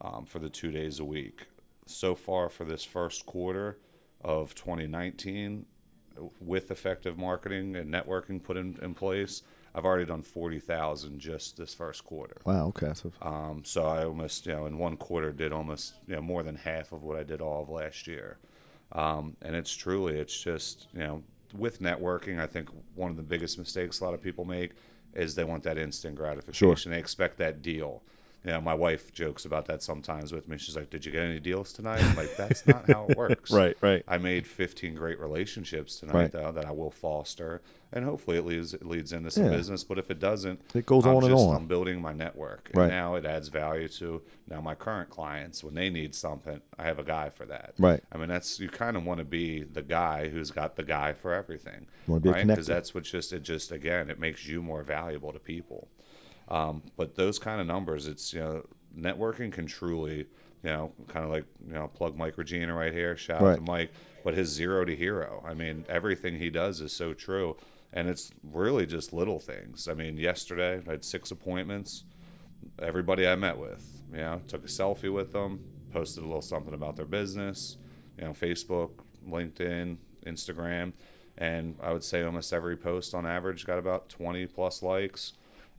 um, 0.00 0.24
for 0.24 0.38
the 0.38 0.48
two 0.48 0.70
days 0.70 1.00
a 1.00 1.04
week. 1.04 1.48
So 1.84 2.14
far 2.14 2.48
for 2.48 2.64
this 2.64 2.84
first 2.84 3.26
quarter 3.26 3.76
of 4.20 4.54
2019, 4.54 5.66
with 6.40 6.70
effective 6.70 7.18
marketing 7.18 7.74
and 7.74 7.92
networking 7.92 8.40
put 8.40 8.56
in, 8.56 8.78
in 8.80 8.94
place, 8.94 9.42
I've 9.74 9.84
already 9.84 10.04
done 10.06 10.22
40,000 10.22 11.18
just 11.18 11.56
this 11.56 11.74
first 11.74 12.04
quarter. 12.04 12.36
Wow. 12.44 12.68
Okay. 12.68 12.92
So 12.94 13.10
Um, 13.20 13.62
so 13.64 13.82
I 13.82 14.04
almost, 14.04 14.46
you 14.46 14.52
know, 14.52 14.66
in 14.66 14.78
one 14.78 14.96
quarter 14.96 15.32
did 15.32 15.52
almost, 15.52 15.94
you 16.06 16.14
know, 16.14 16.22
more 16.22 16.44
than 16.44 16.54
half 16.54 16.92
of 16.92 17.02
what 17.02 17.18
I 17.18 17.24
did 17.24 17.40
all 17.40 17.64
of 17.64 17.68
last 17.68 18.06
year. 18.06 18.38
Um, 18.92 19.36
and 19.42 19.56
it's 19.56 19.74
truly, 19.74 20.20
it's 20.20 20.40
just, 20.40 20.86
you 20.92 21.00
know, 21.00 21.24
with 21.54 21.80
networking, 21.80 22.40
I 22.40 22.46
think 22.46 22.68
one 22.94 23.10
of 23.10 23.16
the 23.16 23.22
biggest 23.22 23.58
mistakes 23.58 24.00
a 24.00 24.04
lot 24.04 24.14
of 24.14 24.22
people 24.22 24.44
make 24.44 24.72
is 25.14 25.34
they 25.34 25.44
want 25.44 25.62
that 25.64 25.78
instant 25.78 26.16
gratification. 26.16 26.92
They 26.92 26.98
expect 26.98 27.38
that 27.38 27.62
deal. 27.62 28.02
Know, 28.44 28.60
my 28.60 28.74
wife 28.74 29.12
jokes 29.12 29.44
about 29.44 29.66
that 29.66 29.82
sometimes 29.84 30.32
with 30.32 30.48
me. 30.48 30.58
She's 30.58 30.74
like, 30.76 30.90
"Did 30.90 31.06
you 31.06 31.12
get 31.12 31.22
any 31.22 31.38
deals 31.38 31.72
tonight?" 31.72 32.02
I'm 32.02 32.16
like, 32.16 32.36
"That's 32.36 32.66
not 32.66 32.90
how 32.90 33.06
it 33.08 33.16
works." 33.16 33.50
Right, 33.62 33.76
right. 33.80 34.02
I 34.08 34.18
made 34.18 34.46
15 34.48 34.94
great 34.96 35.20
relationships 35.20 36.00
tonight, 36.00 36.14
Right. 36.14 36.32
though, 36.32 36.50
that 36.50 36.64
I 36.64 36.72
will 36.72 36.90
foster, 36.90 37.62
and 37.92 38.04
hopefully 38.04 38.38
it 38.38 38.44
leads 38.44 38.74
it 38.74 38.84
leads 38.84 39.12
into 39.12 39.30
some 39.30 39.44
Yeah. 39.44 39.50
business. 39.50 39.84
But 39.84 39.98
if 39.98 40.10
it 40.10 40.18
doesn't, 40.18 40.60
It 40.74 40.86
goes 40.86 41.06
I'm 41.06 41.14
on 41.16 41.24
and 41.24 41.34
on. 41.34 41.54
I'm 41.56 41.66
building 41.68 42.00
my 42.00 42.12
network, 42.12 42.70
and 42.72 42.82
Right. 42.82 42.88
now 42.90 43.14
it 43.14 43.24
adds 43.24 43.46
value 43.46 43.86
to 43.90 44.22
now 44.50 44.60
my 44.60 44.74
current 44.74 45.08
clients 45.08 45.62
when 45.62 45.74
they 45.74 45.88
need 45.88 46.12
something. 46.14 46.62
I 46.76 46.82
have 46.82 46.98
a 46.98 47.04
guy 47.04 47.30
for 47.30 47.46
that. 47.46 47.74
Right. 47.78 48.02
I 48.10 48.18
mean, 48.18 48.28
that's 48.28 48.58
you 48.58 48.68
kind 48.68 48.96
of 48.96 49.04
want 49.04 49.18
to 49.18 49.24
be 49.24 49.62
the 49.62 49.82
guy 49.82 50.28
who's 50.30 50.50
got 50.50 50.74
the 50.74 50.82
guy 50.82 51.12
for 51.12 51.32
everything, 51.32 51.86
right? 52.08 52.44
Because 52.44 52.66
that's 52.66 52.92
what 52.92 53.04
just 53.04 53.32
it 53.32 53.44
just 53.44 53.70
again 53.70 54.10
it 54.10 54.18
makes 54.18 54.46
you 54.48 54.62
more 54.62 54.82
valuable 54.82 55.32
to 55.32 55.38
people. 55.38 55.86
Um, 56.52 56.82
but 56.98 57.14
those 57.14 57.38
kind 57.38 57.60
of 57.62 57.66
numbers, 57.66 58.06
it's 58.06 58.32
you 58.34 58.40
know, 58.40 58.66
networking 58.96 59.50
can 59.50 59.66
truly, 59.66 60.18
you 60.18 60.26
know, 60.64 60.92
kind 61.08 61.24
of 61.24 61.30
like 61.30 61.46
you 61.66 61.72
know, 61.72 61.88
plug 61.88 62.14
Mike 62.14 62.36
Regina 62.36 62.74
right 62.74 62.92
here. 62.92 63.16
Shout 63.16 63.40
out 63.40 63.56
to 63.56 63.62
Mike. 63.62 63.90
But 64.22 64.34
his 64.34 64.50
zero 64.50 64.84
to 64.84 64.94
hero, 64.94 65.42
I 65.48 65.54
mean, 65.54 65.84
everything 65.88 66.38
he 66.38 66.50
does 66.50 66.80
is 66.80 66.92
so 66.92 67.14
true, 67.14 67.56
and 67.92 68.06
it's 68.08 68.30
really 68.44 68.86
just 68.86 69.12
little 69.12 69.40
things. 69.40 69.88
I 69.88 69.94
mean, 69.94 70.18
yesterday 70.18 70.80
I 70.86 70.90
had 70.90 71.04
six 71.04 71.30
appointments. 71.30 72.04
Everybody 72.78 73.26
I 73.26 73.34
met 73.34 73.58
with, 73.58 74.02
you 74.12 74.18
know, 74.18 74.42
took 74.46 74.62
a 74.62 74.68
selfie 74.68 75.12
with 75.12 75.32
them, 75.32 75.64
posted 75.90 76.22
a 76.22 76.26
little 76.26 76.42
something 76.42 76.74
about 76.74 76.96
their 76.96 77.06
business, 77.06 77.78
you 78.16 78.24
know, 78.24 78.30
Facebook, 78.32 78.90
LinkedIn, 79.28 79.96
Instagram, 80.26 80.92
and 81.38 81.76
I 81.82 81.92
would 81.92 82.04
say 82.04 82.22
almost 82.22 82.52
every 82.52 82.76
post 82.76 83.14
on 83.14 83.26
average 83.26 83.66
got 83.66 83.78
about 83.78 84.08
20 84.08 84.46
plus 84.46 84.82
likes. 84.82 85.32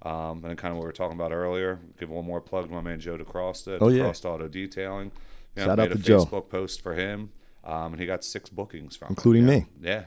Um, 0.04 0.44
and 0.44 0.58
kind 0.58 0.72
of 0.74 0.78
what 0.78 0.82
we 0.84 0.88
were 0.88 0.92
talking 0.92 1.18
about 1.18 1.32
earlier, 1.32 1.80
give 1.98 2.10
one 2.10 2.26
more 2.26 2.42
plug 2.42 2.68
to 2.68 2.74
my 2.74 2.82
man 2.82 3.00
Joe 3.00 3.18
DeCrosta 3.18 3.76
at 3.76 3.82
Oh, 3.82 3.88
yeah. 3.88 4.04
DeCrosta 4.04 4.26
Auto 4.26 4.48
Detailing. 4.50 5.12
You 5.56 5.62
know, 5.62 5.66
Shout 5.68 5.80
out 5.80 5.90
made 5.90 5.92
a 5.92 5.96
to 5.96 6.02
Joe. 6.02 6.26
Facebook 6.26 6.50
post 6.50 6.82
for 6.82 6.94
him, 6.96 7.32
um, 7.64 7.94
and 7.94 8.00
he 8.02 8.06
got 8.06 8.24
six 8.26 8.50
bookings 8.50 8.96
from 8.98 9.10
Including 9.12 9.46
know? 9.46 9.52
me. 9.54 9.66
Yeah, 9.82 10.04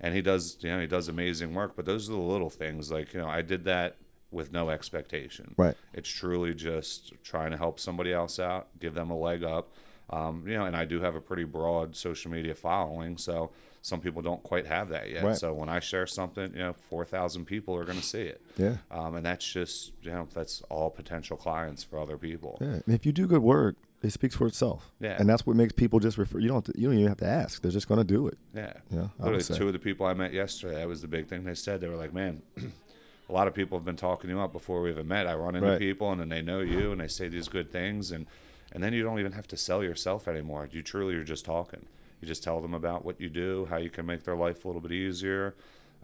and 0.00 0.14
he 0.14 0.22
does, 0.22 0.56
you 0.60 0.70
know, 0.70 0.80
he 0.80 0.86
does 0.86 1.08
amazing 1.08 1.52
work. 1.54 1.74
But 1.76 1.84
those 1.84 2.08
are 2.08 2.12
the 2.12 2.18
little 2.18 2.50
things, 2.50 2.90
like 2.90 3.12
you 3.12 3.20
know, 3.20 3.28
I 3.28 3.42
did 3.42 3.64
that 3.64 3.96
with 4.30 4.52
no 4.52 4.70
expectation. 4.70 5.54
Right. 5.58 5.74
It's 5.92 6.08
truly 6.08 6.54
just 6.54 7.12
trying 7.24 7.50
to 7.50 7.56
help 7.56 7.80
somebody 7.80 8.12
else 8.12 8.38
out, 8.38 8.68
give 8.78 8.94
them 8.94 9.10
a 9.10 9.18
leg 9.18 9.42
up. 9.44 9.72
Um, 10.10 10.44
you 10.46 10.54
know, 10.54 10.64
and 10.66 10.76
I 10.76 10.84
do 10.84 11.00
have 11.00 11.14
a 11.14 11.20
pretty 11.20 11.44
broad 11.44 11.94
social 11.94 12.30
media 12.30 12.54
following, 12.54 13.16
so 13.16 13.50
some 13.82 14.00
people 14.00 14.20
don't 14.22 14.42
quite 14.42 14.66
have 14.66 14.88
that 14.90 15.08
yet. 15.08 15.22
Right. 15.24 15.36
So 15.36 15.54
when 15.54 15.68
I 15.68 15.78
share 15.80 16.06
something, 16.06 16.52
you 16.52 16.58
know, 16.58 16.72
four 16.72 17.04
thousand 17.04 17.44
people 17.46 17.74
are 17.76 17.84
going 17.84 17.98
to 17.98 18.04
see 18.04 18.22
it. 18.22 18.42
Yeah. 18.56 18.76
Um, 18.90 19.14
and 19.14 19.24
that's 19.24 19.46
just, 19.50 19.92
you 20.02 20.10
know, 20.10 20.26
that's 20.34 20.62
all 20.68 20.90
potential 20.90 21.36
clients 21.36 21.84
for 21.84 21.98
other 21.98 22.18
people. 22.18 22.58
Yeah, 22.60 22.66
and 22.84 22.94
if 22.94 23.06
you 23.06 23.12
do 23.12 23.26
good 23.26 23.42
work, 23.42 23.76
it 24.02 24.10
speaks 24.10 24.34
for 24.34 24.46
itself. 24.46 24.90
Yeah. 24.98 25.16
and 25.18 25.28
that's 25.28 25.46
what 25.46 25.56
makes 25.56 25.72
people 25.74 26.00
just 26.00 26.18
refer. 26.18 26.38
You 26.40 26.48
don't. 26.48 26.64
To, 26.64 26.72
you 26.76 26.88
don't 26.88 26.96
even 26.98 27.08
have 27.08 27.18
to 27.18 27.26
ask. 27.28 27.62
They're 27.62 27.70
just 27.70 27.86
going 27.88 27.98
to 27.98 28.04
do 28.04 28.26
it. 28.26 28.36
Yeah. 28.54 28.72
Yeah, 28.90 29.08
would 29.18 29.32
Literally, 29.32 29.58
two 29.58 29.66
of 29.68 29.72
the 29.72 29.78
people 29.78 30.06
I 30.06 30.14
met 30.14 30.32
yesterday, 30.32 30.76
that 30.76 30.88
was 30.88 31.02
the 31.02 31.08
big 31.08 31.28
thing 31.28 31.44
they 31.44 31.54
said. 31.54 31.80
They 31.80 31.88
were 31.88 31.96
like, 31.96 32.12
man, 32.12 32.42
a 33.28 33.32
lot 33.32 33.46
of 33.46 33.54
people 33.54 33.78
have 33.78 33.84
been 33.84 33.96
talking 33.96 34.28
you 34.28 34.40
up 34.40 34.52
before 34.52 34.82
we 34.82 34.90
even 34.90 35.06
met. 35.06 35.26
I 35.26 35.34
run 35.34 35.54
into 35.54 35.68
Right. 35.68 35.78
people 35.78 36.10
and 36.10 36.20
then 36.20 36.28
they 36.30 36.42
know 36.42 36.60
you 36.60 36.90
and 36.92 37.00
they 37.00 37.06
say 37.08 37.28
these 37.28 37.46
good 37.48 37.70
things. 37.70 38.10
And, 38.10 38.26
and 38.72 38.82
then 38.82 38.92
you 38.92 39.02
don't 39.02 39.18
even 39.18 39.32
have 39.32 39.48
to 39.48 39.56
sell 39.56 39.82
yourself 39.82 40.28
anymore. 40.28 40.68
You 40.70 40.82
truly 40.82 41.14
are 41.14 41.24
just 41.24 41.44
talking. 41.44 41.86
You 42.20 42.28
just 42.28 42.42
tell 42.42 42.60
them 42.60 42.74
about 42.74 43.04
what 43.04 43.20
you 43.20 43.30
do, 43.30 43.66
how 43.70 43.78
you 43.78 43.90
can 43.90 44.04
make 44.06 44.24
their 44.24 44.36
life 44.36 44.64
a 44.64 44.68
little 44.68 44.82
bit 44.82 44.92
easier. 44.92 45.54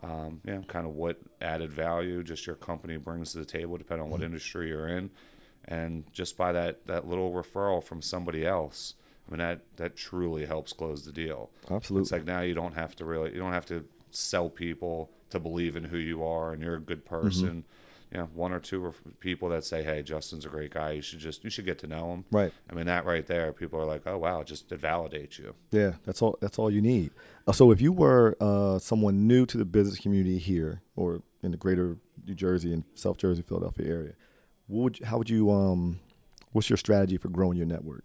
Um, 0.03 0.41
you 0.45 0.53
know, 0.55 0.63
kind 0.63 0.87
of 0.87 0.95
what 0.95 1.19
added 1.41 1.73
value 1.73 2.23
just 2.23 2.47
your 2.47 2.57
company 2.57 2.97
brings 2.99 3.33
to 3.33 3.39
the 3.39 3.45
table, 3.47 3.77
depending 3.79 4.05
on 4.05 4.11
what 4.11 4.21
Mm-hmm. 4.21 4.27
industry 4.27 4.69
you're 4.69 4.89
in, 4.89 5.11
and 5.65 6.05
just 6.13 6.37
by 6.37 6.53
that 6.53 6.87
that 6.87 7.07
little 7.09 7.33
referral 7.33 7.83
from 7.83 8.03
somebody 8.03 8.47
else, 8.47 8.95
I 9.27 9.31
mean 9.31 9.39
that 9.39 9.61
that 9.77 9.97
truly 9.97 10.45
helps 10.47 10.73
close 10.75 11.05
the 11.05 11.13
deal. 11.13 11.51
Absolutely. 11.71 12.03
It's 12.03 12.13
like 12.13 12.25
now 12.27 12.41
you 12.43 12.55
don't 12.55 12.75
have 12.75 12.95
to 12.97 13.05
really 13.07 13.33
you 13.33 13.39
don't 13.39 13.53
have 13.55 13.67
to 13.67 13.85
sell 14.11 14.49
people 14.51 15.11
to 15.31 15.41
believe 15.41 15.77
in 15.77 15.85
who 15.85 15.99
you 15.99 16.23
are 16.25 16.53
and 16.53 16.63
you're 16.63 16.77
a 16.77 16.81
good 16.81 17.05
Mm-hmm. 17.05 17.65
You 18.13 18.19
know, 18.21 18.29
one 18.35 18.53
or 18.53 18.61
two 18.61 18.95
people 19.19 19.49
that 19.49 19.65
say, 19.65 19.83
"Hey, 19.83 20.03
Justin's 20.03 20.45
a 20.45 20.49
great 20.49 20.73
guy. 20.73 20.93
You 20.93 21.03
should 21.03 21.19
just 21.19 21.43
you 21.43 21.51
should 21.51 21.65
get 21.65 21.79
to 21.81 21.87
know 21.89 22.13
him." 22.13 22.25
Right. 22.31 22.53
I 22.71 22.75
mean, 22.75 22.87
that 22.87 23.05
right 23.05 23.27
there, 23.27 23.53
people 23.53 23.81
are 23.81 23.85
like, 23.85 24.03
"Oh 24.07 24.17
wow, 24.19 24.43
just 24.45 24.71
it 24.71 24.81
validates 24.81 25.39
you." 25.39 25.55
Yeah, 25.73 25.95
that's 26.05 26.23
all. 26.23 26.39
That's 26.41 26.59
all 26.59 26.71
you 26.71 26.81
need. 26.81 27.11
Uh, 27.49 27.53
so, 27.53 27.71
if 27.73 27.81
you 27.81 27.93
were 27.93 28.37
uh, 28.41 28.79
someone 28.79 29.27
new 29.27 29.45
to 29.47 29.59
the 29.59 29.65
business 29.65 29.99
community 29.99 30.39
here, 30.39 30.83
or 30.95 31.23
in 31.43 31.51
the 31.51 31.57
greater 31.57 31.97
New 32.27 32.35
Jersey 32.35 32.73
and 32.73 32.85
South 32.95 33.17
Jersey, 33.19 33.43
Philadelphia 33.43 33.87
area, 33.89 34.13
what 34.69 34.83
would 34.85 35.01
you, 35.01 35.07
how 35.07 35.19
would 35.19 35.29
you? 35.31 35.51
Um, 35.51 35.99
what's 36.53 36.71
your 36.71 36.77
strategy 36.77 37.17
for 37.17 37.29
growing 37.29 37.57
your 37.59 37.67
network? 37.67 38.05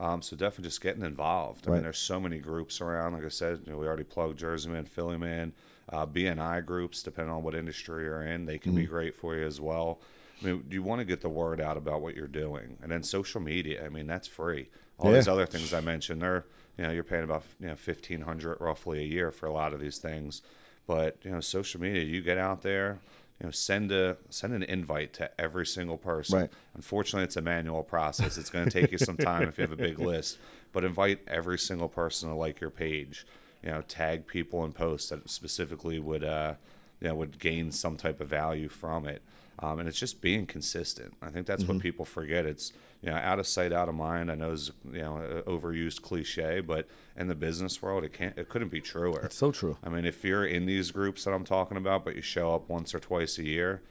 Um, 0.00 0.22
so 0.22 0.36
definitely 0.36 0.64
just 0.68 0.80
getting 0.80 1.04
involved. 1.04 1.66
I 1.66 1.70
Right. 1.70 1.76
mean, 1.76 1.82
there's 1.84 1.98
so 1.98 2.18
many 2.20 2.38
groups 2.38 2.80
around. 2.80 3.12
Like 3.14 3.24
I 3.24 3.28
said, 3.28 3.60
you 3.64 3.72
know, 3.72 3.78
we 3.78 3.86
already 3.86 4.02
plugged 4.04 4.38
Jersey 4.38 4.68
Man, 4.70 4.84
Philly 4.86 5.16
Man, 5.18 5.52
uh, 5.90 6.06
BNI 6.06 6.64
groups, 6.64 7.02
depending 7.02 7.32
on 7.34 7.42
what 7.42 7.54
industry 7.54 8.04
you're 8.04 8.22
in. 8.22 8.46
They 8.46 8.58
can 8.58 8.72
Mm-hmm. 8.72 8.80
be 8.80 8.86
great 8.86 9.14
for 9.14 9.34
you 9.36 9.46
as 9.46 9.60
well. 9.60 10.00
I 10.42 10.46
mean, 10.46 10.64
you 10.70 10.82
want 10.82 11.00
to 11.00 11.04
get 11.04 11.20
the 11.20 11.28
word 11.28 11.60
out 11.60 11.76
about 11.76 12.00
what 12.02 12.16
you're 12.16 12.26
doing, 12.26 12.76
and 12.82 12.90
then 12.90 13.02
social 13.02 13.40
media. 13.40 13.84
I 13.84 13.88
mean, 13.88 14.06
that's 14.06 14.26
free. 14.28 14.68
All 14.98 15.10
these 15.12 15.28
other 15.28 15.46
things 15.46 15.72
I 15.74 15.80
mentioned, 15.80 16.22
they're 16.22 16.44
you 16.78 16.84
know 16.84 16.90
you're 16.90 17.04
paying 17.04 17.24
about 17.24 17.44
you 17.60 17.68
know 17.68 17.76
fifteen 17.76 18.22
hundred 18.22 18.60
roughly 18.60 19.00
a 19.00 19.06
year 19.06 19.30
for 19.30 19.46
a 19.46 19.52
lot 19.52 19.72
of 19.72 19.80
these 19.80 19.98
things, 19.98 20.42
but 20.86 21.16
you 21.22 21.30
know 21.30 21.40
social 21.40 21.80
media, 21.80 22.02
you 22.02 22.20
get 22.22 22.38
out 22.38 22.62
there. 22.62 22.98
You 23.40 23.46
know, 23.46 23.50
send 23.50 23.90
a 23.90 24.16
send 24.30 24.54
an 24.54 24.62
invite 24.62 25.12
to 25.14 25.30
every 25.40 25.66
single 25.66 25.98
person. 25.98 26.38
Right. 26.40 26.50
Unfortunately, 26.74 27.24
it's 27.24 27.36
a 27.36 27.42
manual 27.42 27.82
process. 27.82 28.38
It's 28.38 28.50
going 28.50 28.68
to 28.68 28.70
take 28.80 28.92
you 28.92 28.98
some 28.98 29.16
time 29.16 29.48
if 29.48 29.58
you 29.58 29.62
have 29.62 29.72
a 29.72 29.76
big 29.76 29.98
list, 30.12 30.38
but 30.72 30.84
invite 30.84 31.18
every 31.26 31.58
single 31.58 31.88
person 31.88 32.28
to 32.28 32.34
like 32.36 32.60
your 32.60 32.70
page. 32.70 33.26
You 33.64 33.70
know, 33.70 33.82
tag 33.82 34.26
people 34.26 34.64
in 34.64 34.72
posts 34.72 35.08
that 35.08 35.28
specifically 35.30 35.98
would, 35.98 36.22
uh, 36.22 36.54
you 37.00 37.08
know, 37.08 37.14
would 37.14 37.38
gain 37.38 37.72
some 37.72 37.96
type 37.96 38.20
of 38.20 38.28
value 38.28 38.68
from 38.68 39.06
it. 39.06 39.22
Um, 39.60 39.78
and 39.78 39.88
it's 39.88 39.98
just 39.98 40.20
being 40.20 40.46
consistent. 40.46 41.14
I 41.22 41.30
think 41.30 41.46
that's 41.46 41.64
what 41.64 41.78
people 41.78 42.04
forget. 42.04 42.44
It's 42.44 42.72
you 43.04 43.10
know, 43.10 43.16
out 43.16 43.38
of 43.38 43.46
sight, 43.46 43.72
out 43.72 43.88
of 43.88 43.94
mind. 43.94 44.30
I 44.30 44.34
know 44.34 44.52
it's 44.52 44.72
you 44.90 45.00
know, 45.00 45.16
an 45.18 45.42
overused 45.42 46.02
cliche, 46.02 46.60
but 46.60 46.88
in 47.16 47.28
the 47.28 47.34
business 47.34 47.82
world, 47.82 48.02
it 48.02 48.12
can't, 48.12 48.36
it 48.38 48.48
couldn't 48.48 48.70
be 48.70 48.80
truer. 48.80 49.20
It's 49.24 49.36
so 49.36 49.52
true. 49.52 49.76
I 49.84 49.90
mean, 49.90 50.06
if 50.06 50.24
you're 50.24 50.46
in 50.46 50.66
these 50.66 50.90
groups 50.90 51.24
that 51.24 51.32
I'm 51.32 51.44
talking 51.44 51.76
about, 51.76 52.04
but 52.04 52.16
you 52.16 52.22
show 52.22 52.54
up 52.54 52.68
once 52.68 52.94
or 52.94 52.98
twice 52.98 53.38
a 53.38 53.44
year, 53.44 53.82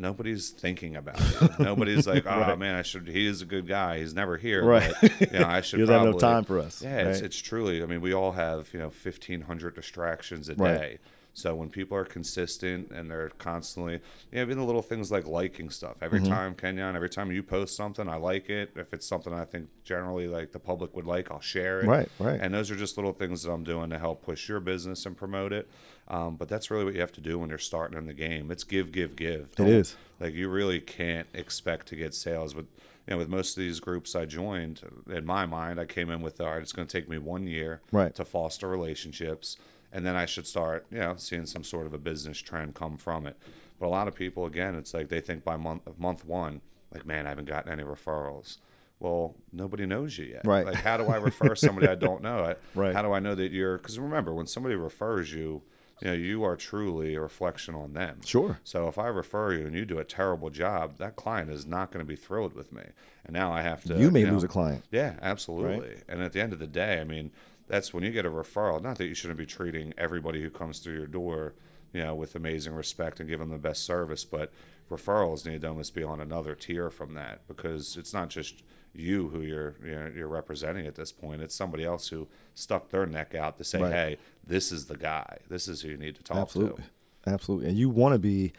nobody's 0.00 0.50
thinking 0.50 0.96
about 0.96 1.20
it. 1.20 1.50
nobody's 1.58 2.06
like, 2.06 2.26
oh 2.26 2.56
man, 2.56 2.74
I 2.74 2.82
should. 2.82 3.08
He 3.08 3.26
is 3.26 3.42
a 3.42 3.46
good 3.46 3.66
guy. 3.66 3.98
He's 3.98 4.14
never 4.14 4.36
here, 4.36 4.64
Right. 4.64 4.92
But, 5.00 5.20
you 5.32 5.38
know, 5.38 5.46
I 5.46 5.60
should. 5.62 5.80
He 5.80 5.86
doesn't 5.86 5.94
have 5.94 6.02
probably, 6.04 6.18
enough 6.28 6.36
time 6.36 6.44
for 6.44 6.58
us, 6.58 6.82
Yeah, 6.82 7.08
it's, 7.08 7.20
it's 7.20 7.36
truly. 7.38 7.82
I 7.82 7.86
mean, 7.86 8.00
we 8.00 8.12
all 8.12 8.32
have 8.32 8.72
you 8.72 8.78
know 8.78 8.86
1,500 8.86 9.74
distractions 9.74 10.48
a 10.48 10.54
Right. 10.54 10.78
day. 10.78 10.98
So 11.34 11.54
when 11.54 11.68
people 11.70 11.96
are 11.96 12.04
consistent 12.04 12.90
and 12.90 13.08
they're 13.08 13.30
constantly, 13.38 13.94
you 13.94 14.00
know, 14.32 14.42
even 14.42 14.58
the 14.58 14.64
little 14.64 14.82
things 14.82 15.12
like 15.12 15.24
liking 15.26 15.70
stuff. 15.70 15.96
Every 16.02 16.18
Mm-hmm. 16.18 16.28
time 16.32 16.54
Kenyon, 16.56 16.96
every 16.96 17.08
time 17.08 17.30
you 17.30 17.44
post 17.44 17.76
something, 17.76 18.08
I 18.08 18.16
like 18.16 18.50
it. 18.50 18.70
If 18.74 18.92
it's 18.92 19.06
something 19.06 19.32
I 19.32 19.44
think 19.44 19.68
generally 19.84 20.26
like 20.26 20.50
the 20.50 20.58
public 20.58 20.96
would 20.96 21.06
like, 21.06 21.30
I'll 21.30 21.40
share 21.40 21.80
it. 21.80 21.86
Right, 21.86 22.08
right. 22.18 22.40
And 22.40 22.52
those 22.52 22.70
are 22.72 22.76
just 22.76 22.96
little 22.98 23.12
things 23.12 23.44
that 23.44 23.52
I'm 23.52 23.62
doing 23.62 23.90
to 23.90 23.98
help 24.00 24.22
push 24.24 24.48
your 24.48 24.58
business 24.58 25.06
and 25.06 25.16
promote 25.16 25.52
it. 25.52 25.68
Um, 26.08 26.34
but 26.36 26.48
that's 26.48 26.70
really 26.72 26.84
what 26.84 26.94
you 26.94 27.00
have 27.00 27.12
to 27.12 27.20
do 27.20 27.38
when 27.38 27.50
you're 27.50 27.58
starting 27.58 27.96
in 27.96 28.06
the 28.06 28.14
game. 28.14 28.50
It's 28.50 28.64
give, 28.64 28.90
give, 28.90 29.14
give. 29.14 29.54
Don't- 29.54 29.68
is. 29.68 29.94
Like 30.18 30.34
you 30.34 30.48
really 30.48 30.80
can't 30.80 31.28
expect 31.34 31.86
to 31.88 31.96
get 31.96 32.12
sales 32.14 32.52
with 32.52 32.66
you 33.06 33.12
know 33.12 33.18
with 33.18 33.28
most 33.28 33.56
of 33.56 33.60
these 33.62 33.78
groups 33.78 34.16
I 34.16 34.24
joined. 34.24 34.80
In 35.08 35.24
my 35.24 35.46
mind, 35.46 35.78
I 35.78 35.84
came 35.84 36.10
in 36.10 36.20
with 36.20 36.40
all 36.40 36.48
right. 36.50 36.60
It's 36.62 36.72
going 36.72 36.88
to 36.88 36.92
take 37.00 37.08
me 37.08 37.18
one 37.18 37.46
year 37.46 37.80
Right. 37.92 38.12
to 38.16 38.24
foster 38.24 38.66
relationships, 38.66 39.56
and 39.92 40.04
then 40.04 40.16
I 40.16 40.26
should 40.26 40.46
start 40.46 40.86
you 40.90 40.98
know 40.98 41.14
seeing 41.16 41.46
some 41.46 41.64
sort 41.64 41.86
of 41.86 41.94
a 41.94 41.98
business 41.98 42.38
trend 42.38 42.74
come 42.74 42.96
from 42.96 43.26
it. 43.26 43.36
But 43.80 43.86
a 43.86 43.88
lot 43.90 44.08
of 44.08 44.14
people, 44.14 44.44
again, 44.46 44.74
it's 44.74 44.92
like 44.92 45.08
they 45.08 45.20
think 45.20 45.44
by 45.44 45.56
month 45.56 45.82
month 45.98 46.24
one, 46.24 46.60
like 46.92 47.06
man, 47.06 47.26
I 47.26 47.30
haven't 47.30 47.46
gotten 47.46 47.72
any 47.72 47.82
referrals. 47.84 48.58
Well, 49.00 49.36
nobody 49.52 49.86
knows 49.86 50.18
you 50.18 50.24
yet. 50.26 50.44
Right. 50.44 50.66
Like, 50.66 50.74
how 50.74 50.96
do 50.96 51.04
I 51.06 51.16
refer 51.16 51.54
somebody 51.54 51.86
I 51.86 51.94
don't 51.94 52.20
know? 52.20 52.38
I, 52.44 52.56
Right. 52.74 52.92
How 52.92 53.02
do 53.02 53.12
I 53.12 53.20
know 53.20 53.34
that 53.36 53.52
you're? 53.52 53.78
Because 53.78 53.98
remember, 53.98 54.34
when 54.34 54.46
somebody 54.48 54.74
refers 54.74 55.32
you, 55.32 55.62
you 56.00 56.08
know, 56.08 56.14
you 56.14 56.42
are 56.44 56.56
truly 56.56 57.14
a 57.14 57.20
reflection 57.20 57.74
on 57.76 57.92
them. 57.92 58.20
Sure. 58.24 58.58
So 58.64 58.88
if 58.88 58.98
I 58.98 59.06
refer 59.06 59.52
you 59.54 59.66
and 59.66 59.74
you 59.74 59.84
do 59.84 59.98
a 59.98 60.04
terrible 60.04 60.50
job, 60.50 60.96
that 60.98 61.14
client 61.14 61.50
is 61.50 61.66
not 61.66 61.92
going 61.92 62.04
to 62.04 62.08
be 62.08 62.16
thrilled 62.16 62.54
with 62.54 62.72
me. 62.72 62.82
And 63.24 63.34
now 63.34 63.52
I 63.52 63.62
have 63.62 63.84
to. 63.84 63.94
You 63.94 64.10
may 64.10 64.24
know- 64.24 64.32
lose 64.32 64.44
a 64.44 64.48
client. 64.48 64.84
Yeah, 64.90 65.14
absolutely. 65.22 66.02
And 66.08 66.20
at 66.20 66.32
the 66.32 66.40
end 66.40 66.52
of 66.52 66.58
the 66.58 66.66
day, 66.66 67.00
I 67.00 67.04
mean, 67.04 67.30
that's 67.68 67.92
when 67.94 68.02
you 68.02 68.10
get 68.10 68.26
a 68.26 68.30
referral. 68.30 68.82
Not 68.82 68.98
that 68.98 69.06
you 69.06 69.14
shouldn't 69.14 69.38
be 69.38 69.46
treating 69.46 69.92
everybody 69.96 70.42
who 70.42 70.50
comes 70.50 70.78
through 70.78 70.94
your 70.94 71.06
door, 71.06 71.54
you 71.92 72.02
know, 72.02 72.14
with 72.14 72.34
amazing 72.34 72.74
respect 72.74 73.20
and 73.20 73.28
give 73.28 73.38
them 73.40 73.50
the 73.50 73.58
best 73.58 73.84
service, 73.84 74.24
but 74.24 74.52
referrals 74.90 75.46
need 75.46 75.60
to 75.60 75.68
almost 75.68 75.94
be 75.94 76.02
on 76.02 76.20
another 76.20 76.54
tier 76.54 76.90
from 76.90 77.14
that 77.14 77.46
because 77.46 77.96
it's 77.96 78.14
not 78.14 78.30
just 78.30 78.62
you 78.94 79.28
who 79.28 79.42
you're 79.42 79.76
you 79.84 79.94
know, 79.94 80.10
you're 80.14 80.28
representing 80.28 80.86
at 80.86 80.94
this 80.94 81.12
point. 81.12 81.42
It's 81.42 81.54
somebody 81.54 81.84
else 81.84 82.08
who 82.08 82.26
stuck 82.54 82.88
their 82.90 83.06
neck 83.06 83.34
out 83.34 83.58
to 83.58 83.64
say, 83.64 83.82
Right. 83.82 83.92
"Hey, 83.92 84.16
this 84.46 84.72
is 84.72 84.86
the 84.86 84.96
guy. 84.96 85.38
This 85.48 85.68
is 85.68 85.82
who 85.82 85.90
you 85.90 85.96
need 85.98 86.16
to 86.16 86.22
talk 86.22 86.38
Absolutely. 86.38 86.84
to." 86.84 87.30
Absolutely. 87.30 87.68
And 87.68 87.78
you 87.78 87.90
want 87.90 88.14
to 88.14 88.18
be 88.18 88.52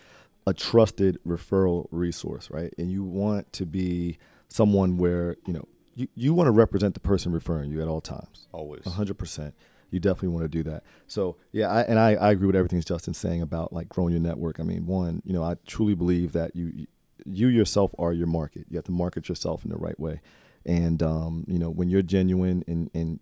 a 0.46 0.54
trusted 0.54 1.18
referral 1.28 1.88
resource, 1.92 2.50
right? 2.52 2.74
And 2.78 2.92
you 2.92 3.04
want 3.04 3.52
to 3.54 3.66
be 3.66 4.18
someone 4.48 4.98
where, 4.98 5.36
you 5.46 5.54
know, 5.54 5.68
you, 5.96 6.08
you 6.16 6.34
want 6.34 6.48
to 6.48 6.52
represent 6.52 6.94
the 6.94 7.00
person 7.00 7.32
referring 7.32 7.72
you 7.72 7.82
at 7.82 7.88
all 7.88 8.02
times. 8.02 8.48
Always. 8.52 8.86
Hundred 8.86 9.18
percent. 9.18 9.54
You 9.92 10.00
definitely 10.00 10.30
want 10.30 10.44
to 10.44 10.50
do 10.50 10.64
that. 10.70 10.84
So 11.08 11.38
yeah, 11.52 11.70
I, 11.70 11.82
and 11.82 11.98
I, 11.98 12.14
I 12.14 12.32
agree 12.32 12.48
with 12.48 12.56
everything 12.56 12.80
Justin's 12.82 13.18
saying 13.18 13.42
about 13.42 13.74
like 13.74 13.90
growing 13.90 14.12
your 14.12 14.22
network. 14.22 14.60
I 14.60 14.64
mean, 14.64 14.86
one, 14.86 15.22
you 15.26 15.34
know, 15.34 15.44
I 15.44 15.56
truly 15.66 15.96
believe 15.96 16.34
that 16.34 16.56
you 16.56 16.88
you 17.26 17.48
yourself 17.48 17.92
are 17.98 18.14
your 18.14 18.28
market. 18.28 18.66
You 18.70 18.78
have 18.78 18.86
to 18.86 18.92
market 18.92 19.30
yourself 19.30 19.66
in 19.66 19.72
the 19.72 19.78
right 19.78 20.00
way. 20.00 20.22
And 20.66 21.02
um, 21.02 21.46
you 21.48 21.58
know, 21.58 21.70
when 21.70 21.90
you're 21.90 22.04
genuine 22.04 22.64
and 22.68 22.92
and 22.94 23.20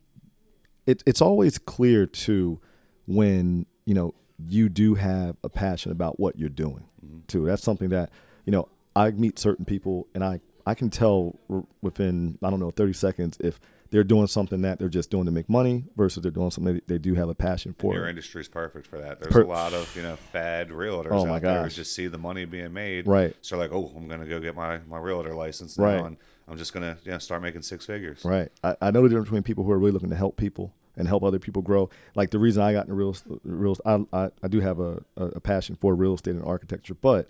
it, 0.85 1.03
it's 1.05 1.21
always 1.21 1.57
clear 1.57 2.05
too 2.05 2.59
when 3.05 3.65
you 3.85 3.93
know 3.93 4.13
you 4.39 4.69
do 4.69 4.95
have 4.95 5.35
a 5.43 5.49
passion 5.49 5.91
about 5.91 6.19
what 6.19 6.37
you're 6.37 6.49
doing 6.49 6.85
too 7.27 7.45
that's 7.45 7.63
something 7.63 7.89
that 7.89 8.09
you 8.45 8.51
know 8.51 8.67
i 8.95 9.09
meet 9.11 9.39
certain 9.39 9.65
people 9.65 10.07
and 10.13 10.23
i 10.23 10.39
i 10.67 10.73
can 10.73 10.89
tell 10.89 11.39
within 11.81 12.37
i 12.43 12.49
don't 12.49 12.59
know 12.59 12.71
30 12.71 12.93
seconds 12.93 13.37
if 13.39 13.59
they're 13.89 14.03
doing 14.03 14.27
something 14.27 14.61
that 14.61 14.79
they're 14.79 14.89
just 14.89 15.09
doing 15.09 15.25
to 15.25 15.31
make 15.31 15.49
money 15.49 15.85
versus 15.95 16.21
they're 16.21 16.31
doing 16.31 16.51
something 16.51 16.81
they 16.87 16.97
do 16.97 17.13
have 17.15 17.29
a 17.29 17.35
passion 17.35 17.75
for 17.77 17.93
Your 17.93 18.07
industry's 18.07 18.47
perfect 18.47 18.85
for 18.85 18.99
that. 18.99 19.19
There's 19.19 19.33
Per- 19.33 19.43
a 19.43 19.47
lot 19.47 19.73
of 19.73 19.95
you 19.95 20.01
know 20.01 20.15
fad 20.15 20.69
realtors 20.69 21.11
Oh, 21.11 21.25
my 21.25 21.35
out 21.35 21.41
there 21.41 21.63
who 21.63 21.69
just 21.69 21.93
see 21.93 22.07
the 22.07 22.17
money 22.17 22.45
being 22.45 22.73
made. 22.73 23.07
Right. 23.07 23.35
So 23.41 23.55
they're 23.55 23.67
like, 23.67 23.75
oh, 23.75 23.93
I'm 23.95 24.07
gonna 24.07 24.25
go 24.25 24.39
get 24.39 24.55
my 24.55 24.79
my 24.89 24.97
realtor 24.97 25.33
license 25.33 25.77
now, 25.77 25.85
Right. 25.85 26.05
and 26.05 26.17
I'm 26.47 26.57
just 26.57 26.73
gonna 26.73 26.97
you 27.03 27.11
know 27.11 27.17
start 27.17 27.41
making 27.41 27.61
six 27.61 27.85
figures. 27.85 28.25
Right. 28.25 28.51
I, 28.63 28.75
I 28.81 28.91
know 28.91 29.03
the 29.03 29.09
difference 29.09 29.27
between 29.29 29.43
people 29.43 29.63
who 29.63 29.71
are 29.71 29.79
really 29.79 29.91
looking 29.91 30.09
to 30.09 30.15
help 30.15 30.37
people 30.37 30.73
and 30.97 31.07
help 31.07 31.23
other 31.23 31.39
people 31.39 31.61
grow. 31.61 31.89
Like 32.15 32.31
the 32.31 32.39
reason 32.39 32.63
I 32.63 32.73
got 32.73 32.85
into 32.87 32.95
real, 32.95 33.15
real 33.43 33.77
I, 33.85 34.03
I, 34.11 34.29
I 34.43 34.47
do 34.47 34.59
have 34.59 34.79
a, 34.79 35.01
a, 35.15 35.39
passion 35.39 35.75
for 35.75 35.95
real 35.95 36.15
estate 36.15 36.31
and 36.31 36.43
architecture, 36.43 36.95
but 36.95 37.29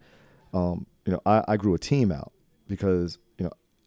um, 0.54 0.86
you 1.06 1.12
know, 1.12 1.22
I, 1.26 1.44
I 1.50 1.58
grew 1.58 1.74
a 1.74 1.78
team 1.78 2.12
out 2.12 2.32
because 2.70 3.18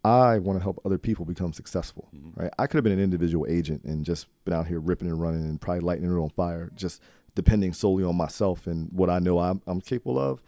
I 0.05 0.38
want 0.38 0.59
to 0.59 0.62
help 0.62 0.80
other 0.84 0.98
people 0.98 1.24
become 1.24 1.53
successful. 1.53 2.09
Right. 2.34 2.51
I 2.59 2.66
could 2.66 2.76
have 2.78 2.84
been 2.84 2.92
an 2.94 3.01
individual 3.05 3.46
agent 3.48 3.84
and 3.84 4.05
just 4.05 4.26
been 4.44 4.55
out 4.55 4.66
here 4.66 4.80
ripping 4.80 5.09
and 5.09 5.20
running 5.20 5.42
and 5.44 5.61
probably 5.61 5.80
lighting 5.80 6.05
it 6.05 6.18
on 6.18 6.30
fire, 6.30 6.70
just 6.74 7.03
depending 7.34 7.72
solely 7.72 8.03
on 8.05 8.16
myself 8.16 8.66
and 8.66 8.90
what 8.92 9.11
I 9.11 9.18
know 9.18 9.38
I'm, 9.38 9.61
I'm 9.66 9.80
capable 9.80 10.18
of. 10.18 10.42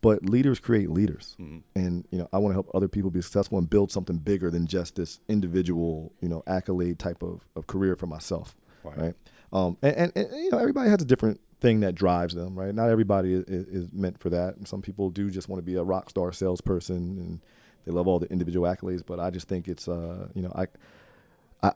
But 0.00 0.26
leaders 0.28 0.60
create 0.60 0.90
leaders, 0.90 1.34
and 1.74 2.06
you 2.10 2.18
know 2.18 2.28
I 2.30 2.36
want 2.36 2.50
to 2.50 2.54
help 2.54 2.70
other 2.74 2.88
people 2.88 3.10
be 3.10 3.22
successful 3.22 3.56
and 3.56 3.68
build 3.70 3.90
something 3.90 4.18
bigger 4.18 4.50
than 4.50 4.66
just 4.66 4.96
this 4.96 5.18
individual, 5.30 6.12
you 6.20 6.28
know, 6.28 6.42
accolade 6.46 6.98
type 6.98 7.22
of, 7.22 7.48
of 7.56 7.66
career 7.66 7.96
for 7.96 8.06
myself, 8.06 8.54
Right. 8.82 8.98
right? 8.98 9.14
Um, 9.50 9.78
and, 9.80 9.96
and, 9.96 10.12
and 10.14 10.44
you 10.44 10.50
know 10.50 10.58
everybody 10.58 10.90
has 10.90 11.00
a 11.00 11.06
different 11.06 11.40
thing 11.60 11.80
that 11.80 11.94
drives 11.94 12.34
them, 12.34 12.54
right? 12.54 12.74
Not 12.74 12.90
everybody 12.90 13.32
is, 13.32 13.44
is 13.48 13.88
meant 13.94 14.18
for 14.20 14.28
that, 14.28 14.56
and 14.56 14.68
some 14.68 14.82
people 14.82 15.08
do 15.08 15.30
just 15.30 15.48
want 15.48 15.58
to 15.58 15.64
be 15.64 15.76
a 15.76 15.82
rock 15.82 16.10
star 16.10 16.32
salesperson 16.32 17.16
and 17.18 17.40
they 17.84 17.92
love 17.92 18.06
all 18.06 18.18
the 18.18 18.30
individual 18.30 18.66
accolades. 18.66 19.02
But 19.04 19.20
I 19.20 19.30
just 19.30 19.48
think 19.48 19.68
it's, 19.68 19.88
uh, 19.88 20.28
you 20.34 20.42
know, 20.42 20.52
I, 20.54 20.66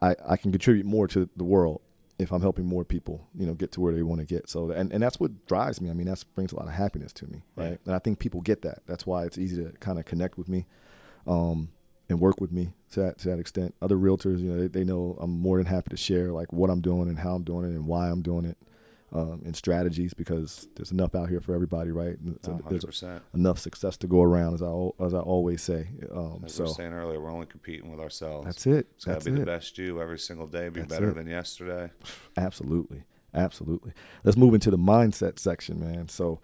I, 0.03 0.17
I- 0.27 0.37
can 0.37 0.51
contribute 0.53 0.87
more 0.87 1.09
to 1.09 1.29
the 1.37 1.45
world 1.45 1.81
if 2.19 2.33
I'm 2.33 2.41
helping 2.41 2.67
more 2.67 2.85
people, 2.85 3.29
you 3.39 3.47
know, 3.47 3.55
get 3.55 3.71
to 3.73 3.81
where 3.81 3.95
they 3.95 4.03
want 4.03 4.21
to 4.21 4.27
get. 4.27 4.49
So, 4.49 4.71
and, 4.73 4.93
and 4.93 5.01
that's 5.01 5.21
what 5.21 5.47
drives 5.47 5.81
me. 5.81 5.89
I 5.89 5.93
mean, 5.93 6.09
that 6.09 6.25
brings 6.35 6.51
a 6.53 6.57
lot 6.57 6.67
of 6.67 6.75
happiness 6.75 7.13
to 7.15 7.27
me, 7.29 7.43
right? 7.55 7.71
Yeah. 7.71 7.77
And 7.87 7.95
I 7.95 8.01
think 8.01 8.19
people 8.19 8.41
get 8.41 8.63
that. 8.63 8.81
That's 8.87 9.07
why 9.07 9.25
it's 9.25 9.39
easy 9.39 9.63
to 9.63 9.71
kind 9.79 10.01
of 10.01 10.05
connect 10.05 10.37
with 10.37 10.49
me, 10.49 10.67
um, 11.29 11.69
and 12.09 12.19
work 12.19 12.41
with 12.41 12.51
me 12.51 12.73
to 12.91 13.01
that, 13.01 13.19
to 13.19 13.29
that 13.29 13.39
extent. 13.39 13.75
Other 13.81 13.97
realtors, 13.97 14.41
you 14.41 14.51
know, 14.51 14.59
they, 14.61 14.67
they 14.67 14.85
know 14.85 15.17
I'm 15.21 15.31
more 15.31 15.59
than 15.59 15.67
happy 15.67 15.91
to 15.91 15.97
share 15.97 16.33
like 16.33 16.53
what 16.53 16.71
I'm 16.71 16.81
doing 16.81 17.09
and 17.09 17.19
how 17.21 17.35
I'm 17.37 17.45
doing 17.45 17.67
it 17.67 17.75
and 17.77 17.87
why 17.87 18.09
I'm 18.09 18.23
doing 18.23 18.45
it, 18.47 18.57
um, 19.13 19.43
and 19.45 19.57
strategies 19.57 20.13
because 20.13 20.69
there's 20.77 20.93
enough 20.93 21.15
out 21.15 21.29
here 21.29 21.41
for 21.41 21.55
everybody, 21.55 21.91
right? 21.91 22.17
So 22.43 22.61
there's 22.69 22.85
100%. 22.85 23.21
enough 23.35 23.59
success 23.59 23.97
to 23.99 24.07
go 24.07 24.23
around, 24.23 24.55
as 24.55 24.63
I 24.63 25.05
as 25.05 25.15
I 25.15 25.21
always 25.21 25.63
say. 25.63 25.89
Um, 26.13 26.43
As 26.45 26.53
so 26.55 26.65
we 26.65 26.69
were 26.69 26.75
saying 26.75 26.93
earlier, 26.93 27.21
we're 27.21 27.33
only 27.33 27.47
competing 27.47 27.91
with 27.91 28.01
ourselves. 28.01 28.45
that's 28.45 28.67
it. 28.67 28.87
It's 28.97 29.05
got 29.07 29.21
to 29.21 29.31
be 29.31 29.37
it. 29.37 29.41
the 29.41 29.47
best 29.47 29.79
you 29.79 30.01
every 30.03 30.19
single 30.19 30.47
day. 30.47 30.69
Be 30.69 30.81
That's 30.81 30.93
better 30.93 31.11
it. 31.11 31.15
than 31.15 31.27
yesterday. 31.27 31.91
Absolutely. 32.37 33.05
Absolutely. 33.35 33.93
Let's 34.25 34.37
move 34.37 34.55
into 34.55 34.71
the 34.71 34.79
mindset 34.79 35.39
section, 35.39 35.81
man. 35.81 36.09
So, 36.09 36.41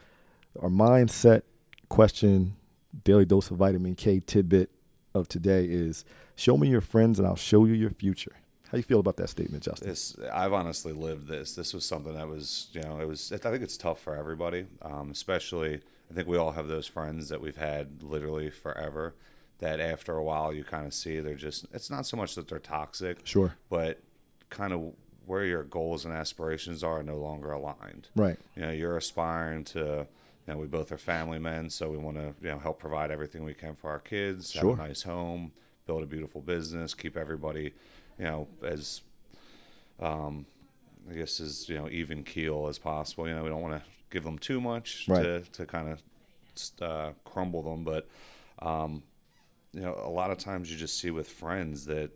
our 0.61 0.69
mindset 0.69 1.43
question, 1.89 2.57
daily 3.05 3.25
dose 3.25 3.51
of 3.51 3.57
vitamin 3.59 3.95
K 3.95 4.21
tidbit 4.21 4.71
of 5.15 5.29
today 5.29 5.65
is 5.67 6.05
show 6.35 6.57
me 6.57 6.69
your 6.69 6.81
friends 6.81 7.19
and 7.19 7.27
I'll 7.29 7.37
show 7.37 7.65
you 7.65 7.75
your 7.75 7.91
future. 7.91 8.37
How 8.75 8.79
you 8.79 8.83
feel 8.83 8.99
about 8.99 9.17
that 9.19 9.29
statement, 9.29 9.63
Justin? 9.63 9.89
This 9.89 10.17
I've 10.33 10.53
honestly 10.53 10.93
lived 10.93 11.29
this. 11.29 11.55
This 11.55 11.73
was 11.73 11.85
something 11.87 12.13
that 12.15 12.27
was, 12.27 12.67
you 12.73 12.81
know, 12.83 12.99
it 12.99 13.07
was. 13.07 13.31
I 13.31 13.37
think 13.37 13.63
it's 13.63 13.77
tough 13.77 14.01
for 14.01 14.17
everybody, 14.17 14.67
um, 14.83 15.13
especially. 15.13 15.77
I 16.11 16.15
think 16.15 16.27
we 16.27 16.37
all 16.37 16.51
have 16.51 16.67
those 16.67 16.89
friends 16.89 17.29
that 17.29 17.41
we've 17.41 17.57
had 17.57 18.03
literally 18.03 18.51
forever. 18.51 19.15
That 19.61 19.79
after 19.79 20.17
a 20.17 20.25
while 20.25 20.53
you 20.53 20.65
kind 20.65 20.87
of 20.89 20.93
see 20.93 21.21
they're 21.21 21.37
just. 21.37 21.67
It's 21.73 21.89
not 21.89 22.05
so 22.05 22.17
much 22.17 22.35
that 22.35 22.49
they're 22.49 22.59
toxic, 22.59 23.19
Sure. 23.23 23.55
but 23.71 24.01
kind 24.51 24.73
of 24.73 24.93
where 25.25 25.45
your 25.45 25.63
goals 25.63 26.05
and 26.05 26.13
aspirations 26.13 26.83
are 26.83 27.01
no 27.05 27.15
longer 27.15 27.53
aligned. 27.53 28.09
Right. 28.17 28.41
You 28.57 28.63
know, 28.63 28.73
you're 28.73 28.97
aspiring 28.97 29.63
to. 29.67 30.09
You 30.49 30.53
know, 30.53 30.59
we 30.59 30.67
both 30.67 30.91
are 30.91 30.99
family 30.99 31.39
men, 31.39 31.71
so 31.71 31.91
we 31.91 31.97
want 31.97 32.17
to, 32.17 32.35
you 32.43 32.51
know, 32.51 32.59
help 32.59 32.81
provide 32.81 33.13
everything 33.13 33.45
we 33.45 33.55
can 33.55 33.77
for 33.77 33.89
our 33.89 34.01
kids, 34.01 34.51
Sure. 34.51 34.71
have 34.77 34.81
a 34.81 34.89
nice 34.89 35.05
home, 35.05 35.53
build 35.87 36.03
a 36.03 36.07
beautiful 36.07 36.43
business, 36.43 36.93
keep 36.93 37.17
everybody, 37.17 37.73
you 38.19 38.25
know, 38.25 38.49
as 38.65 39.03
um, 40.01 40.47
I 41.11 41.15
guess 41.15 41.41
as 41.41 41.69
you 41.69 41.77
know 41.77 41.89
even 41.91 42.23
keel 42.25 42.67
as 42.69 42.79
possible. 42.79 43.29
You 43.29 43.35
know, 43.35 43.43
we 43.43 43.49
don't 43.51 43.63
want 43.63 43.83
to 43.83 43.89
give 44.11 44.25
them 44.25 44.39
too 44.39 44.61
much 44.61 45.07
Right. 45.07 45.23
to 45.23 45.41
to 45.41 45.67
kind 45.67 45.89
of 45.89 46.03
uh, 46.81 47.13
crumble 47.25 47.63
them, 47.63 47.85
but 47.85 48.09
um, 48.61 49.03
you 49.73 49.81
know, 49.81 49.99
a 50.03 50.09
lot 50.11 50.31
of 50.31 50.39
times 50.39 50.71
you 50.71 50.77
just 50.77 50.99
see 50.99 51.11
with 51.11 51.29
friends 51.29 51.85
that 51.87 52.11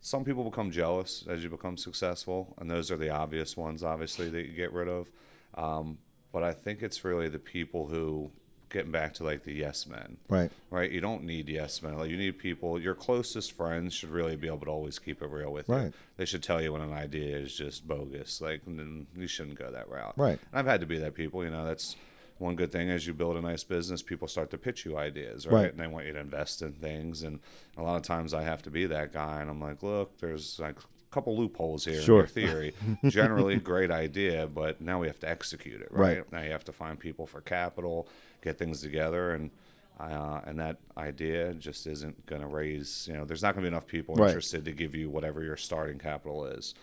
some 0.00 0.24
people 0.24 0.44
become 0.44 0.70
jealous 0.70 1.24
as 1.28 1.44
you 1.44 1.50
become 1.50 1.76
successful, 1.76 2.54
and 2.58 2.70
those 2.70 2.90
are 2.90 2.96
the 2.96 3.10
obvious 3.10 3.56
ones, 3.56 3.84
obviously, 3.84 4.28
that 4.30 4.46
you 4.46 4.52
get 4.52 4.72
rid 4.72 4.88
of. 4.88 5.10
Um, 5.54 5.98
but 6.32 6.42
I 6.42 6.52
think 6.52 6.82
it's 6.82 7.04
really 7.04 7.28
the 7.28 7.38
people 7.38 7.86
who 7.88 8.30
getting 8.70 8.90
back 8.92 9.12
to 9.14 9.24
like 9.24 9.42
the 9.42 9.52
yes 9.52 9.86
men 9.86 10.16
Right. 10.28 10.50
right? 10.70 10.90
You 10.90 11.00
don't 11.00 11.24
need 11.24 11.48
yes 11.48 11.82
men. 11.82 11.98
Like, 11.98 12.08
you 12.10 12.16
need 12.16 12.38
people. 12.38 12.80
Your 12.80 12.94
closest 12.94 13.52
friends 13.52 13.92
should 13.94 14.10
really 14.10 14.36
be 14.36 14.46
able 14.46 14.60
to 14.60 14.70
always 14.70 14.98
keep 14.98 15.20
it 15.22 15.26
real 15.28 15.52
with 15.52 15.68
you. 15.68 15.74
Right. 15.74 15.92
They 16.16 16.24
should 16.24 16.42
tell 16.42 16.62
you 16.62 16.72
when 16.72 16.82
an 16.82 16.92
idea 16.92 17.36
is 17.36 17.54
just 17.54 17.86
bogus. 17.88 18.40
Like, 18.40 18.62
then 18.66 19.06
you 19.16 19.26
shouldn't 19.26 19.58
go 19.58 19.70
that 19.70 19.88
route. 19.88 20.14
Right. 20.16 20.38
And 20.50 20.58
I've 20.58 20.66
had 20.66 20.80
to 20.80 20.86
be 20.86 20.98
that 20.98 21.14
people. 21.14 21.42
You 21.44 21.50
know, 21.50 21.64
that's 21.64 21.96
one 22.38 22.54
good 22.56 22.72
thing 22.72 22.88
as 22.90 23.06
you 23.06 23.12
build 23.12 23.36
a 23.36 23.40
nice 23.42 23.64
business. 23.64 24.02
People 24.02 24.28
start 24.28 24.50
to 24.52 24.58
pitch 24.58 24.84
you 24.86 24.96
ideas, 24.96 25.46
right? 25.46 25.54
Right. 25.54 25.70
And 25.72 25.78
they 25.80 25.86
want 25.86 26.06
you 26.06 26.12
to 26.14 26.20
invest 26.20 26.62
in 26.62 26.72
things. 26.72 27.22
And 27.22 27.40
a 27.76 27.82
lot 27.82 27.96
of 27.96 28.02
times 28.02 28.32
I 28.32 28.42
have 28.44 28.62
to 28.62 28.70
be 28.70 28.86
that 28.86 29.12
guy, 29.12 29.40
and 29.40 29.50
I'm 29.50 29.60
like, 29.60 29.82
look, 29.82 30.16
there's 30.20 30.58
like 30.58 30.78
a 30.78 31.12
couple 31.14 31.36
loopholes 31.36 31.84
here 31.84 32.00
Sure. 32.00 32.20
in 32.20 32.20
your 32.20 32.26
theory. 32.28 32.74
Generally, 33.08 33.56
great 33.56 33.90
idea, 33.90 34.46
but 34.46 34.80
now 34.80 35.00
we 35.00 35.06
have 35.08 35.18
to 35.20 35.28
execute 35.28 35.80
it, 35.82 35.88
right? 35.90 36.18
Right. 36.18 36.32
Now 36.32 36.42
you 36.42 36.52
have 36.52 36.64
to 36.66 36.72
find 36.72 36.98
people 36.98 37.26
for 37.26 37.40
capital, 37.40 38.06
get 38.42 38.58
things 38.58 38.80
together, 38.82 39.32
and 39.32 39.50
uh, 39.98 40.40
and 40.46 40.58
that 40.58 40.78
idea 40.96 41.52
just 41.54 41.86
isn't 41.86 42.24
going 42.26 42.40
to 42.40 42.46
raise. 42.46 43.06
You 43.06 43.14
know, 43.18 43.24
there's 43.24 43.42
not 43.42 43.54
going 43.54 43.64
to 43.64 43.70
be 43.70 43.74
enough 43.74 43.86
people 43.86 44.14
Right. 44.16 44.28
interested 44.28 44.64
to 44.64 44.72
give 44.72 44.94
you 44.94 45.10
whatever 45.10 45.42
your 45.42 45.56
starting 45.58 45.98
capital 45.98 46.46
is. 46.46 46.74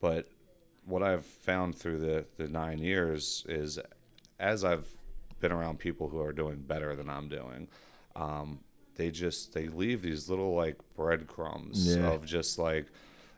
But 0.00 0.26
what 0.86 1.02
I've 1.02 1.24
found 1.26 1.76
through 1.76 1.98
the 1.98 2.24
the 2.36 2.48
nine 2.48 2.78
years 2.78 3.44
is, 3.48 3.78
as 4.40 4.64
I've 4.64 4.86
been 5.40 5.52
around 5.52 5.78
people 5.78 6.08
who 6.08 6.20
are 6.20 6.32
doing 6.32 6.56
better 6.60 6.96
than 6.96 7.10
I'm 7.10 7.28
doing, 7.28 7.68
um, 8.16 8.60
they 8.96 9.10
just 9.10 9.52
they 9.52 9.68
leave 9.68 10.00
these 10.02 10.28
little 10.30 10.54
like 10.54 10.76
breadcrumbs 10.96 11.96
Yeah. 11.96 12.08
of 12.10 12.24
just 12.24 12.58
like 12.58 12.86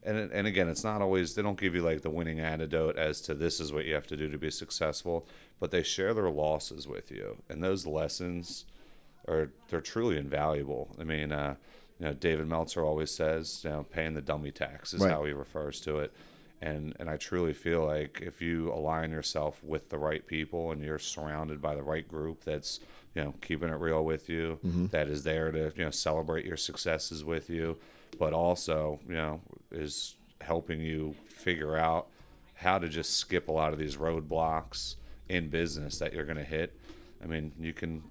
and 0.05 0.17
and 0.33 0.47
again 0.47 0.69
it's 0.69 0.85
not 0.85 1.01
always 1.03 1.35
they 1.35 1.43
don't 1.43 1.59
give 1.59 1.75
you 1.75 1.83
like 1.83 2.03
the 2.03 2.11
winning 2.11 2.41
antidote 2.41 2.97
as 2.97 3.21
to 3.23 3.35
this 3.35 3.61
is 3.61 3.73
what 3.73 3.85
you 3.85 3.95
have 3.95 4.07
to 4.07 4.17
do 4.17 4.29
to 4.29 4.39
be 4.39 4.51
successful 4.51 5.27
but 5.61 5.71
they 5.71 5.83
share 5.83 6.13
their 6.15 6.31
losses 6.31 6.87
with 6.87 7.11
you 7.11 7.37
and 7.49 7.63
those 7.63 7.87
lessons 7.87 8.65
are 9.27 9.51
they're 9.69 9.81
truly 9.81 10.17
invaluable 10.19 10.95
i 11.01 11.05
mean 11.05 11.33
uh 11.33 11.55
you 11.99 12.07
know 12.07 12.13
david 12.13 12.47
meltzer 12.47 12.85
always 12.85 13.11
says 13.11 13.63
you 13.65 13.71
know 13.71 13.85
paying 13.91 14.15
the 14.15 14.21
dummy 14.23 14.51
tax 14.51 14.93
is 14.93 15.01
Right. 15.01 15.11
how 15.13 15.25
he 15.25 15.33
refers 15.33 15.81
to 15.83 15.99
it 16.01 16.13
and 16.61 16.95
and 17.01 17.09
i 17.09 17.17
truly 17.17 17.53
feel 17.55 17.85
like 17.87 18.21
if 18.23 18.43
you 18.43 18.73
align 18.73 19.11
yourself 19.11 19.63
with 19.65 19.89
the 19.89 19.99
right 19.99 20.27
people 20.27 20.71
and 20.73 20.83
you're 20.83 20.99
surrounded 20.99 21.63
by 21.63 21.75
the 21.75 21.83
right 21.83 22.07
group 22.07 22.45
that's 22.45 22.81
you 23.15 23.23
know 23.23 23.35
keeping 23.41 23.69
it 23.71 23.79
real 23.81 24.05
with 24.05 24.29
you 24.29 24.59
that 24.91 25.09
is 25.09 25.23
there 25.23 25.51
to 25.51 25.73
you 25.77 25.85
know 25.85 25.91
celebrate 25.91 26.45
your 26.45 26.57
successes 26.59 27.25
with 27.25 27.49
you 27.49 27.79
but 28.19 28.33
also 28.33 29.01
you 29.09 29.15
know 29.15 29.41
is 29.77 30.17
helping 30.41 30.81
you 30.81 31.15
figure 31.29 31.77
out 31.77 32.09
how 32.55 32.79
to 32.79 32.89
just 32.89 33.17
skip 33.17 33.49
a 33.49 33.53
lot 33.53 33.73
of 33.73 33.79
these 33.79 33.97
roadblocks 33.97 34.97
in 35.29 35.49
business 35.49 35.99
that 35.99 36.13
you're 36.13 36.25
going 36.25 36.37
to 36.37 36.45
hit 36.45 36.79
i 37.23 37.27
mean 37.27 37.53
you 37.59 37.73
can 37.73 38.03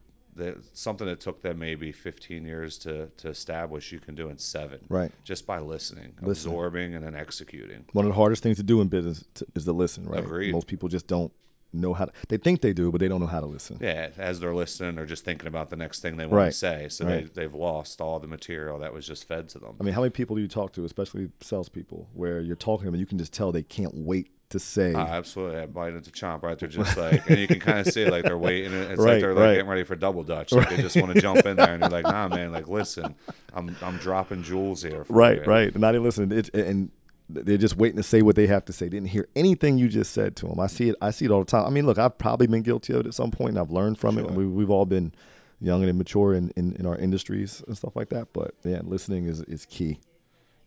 something 0.74 1.06
that 1.06 1.20
took 1.20 1.44
them 1.44 1.60
maybe 1.60 1.92
15 1.92 2.44
years 2.44 2.80
to, 2.80 3.08
to 3.18 3.30
establish 3.30 3.92
you 3.92 4.00
can 4.00 4.16
do 4.16 4.30
in 4.30 4.38
seven 4.40 4.80
Right. 4.90 5.12
just 5.24 5.46
by 5.46 5.60
listening, 5.60 6.14
Listening. 6.22 6.54
absorbing 6.54 6.96
and 6.96 7.06
then 7.06 7.14
executing 7.16 7.86
One 7.94 8.06
of 8.06 8.10
the 8.10 8.16
hardest 8.16 8.42
things 8.42 8.58
to 8.58 8.64
do 8.64 8.82
in 8.82 8.88
business 8.88 9.24
t- 9.36 9.46
is 9.54 9.66
to 9.66 9.74
listen, 9.74 10.06
right? 10.08 10.24
Agreed. 10.24 10.52
Most 10.52 10.66
people 10.66 10.90
just 10.90 11.06
don't 11.06 11.32
know 11.74 11.94
how 11.94 12.06
to, 12.06 12.12
they 12.30 12.38
think 12.38 12.62
they 12.62 12.74
do, 12.74 12.92
but 12.92 13.00
they 13.02 13.08
don't 13.08 13.20
know 13.20 13.28
how 13.28 13.40
to 13.40 13.46
listen. 13.46 13.78
Yeah, 13.82 14.10
as 14.18 14.40
they're 14.40 14.54
listening, 14.56 14.96
they're 14.96 15.06
just 15.06 15.26
thinking 15.26 15.48
about 15.48 15.70
the 15.70 15.76
next 15.76 16.02
thing 16.02 16.18
they 16.18 16.26
want 16.26 16.34
Right. 16.36 16.52
to 16.52 16.58
say. 16.58 16.88
So 16.90 17.06
Right. 17.06 17.34
they, 17.34 17.42
they've 17.44 17.54
lost 17.54 18.00
all 18.02 18.20
the 18.20 18.28
material 18.28 18.80
that 18.80 18.94
was 18.94 19.06
just 19.08 19.28
fed 19.28 19.50
to 19.50 19.60
them. 19.60 19.76
I 19.80 19.84
mean, 19.84 19.94
how 19.94 20.02
many 20.02 20.12
people 20.12 20.36
do 20.36 20.42
you 20.42 20.48
talk 20.48 20.74
to, 20.74 20.86
especially 20.86 21.30
salespeople, 21.42 22.10
where 22.14 22.40
you're 22.42 22.56
talking 22.56 22.82
to 22.84 22.86
them 22.86 22.94
and 22.96 23.02
you 23.02 23.08
can 23.08 23.18
just 23.18 23.34
tell 23.34 23.52
they 23.52 23.64
can't 23.64 23.94
wait 23.96 24.30
to 24.50 24.60
say, 24.60 24.94
Uh, 24.94 25.00
absolutely, 25.08 25.58
I 25.60 25.66
bite 25.66 25.94
into 25.94 26.12
chomp 26.12 26.44
right. 26.44 26.60
They're 26.60 26.70
just 26.70 26.96
like, 26.96 27.28
and 27.28 27.40
you 27.40 27.48
can 27.48 27.60
kind 27.60 27.80
of 27.80 27.92
see 27.92 28.06
like 28.06 28.24
they're 28.24 28.38
waiting. 28.38 28.72
It's 28.72 29.00
Right, 29.00 29.14
like 29.14 29.22
they're 29.22 29.34
like 29.34 29.56
getting 29.56 29.68
ready 29.68 29.84
for 29.84 29.96
double 29.96 30.22
dutch. 30.24 30.52
Like 30.52 30.70
they 30.70 30.78
just 30.78 30.96
want 30.96 31.12
to 31.16 31.20
jump 31.22 31.44
in 31.48 31.58
there, 31.58 31.74
and 31.74 31.82
you're 31.82 31.90
like, 31.90 32.04
nah, 32.06 32.28
man. 32.28 32.52
Like, 32.52 32.68
listen, 32.68 33.16
I'm 33.56 33.76
I'm 33.82 33.98
dropping 33.98 34.44
jewels 34.44 34.84
here. 34.84 35.06
For 35.06 35.14
right, 35.14 35.38
you. 35.40 35.44
right. 35.46 35.72
And 35.72 35.82
now 35.82 35.92
they 35.92 35.98
listen. 35.98 36.32
It, 36.32 36.54
and 36.54 36.92
they're 37.34 37.58
just 37.58 37.78
waiting 37.78 37.98
to 37.98 38.04
say 38.04 38.22
what 38.22 38.36
they 38.36 38.48
have 38.48 38.66
to 38.66 38.74
say. 38.74 38.90
Didn't 38.90 39.10
hear 39.10 39.28
anything 39.36 39.78
you 39.78 39.88
just 39.88 40.14
said 40.14 40.36
to 40.38 40.48
them. 40.48 40.60
I 40.60 40.68
see 40.68 40.90
it. 40.90 40.96
I 41.02 41.12
see 41.12 41.26
it 41.26 41.32
all 41.32 41.40
the 41.40 41.46
time. 41.46 41.66
I 41.66 41.70
mean, 41.70 41.86
look, 41.86 41.98
I've 41.98 42.18
probably 42.18 42.48
been 42.48 42.62
guilty 42.62 42.94
of 42.94 43.02
it 43.02 43.08
at 43.08 43.14
some 43.14 43.32
point, 43.32 43.52
and 43.52 43.60
I've 43.60 43.72
learned 43.72 43.98
from 43.98 44.18
it. 44.18 44.26
And 44.26 44.36
we, 44.36 44.46
we've 44.46 44.70
all 44.70 44.86
been 44.86 45.14
young 45.60 45.82
and 45.82 45.90
immature 45.90 46.34
in, 46.34 46.52
in, 46.56 46.76
in 46.76 46.86
our 46.86 46.98
industries 46.98 47.64
and 47.68 47.78
stuff 47.78 47.96
like 47.96 48.10
that. 48.10 48.34
But 48.34 48.54
yeah, 48.64 48.82
listening 48.84 49.28
is, 49.28 49.42
is 49.42 49.66
key. 49.66 50.00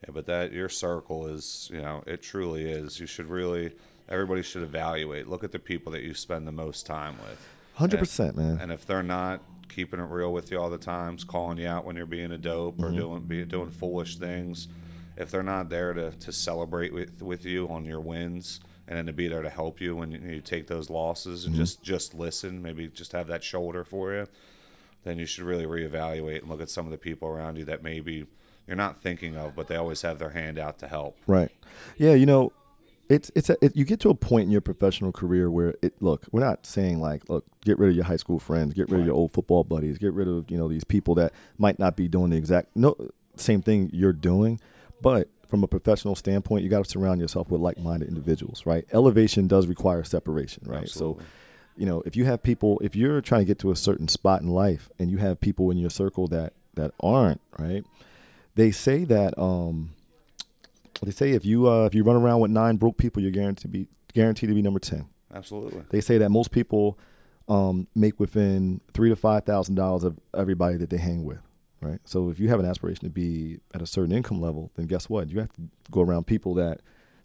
Yeah, 0.04 0.10
but 0.12 0.26
that 0.26 0.52
your 0.52 0.68
circle 0.68 1.26
is, 1.26 1.70
you 1.72 1.80
know, 1.80 2.02
it 2.06 2.22
truly 2.22 2.70
is. 2.70 3.00
You 3.00 3.06
should 3.06 3.28
really, 3.28 3.72
everybody 4.08 4.42
should 4.42 4.62
evaluate. 4.62 5.28
Look 5.28 5.44
at 5.44 5.52
the 5.52 5.58
people 5.58 5.92
that 5.92 6.02
you 6.02 6.14
spend 6.14 6.46
the 6.46 6.52
most 6.52 6.86
time 6.86 7.16
with. 7.28 7.48
Hundred 7.74 7.98
percent, 7.98 8.36
man. 8.36 8.58
And 8.60 8.72
if 8.72 8.86
they're 8.86 9.02
not 9.02 9.42
keeping 9.68 10.00
it 10.00 10.08
real 10.08 10.32
with 10.32 10.50
you 10.50 10.58
all 10.58 10.70
the 10.70 10.78
times, 10.78 11.24
calling 11.24 11.58
you 11.58 11.68
out 11.68 11.84
when 11.84 11.96
you're 11.96 12.06
being 12.06 12.32
a 12.32 12.38
dope 12.38 12.80
or 12.80 12.86
mm-hmm. 12.86 12.96
doing 12.96 13.20
be, 13.22 13.44
doing 13.44 13.70
foolish 13.70 14.16
things, 14.16 14.68
if 15.16 15.30
they're 15.30 15.42
not 15.42 15.68
there 15.68 15.92
to, 15.94 16.10
to 16.10 16.32
celebrate 16.32 16.92
with, 16.92 17.22
with 17.22 17.44
you 17.44 17.68
on 17.68 17.84
your 17.84 18.00
wins 18.00 18.60
and 18.88 18.98
then 18.98 19.06
to 19.06 19.12
be 19.12 19.28
there 19.28 19.42
to 19.42 19.50
help 19.50 19.80
you 19.80 19.96
when 19.96 20.12
you, 20.12 20.40
take 20.40 20.66
those 20.66 20.90
losses 20.90 21.44
and 21.44 21.54
mm-hmm. 21.54 21.62
just 21.62 21.82
just 21.82 22.14
listen, 22.14 22.62
maybe 22.62 22.86
just 22.88 23.12
have 23.12 23.26
that 23.26 23.42
shoulder 23.42 23.82
for 23.82 24.12
you, 24.12 24.26
then 25.04 25.18
you 25.18 25.26
should 25.26 25.44
really 25.44 25.66
reevaluate 25.66 26.40
and 26.40 26.48
look 26.48 26.60
at 26.60 26.70
some 26.70 26.84
of 26.84 26.92
the 26.92 26.98
people 26.98 27.28
around 27.28 27.56
you 27.56 27.64
that 27.64 27.82
maybe 27.82 28.26
you're 28.66 28.76
not 28.76 29.00
thinking 29.00 29.36
of, 29.36 29.54
but 29.54 29.68
they 29.68 29.76
always 29.76 30.02
have 30.02 30.18
their 30.18 30.30
hand 30.30 30.58
out 30.58 30.78
to 30.78 30.88
help. 30.88 31.16
Right. 31.26 31.50
Yeah, 31.96 32.14
you 32.14 32.26
know, 32.26 32.52
it's 33.08 33.30
it's 33.34 33.50
a, 33.50 33.56
it, 33.60 33.76
you 33.76 33.84
get 33.84 34.00
to 34.00 34.10
a 34.10 34.14
point 34.14 34.46
in 34.46 34.50
your 34.50 34.60
professional 34.60 35.12
career 35.12 35.50
where 35.50 35.74
it 35.82 35.94
look, 36.00 36.26
we're 36.32 36.40
not 36.40 36.66
saying 36.66 37.00
like, 37.00 37.28
look, 37.28 37.44
get 37.64 37.78
rid 37.78 37.90
of 37.90 37.96
your 37.96 38.04
high 38.04 38.16
school 38.16 38.38
friends, 38.38 38.74
get 38.74 38.90
rid 38.90 39.00
of 39.00 39.06
your 39.06 39.14
old 39.14 39.32
football 39.32 39.64
buddies, 39.64 39.98
get 39.98 40.12
rid 40.12 40.28
of, 40.28 40.50
you 40.50 40.58
know, 40.58 40.68
these 40.68 40.84
people 40.84 41.14
that 41.16 41.32
might 41.58 41.78
not 41.78 41.96
be 41.96 42.08
doing 42.08 42.30
the 42.30 42.36
exact 42.36 42.76
no 42.76 42.96
same 43.36 43.62
thing 43.62 43.90
you're 43.92 44.12
doing, 44.12 44.60
but 45.00 45.28
from 45.48 45.62
a 45.62 45.68
professional 45.68 46.14
standpoint, 46.14 46.64
you 46.64 46.70
got 46.70 46.84
to 46.84 46.90
surround 46.90 47.20
yourself 47.20 47.50
with 47.50 47.60
like-minded 47.60 48.08
individuals, 48.08 48.66
right? 48.66 48.84
Elevation 48.92 49.46
does 49.46 49.66
require 49.66 50.02
separation, 50.02 50.64
right? 50.66 50.82
Absolutely. 50.82 51.24
So 51.24 51.30
you 51.76 51.84
know, 51.86 52.02
if 52.06 52.16
you 52.16 52.24
have 52.24 52.42
people, 52.42 52.80
if 52.82 52.96
you're 52.96 53.20
trying 53.20 53.42
to 53.42 53.44
get 53.44 53.58
to 53.60 53.70
a 53.70 53.76
certain 53.76 54.08
spot 54.08 54.40
in 54.40 54.48
life 54.48 54.88
and 54.98 55.10
you 55.10 55.18
have 55.18 55.40
people 55.40 55.70
in 55.70 55.76
your 55.78 55.90
circle 55.90 56.26
that 56.28 56.54
that 56.74 56.92
aren't, 57.00 57.40
right? 57.58 57.84
They 58.54 58.70
say 58.70 59.04
that 59.04 59.38
um 59.38 59.90
they 61.02 61.10
say 61.10 61.30
if 61.32 61.44
you 61.44 61.68
uh 61.68 61.84
if 61.84 61.94
you 61.94 62.02
run 62.02 62.16
around 62.16 62.40
with 62.40 62.50
nine 62.50 62.76
broke 62.76 62.96
people, 62.96 63.22
you're 63.22 63.30
guaranteed 63.30 63.62
to 63.62 63.68
be 63.68 63.88
guaranteed 64.14 64.48
to 64.48 64.54
be 64.54 64.62
number 64.62 64.80
10. 64.80 65.06
Absolutely. 65.34 65.82
They 65.90 66.00
say 66.00 66.18
that 66.18 66.30
most 66.30 66.50
people 66.50 66.98
um 67.48 67.86
make 67.94 68.18
within 68.18 68.80
3 68.94 69.10
to 69.10 69.16
5,000 69.16 69.74
dollars 69.74 70.02
of 70.04 70.18
everybody 70.36 70.76
that 70.78 70.88
they 70.90 70.96
hang 70.96 71.24
with, 71.24 71.38
right? 71.80 72.00
So 72.04 72.30
if 72.30 72.38
you 72.38 72.48
have 72.48 72.60
an 72.60 72.66
aspiration 72.66 73.04
to 73.04 73.10
be 73.10 73.58
at 73.74 73.82
a 73.82 73.86
certain 73.86 74.12
income 74.12 74.40
level, 74.40 74.70
then 74.76 74.86
guess 74.86 75.08
what? 75.08 75.28
You 75.28 75.40
have 75.40 75.52
to 75.54 75.62
go 75.90 76.00
around 76.02 76.26
people 76.26 76.54
that 76.54 76.80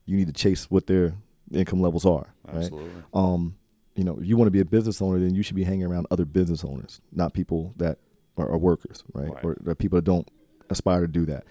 you 0.06 0.18
need 0.18 0.28
to 0.28 0.34
chase 0.34 0.70
what 0.70 0.88
their 0.88 1.16
income 1.52 1.82
levels 1.82 2.06
are, 2.06 2.34
right? 2.48 2.64
Absolutely. 2.64 2.92
um, 3.14 3.56
you 3.96 4.04
know, 4.04 4.18
if 4.18 4.26
you 4.26 4.38
want 4.38 4.48
to 4.48 4.52
be 4.52 4.62
a 4.62 4.66
business 4.66 5.02
owner, 5.02 5.20
then 5.20 5.36
you 5.36 5.44
should 5.44 5.56
be 5.56 5.64
hanging 5.64 5.86
around 5.86 6.08
other 6.12 6.26
business 6.26 6.64
owners, 6.64 7.02
not 7.12 7.34
people 7.34 7.74
that 7.78 7.98
are, 8.38 8.50
are 8.50 8.58
workers, 8.58 9.04
right? 9.14 9.34
Right. 9.34 9.46
Or, 9.46 9.58
or 9.66 9.76
people 9.76 9.98
that 9.98 10.06
don't 10.06 10.30
aspire 10.70 11.02
to 11.02 11.08
do 11.08 11.26
that. 11.26 11.44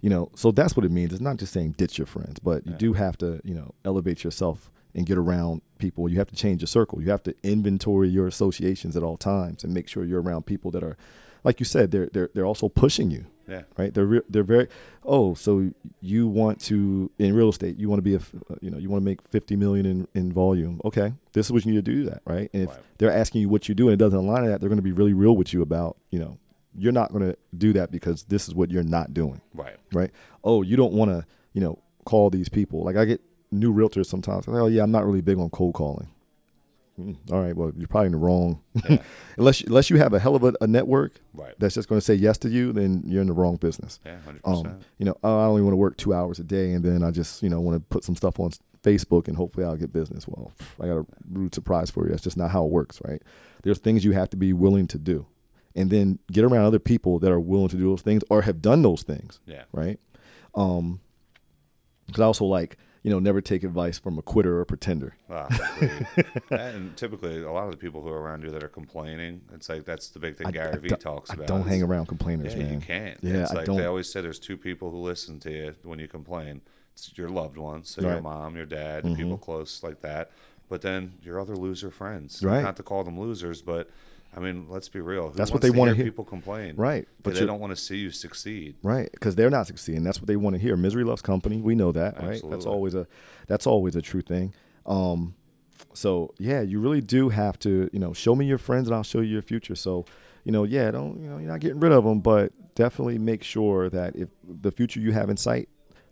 You 0.00 0.10
know, 0.10 0.30
so 0.34 0.52
that's 0.52 0.76
what 0.76 0.86
it 0.86 0.92
means. 0.92 1.12
It's 1.12 1.20
not 1.20 1.38
just 1.38 1.52
saying 1.52 1.72
ditch 1.72 1.98
your 1.98 2.06
friends, 2.06 2.38
but 2.38 2.64
you 2.64 2.72
do 2.74 2.92
have 2.92 3.18
to, 3.18 3.40
you 3.42 3.54
know, 3.54 3.74
elevate 3.84 4.22
yourself 4.22 4.70
and 4.94 5.04
get 5.06 5.18
around 5.18 5.62
people. 5.78 6.08
You 6.08 6.18
have 6.18 6.28
to 6.28 6.36
change 6.36 6.60
your 6.60 6.68
circle. 6.68 7.02
You 7.02 7.10
have 7.10 7.22
to 7.24 7.34
inventory 7.42 8.08
your 8.08 8.28
associations 8.28 8.96
at 8.96 9.02
all 9.02 9.16
times 9.16 9.64
and 9.64 9.74
make 9.74 9.88
sure 9.88 10.04
you're 10.04 10.22
around 10.22 10.46
people 10.46 10.70
that 10.70 10.84
are, 10.84 10.96
like 11.44 11.60
you 11.60 11.64
said, 11.66 11.90
they're 11.90 12.08
they're 12.12 12.30
they're 12.34 12.46
also 12.46 12.68
pushing 12.68 13.10
you 13.10 13.26
Yeah. 13.48 13.62
right? 13.76 13.92
They're 13.94 14.06
re- 14.06 14.22
they're 14.28 14.42
very 14.44 14.68
oh, 15.04 15.34
so 15.34 15.70
you 16.00 16.28
want 16.28 16.60
to 16.62 17.10
in 17.18 17.34
real 17.34 17.48
estate, 17.48 17.78
you 17.78 17.88
want 17.88 17.98
to 17.98 18.02
be 18.02 18.14
a 18.14 18.20
you 18.60 18.70
know 18.70 18.78
you 18.78 18.90
want 18.90 19.02
to 19.02 19.04
make 19.04 19.20
fifty 19.28 19.56
million 19.56 19.86
in 19.86 20.08
in 20.14 20.32
volume. 20.32 20.80
Okay, 20.84 21.12
this 21.32 21.46
is 21.46 21.52
what 21.52 21.64
you 21.64 21.72
need 21.72 21.84
to 21.84 21.90
do 21.92 22.04
that, 22.04 22.22
right? 22.26 22.50
And 22.52 22.64
if 22.64 22.68
Right. 22.70 22.78
they're 22.98 23.12
asking 23.12 23.40
you 23.42 23.48
what 23.48 23.68
you 23.68 23.74
do 23.74 23.88
and 23.88 23.94
it 23.94 23.98
doesn't 24.04 24.18
align 24.18 24.42
to 24.44 24.48
that, 24.50 24.60
they're 24.60 24.68
going 24.68 24.76
to 24.78 24.82
be 24.82 24.92
really 24.92 25.14
real 25.14 25.36
with 25.36 25.52
you 25.52 25.62
about 25.62 25.96
you 26.10 26.18
know 26.18 26.38
you're 26.76 26.92
not 26.92 27.10
going 27.12 27.24
to 27.24 27.36
do 27.56 27.72
that 27.72 27.90
because 27.90 28.24
this 28.24 28.46
is 28.46 28.54
what 28.54 28.70
you're 28.70 28.84
not 28.84 29.12
doing, 29.12 29.40
Right. 29.54 29.76
right? 29.92 30.10
Oh, 30.44 30.62
you 30.62 30.76
don't 30.76 30.92
want 30.92 31.10
to 31.10 31.24
you 31.52 31.60
know 31.60 31.78
call 32.04 32.30
these 32.30 32.48
people 32.48 32.84
like 32.84 32.96
I 32.96 33.04
get 33.04 33.20
new 33.50 33.72
realtors 33.72 34.06
sometimes. 34.06 34.46
Like, 34.46 34.60
oh 34.62 34.66
yeah, 34.66 34.82
I'm 34.82 34.90
not 34.90 35.06
really 35.06 35.20
big 35.22 35.38
on 35.38 35.48
cold 35.50 35.74
calling. 35.74 36.08
Mm, 36.98 37.16
all 37.30 37.40
right, 37.40 37.54
well 37.56 37.72
you're 37.76 37.86
probably 37.88 38.06
in 38.06 38.12
the 38.12 38.18
wrong. 38.18 38.60
unless 39.38 39.60
unless 39.62 39.88
you 39.90 39.98
have 39.98 40.12
a 40.12 40.18
hell 40.18 40.34
of 40.34 40.42
a, 40.44 40.52
a 40.60 40.66
network 40.66 41.20
Right. 41.32 41.54
that's 41.58 41.74
just 41.76 41.88
going 41.88 42.00
to 42.00 42.04
say 42.04 42.14
yes 42.14 42.38
to 42.38 42.48
you, 42.48 42.72
then 42.72 43.02
you're 43.06 43.20
in 43.22 43.28
the 43.28 43.32
wrong 43.32 43.56
business. 43.56 44.00
Yeah. 44.04 44.18
Hundred 44.20 44.40
Um, 44.44 44.80
you 44.98 45.04
know, 45.06 45.16
oh, 45.22 45.38
I 45.40 45.44
only 45.44 45.62
want 45.62 45.72
to 45.72 45.76
work 45.76 45.96
two 45.96 46.12
hours 46.12 46.38
a 46.40 46.44
day, 46.44 46.72
and 46.72 46.84
then 46.84 47.02
I 47.04 47.10
just, 47.12 47.42
you 47.42 47.48
know, 47.48 47.60
want 47.60 47.76
to 47.76 47.80
put 47.88 48.02
some 48.04 48.16
stuff 48.16 48.40
on 48.40 48.50
Facebook, 48.82 49.28
and 49.28 49.36
hopefully 49.36 49.64
I'll 49.64 49.76
get 49.76 49.92
business. 49.92 50.26
Well, 50.26 50.50
I 50.80 50.86
got 50.86 50.98
a 50.98 51.06
rude 51.30 51.54
surprise 51.54 51.90
for 51.90 52.04
you. 52.04 52.10
That's 52.10 52.22
just 52.22 52.36
not 52.36 52.50
how 52.50 52.64
it 52.64 52.70
works, 52.72 53.00
right? 53.04 53.22
There's 53.62 53.78
things 53.78 54.04
you 54.04 54.12
have 54.12 54.30
to 54.30 54.36
be 54.36 54.52
willing 54.52 54.86
to 54.88 54.98
do, 54.98 55.26
and 55.76 55.90
then 55.90 56.18
get 56.32 56.42
around 56.44 56.64
other 56.64 56.78
people 56.80 57.18
that 57.20 57.30
are 57.30 57.38
willing 57.40 57.68
to 57.68 57.76
do 57.76 57.84
those 57.84 58.02
things 58.02 58.22
or 58.30 58.42
have 58.42 58.60
done 58.60 58.82
those 58.82 59.02
things, 59.02 59.38
Yeah. 59.46 59.62
right? 59.72 60.00
Um, 60.56 61.00
because 62.06 62.20
I 62.22 62.24
also 62.24 62.44
like, 62.46 62.76
you 63.08 63.14
know, 63.14 63.18
never 63.20 63.40
take 63.40 63.64
advice 63.64 63.98
from 63.98 64.18
a 64.18 64.22
quitter 64.22 64.58
or 64.58 64.60
a 64.60 64.66
pretender. 64.66 65.16
Ah, 65.30 65.48
and 66.50 66.94
typically, 66.94 67.42
a 67.42 67.50
lot 67.50 67.64
of 67.64 67.70
the 67.70 67.76
people 67.78 68.02
who 68.02 68.08
are 68.08 68.20
around 68.20 68.42
you 68.42 68.50
that 68.50 68.62
are 68.62 68.68
complaining, 68.68 69.40
it's 69.54 69.70
like 69.70 69.86
that's 69.86 70.08
the 70.08 70.18
big 70.18 70.36
thing 70.36 70.46
I- 70.46 70.50
Gary 70.50 70.74
I 70.74 70.76
Vee 70.76 70.88
talks 70.90 71.30
I 71.30 71.34
about. 71.34 71.46
don't 71.46 71.66
hang 71.66 71.82
around 71.82 72.04
complainers, 72.06 72.54
Yeah, 72.54 72.64
man. 72.64 72.74
you 72.74 72.80
can't. 72.80 73.18
Yeah, 73.22 73.42
it's 73.42 73.50
I 73.52 73.54
like 73.54 73.64
don't. 73.66 73.78
they 73.78 73.86
always 73.86 74.12
say 74.12 74.20
there's 74.20 74.38
two 74.38 74.58
people 74.58 74.90
who 74.90 74.98
listen 74.98 75.40
to 75.40 75.50
you 75.50 75.74
when 75.84 75.98
you 75.98 76.06
complain. 76.08 76.60
It's 76.92 77.16
your 77.16 77.30
loved 77.30 77.56
ones, 77.56 77.88
so 77.88 78.02
your 78.02 78.10
Right. 78.10 78.16
Mm-hmm. 78.18 78.24
mom, 78.24 78.56
your 78.56 78.66
dad, 78.66 79.04
people 79.16 79.38
close 79.38 79.82
like 79.82 80.02
that. 80.02 80.30
But 80.68 80.82
then 80.82 81.14
your 81.22 81.40
other 81.40 81.56
loser 81.56 81.90
friends. 81.90 82.42
Right. 82.44 82.62
Not 82.62 82.76
to 82.76 82.82
call 82.82 83.02
them 83.04 83.18
losers, 83.18 83.62
but 83.62 83.88
I 84.36 84.40
mean, 84.40 84.66
let's 84.68 84.88
be 84.88 85.00
real. 85.00 85.30
Who 85.30 85.34
That's 85.34 85.50
what 85.50 85.62
they 85.62 85.70
wanna 85.70 85.92
to 85.92 85.96
hear. 85.96 86.04
People 86.04 86.24
complain, 86.24 86.76
Right, 86.76 87.08
but 87.22 87.34
they 87.34 87.46
don't 87.46 87.60
want 87.60 87.70
to 87.70 87.76
see 87.76 87.96
you 87.96 88.10
succeed. 88.10 88.76
Right, 88.82 89.10
because 89.10 89.34
they're 89.34 89.50
not 89.50 89.66
succeeding. 89.66 90.04
That's 90.04 90.20
what 90.20 90.28
they 90.28 90.36
want 90.36 90.54
to 90.54 90.60
hear. 90.60 90.76
Misery 90.76 91.04
loves 91.04 91.22
company. 91.22 91.60
We 91.60 91.74
know 91.74 91.92
that, 91.92 92.22
right? 92.22 92.40
That's 92.48 92.66
always 92.66 92.94
a 92.94 93.06
that's 93.46 93.66
always 93.66 93.96
a 93.96 94.02
true 94.02 94.22
thing. 94.22 94.54
Um, 94.86 95.34
so 95.94 96.34
yeah, 96.38 96.60
you 96.60 96.80
really 96.80 97.00
do 97.00 97.28
have 97.28 97.58
to, 97.60 97.90
you 97.92 97.98
know, 97.98 98.12
show 98.12 98.34
me 98.34 98.46
your 98.46 98.58
friends 98.58 98.88
and 98.88 98.94
I'll 98.94 99.02
show 99.02 99.20
you 99.20 99.32
your 99.32 99.42
future. 99.42 99.74
So, 99.74 100.04
you 100.44 100.52
know, 100.52 100.64
yeah, 100.64 100.90
don't 100.90 101.20
you 101.20 101.28
know, 101.28 101.38
you're 101.38 101.50
not 101.50 101.60
getting 101.60 101.80
rid 101.80 101.92
of 101.92 102.04
them, 102.04 102.20
but 102.20 102.52
definitely 102.74 103.18
make 103.18 103.42
sure 103.42 103.88
that 103.90 104.14
if 104.14 104.28
the 104.44 104.70
future 104.70 105.00
you 105.00 105.12
have 105.12 105.30
in 105.30 105.36
sight, 105.36 105.68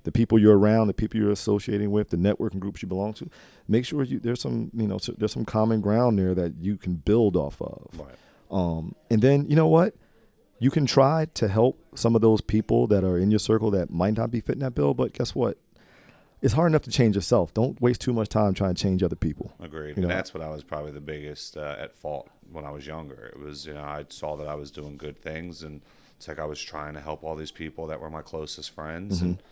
the 0.06 0.12
people 0.12 0.38
you're 0.38 0.56
around, 0.56 0.86
the 0.86 0.94
people 0.94 1.18
you're 1.18 1.32
associating 1.32 1.90
with, 1.90 2.10
the 2.10 2.16
networking 2.16 2.60
groups 2.60 2.80
you 2.80 2.86
belong 2.86 3.12
to, 3.12 3.28
make 3.66 3.84
sure 3.84 4.04
you 4.04 4.20
there's 4.20 4.40
some, 4.40 4.70
you 4.72 4.86
know, 4.86 4.98
so 4.98 5.12
there's 5.18 5.32
some 5.32 5.44
common 5.44 5.80
ground 5.80 6.16
there 6.16 6.32
that 6.32 6.54
you 6.60 6.76
can 6.76 6.94
build 6.94 7.34
off 7.36 7.60
of. 7.60 7.88
Right. 7.98 8.14
Um, 8.48 8.94
and 9.10 9.20
then 9.20 9.50
you 9.50 9.56
know 9.56 9.66
what? 9.66 9.94
You 10.60 10.70
can 10.70 10.86
try 10.86 11.26
to 11.34 11.48
help 11.48 11.84
some 11.96 12.14
of 12.14 12.22
those 12.22 12.40
people 12.40 12.86
that 12.86 13.02
are 13.02 13.18
in 13.18 13.32
your 13.32 13.40
circle 13.40 13.72
that 13.72 13.90
might 13.90 14.16
not 14.16 14.30
be 14.30 14.40
fitting 14.40 14.60
that 14.60 14.76
bill, 14.76 14.94
but 14.94 15.12
guess 15.12 15.34
what? 15.34 15.58
It's 16.40 16.54
hard 16.54 16.70
enough 16.70 16.82
to 16.82 16.90
change 16.92 17.16
yourself. 17.16 17.52
Don't 17.52 17.80
waste 17.80 18.00
too 18.00 18.12
much 18.12 18.28
time 18.28 18.54
trying 18.54 18.74
to 18.76 18.80
change 18.80 19.02
other 19.02 19.16
people. 19.16 19.54
Agreed. 19.58 19.96
You 19.96 20.04
and 20.04 20.10
that's 20.10 20.32
what 20.32 20.42
I 20.42 20.50
was 20.50 20.62
probably 20.62 20.92
the 20.92 21.00
biggest 21.00 21.56
uh, 21.56 21.74
at 21.80 21.96
fault 21.96 22.30
when 22.52 22.64
I 22.64 22.70
was 22.70 22.86
younger. 22.86 23.32
It 23.34 23.40
was, 23.40 23.66
you 23.66 23.74
know, 23.74 23.82
I 23.82 24.04
saw 24.08 24.36
that 24.36 24.46
I 24.46 24.54
was 24.54 24.70
doing 24.70 24.96
good 24.96 25.20
things, 25.20 25.64
and 25.64 25.80
it's 26.16 26.28
like 26.28 26.38
I 26.38 26.44
was 26.44 26.62
trying 26.62 26.94
to 26.94 27.00
help 27.00 27.24
all 27.24 27.34
these 27.34 27.50
people 27.50 27.88
that 27.88 28.00
were 28.00 28.08
my 28.10 28.22
closest 28.22 28.70
friends, 28.70 29.20
and 29.20 29.38
Mm-hmm. 29.38 29.46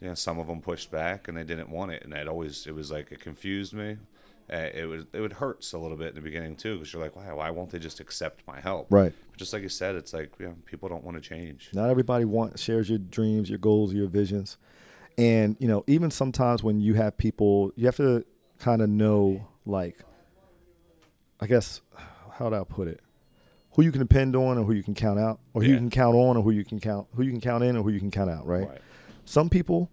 You 0.00 0.08
know, 0.08 0.14
some 0.14 0.38
of 0.38 0.46
them 0.46 0.60
pushed 0.60 0.90
back 0.90 1.28
and 1.28 1.36
they 1.36 1.44
didn't 1.44 1.70
want 1.70 1.92
it, 1.92 2.02
and 2.04 2.12
it 2.12 2.28
always 2.28 2.66
it 2.66 2.74
was 2.74 2.90
like 2.90 3.12
it 3.12 3.20
confused 3.20 3.74
me. 3.74 3.98
Uh, 4.52 4.68
it 4.74 4.88
was 4.88 5.04
it 5.12 5.20
would 5.20 5.34
hurt 5.34 5.64
a 5.72 5.78
little 5.78 5.96
bit 5.96 6.08
in 6.08 6.14
the 6.16 6.20
beginning 6.20 6.56
too, 6.56 6.74
because 6.74 6.92
you're 6.92 7.02
like, 7.02 7.14
wow, 7.14 7.36
why 7.36 7.50
won't 7.50 7.70
they 7.70 7.78
just 7.78 8.00
accept 8.00 8.44
my 8.46 8.60
help? 8.60 8.86
Right. 8.90 9.12
But 9.30 9.38
just 9.38 9.52
like 9.52 9.62
you 9.62 9.68
said, 9.68 9.94
it's 9.94 10.12
like 10.12 10.32
you 10.38 10.46
know, 10.46 10.56
people 10.64 10.88
don't 10.88 11.04
want 11.04 11.16
to 11.16 11.20
change. 11.20 11.70
Not 11.72 11.90
everybody 11.90 12.24
wants 12.24 12.60
shares 12.60 12.88
your 12.88 12.98
dreams, 12.98 13.48
your 13.48 13.58
goals, 13.58 13.92
your 13.92 14.08
visions. 14.08 14.56
And, 15.18 15.56
you 15.58 15.68
know, 15.68 15.84
even 15.86 16.10
sometimes 16.10 16.62
when 16.62 16.80
you 16.80 16.94
have 16.94 17.18
people, 17.18 17.72
you 17.76 17.84
have 17.86 17.96
to 17.96 18.24
kind 18.58 18.80
of 18.80 18.88
know 18.88 19.46
like 19.66 19.98
I 21.40 21.46
guess 21.46 21.80
how 22.32 22.48
do 22.50 22.56
I 22.56 22.64
put 22.64 22.88
it? 22.88 23.00
Who 23.74 23.82
you 23.82 23.92
can 23.92 24.00
depend 24.00 24.34
on 24.34 24.58
or 24.58 24.64
who 24.64 24.72
you 24.72 24.82
can 24.82 24.94
count 24.94 25.20
out, 25.20 25.38
or 25.54 25.62
who 25.62 25.68
you 25.68 25.76
can 25.76 25.90
count 25.90 26.16
on 26.16 26.36
or 26.36 26.42
who 26.42 26.50
you 26.50 26.64
can 26.64 26.80
count 26.80 27.06
who 27.14 27.22
you 27.22 27.30
can 27.30 27.40
count 27.40 27.62
in 27.62 27.76
or 27.76 27.82
who 27.82 27.90
you 27.90 28.00
can 28.00 28.10
count 28.10 28.30
out, 28.30 28.46
right? 28.46 28.68
Right. 28.68 28.80
Some 29.30 29.48
people 29.48 29.90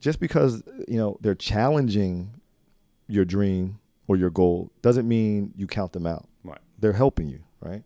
just 0.00 0.18
because, 0.18 0.62
you 0.88 0.96
know, 0.96 1.18
they're 1.20 1.34
challenging 1.34 2.32
your 3.06 3.24
dream 3.26 3.78
or 4.08 4.16
your 4.16 4.30
goal 4.30 4.70
doesn't 4.80 5.06
mean 5.06 5.52
you 5.56 5.66
count 5.66 5.92
them 5.92 6.06
out. 6.06 6.26
Right. 6.42 6.58
They're 6.78 6.94
helping 6.94 7.28
you, 7.28 7.40
right? 7.60 7.82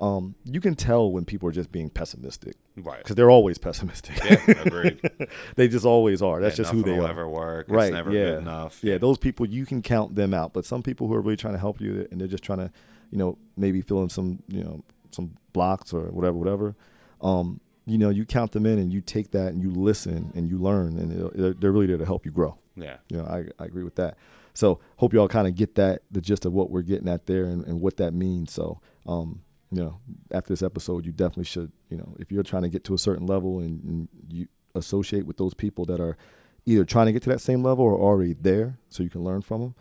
Um, 0.00 0.34
you 0.44 0.60
can 0.60 0.74
tell 0.74 1.10
when 1.12 1.24
people 1.24 1.48
are 1.48 1.52
just 1.52 1.70
being 1.72 1.88
pessimistic 1.88 2.56
Right. 2.76 2.98
because 2.98 3.14
they're 3.14 3.30
always 3.30 3.56
pessimistic. 3.56 4.16
Yeah, 4.22 4.62
agreed. 4.62 5.00
they 5.54 5.68
just 5.68 5.86
always 5.86 6.20
are. 6.20 6.40
That's 6.40 6.58
Yeah, 6.58 6.64
just 6.64 6.72
who 6.74 6.82
they 6.82 6.90
will 6.92 7.06
are. 7.06 7.10
ever 7.10 7.28
work. 7.28 7.66
right? 7.70 7.84
It's 7.86 7.94
never 7.94 8.10
yeah. 8.10 8.24
good 8.32 8.38
enough. 8.38 8.80
Yeah, 8.82 8.98
those 8.98 9.16
people 9.16 9.46
you 9.46 9.64
can 9.64 9.80
count 9.80 10.16
them 10.16 10.34
out. 10.34 10.52
But 10.52 10.66
some 10.66 10.82
people 10.82 11.06
who 11.06 11.14
are 11.14 11.22
really 11.22 11.36
trying 11.36 11.54
to 11.54 11.60
help 11.60 11.80
you 11.80 12.06
and 12.10 12.20
they're 12.20 12.26
just 12.28 12.42
trying 12.44 12.58
to, 12.58 12.70
you 13.12 13.16
know, 13.18 13.38
maybe 13.56 13.80
fill 13.80 14.02
in 14.02 14.08
some, 14.08 14.42
you 14.48 14.64
know, 14.64 14.82
some 15.12 15.36
blocks 15.54 15.92
or 15.94 16.10
whatever, 16.10 16.36
whatever. 16.36 16.74
Um, 17.22 17.60
you 17.86 17.98
know, 17.98 18.10
you 18.10 18.26
count 18.26 18.52
them 18.52 18.66
in 18.66 18.78
and 18.78 18.92
you 18.92 19.00
take 19.00 19.30
that 19.30 19.48
and 19.48 19.62
you 19.62 19.70
listen 19.70 20.32
and 20.34 20.48
you 20.48 20.58
learn 20.58 20.98
and 20.98 21.32
they're, 21.34 21.54
they're 21.54 21.72
really 21.72 21.86
there 21.86 21.98
to 21.98 22.04
help 22.04 22.26
you 22.26 22.32
grow. 22.32 22.58
yeah. 22.74 22.96
You 23.08 23.18
know, 23.18 23.24
I, 23.24 23.44
I 23.62 23.66
agree 23.66 23.84
with 23.84 23.94
that. 23.94 24.16
So 24.54 24.80
hope 24.96 25.12
y'all 25.12 25.28
kind 25.28 25.46
of 25.46 25.54
get 25.54 25.74
that 25.76 26.02
the 26.10 26.20
gist 26.20 26.44
of 26.44 26.52
what 26.52 26.70
we're 26.70 26.82
getting 26.82 27.08
at 27.08 27.26
there 27.26 27.44
and, 27.44 27.64
and 27.66 27.80
what 27.80 27.96
that 27.98 28.12
means. 28.12 28.52
So 28.52 28.80
um, 29.06 29.42
you 29.70 29.82
know, 29.82 30.00
after 30.32 30.52
this 30.52 30.62
episode, 30.62 31.06
you 31.06 31.12
definitely 31.12 31.44
should, 31.44 31.72
you 31.90 31.96
know, 31.96 32.14
if 32.18 32.30
you're 32.30 32.42
trying 32.42 32.62
to 32.62 32.68
get 32.68 32.84
to 32.84 32.94
a 32.94 32.98
certain 32.98 33.26
level 33.26 33.58
and, 33.60 33.82
and 33.84 34.08
you 34.28 34.48
associate 34.74 35.26
with 35.26 35.36
those 35.36 35.54
people 35.54 35.84
that 35.86 36.00
are 36.00 36.16
either 36.64 36.84
trying 36.84 37.06
to 37.06 37.12
get 37.12 37.22
to 37.22 37.30
that 37.30 37.40
same 37.40 37.62
level 37.62 37.84
or 37.84 37.98
already 37.98 38.34
there, 38.34 38.78
so 38.88 39.02
you 39.02 39.10
can 39.10 39.22
learn 39.24 39.42
from 39.42 39.60
them. 39.60 39.74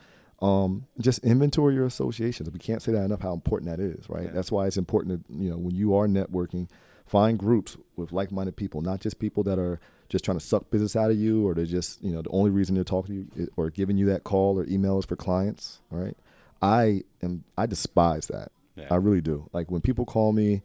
Um, 0.47 0.85
just 0.99 1.23
inventory 1.23 1.75
your 1.75 1.85
associations. 1.85 2.49
We 2.51 2.59
can't 2.59 2.81
say 2.81 2.91
that 2.91 3.03
enough 3.03 3.21
how 3.21 3.33
important 3.33 3.71
that 3.71 3.81
is, 3.81 4.09
right? 4.09 4.25
Yeah. 4.25 4.31
That's 4.31 4.51
why 4.51 4.67
it's 4.67 4.77
important 4.77 5.25
to, 5.27 5.33
you 5.33 5.49
know, 5.49 5.57
when 5.57 5.73
you 5.73 5.95
are 5.95 6.07
networking, 6.07 6.67
find 7.05 7.37
groups 7.37 7.77
with 7.95 8.11
like-minded 8.11 8.55
people, 8.55 8.81
not 8.81 8.99
just 8.99 9.19
people 9.19 9.43
that 9.43 9.59
are 9.59 9.79
just 10.09 10.25
trying 10.25 10.37
to 10.37 10.45
suck 10.45 10.69
business 10.69 10.95
out 10.95 11.11
of 11.11 11.17
you 11.17 11.47
or 11.47 11.53
they're 11.53 11.65
just, 11.65 12.03
you 12.03 12.11
know, 12.11 12.21
the 12.21 12.29
only 12.29 12.49
reason 12.49 12.75
they're 12.75 12.83
talking 12.83 13.27
to 13.27 13.41
you 13.41 13.51
or 13.55 13.69
giving 13.69 13.97
you 13.97 14.05
that 14.07 14.23
call 14.23 14.59
or 14.59 14.65
email 14.67 14.99
is 14.99 15.05
for 15.05 15.15
clients, 15.15 15.79
right? 15.89 16.15
I 16.61 17.03
am 17.21 17.43
I 17.57 17.65
despise 17.65 18.27
that. 18.27 18.51
Yeah. 18.75 18.87
I 18.91 18.95
really 18.95 19.21
do. 19.21 19.49
Like 19.53 19.71
when 19.71 19.81
people 19.81 20.05
call 20.05 20.31
me 20.33 20.61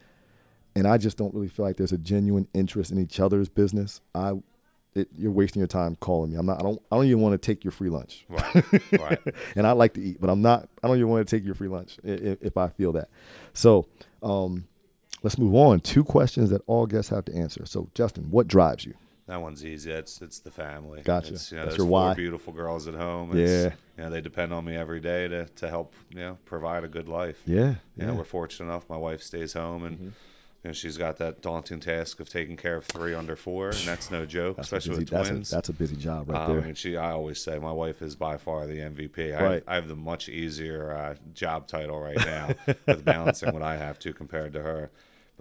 and 0.74 0.86
I 0.86 0.98
just 0.98 1.16
don't 1.16 1.34
really 1.34 1.48
feel 1.48 1.64
like 1.64 1.76
there's 1.76 1.92
a 1.92 1.98
genuine 1.98 2.48
interest 2.54 2.90
in 2.90 2.98
each 2.98 3.20
other's 3.20 3.48
business, 3.48 4.00
I 4.14 4.34
it, 4.94 5.08
you're 5.16 5.30
wasting 5.30 5.60
your 5.60 5.68
time 5.68 5.96
calling 5.96 6.32
me. 6.32 6.38
I'm 6.38 6.46
not 6.46 6.60
I 6.60 6.62
don't 6.62 6.82
I 6.90 6.96
don't 6.96 7.06
even 7.06 7.20
want 7.20 7.40
to 7.40 7.46
take 7.46 7.64
your 7.64 7.70
free 7.70 7.90
lunch. 7.90 8.24
Right. 8.28 8.82
right. 8.98 9.20
and 9.56 9.66
I 9.66 9.72
like 9.72 9.94
to 9.94 10.02
eat, 10.02 10.20
but 10.20 10.30
I'm 10.30 10.42
not. 10.42 10.68
I 10.82 10.88
don't 10.88 10.96
even 10.96 11.08
want 11.08 11.26
to 11.26 11.36
take 11.36 11.44
your 11.44 11.54
free 11.54 11.68
lunch 11.68 11.98
if, 12.02 12.42
if 12.42 12.56
I 12.56 12.68
feel 12.68 12.92
that. 12.92 13.08
So, 13.52 13.86
um, 14.22 14.66
let's 15.22 15.38
move 15.38 15.54
on. 15.54 15.80
Two 15.80 16.04
questions 16.04 16.50
that 16.50 16.62
all 16.66 16.86
guests 16.86 17.10
have 17.10 17.24
to 17.26 17.34
answer. 17.34 17.66
So, 17.66 17.88
Justin, 17.94 18.30
what 18.30 18.48
drives 18.48 18.84
you? 18.84 18.94
That 19.26 19.40
one's 19.40 19.64
easy. 19.64 19.92
It's 19.92 20.20
it's 20.20 20.40
the 20.40 20.50
family. 20.50 21.02
Gotcha. 21.02 21.34
It's, 21.34 21.52
you 21.52 21.58
know, 21.58 21.66
That's 21.66 21.76
your 21.76 21.86
why. 21.86 22.14
beautiful 22.14 22.52
girls 22.52 22.88
at 22.88 22.94
home. 22.94 23.30
It's, 23.38 23.50
Yeah. 23.50 23.70
You 23.96 24.04
know, 24.04 24.10
they 24.10 24.20
depend 24.20 24.52
on 24.52 24.64
me 24.64 24.74
every 24.76 24.98
day 24.98 25.28
to, 25.28 25.44
to 25.44 25.68
help, 25.68 25.94
you 26.10 26.18
know, 26.20 26.38
provide 26.46 26.82
a 26.84 26.88
good 26.88 27.08
life. 27.08 27.40
Yeah, 27.46 27.54
You 27.54 27.60
yeah. 27.60 27.74
Mm-hmm. 27.74 28.06
know, 28.08 28.14
we're 28.14 28.24
fortunate 28.24 28.66
enough. 28.66 28.88
My 28.88 28.96
wife 28.96 29.22
stays 29.22 29.52
home 29.52 29.84
and 29.84 30.00
you 30.00 30.12
know, 30.68 30.72
she's 30.72 30.96
got 30.98 31.16
that 31.18 31.40
daunting 31.42 31.78
task 31.80 32.18
of 32.20 32.28
taking 32.28 32.56
care 32.56 32.76
of 32.76 32.84
three 32.84 33.14
under 33.14 33.34
four, 33.36 33.68
and 33.68 33.78
that's 33.86 34.10
no 34.10 34.26
joke, 34.38 34.56
That's 34.56 34.66
especially 34.66 34.90
busy, 34.90 35.00
with 35.00 35.10
that's 35.10 35.28
a, 35.28 35.32
twins. 35.32 35.50
that's 35.50 35.68
a 35.70 35.72
busy 35.72 35.96
job 35.96 36.28
right 36.28 36.40
Um, 36.48 36.56
there. 36.56 36.66
and 36.66 36.76
she, 36.76 36.96
I 36.98 37.12
always 37.12 37.42
say, 37.42 37.58
my 37.58 37.72
wife 37.72 38.02
is 38.02 38.14
by 38.16 38.36
far 38.36 38.66
the 38.66 38.78
MVP. 38.78 39.34
I, 39.38 39.42
Right. 39.42 39.62
I 39.66 39.76
have 39.76 39.86
the 39.88 39.96
much 39.96 40.28
easier 40.28 40.92
uh, 40.92 41.14
job 41.34 41.66
title 41.68 41.98
right 42.00 42.18
now 42.18 42.50
with 42.86 43.04
balancing 43.04 43.52
what 43.54 43.62
I 43.62 43.76
have 43.76 43.98
to 44.00 44.12
compared 44.12 44.52
to 44.54 44.60
her. 44.62 44.90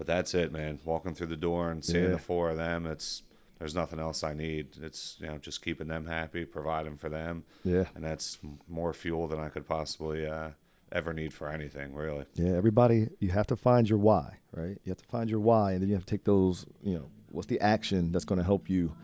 But 0.00 0.06
that's 0.06 0.32
it, 0.32 0.50
man. 0.50 0.78
Walking 0.86 1.14
through 1.14 1.26
the 1.26 1.36
door 1.36 1.70
and 1.70 1.84
seeing 1.84 2.04
Yeah. 2.04 2.10
the 2.12 2.18
four 2.18 2.48
of 2.48 2.56
them, 2.56 2.86
it's 2.86 3.22
there's 3.58 3.74
nothing 3.74 3.98
else 3.98 4.24
I 4.24 4.32
need. 4.32 4.68
It's 4.80 5.18
you 5.20 5.26
know 5.26 5.36
just 5.36 5.60
keeping 5.62 5.88
them 5.88 6.06
happy, 6.06 6.46
providing 6.46 6.96
for 6.96 7.10
them. 7.10 7.44
Yeah. 7.64 7.84
and 7.94 8.02
that's 8.02 8.38
more 8.66 8.94
fuel 8.94 9.28
than 9.28 9.38
I 9.38 9.50
could 9.50 9.68
possibly 9.68 10.26
uh, 10.26 10.52
ever 10.90 11.12
need 11.12 11.34
for 11.34 11.50
anything, 11.50 11.94
really. 11.94 12.24
Yeah, 12.34 12.52
everybody, 12.52 13.10
you 13.18 13.28
have 13.28 13.46
to 13.48 13.56
find 13.56 13.90
your 13.90 13.98
why, 13.98 14.38
right? 14.52 14.78
You 14.84 14.90
have 14.90 15.02
to 15.02 15.08
find 15.08 15.28
your 15.28 15.40
why, 15.40 15.72
and 15.72 15.82
then 15.82 15.90
you 15.90 15.96
have 15.96 16.06
to 16.06 16.10
take 16.16 16.24
those. 16.24 16.64
You 16.82 16.94
know, 16.94 17.10
what's 17.30 17.48
the 17.48 17.60
action 17.60 18.10
that's 18.10 18.24
going 18.24 18.38
to 18.38 18.44
help 18.46 18.70
you? 18.70 18.94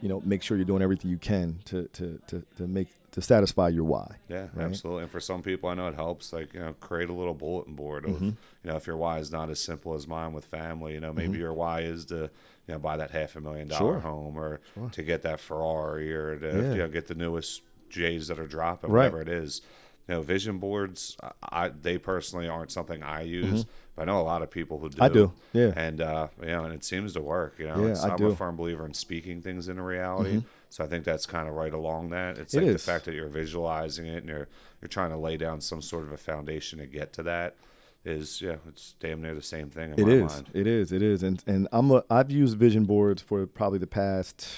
You 0.00 0.08
know, 0.08 0.22
make 0.24 0.42
sure 0.42 0.56
you're 0.56 0.64
doing 0.64 0.80
everything 0.80 1.10
you 1.10 1.18
can 1.18 1.58
to 1.66 1.86
to 1.88 2.18
to, 2.28 2.42
to 2.56 2.66
make 2.66 2.88
to 3.12 3.20
satisfy 3.20 3.68
your 3.68 3.84
why. 3.84 4.16
Yeah, 4.28 4.46
right? 4.54 4.66
absolutely. 4.66 5.02
And 5.02 5.10
for 5.10 5.20
some 5.20 5.42
people, 5.42 5.68
I 5.68 5.74
know 5.74 5.88
it 5.88 5.94
helps. 5.94 6.32
Like 6.32 6.54
you 6.54 6.60
know, 6.60 6.74
create 6.80 7.08
a 7.10 7.12
little 7.12 7.34
bulletin 7.34 7.74
board 7.74 8.04
of 8.04 8.12
Mm-hmm. 8.12 8.24
you 8.26 8.34
know, 8.70 8.76
if 8.76 8.86
your 8.86 8.96
why 8.96 9.18
is 9.18 9.32
not 9.32 9.50
as 9.50 9.58
simple 9.60 9.94
as 9.94 10.06
mine 10.06 10.32
with 10.32 10.44
family, 10.44 10.94
you 10.94 11.00
know, 11.00 11.12
maybe 11.12 11.38
your 11.38 11.52
why 11.52 11.80
is 11.80 12.04
to 12.06 12.30
you 12.66 12.74
know 12.74 12.78
buy 12.78 12.96
that 12.96 13.10
half 13.10 13.36
a 13.36 13.40
million 13.40 13.68
dollar 13.68 13.94
Sure. 13.94 14.00
home 14.00 14.38
or 14.38 14.60
to 14.92 15.02
get 15.02 15.22
that 15.22 15.40
Ferrari 15.40 16.12
or 16.12 16.36
to 16.38 16.46
Yeah. 16.46 16.72
you 16.72 16.78
know 16.78 16.88
get 16.88 17.06
the 17.08 17.14
newest 17.14 17.62
J's 17.88 18.28
that 18.28 18.38
are 18.38 18.46
dropping, 18.46 18.90
Right. 18.90 19.12
whatever 19.12 19.22
it 19.22 19.28
is. 19.28 19.62
You 20.08 20.16
know, 20.16 20.22
vision 20.22 20.58
boards. 20.58 21.16
I, 21.22 21.30
I 21.42 21.68
they 21.68 21.96
personally 21.98 22.48
aren't 22.48 22.72
something 22.72 23.00
I 23.02 23.22
use, 23.22 23.64
but 23.94 24.02
I 24.02 24.04
know 24.06 24.20
a 24.20 24.22
lot 24.22 24.42
of 24.42 24.50
people 24.50 24.78
who 24.78 24.88
do. 24.88 24.96
Mm-hmm. 24.96 25.02
I 25.04 25.08
do, 25.08 25.32
yeah. 25.52 25.72
And 25.76 26.00
uh, 26.00 26.28
you 26.40 26.46
know, 26.48 26.64
and 26.64 26.74
it 26.74 26.84
seems 26.84 27.12
to 27.14 27.20
work. 27.20 27.54
You 27.58 27.66
know, 27.68 27.84
Yeah, 27.84 27.90
it's, 27.92 28.02
I. 28.02 28.10
Mm-hmm. 28.10 28.24
a 28.26 28.34
firm 28.36 28.56
believer 28.56 28.84
in 28.86 28.94
speaking 28.94 29.40
things 29.42 29.68
into 29.68 29.82
reality. 29.82 30.42
So 30.70 30.84
I 30.84 30.86
think 30.86 31.04
that's 31.04 31.26
kind 31.26 31.48
of 31.48 31.54
right 31.54 31.72
along 31.72 32.10
that. 32.10 32.38
It's 32.38 32.54
It 32.54 32.58
like 32.58 32.66
is. 32.68 32.72
the 32.84 32.92
fact 32.92 33.04
that 33.06 33.14
you're 33.14 33.28
visualizing 33.28 34.06
it 34.06 34.18
and 34.18 34.28
you're 34.28 34.48
you're 34.80 34.88
trying 34.88 35.10
to 35.10 35.16
lay 35.18 35.36
down 35.36 35.60
some 35.60 35.82
sort 35.82 36.04
of 36.04 36.12
a 36.12 36.16
foundation 36.16 36.78
to 36.78 36.86
get 36.86 37.12
to 37.14 37.22
that 37.24 37.56
is 38.04 38.40
yeah, 38.40 38.56
it's 38.68 38.94
damn 39.00 39.20
near 39.20 39.34
the 39.34 39.42
same 39.42 39.68
thing 39.68 39.92
in 39.92 39.98
It 40.00 40.06
my 40.06 40.12
is. 40.12 40.32
mind. 40.32 40.50
It 40.54 40.66
is. 40.66 40.92
It 40.92 41.02
is. 41.02 41.22
And 41.22 41.42
and 41.46 41.68
I'm 41.72 41.90
a 41.90 42.04
I've 42.08 42.30
used 42.30 42.56
vision 42.56 42.84
boards 42.84 43.20
for 43.20 43.46
probably 43.46 43.78
the 43.78 43.86
past 43.88 44.48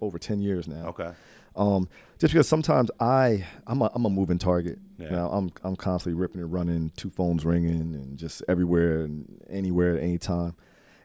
over 0.00 0.18
ten 0.18 0.40
years 0.40 0.66
now. 0.68 0.86
Okay. 0.88 1.10
Um, 1.56 1.88
just 2.18 2.32
because 2.32 2.48
sometimes 2.48 2.90
I 3.00 3.44
I'm 3.66 3.82
a 3.82 3.90
I'm 3.94 4.04
a 4.06 4.10
moving 4.10 4.38
target. 4.38 4.78
Yeah. 4.98 5.10
Now 5.10 5.30
I'm 5.32 5.50
I'm 5.64 5.74
constantly 5.76 6.18
ripping 6.18 6.40
and 6.42 6.52
running, 6.52 6.92
two 6.96 7.10
phones 7.10 7.44
ringing, 7.44 7.72
and 7.94 8.16
just 8.16 8.42
everywhere 8.48 9.00
and 9.02 9.42
anywhere 9.50 9.96
at 9.96 10.02
any 10.02 10.16
time. 10.18 10.54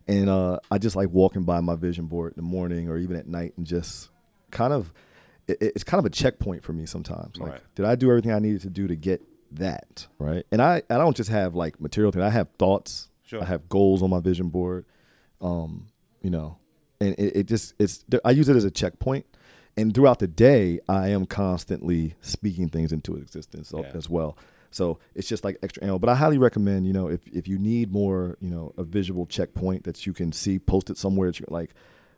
And 0.08 0.30
uh, 0.30 0.60
I 0.70 0.78
just 0.78 0.96
like 0.96 1.10
walking 1.10 1.44
by 1.46 1.62
my 1.62 1.74
vision 1.76 2.06
board 2.06 2.34
in 2.34 2.44
the 2.44 2.48
morning 2.48 2.90
or 2.90 2.98
even 3.00 3.16
at 3.18 3.28
night 3.28 3.54
and 3.58 3.66
just 3.66 4.10
kind 4.56 4.74
of 4.74 4.92
it, 5.48 5.58
it's 5.62 5.84
kind 5.84 6.00
of 6.00 6.06
a 6.06 6.10
checkpoint 6.10 6.64
for 6.64 6.74
me 6.74 6.86
sometimes. 6.86 7.38
Like, 7.38 7.52
Right. 7.52 7.62
did 7.76 7.86
I 7.86 7.96
do 7.96 8.10
everything 8.10 8.32
I 8.32 8.40
needed 8.40 8.62
to 8.62 8.70
do 8.70 8.88
to 8.88 8.96
get 8.96 9.22
that 9.52 10.08
right? 10.20 10.46
And 10.52 10.62
I 10.62 10.82
I 10.90 10.98
don't 10.98 11.16
just 11.16 11.30
have 11.30 11.56
like 11.56 11.80
material 11.80 12.12
things. 12.12 12.24
I 12.24 12.30
have 12.30 12.50
thoughts. 12.58 13.10
Sure. 13.24 13.42
I 13.42 13.46
have 13.46 13.68
goals 13.70 14.02
on 14.04 14.10
my 14.10 14.20
vision 14.20 14.50
board. 14.50 14.86
Um, 15.42 15.88
you 16.22 16.30
know, 16.30 16.58
and 17.00 17.14
it, 17.20 17.36
it 17.36 17.46
just 17.48 17.74
it's 17.80 18.04
I 18.24 18.32
use 18.32 18.50
it 18.50 18.56
as 18.56 18.64
a 18.66 18.72
checkpoint. 18.72 19.26
And 19.78 19.94
throughout 19.94 20.20
the 20.20 20.28
day, 20.28 20.80
I 20.88 21.10
am 21.10 21.26
constantly 21.26 22.16
speaking 22.22 22.70
things 22.70 22.94
into 22.94 23.16
existence 23.18 23.74
Yeah. 23.76 23.92
as 23.94 24.10
well. 24.10 24.38
So 24.72 25.00
it's 25.14 25.28
just 25.28 25.44
like 25.44 25.58
extra 25.62 25.84
ammo. 25.84 26.00
But 26.00 26.10
I 26.10 26.16
highly 26.16 26.38
recommend, 26.38 26.86
you 26.88 26.94
know, 26.94 27.08
if 27.10 27.28
if 27.28 27.48
you 27.48 27.58
need 27.58 27.92
more, 27.92 28.38
you 28.40 28.50
know, 28.50 28.74
a 28.78 28.84
visual 28.84 29.26
checkpoint 29.26 29.84
that 29.84 30.06
you 30.06 30.14
can 30.14 30.32
see 30.32 30.60
posted 30.60 30.98
somewhere 30.98 31.28
that 31.30 31.40
you 31.40 31.46
like. 31.50 31.74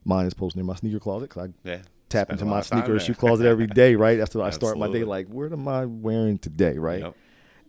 Mine 0.06 0.26
is 0.28 0.34
posted 0.34 0.60
in 0.62 0.66
my 0.66 0.76
sneaker 0.76 1.00
closet 1.00 1.30
because 1.30 1.50
I 1.50 1.70
Yeah. 1.70 1.82
Tap 2.10 2.28
Spend 2.28 2.40
into 2.40 2.50
my 2.50 2.62
sneaker 2.62 3.00
shoe 3.00 3.14
closet 3.14 3.46
every 3.46 3.68
day, 3.68 3.96
right? 3.96 4.18
That's 4.18 4.34
what 4.36 4.46
I 4.46 4.50
start 4.52 4.78
my 4.78 4.92
day. 4.92 5.04
Like, 5.04 5.28
what 5.28 5.52
am 5.52 5.68
I 5.68 5.86
wearing 5.86 6.38
today, 6.38 6.78
right? 6.78 7.02
Yep. 7.02 7.16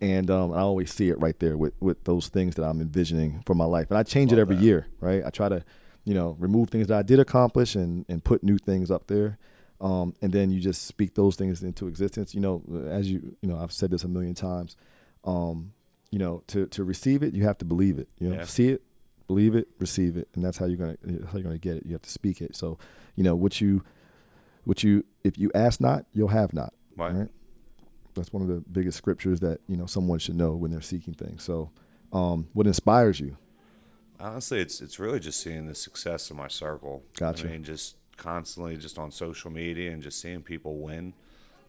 And 0.01 0.31
um, 0.31 0.53
I 0.53 0.61
always 0.61 0.93
see 0.93 1.09
it 1.09 1.21
right 1.21 1.39
there 1.41 1.57
with 1.57 1.75
with 1.81 2.05
those 2.05 2.29
things 2.29 2.55
that 2.55 2.65
I'm 2.65 2.81
envisioning 2.81 3.43
for 3.47 3.55
my 3.55 3.65
life, 3.65 3.91
and 3.91 3.99
I 3.99 4.05
change 4.05 4.33
it 4.33 4.39
every 4.39 4.57
that. 4.57 4.63
year, 4.63 4.87
right? 5.01 5.23
I 5.25 5.31
try 5.31 5.49
to, 5.49 5.65
you 6.05 6.15
know, 6.15 6.37
remove 6.39 6.71
things 6.71 6.87
that 6.87 6.97
I 6.97 7.03
did 7.03 7.19
accomplish 7.19 7.75
and 7.75 8.05
and 8.09 8.23
put 8.23 8.43
new 8.45 8.59
things 8.59 8.91
up 8.91 9.09
there. 9.09 9.39
Um, 9.81 10.15
and 10.23 10.33
then 10.33 10.51
you 10.51 10.61
just 10.61 10.87
speak 10.87 11.15
those 11.15 11.37
things 11.37 11.63
into 11.63 11.87
existence. 11.89 12.35
You 12.35 12.41
know, 12.41 12.63
as 12.89 13.11
you 13.11 13.37
you 13.43 13.49
know, 13.49 13.59
I've 13.59 13.73
said 13.73 13.91
this 13.91 14.05
a 14.05 14.09
million 14.09 14.35
times. 14.35 14.77
Um, 15.25 15.73
you 16.11 16.19
know, 16.19 16.43
to 16.49 16.67
to 16.67 16.85
receive 16.85 17.23
it, 17.23 17.35
you 17.35 17.43
have 17.45 17.59
to 17.59 17.65
believe 17.65 17.99
it. 17.99 18.09
You 18.19 18.29
know, 18.29 18.37
Yeah. 18.37 18.45
see 18.45 18.69
it, 18.69 18.83
believe 19.27 19.57
it, 19.57 19.69
receive 19.81 20.17
it, 20.17 20.29
and 20.35 20.45
that's 20.45 20.59
how 20.59 20.67
you're 20.67 20.79
gonna 20.79 20.97
how 21.27 21.35
you're 21.35 21.43
gonna 21.43 21.59
get 21.59 21.77
it. 21.77 21.87
You 21.87 21.93
have 21.93 22.03
to 22.03 22.11
speak 22.11 22.41
it. 22.41 22.55
So, 22.57 22.79
you 23.17 23.25
know, 23.25 23.35
what 23.35 23.61
you 23.61 23.83
what 24.69 24.83
you 24.83 25.03
if 25.25 25.39
you 25.39 25.51
ask 25.55 25.81
not, 25.81 26.05
you'll 26.13 26.29
have 26.29 26.53
not. 26.53 26.75
Right. 26.95 27.29
That's 28.15 28.35
one 28.35 28.43
of 28.43 28.49
the 28.49 28.63
biggest 28.71 28.99
scriptures 28.99 29.41
that 29.41 29.61
you 29.67 29.79
know 29.79 29.87
someone 29.87 30.19
should 30.19 30.35
know 30.37 30.53
when 30.57 30.71
they're 30.71 30.83
seeking 30.83 31.15
things. 31.15 31.43
So, 31.43 31.71
um, 32.13 32.49
what 32.53 32.67
inspires 32.67 33.19
you? 33.19 33.39
Honestly, 34.21 34.61
it's 34.61 34.83
it's 34.83 34.99
really 34.99 35.21
just 35.21 35.41
seeing 35.41 35.67
the 35.67 35.75
success 35.75 36.31
of 36.31 36.37
my 36.37 36.49
circle. 36.49 37.03
Gotcha. 37.19 37.49
I 37.49 37.53
mean, 37.53 37.65
just 37.65 37.97
constantly 38.19 38.77
just 38.77 38.99
on 38.99 39.11
social 39.11 39.51
media 39.51 39.91
and 39.91 40.03
just 40.03 40.21
seeing 40.21 40.43
people 40.43 40.77
win. 40.77 41.15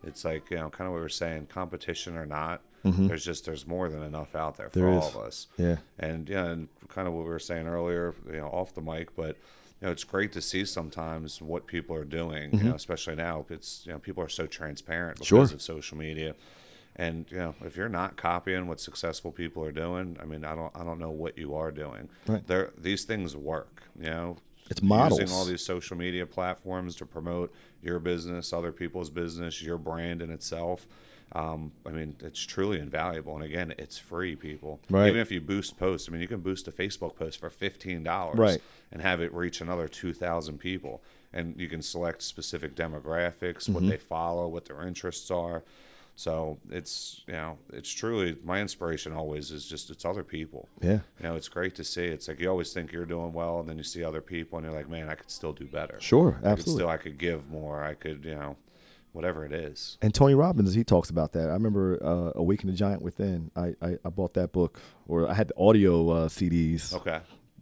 It's 0.04 0.26
like 0.26 0.52
you 0.52 0.58
know, 0.58 0.70
kind 0.70 0.88
of 0.88 0.92
what 0.92 0.98
we 0.98 1.04
were 1.04 1.08
saying, 1.10 1.46
competition 1.46 2.18
or 2.18 2.26
not. 2.26 2.62
There's 2.84 3.24
just 3.24 3.46
there's 3.46 3.66
more 3.66 3.88
than 3.88 4.04
enough 4.04 4.36
out 4.36 4.58
there 4.58 4.68
for 4.70 4.80
Mm-hmm. 4.80 4.90
There 4.90 5.00
all 5.00 5.08
is. 5.08 5.16
of 5.16 5.22
us. 5.22 5.48
Yeah. 5.58 5.78
And 6.00 6.28
yeah, 6.28 6.46
and 6.48 6.68
kind 6.90 7.08
of 7.08 7.14
what 7.14 7.24
we 7.24 7.30
were 7.30 7.40
saying 7.40 7.66
earlier, 7.68 8.14
you 8.28 8.40
know, 8.40 8.48
off 8.48 8.74
the 8.74 8.82
mic, 8.82 9.16
but 9.16 9.38
you 9.82 9.86
know, 9.88 9.92
it's 9.92 10.04
great 10.04 10.32
to 10.34 10.42
see 10.42 10.66
sometimes 10.66 11.42
what 11.42 11.66
people 11.68 11.96
are 11.96 12.04
doing. 12.06 12.52
You 12.54 12.64
know, 12.70 12.76
especially 12.76 13.16
now, 13.16 13.46
it's 13.50 13.84
you 13.86 13.92
know, 13.94 14.00
people 14.00 14.24
are 14.24 14.30
so 14.30 14.46
transparent 14.46 15.18
because 15.20 15.28
Mm-hmm. 15.30 15.46
Sure. 15.48 15.56
of 15.56 15.62
social 15.62 15.98
media. 15.98 16.36
And 16.96 17.26
you 17.32 17.38
know, 17.38 17.56
if 17.64 17.78
you're 17.78 17.88
not 17.88 18.18
copying 18.18 18.68
what 18.68 18.82
successful 18.82 19.32
people 19.32 19.64
are 19.64 19.72
doing, 19.72 20.18
I 20.22 20.26
mean, 20.26 20.44
I 20.44 20.54
don't, 20.56 20.72
I 20.76 20.84
don't 20.84 21.00
know 21.00 21.12
what 21.12 21.38
you 21.38 21.56
are 21.56 21.72
doing. 21.72 22.10
Right. 22.28 22.46
There, 22.46 22.72
these 22.78 23.06
things 23.06 23.38
work. 23.38 23.84
You 23.98 24.10
know, 24.10 24.38
It's 24.70 24.82
models. 24.82 25.20
using 25.22 25.34
all 25.34 25.46
these 25.46 25.62
social 25.62 25.96
media 25.96 26.26
platforms 26.26 26.96
to 26.98 27.06
promote 27.06 27.54
your 27.82 28.00
business, 28.00 28.52
other 28.52 28.74
people's 28.74 29.10
business, 29.10 29.62
your 29.62 29.78
brand 29.78 30.22
in 30.22 30.30
itself. 30.30 30.88
Um, 31.34 31.72
I 31.86 31.90
mean, 31.90 32.16
it's 32.22 32.40
truly 32.44 32.80
invaluable. 32.80 33.36
And 33.36 33.44
again, 33.44 33.74
it's 33.78 33.98
free, 33.98 34.36
people. 34.36 34.80
Right. 34.90 35.08
Even 35.10 35.22
if 35.22 35.32
you 35.32 35.40
boost 35.42 35.78
posts, 35.78 36.10
I 36.10 36.12
mean, 36.12 36.22
you 36.22 36.28
can 36.28 36.40
boost 36.40 36.68
a 36.68 36.72
Facebook 36.72 37.16
post 37.16 37.40
for 37.40 37.50
fifteen 37.50 38.04
dollars, 38.04 38.38
Right. 38.40 38.62
and 38.92 39.02
have 39.02 39.22
it 39.22 39.34
reach 39.34 39.62
another 39.62 39.88
two 39.88 40.14
thousand 40.14 40.58
people. 40.60 41.02
And 41.32 41.56
you 41.60 41.68
can 41.70 41.84
select 41.84 42.24
specific 42.24 42.74
demographics, 42.76 43.70
what 43.70 43.82
Mm-hmm. 43.84 43.90
they 43.90 43.98
follow, 43.98 44.48
what 44.48 44.66
their 44.66 44.82
interests 44.82 45.30
are. 45.30 45.64
So 46.16 46.58
it's 46.70 47.22
you 47.28 47.34
know, 47.34 47.58
it's 47.72 47.90
truly 47.92 48.36
my 48.44 48.60
inspiration 48.60 49.14
always 49.14 49.52
is 49.52 49.66
just 49.68 49.90
it's 49.92 50.04
other 50.04 50.24
people. 50.24 50.68
Yeah. 50.82 51.00
You 51.20 51.24
know, 51.24 51.36
it's 51.36 51.48
great 51.48 51.76
to 51.76 51.84
see. 51.84 52.06
It's 52.06 52.28
like 52.28 52.40
you 52.40 52.50
always 52.50 52.74
think 52.74 52.92
you're 52.92 53.06
doing 53.06 53.32
well, 53.34 53.60
and 53.60 53.70
then 53.70 53.78
you 53.78 53.84
see 53.84 54.04
other 54.04 54.20
people, 54.22 54.58
and 54.58 54.66
you're 54.66 54.76
like, 54.76 54.90
man, 54.90 55.08
I 55.08 55.16
could 55.16 55.30
still 55.32 55.54
do 55.54 55.66
better. 55.66 55.98
Sure, 56.02 56.30
I 56.30 56.42
could 56.42 56.46
absolutely. 56.48 56.80
still, 56.82 56.90
I 56.90 56.98
could 56.98 57.18
give 57.20 57.50
more. 57.50 57.84
I 57.84 57.94
could, 57.94 58.26
you 58.26 58.36
know, 58.36 58.58
whatever 59.12 59.46
it 59.46 59.52
is. 59.52 59.98
And 60.02 60.14
Tony 60.14 60.36
Robbins, 60.36 60.74
he 60.74 60.84
talks 60.84 61.10
about 61.10 61.34
that. 61.34 61.50
I 61.50 61.54
remember 61.54 62.00
uh, 62.04 62.40
"Awaken 62.40 62.70
the 62.70 62.76
Giant 62.76 63.02
Within." 63.02 63.52
I, 63.56 63.74
I 63.82 63.98
I 64.06 64.10
bought 64.10 64.34
that 64.36 64.52
book, 64.52 64.80
or 65.08 65.30
I 65.30 65.34
had 65.34 65.50
the 65.50 65.58
audio 65.58 66.10
uh, 66.10 66.30
CDs. 66.30 66.94
Okay. 66.94 67.20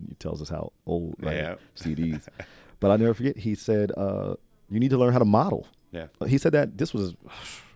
He 0.07 0.15
tells 0.15 0.41
us 0.41 0.49
how 0.49 0.71
old 0.85 1.15
right? 1.19 1.35
Yeah. 1.35 1.55
CDs. 1.75 2.27
but 2.79 2.91
I 2.91 2.97
never 2.97 3.13
forget. 3.13 3.37
He 3.37 3.55
said, 3.55 3.91
uh, 3.97 4.35
"You 4.69 4.79
need 4.79 4.91
to 4.91 4.97
learn 4.97 5.13
how 5.13 5.19
to 5.19 5.25
model." 5.25 5.67
Yeah. 5.91 6.07
He 6.27 6.37
said 6.37 6.51
that 6.51 6.77
this 6.77 6.93
was, 6.93 7.15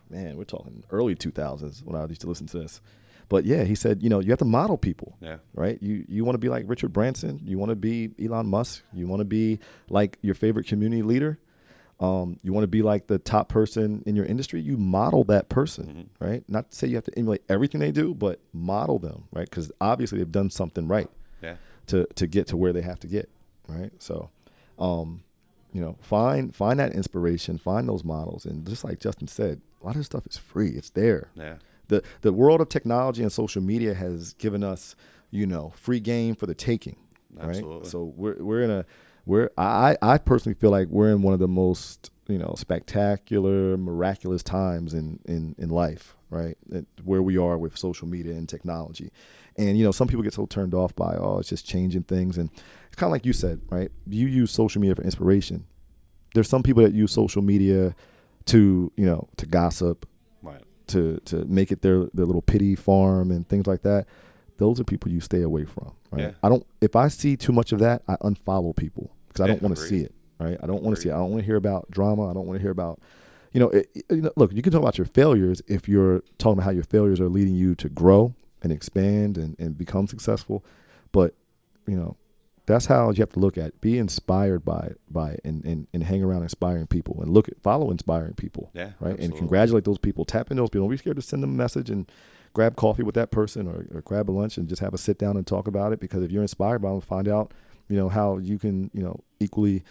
man, 0.10 0.38
we're 0.38 0.44
talking 0.44 0.84
early 0.92 1.16
2000s 1.16 1.84
when 1.84 2.00
I 2.00 2.06
used 2.06 2.22
to 2.22 2.28
listen 2.28 2.48
to 2.48 2.60
this. 2.60 2.82
But 3.30 3.46
yeah, 3.46 3.64
he 3.64 3.76
said, 3.76 4.04
you 4.04 4.10
know, 4.10 4.20
you 4.20 4.30
have 4.30 4.40
to 4.40 4.46
model 4.46 4.78
people. 4.78 5.16
Yeah. 5.22 5.38
Right. 5.54 5.82
You 5.82 6.06
you 6.10 6.26
want 6.26 6.34
to 6.34 6.40
be 6.40 6.50
like 6.50 6.66
Richard 6.68 6.92
Branson. 6.92 7.40
You 7.46 7.58
want 7.58 7.70
to 7.70 7.78
be 7.78 8.12
Elon 8.22 8.48
Musk. 8.48 8.84
You 8.94 9.08
want 9.08 9.22
to 9.22 9.26
be 9.26 9.60
like 9.90 10.18
your 10.22 10.36
favorite 10.36 10.68
community 10.68 11.02
leader. 11.02 11.40
Um, 12.02 12.40
you 12.42 12.52
want 12.52 12.64
to 12.64 12.68
be 12.68 12.82
like 12.82 13.06
the 13.08 13.20
top 13.20 13.48
person 13.48 14.02
in 14.08 14.16
your 14.16 14.26
industry. 14.26 14.60
You 14.60 14.76
model 14.76 15.24
that 15.26 15.50
person, 15.50 16.10
right? 16.20 16.44
Not 16.50 16.72
to 16.72 16.76
say 16.76 16.88
you 16.88 16.96
have 16.96 17.04
to 17.06 17.18
emulate 17.18 17.44
everything 17.48 17.80
they 17.80 17.92
do, 17.92 18.16
but 18.16 18.40
model 18.54 18.98
them, 18.98 19.26
right? 19.32 19.48
Because 19.48 19.72
obviously 19.80 20.18
they've 20.18 20.32
done 20.32 20.50
something 20.50 20.88
right 20.88 21.08
Yeah. 21.44 21.58
to 21.88 22.08
to 22.16 22.26
get 22.28 22.48
to 22.48 22.58
where 22.58 22.74
they 22.74 22.82
have 22.82 23.00
to 23.02 23.08
get, 23.08 23.30
right? 23.68 23.92
So, 24.00 24.32
um, 24.80 25.22
you 25.74 25.80
know, 25.80 25.96
find 26.02 26.56
find 26.56 26.80
that 26.80 26.94
inspiration, 26.94 27.60
find 27.60 27.88
those 27.88 28.04
models, 28.04 28.46
and 28.48 28.66
just 28.68 28.84
like 28.84 29.00
Justin 29.00 29.28
said, 29.28 29.62
a 29.82 29.86
lot 29.86 29.96
of 29.96 30.04
stuff 30.06 30.26
is 30.26 30.38
free. 30.38 30.70
It's 30.72 30.90
there. 30.90 31.30
Yeah. 31.36 31.58
the 31.88 32.02
The 32.22 32.34
world 32.34 32.62
of 32.62 32.70
technology 32.70 33.22
and 33.22 33.32
social 33.32 33.62
media 33.62 33.94
has 33.94 34.34
given 34.34 34.64
us, 34.64 34.96
you 35.30 35.46
know, 35.46 35.72
free 35.76 36.00
game 36.00 36.34
for 36.36 36.48
the 36.48 36.56
taking, 36.56 36.96
right? 37.36 37.50
Absolutely. 37.50 37.90
So 37.90 38.06
we're 38.18 38.42
we're 38.44 38.64
in 38.64 38.72
a 38.72 38.86
we're 39.26 39.50
I 39.58 39.98
I 40.02 40.18
personally 40.18 40.56
feel 40.56 40.72
like 40.72 40.88
we're 40.90 41.12
in 41.12 41.22
one 41.22 41.34
of 41.34 41.40
the 41.40 41.48
most 41.48 42.12
you 42.28 42.38
know 42.38 42.54
spectacular, 42.58 43.78
miraculous 43.78 44.44
times 44.44 44.94
in 44.94 45.20
in 45.26 45.56
in 45.58 45.70
life, 45.70 46.16
right? 46.30 46.58
It- 46.72 46.88
Where 47.04 47.22
we 47.22 47.38
are 47.38 47.58
with 47.58 47.78
social 47.78 48.08
media 48.08 48.34
and 48.34 48.48
technology, 48.48 49.12
and 49.58 49.78
you 49.78 49.84
know, 49.84 49.92
some 49.92 50.08
people 50.08 50.24
get 50.24 50.34
so 50.34 50.46
turned 50.46 50.74
off 50.74 50.96
by 50.96 51.16
oh, 51.16 51.40
it's 51.40 51.50
just 51.50 51.66
changing 51.66 52.04
things, 52.04 52.38
and 52.38 52.50
it's 52.88 52.96
kind 52.96 53.10
of 53.10 53.12
like 53.12 53.26
you 53.26 53.34
said, 53.34 53.62
right? 53.70 53.92
You 54.08 54.28
use 54.28 54.52
social 54.52 54.82
media 54.82 54.96
for 54.96 55.04
inspiration. 55.04 55.66
There's 56.34 56.50
some 56.50 56.64
people 56.64 56.84
that 56.84 56.94
use 56.94 57.12
social 57.12 57.42
media 57.42 57.96
to 58.46 58.92
you 58.96 59.06
know 59.06 59.28
to 59.38 59.46
gossip, 59.46 60.08
Right. 60.42 60.64
to 60.88 61.20
to 61.26 61.46
make 61.46 61.72
it 61.72 61.82
their 61.82 62.06
their 62.14 62.26
little 62.26 62.42
pity 62.42 62.76
farm 62.76 63.32
and 63.32 63.48
things 63.48 63.68
like 63.68 63.82
that. 63.84 64.08
Those 64.62 64.80
are 64.80 64.84
people 64.84 65.12
you 65.12 65.20
stay 65.20 65.42
away 65.42 65.66
from. 65.66 65.92
Right? 66.12 66.22
Yeah. 66.22 66.32
I 66.44 66.50
don't. 66.50 66.66
If 66.82 66.96
I 66.96 67.08
see 67.08 67.36
too 67.36 67.52
much 67.52 67.72
of 67.72 67.80
that, 67.80 68.04
I 68.08 68.16
unfollow 68.18 68.76
people 68.76 69.12
because 69.28 69.42
I 69.42 69.48
don't 69.48 69.62
want 69.62 69.76
to 69.76 69.82
see 69.82 70.02
it. 70.02 70.14
Right? 70.40 70.56
I 70.62 70.68
don't 70.68 70.84
want 70.84 70.96
to 70.96 71.02
see. 71.02 71.10
It. 71.10 71.14
I 71.14 71.18
don't 71.18 71.32
want 71.32 71.42
to 71.42 71.46
hear 71.46 71.56
about 71.56 71.90
drama. 71.90 72.30
I 72.30 72.34
don't 72.34 72.46
want 72.46 72.60
to 72.60 72.62
hear 72.62 72.72
about. 72.72 73.00
You 73.54 73.60
know, 73.60 73.70
it, 73.70 73.90
you 74.10 74.22
know, 74.22 74.32
look. 74.36 74.54
You 74.54 74.62
can 74.62 74.72
talk 74.72 74.82
about 74.82 75.00
your 75.00 75.06
failures 75.06 75.64
if 75.68 75.90
you're 75.90 76.22
talking 76.38 76.60
about 76.60 76.66
how 76.66 76.72
your 76.72 76.84
failures 76.84 77.20
are 77.20 77.28
leading 77.28 77.56
you 77.56 77.74
to 77.76 77.90
grow 77.90 78.36
and 78.62 78.72
expand 78.72 79.38
and, 79.38 79.60
and 79.60 79.76
become 79.76 80.06
successful. 80.06 80.64
But 81.12 81.34
you 81.88 81.96
know, 81.96 82.16
that's 82.68 82.86
how 82.86 83.10
you 83.10 83.18
have 83.18 83.32
to 83.32 83.40
look 83.40 83.58
at 83.58 83.66
it. 83.66 83.82
Be 83.82 83.98
inspired 83.98 84.64
by 84.64 84.92
by 85.10 85.38
and, 85.44 85.66
and, 85.66 85.88
and 85.92 86.04
hang 86.04 86.24
around 86.24 86.44
inspiring 86.44 86.88
people 86.88 87.20
and 87.22 87.34
look 87.34 87.50
at 87.50 87.62
follow 87.62 87.90
inspiring 87.90 88.34
people. 88.36 88.70
Yeah, 88.74 88.92
Right. 89.00 89.18
And 89.18 89.36
congratulate 89.36 89.86
those 89.86 89.98
people. 89.98 90.24
Tap 90.24 90.52
in 90.52 90.58
those 90.58 90.70
people. 90.70 90.86
Don't 90.86 90.92
be 90.92 90.98
scared 90.98 91.16
to 91.16 91.22
send 91.22 91.42
them 91.42 91.52
a 91.52 91.58
message 91.58 91.90
and 91.90 92.10
grab 92.54 92.76
coffee 92.76 93.04
with 93.04 93.16
that 93.16 93.32
person 93.32 93.68
or, 93.68 93.88
or 93.94 94.02
grab 94.02 94.30
a 94.30 94.32
lunch 94.32 94.58
and 94.58 94.68
just 94.68 94.82
have 94.82 94.94
a 94.94 94.98
sit 94.98 95.18
down 95.18 95.38
and 95.38 95.48
talk 95.48 95.68
about 95.68 95.94
it 95.94 96.00
because 96.00 96.24
if 96.24 96.32
you're 96.32 96.42
inspired 96.42 96.80
by 96.80 96.90
them, 96.90 97.02
find 97.02 97.28
out, 97.28 97.54
you 97.88 97.98
know, 97.98 98.10
how 98.10 98.38
you 98.38 98.60
can, 98.60 98.90
you 98.94 99.02
know, 99.02 99.20
equally 99.40 99.84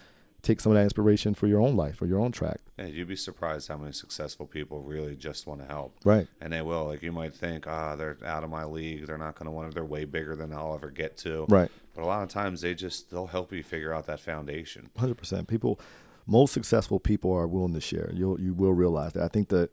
take 0.42 0.60
some 0.60 0.72
of 0.72 0.76
that 0.76 0.84
inspiration 0.84 1.34
for 1.34 1.46
your 1.46 1.60
own 1.60 1.76
life 1.76 2.00
or 2.00 2.06
your 2.06 2.18
own 2.18 2.32
track. 2.32 2.60
Yeah, 2.78 2.86
you'd 2.86 3.08
be 3.08 3.16
surprised 3.16 3.68
how 3.68 3.76
many 3.76 3.92
successful 3.92 4.46
people 4.46 4.82
really 4.82 5.16
just 5.16 5.46
want 5.46 5.60
to 5.60 5.66
help. 5.66 5.96
Right. 6.04 6.26
And 6.40 6.52
they 6.52 6.62
will. 6.62 6.86
Like 6.86 7.02
you 7.02 7.12
might 7.12 7.34
think, 7.34 7.66
ah, 7.66 7.96
they're 7.96 8.16
out 8.24 8.44
of 8.44 8.50
my 8.50 8.64
league. 8.64 9.06
They're 9.06 9.18
not 9.18 9.34
going 9.34 9.46
to 9.46 9.50
want 9.50 9.70
to. 9.70 9.74
They're 9.74 9.84
way 9.84 10.04
bigger 10.04 10.36
than 10.36 10.52
I'll 10.52 10.74
ever 10.74 10.90
get 10.90 11.16
to. 11.18 11.46
Right. 11.48 11.70
But 11.94 12.02
a 12.02 12.06
lot 12.06 12.22
of 12.22 12.28
times 12.28 12.62
they 12.62 12.74
just 12.74 13.10
they'll 13.10 13.26
help 13.26 13.52
you 13.52 13.62
figure 13.62 13.92
out 13.92 14.06
that 14.06 14.20
foundation. 14.20 14.90
Hundred 14.96 15.16
percent. 15.16 15.48
People, 15.48 15.78
most 16.26 16.52
successful 16.52 17.00
people 17.00 17.32
are 17.32 17.46
willing 17.46 17.74
to 17.74 17.80
share. 17.80 18.10
You'll 18.14 18.40
you 18.40 18.54
will 18.54 18.72
realize 18.72 19.12
that. 19.14 19.24
I 19.24 19.28
think 19.28 19.48
that 19.48 19.70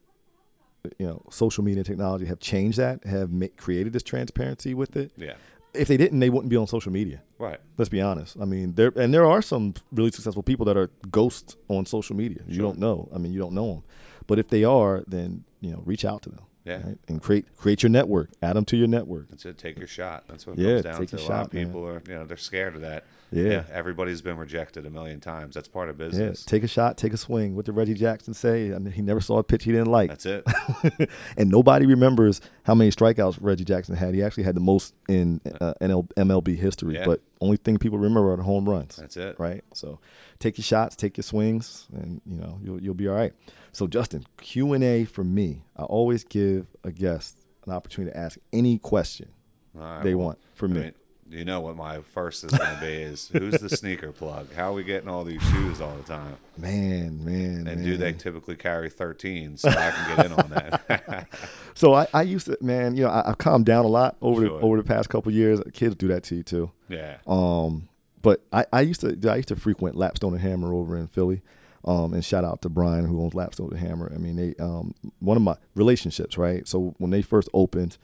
you 0.99 1.05
know 1.07 1.21
social 1.29 1.63
media 1.63 1.79
and 1.79 1.85
technology 1.85 2.25
have 2.25 2.39
changed 2.39 2.77
that, 2.77 3.03
have 3.05 3.31
ma- 3.31 3.47
created 3.57 3.93
this 3.93 4.03
transparency 4.03 4.73
with 4.73 4.95
it. 4.95 5.11
Yeah. 5.17 5.33
If 5.73 5.87
they 5.89 5.97
didn't, 5.97 6.19
they 6.19 6.29
wouldn't 6.29 6.49
be 6.49 6.55
on 6.57 6.65
social 6.65 6.91
media. 6.91 7.21
Right. 7.37 7.59
Let's 7.77 7.89
be 7.89 8.01
honest. 8.01 8.37
I 8.41 8.45
mean, 8.45 8.73
there 8.73 8.91
and 8.95 9.13
there 9.13 9.25
are 9.25 9.41
some 9.41 9.73
really 9.91 10.11
successful 10.11 10.43
people 10.43 10.65
that 10.65 10.77
are 10.77 10.89
ghosts 11.11 11.55
on 11.67 11.85
social 11.85 12.15
media. 12.15 12.39
You 12.47 12.55
Sure. 12.55 12.63
don't 12.63 12.79
know. 12.79 13.09
I 13.13 13.17
mean, 13.19 13.31
you 13.31 13.39
don't 13.39 13.53
know 13.53 13.67
them. 13.73 13.83
But 14.25 14.39
if 14.39 14.47
they 14.49 14.63
are, 14.63 15.03
then 15.07 15.43
you 15.61 15.71
know, 15.71 15.81
reach 15.85 16.03
out 16.05 16.21
to 16.23 16.29
them. 16.29 16.41
Yeah. 16.67 16.81
right? 16.85 16.97
And 17.07 17.21
create 17.21 17.45
create 17.57 17.81
your 17.83 17.89
network. 17.89 18.29
Add 18.41 18.55
them 18.57 18.65
to 18.65 18.77
your 18.77 18.87
network. 18.87 19.29
That's 19.29 19.45
it. 19.45 19.57
Take 19.57 19.77
your 19.77 19.87
shot. 19.87 20.25
That's 20.27 20.45
what 20.45 20.59
it 20.59 20.61
Yeah, 20.61 20.73
comes 20.73 20.83
down 20.83 20.99
take 20.99 21.09
to. 21.09 21.15
A 21.15 21.19
your 21.19 21.29
lot 21.29 21.35
shot, 21.37 21.45
of 21.47 21.53
man. 21.53 21.65
people 21.67 21.87
are, 21.87 22.01
you 22.07 22.13
know, 22.15 22.25
they're 22.25 22.37
scared 22.37 22.75
of 22.75 22.81
that. 22.81 23.05
Yeah. 23.29 23.63
everybody's 23.73 24.21
been 24.21 24.37
rejected 24.37 24.85
a 24.85 24.89
million 24.89 25.19
times. 25.19 25.53
That's 25.53 25.67
part 25.67 25.89
of 25.89 25.99
Yeah. 25.99 26.05
business. 26.07 26.45
Take 26.45 26.63
a 26.63 26.67
shot. 26.67 26.97
Take 26.97 27.11
a 27.13 27.17
swing. 27.17 27.55
What 27.57 27.65
did 27.65 27.73
Reggie 27.73 27.93
Jackson 27.93 28.33
say? 28.33 28.73
I 28.73 28.77
mean, 28.79 28.93
he 28.93 29.01
never 29.01 29.19
saw 29.19 29.37
a 29.39 29.43
pitch 29.43 29.65
he 29.65 29.71
didn't 29.73 29.91
like. 29.91 30.09
That's 30.09 30.25
it. 30.25 30.45
and 31.37 31.49
nobody 31.49 31.85
remembers 31.85 32.39
how 32.63 32.73
many 32.73 32.89
strikeouts 32.89 33.37
Reggie 33.41 33.65
Jackson 33.65 33.95
had. 33.95 34.13
He 34.13 34.23
actually 34.23 34.43
had 34.43 34.55
the 34.55 34.61
most 34.61 34.93
in 35.09 35.41
uh, 35.59 35.73
NL, 35.81 36.07
MLB 36.15 36.55
history, 36.55 36.95
Yeah. 36.95 37.05
but 37.05 37.21
only 37.41 37.57
thing 37.57 37.77
people 37.77 37.97
remember 37.97 38.31
are 38.31 38.37
the 38.37 38.43
home 38.43 38.67
runs. 38.67 38.95
That's 38.95 39.17
it. 39.17 39.37
Right. 39.37 39.61
So 39.73 39.99
take 40.39 40.57
your 40.57 40.63
shots, 40.63 40.95
take 40.95 41.17
your 41.17 41.23
swings, 41.23 41.87
and 41.93 42.21
you 42.25 42.37
know 42.39 42.59
you'll 42.63 42.81
you'll 42.81 42.93
be 42.93 43.07
all 43.09 43.15
right. 43.15 43.33
So 43.77 43.85
Justin, 43.85 44.25
Q 44.37 44.73
and 44.73 44.83
A 44.83 45.05
for 45.05 45.23
me. 45.23 45.61
I 45.75 45.83
always 45.83 46.23
give 46.23 46.65
a 46.83 46.91
guest 46.91 47.35
an 47.67 47.71
opportunity 47.73 48.11
to 48.11 48.17
ask 48.17 48.39
any 48.51 48.79
question 48.79 49.29
right, 49.75 50.01
they 50.01 50.15
well, 50.15 50.25
want 50.29 50.39
for 50.55 50.65
I 50.65 50.69
me. 50.69 50.79
mean, 50.81 50.93
you 51.29 51.45
know 51.45 51.59
what 51.59 51.75
my 51.75 52.01
first 52.01 52.43
is 52.43 52.49
going 52.49 52.73
to 52.73 52.81
be 52.81 52.87
is 52.87 53.27
who's 53.33 53.59
the 53.61 53.69
sneaker 53.69 54.11
plug? 54.11 54.51
How 54.55 54.71
are 54.71 54.73
we 54.73 54.83
getting 54.83 55.07
all 55.07 55.23
these 55.23 55.43
shoes 55.43 55.79
all 55.79 55.95
the 55.95 56.01
time? 56.01 56.37
man, 56.57 57.23
man, 57.23 57.55
And 57.55 57.65
man. 57.65 57.83
do 57.83 57.97
they 57.97 58.13
typically 58.13 58.55
carry 58.55 58.89
13 58.89 59.57
so 59.57 59.69
I 59.69 59.91
can 59.91 60.15
get 60.17 60.25
in 60.25 60.31
on 60.33 60.49
that? 60.49 61.27
So 61.75 61.93
I, 61.93 62.07
I 62.15 62.23
used 62.23 62.47
to, 62.47 62.57
man, 62.59 62.95
you 62.97 63.03
know, 63.03 63.11
I, 63.11 63.29
I've 63.29 63.37
calmed 63.37 63.67
down 63.67 63.85
a 63.85 63.89
lot 63.89 64.17
over 64.23 64.41
the 64.41 64.51
over 64.53 64.77
the 64.77 64.83
past 64.83 65.09
couple 65.09 65.31
years. 65.31 65.61
Kids 65.73 65.93
do 65.93 66.07
that 66.07 66.23
to 66.23 66.35
you 66.37 66.41
too. 66.41 66.71
yeah. 66.89 67.17
Um, 67.27 67.89
but 68.23 68.41
I, 68.51 68.65
I 68.73 68.81
used 68.81 69.01
to 69.01 69.15
I 69.29 69.35
used 69.35 69.49
to 69.49 69.55
frequent 69.55 69.95
Lapstone 69.95 70.31
and 70.31 70.41
Hammer 70.41 70.73
over 70.73 70.97
in 70.97 71.05
Philly. 71.05 71.43
Um, 71.87 72.13
and 72.13 72.23
shout 72.23 72.43
out 72.43 72.61
to 72.63 72.69
Brian 72.69 73.05
who 73.05 73.21
owns 73.21 73.33
Lapstone 73.33 73.71
and 73.71 73.79
Hammer. 73.79 74.11
I 74.13 74.17
mean, 74.17 74.35
they 74.35 74.53
um, 74.61 74.93
one 75.19 75.37
of 75.37 75.43
my 75.43 75.55
relationships, 75.73 76.37
right? 76.37 76.67
So 76.67 76.93
when 76.97 77.11
they 77.11 77.21
first 77.21 77.47
opened, 77.53 77.97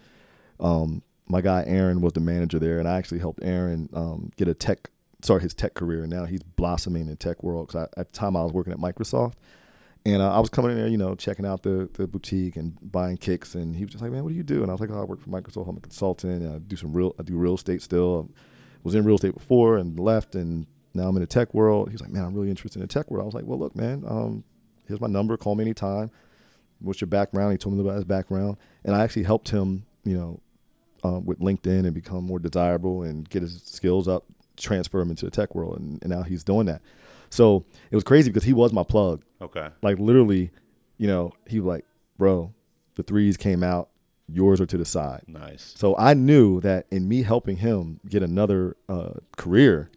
um, 0.62 1.04
my 1.28 1.42
guy 1.42 1.66
Aaron 1.68 2.00
was 2.00 2.14
the 2.14 2.22
manager 2.22 2.60
there, 2.60 2.80
and 2.80 2.88
I 2.88 2.98
actually 2.98 3.20
helped 3.20 3.44
Aaron 3.44 3.90
um, 3.94 4.32
get 4.38 4.48
a 4.48 4.54
tech 4.54 4.90
start 5.22 5.42
his 5.42 5.54
tech 5.54 5.74
career. 5.74 6.04
And 6.04 6.12
now 6.12 6.26
he's 6.26 6.44
blossoming 6.44 7.08
in 7.08 7.18
tech 7.18 7.44
world. 7.44 7.68
Because 7.68 7.90
at 7.98 8.12
the 8.12 8.18
time 8.18 8.36
I 8.36 8.44
was 8.44 8.54
working 8.54 8.74
at 8.74 8.80
Microsoft, 8.80 9.34
and 10.06 10.22
uh, 10.22 10.34
I 10.34 10.40
was 10.40 10.50
coming 10.50 10.72
in 10.72 10.78
there, 10.78 10.88
you 10.88 10.98
know, 10.98 11.16
checking 11.16 11.46
out 11.46 11.64
the, 11.64 11.90
the 11.94 12.08
boutique 12.08 12.56
and 12.56 12.78
buying 12.92 13.18
kicks. 13.18 13.56
And 13.56 13.76
he 13.76 13.84
was 13.84 13.92
just 13.92 14.02
like, 14.02 14.12
"Man, 14.12 14.24
what 14.24 14.30
do 14.30 14.36
you 14.36 14.44
do?" 14.44 14.62
And 14.62 14.70
I 14.70 14.74
was 14.74 14.82
like, 14.82 14.92
"Oh, 14.92 15.02
I 15.02 15.04
work 15.04 15.22
for 15.22 15.30
Microsoft. 15.30 15.68
I'm 15.68 15.78
a 15.78 15.82
consultant. 15.82 16.50
I 16.50 16.60
do 16.60 16.76
some 16.76 16.94
real, 16.94 17.16
I 17.20 17.24
do 17.24 17.36
real 17.36 17.56
estate 17.56 17.82
still. 17.82 18.30
I 18.32 18.80
was 18.84 18.96
in 18.96 19.06
real 19.06 19.16
estate 19.16 19.34
before 19.34 19.78
and 19.78 20.00
left, 20.00 20.36
and 20.36 20.68
now 20.94 21.08
I'm 21.08 21.16
in 21.16 21.22
the 21.22 21.28
tech 21.28 21.54
world." 21.54 21.90
He 21.90 21.94
was 21.94 22.02
like, 22.02 22.12
"Man, 22.12 22.24
I'm 22.24 22.34
really 22.34 22.50
interested 22.50 22.80
in 22.80 22.88
the 22.88 22.94
tech 22.94 23.10
world." 23.12 23.24
I 23.24 23.26
was 23.26 23.34
like, 23.36 23.46
"Well, 23.46 23.60
look, 23.60 23.76
man, 23.76 24.04
um, 24.08 24.44
here's 24.88 25.02
my 25.02 25.08
number. 25.08 25.36
Call 25.38 25.56
me 25.56 25.64
anytime. 25.64 26.12
What's 26.80 27.02
your 27.02 27.08
background?" 27.08 27.52
He 27.54 27.58
told 27.58 27.76
me 27.76 27.82
about 27.82 27.96
his 27.96 28.04
background, 28.04 28.58
and 28.84 28.96
I 28.96 29.04
actually 29.04 29.24
helped 29.24 29.50
him, 29.50 29.86
you 30.04 30.16
know, 30.18 30.40
uh, 31.04 31.20
with 31.20 31.40
LinkedIn 31.40 31.86
and 31.86 31.94
become 31.94 32.24
more 32.26 32.40
desirable 32.40 33.04
and 33.04 33.30
get 33.30 33.42
his 33.42 33.62
skills 33.64 34.08
up, 34.08 34.26
transfer 34.58 35.02
him 35.02 35.10
into 35.10 35.26
the 35.26 35.32
tech 35.32 35.54
world, 35.56 35.80
and, 35.80 36.00
and 36.02 36.10
now 36.12 36.24
he's 36.24 36.44
doing 36.44 36.66
that. 36.68 36.82
So 37.30 37.66
it 37.90 37.96
was 37.96 38.04
crazy 38.04 38.30
because 38.30 38.44
he 38.44 38.54
was 38.54 38.72
my 38.72 38.84
plug 38.84 39.24
Okay. 39.42 39.68
like 39.82 39.98
literally, 40.00 40.52
you 40.98 41.08
know, 41.08 41.34
he 41.48 41.60
was 41.60 41.68
like, 41.68 41.86
bro, 42.18 42.54
the 42.96 43.02
threes 43.04 43.38
came 43.38 43.64
out, 43.64 43.90
yours 44.30 44.62
are 44.62 44.68
to 44.68 44.78
the 44.78 44.86
side. 44.86 45.24
Nice. 45.28 45.74
So 45.76 45.98
I 45.98 46.14
knew 46.14 46.62
that 46.62 46.86
in 46.92 47.08
me 47.08 47.24
helping 47.24 47.58
him 47.58 48.00
get 48.08 48.22
another 48.22 48.78
uh, 48.88 49.14
career, 49.36 49.90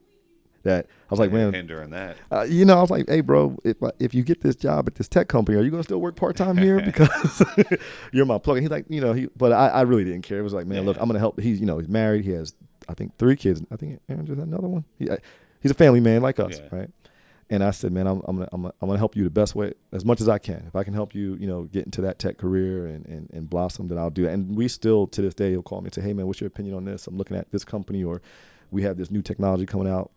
that 0.66 0.86
I 0.86 1.12
was 1.12 1.18
like, 1.18 1.32
man, 1.32 1.52
hindering 1.52 1.90
that. 1.90 2.16
uh, 2.30 2.42
you 2.42 2.64
know, 2.64 2.76
I 2.76 2.80
was 2.80 2.90
like, 2.90 3.08
hey, 3.08 3.20
bro, 3.22 3.56
if 3.64 3.76
if 3.98 4.14
you 4.14 4.22
get 4.22 4.40
this 4.42 4.54
job 4.56 4.86
at 4.86 4.94
this 4.96 5.08
tech 5.08 5.28
company, 5.28 5.58
are 5.58 5.62
you 5.62 5.70
gonna 5.70 5.82
still 5.82 6.00
work 6.00 6.16
part 6.16 6.36
time 6.36 6.56
here 6.56 6.80
because 6.84 7.42
you're 8.12 8.26
my 8.26 8.38
plug? 8.38 8.58
And 8.58 8.64
he's 8.64 8.70
like, 8.70 8.86
you 8.88 9.00
know, 9.00 9.12
he, 9.12 9.28
but 9.36 9.52
I, 9.52 9.68
I 9.68 9.80
really 9.82 10.04
didn't 10.04 10.22
care. 10.22 10.38
It 10.38 10.42
was 10.42 10.52
like, 10.54 10.66
man, 10.66 10.84
look, 10.84 10.96
I'm 11.00 11.06
gonna 11.08 11.18
help. 11.18 11.40
He's, 11.40 11.58
you 11.60 11.66
know, 11.66 11.78
he's 11.78 11.88
married. 11.88 12.24
He 12.24 12.32
has, 12.32 12.54
I 12.88 12.94
think, 12.94 13.16
three 13.18 13.36
kids. 13.36 13.62
I 13.70 13.76
think 13.76 14.00
had 14.08 14.18
another 14.28 14.68
one. 14.68 14.84
He, 14.98 15.08
uh, 15.10 15.16
he's 15.60 15.70
a 15.70 15.74
family 15.74 16.00
man 16.00 16.22
like 16.22 16.38
us, 16.38 16.58
Yeah. 16.58 16.68
right? 16.78 16.90
And 17.48 17.62
I 17.62 17.70
said, 17.70 17.92
man, 17.92 18.08
I'm, 18.08 18.20
I'm 18.26 18.36
gonna, 18.38 18.48
I'm 18.52 18.62
gonna, 18.62 18.74
I'm 18.82 18.88
gonna 18.88 18.98
help 18.98 19.14
you 19.14 19.22
the 19.22 19.30
best 19.30 19.54
way, 19.54 19.72
as 19.92 20.04
much 20.04 20.20
as 20.20 20.28
I 20.28 20.38
can. 20.38 20.64
If 20.66 20.74
I 20.74 20.82
can 20.82 20.94
help 20.94 21.14
you, 21.14 21.36
you 21.36 21.46
know, 21.46 21.62
get 21.62 21.84
into 21.84 22.00
that 22.00 22.18
tech 22.18 22.38
career 22.38 22.86
and, 22.88 23.06
and, 23.06 23.30
and 23.32 23.48
blossom, 23.48 23.86
then 23.86 23.98
I'll 23.98 24.10
do 24.10 24.26
it. 24.26 24.32
And 24.32 24.56
we 24.56 24.66
still, 24.66 25.06
to 25.06 25.22
this 25.22 25.32
day, 25.32 25.50
he'll 25.50 25.62
call 25.62 25.80
me 25.80 25.86
and 25.86 25.94
say, 25.94 26.00
hey, 26.02 26.12
man, 26.12 26.26
what's 26.26 26.40
your 26.40 26.48
opinion 26.48 26.74
on 26.74 26.84
this? 26.86 27.06
I'm 27.06 27.16
looking 27.16 27.36
at 27.36 27.52
this 27.52 27.64
company, 27.64 28.02
or 28.02 28.20
we 28.72 28.82
have 28.82 28.96
this 28.96 29.12
new 29.12 29.22
technology 29.22 29.64
coming 29.64 29.86
out 29.86 30.10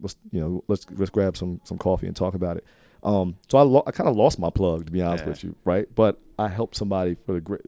let's 0.00 0.16
you 0.30 0.40
know 0.40 0.64
let's 0.68 0.86
let's 0.92 1.10
grab 1.10 1.36
some 1.36 1.60
some 1.64 1.78
coffee 1.78 2.06
and 2.06 2.16
talk 2.16 2.34
about 2.34 2.56
it. 2.56 2.64
Um, 3.04 3.36
so 3.48 3.58
I 3.58 3.62
lo- 3.62 3.82
I 3.86 3.90
kind 3.90 4.08
of 4.08 4.14
lost 4.16 4.38
my 4.38 4.48
plug 4.50 4.86
to 4.86 4.92
be 4.92 5.02
honest 5.02 5.24
Yeah. 5.24 5.30
with 5.30 5.42
you, 5.44 5.56
right? 5.64 5.86
But 5.92 6.20
I 6.38 6.46
helped 6.48 6.76
somebody 6.76 7.16
for 7.26 7.32
the 7.34 7.40
great, 7.40 7.60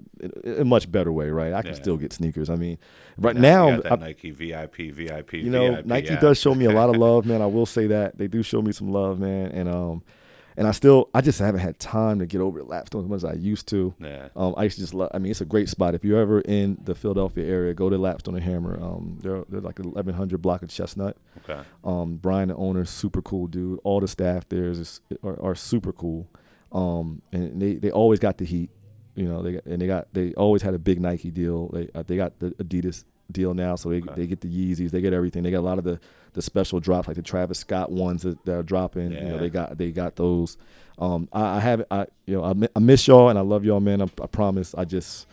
in 0.44 0.60
a 0.60 0.64
much 0.64 0.90
better 0.90 1.12
way, 1.12 1.28
right? 1.30 1.52
I 1.52 1.60
can 1.62 1.72
Yeah. 1.72 1.76
still 1.76 1.96
get 1.96 2.12
sneakers. 2.12 2.48
I 2.50 2.54
mean, 2.56 2.78
right 3.18 3.34
Now, 3.34 3.40
now, 3.40 3.68
you 3.68 3.74
got 3.76 3.82
that 3.84 3.92
I- 3.92 4.06
Nike 4.06 4.30
VIP, 4.30 4.90
VIP, 4.90 5.34
you 5.34 5.50
know, 5.50 5.74
VIP 5.76 5.86
Nike 5.86 6.08
app. 6.10 6.20
does 6.20 6.38
show 6.40 6.54
me 6.54 6.66
a 6.66 6.70
lot 6.72 6.88
of 6.88 6.96
love, 7.08 7.26
man. 7.26 7.42
I 7.42 7.46
will 7.46 7.66
say 7.66 7.86
that 7.88 8.16
they 8.16 8.28
do 8.28 8.42
show 8.44 8.62
me 8.62 8.70
some 8.72 8.90
love, 8.92 9.18
man. 9.18 9.50
And 9.52 9.68
um, 9.68 10.02
and 10.56 10.66
I 10.68 10.70
still, 10.72 11.08
I 11.14 11.20
just 11.20 11.38
haven't 11.38 11.60
had 11.60 11.78
time 11.78 12.18
to 12.20 12.26
get 12.26 12.40
over 12.40 12.60
at 12.60 12.66
Lapstone 12.66 13.02
as 13.04 13.08
much 13.08 13.16
as 13.18 13.24
I 13.24 13.32
used 13.34 13.68
to. 13.68 13.94
Yeah. 13.98 14.28
Um, 14.36 14.54
I 14.56 14.64
used 14.64 14.76
to 14.76 14.82
just 14.82 14.94
love. 14.94 15.10
I 15.14 15.18
mean, 15.18 15.30
it's 15.30 15.40
a 15.40 15.44
great 15.44 15.68
spot. 15.68 15.94
If 15.94 16.04
you're 16.04 16.20
ever 16.20 16.40
in 16.40 16.78
the 16.84 16.94
Philadelphia 16.94 17.46
area, 17.46 17.74
go 17.74 17.90
to 17.90 17.96
Lapstone 17.96 18.34
and 18.34 18.42
Hammer. 18.44 18.78
Um, 18.82 19.18
they're 19.22 19.44
they're 19.48 19.60
like 19.60 19.78
1100 19.78 20.40
block 20.40 20.62
of 20.62 20.68
Chestnut. 20.68 21.16
Okay. 21.48 21.60
Um, 21.82 22.16
Brian, 22.16 22.48
the 22.48 22.56
owner, 22.56 22.84
super 22.84 23.22
cool 23.22 23.46
dude. 23.46 23.80
All 23.84 24.00
the 24.00 24.08
staff 24.08 24.48
there 24.48 24.64
is 24.68 24.78
is- 24.78 25.00
are, 25.22 25.40
are 25.42 25.54
super 25.54 25.92
cool. 25.92 26.28
Um, 26.72 27.22
and 27.32 27.60
they, 27.62 27.74
they 27.74 27.90
always 27.92 28.18
got 28.18 28.38
the 28.38 28.44
heat, 28.44 28.70
you 29.14 29.28
know. 29.28 29.42
They 29.42 29.52
got, 29.52 29.64
and 29.66 29.80
they 29.80 29.86
got 29.86 30.08
they 30.12 30.32
always 30.34 30.62
had 30.62 30.74
a 30.74 30.78
big 30.78 31.00
Nike 31.00 31.30
deal. 31.30 31.68
They 31.68 31.88
uh, 31.94 32.02
they 32.06 32.16
got 32.16 32.38
the 32.40 32.50
Adidas 32.52 33.04
deal 33.30 33.54
now, 33.54 33.76
so 33.76 33.88
they 33.90 33.96
Okay. 34.02 34.12
they 34.16 34.26
get 34.26 34.40
the 34.40 34.48
Yeezys, 34.48 34.90
they 34.90 35.00
get 35.00 35.12
everything. 35.12 35.42
They 35.42 35.50
got 35.50 35.60
a 35.60 35.68
lot 35.68 35.78
of 35.78 35.84
the 35.84 35.98
the 36.34 36.42
special 36.42 36.80
drops 36.80 37.06
like 37.06 37.16
the 37.16 37.22
Travis 37.22 37.60
Scott 37.60 37.92
ones 37.92 38.22
that, 38.22 38.44
that 38.44 38.54
are 38.56 38.62
dropping. 38.62 39.12
You 39.12 39.20
know, 39.20 39.38
they 39.38 39.50
got 39.50 39.78
they 39.78 39.90
got 39.92 40.16
those. 40.16 40.56
Um, 40.98 41.28
I, 41.32 41.56
I 41.56 41.60
have 41.60 41.84
I 41.90 42.06
you 42.26 42.36
know 42.36 42.44
I, 42.44 42.54
I 42.76 42.78
miss 42.80 43.06
y'all 43.06 43.28
and 43.28 43.38
I 43.38 43.42
love 43.42 43.64
y'all, 43.64 43.80
man. 43.80 44.02
I, 44.02 44.08
I 44.22 44.26
promise. 44.26 44.74
I 44.74 44.84
just 44.84 45.26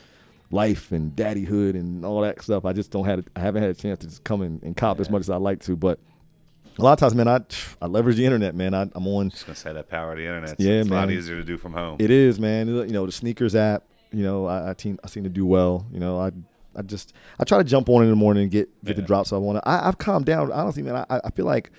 life 0.52 0.92
and 0.92 1.16
daddyhood 1.16 1.76
and 1.76 2.04
all 2.06 2.22
that 2.22 2.42
stuff. 2.42 2.66
I 2.66 2.74
just 2.74 2.92
don't 2.92 3.06
have 3.06 3.28
I 3.36 3.40
haven't 3.40 3.62
had 3.64 3.72
a 3.72 3.76
chance 3.76 4.00
to 4.00 4.08
just 4.08 4.24
come 4.24 4.42
and, 4.42 4.62
and 4.64 4.76
cop 4.78 5.00
as 5.00 5.10
much 5.10 5.22
as 5.22 5.30
I 5.30 5.38
like 5.38 5.62
to, 5.62 5.76
but 5.76 6.00
a 6.78 6.82
lot 6.84 6.94
of 6.94 7.00
times, 7.00 7.16
man, 7.16 7.28
I 7.28 7.42
I 7.82 7.88
leverage 7.88 8.16
the 8.18 8.26
internet, 8.26 8.56
man. 8.56 8.74
I, 8.74 8.90
I'm 8.94 9.08
on. 9.08 9.30
Just 9.30 9.46
gonna 9.46 9.56
say 9.56 9.74
that 9.74 9.90
power 9.90 10.12
of 10.12 10.18
the 10.18 10.26
internet. 10.26 10.56
Yeah, 10.60 10.74
it's 10.82 10.90
a 10.90 10.94
lot 10.94 11.12
easier 11.12 11.36
to 11.36 11.44
do 11.44 11.58
from 11.58 11.74
home. 11.74 11.98
It 12.00 12.12
is, 12.12 12.40
man. 12.40 12.68
You 12.68 12.86
know, 12.88 13.06
the 13.06 13.12
SNKRS 13.12 13.56
app. 13.56 13.84
You 14.12 14.24
know, 14.24 14.46
I 14.46 14.72
I, 14.72 14.74
team, 14.74 15.00
I 15.04 15.08
seem 15.08 15.24
to 15.24 15.30
do 15.30 15.46
well. 15.46 15.86
You 15.92 16.00
know, 16.00 16.20
I 16.20 16.32
I 16.76 16.82
just 16.84 17.14
I 17.40 17.44
try 17.44 17.58
to 17.58 17.64
jump 17.64 17.90
on 17.90 18.04
in 18.04 18.10
the 18.10 18.16
morning 18.16 18.44
and 18.44 18.52
get 18.52 18.70
get 18.84 18.96
the 18.96 19.02
drops 19.02 19.34
I 19.34 19.38
want. 19.38 19.62
I 19.66 19.88
I've 19.88 19.98
calmed 19.98 20.26
down. 20.26 20.52
Honestly, 20.52 20.84
man. 20.84 21.06
I 21.10 21.20
I 21.26 21.30
feel 21.32 21.46
like 21.46 21.72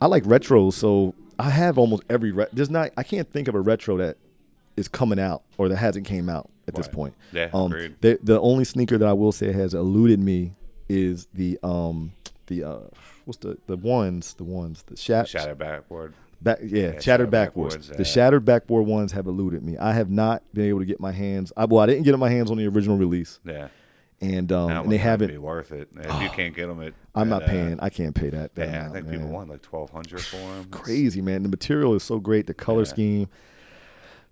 I 0.00 0.06
like 0.06 0.24
retros, 0.24 0.72
so 0.74 1.14
I 1.38 1.50
have 1.50 1.78
almost 1.78 2.02
every. 2.10 2.32
Re- 2.32 2.46
there's 2.52 2.70
not. 2.70 2.90
I 2.96 3.02
can't 3.02 3.30
think 3.30 3.48
of 3.48 3.54
a 3.54 3.60
retro 3.60 3.96
that 3.98 4.16
is 4.76 4.88
coming 4.88 5.18
out 5.20 5.42
or 5.58 5.68
that 5.68 5.76
hasn't 5.76 6.06
came 6.06 6.28
out 6.28 6.50
at 6.68 6.74
this 6.74 6.88
point. 6.88 7.14
Yeah, 7.32 7.50
Um, 7.52 7.70
the 8.00 8.18
the 8.22 8.40
only 8.40 8.64
sneaker 8.64 8.96
that 8.98 9.06
I 9.08 9.12
will 9.12 9.32
say 9.32 9.52
has 9.52 9.74
eluded 9.74 10.20
me 10.20 10.54
is 10.88 11.28
the 11.34 11.58
um 11.62 12.12
the 12.46 12.64
uh 12.64 12.78
what's 13.26 13.38
the 13.38 13.58
the 13.66 13.76
ones 13.76 14.34
the 14.34 14.44
ones 14.44 14.82
the 14.86 14.96
shat 14.96 15.28
Shadow 15.28 15.54
backboard. 15.54 16.14
Back, 16.42 16.58
yeah, 16.62 16.66
Yeah, 16.66 16.86
shattered 17.00 17.02
shattered 17.02 17.30
backboards. 17.30 17.76
backboards, 17.76 17.88
The 17.88 17.98
yeah. 17.98 18.04
shattered 18.04 18.44
backboard 18.46 18.86
ones 18.86 19.12
have 19.12 19.26
eluded 19.26 19.62
me. 19.62 19.76
I 19.76 19.92
have 19.92 20.08
not 20.10 20.42
been 20.54 20.64
able 20.64 20.78
to 20.78 20.86
get 20.86 20.98
my 20.98 21.12
hands. 21.12 21.52
I, 21.54 21.66
well, 21.66 21.80
I 21.80 21.86
didn't 21.86 22.04
get 22.04 22.18
my 22.18 22.30
hands 22.30 22.50
on 22.50 22.56
the 22.56 22.66
original 22.66 22.96
release, 22.96 23.38
Yeah. 23.44 23.68
And 24.20 24.50
um, 24.52 24.70
and 24.70 24.92
they 24.92 24.98
haven't. 24.98 25.28
be 25.28 25.38
worth 25.38 25.72
it. 25.72 25.88
If 25.96 26.22
you 26.22 26.28
can't 26.36 26.54
get 26.54 26.66
them, 26.68 26.80
it. 26.82 26.94
I'm 27.14 27.28
not 27.28 27.42
at, 27.42 27.48
uh, 27.48 27.52
paying. 27.52 27.80
I 27.80 27.88
can't 27.90 28.14
pay 28.14 28.30
that. 28.30 28.54
that 28.54 28.68
Yeah, 28.68 28.74
I 28.74 28.78
amount, 28.80 28.94
think 28.94 29.06
people 29.10 29.24
man. 29.24 29.32
want 29.32 29.50
like 29.50 29.62
twelve 29.62 29.90
hundred 29.90 30.20
for 30.22 30.36
them. 30.36 30.64
crazy, 30.70 31.20
man. 31.22 31.42
The 31.42 31.48
material 31.48 31.94
is 31.94 32.02
so 32.02 32.18
great. 32.18 32.46
The 32.46 32.54
color 32.54 32.80
Yeah. 32.82 32.84
scheme. 32.84 33.28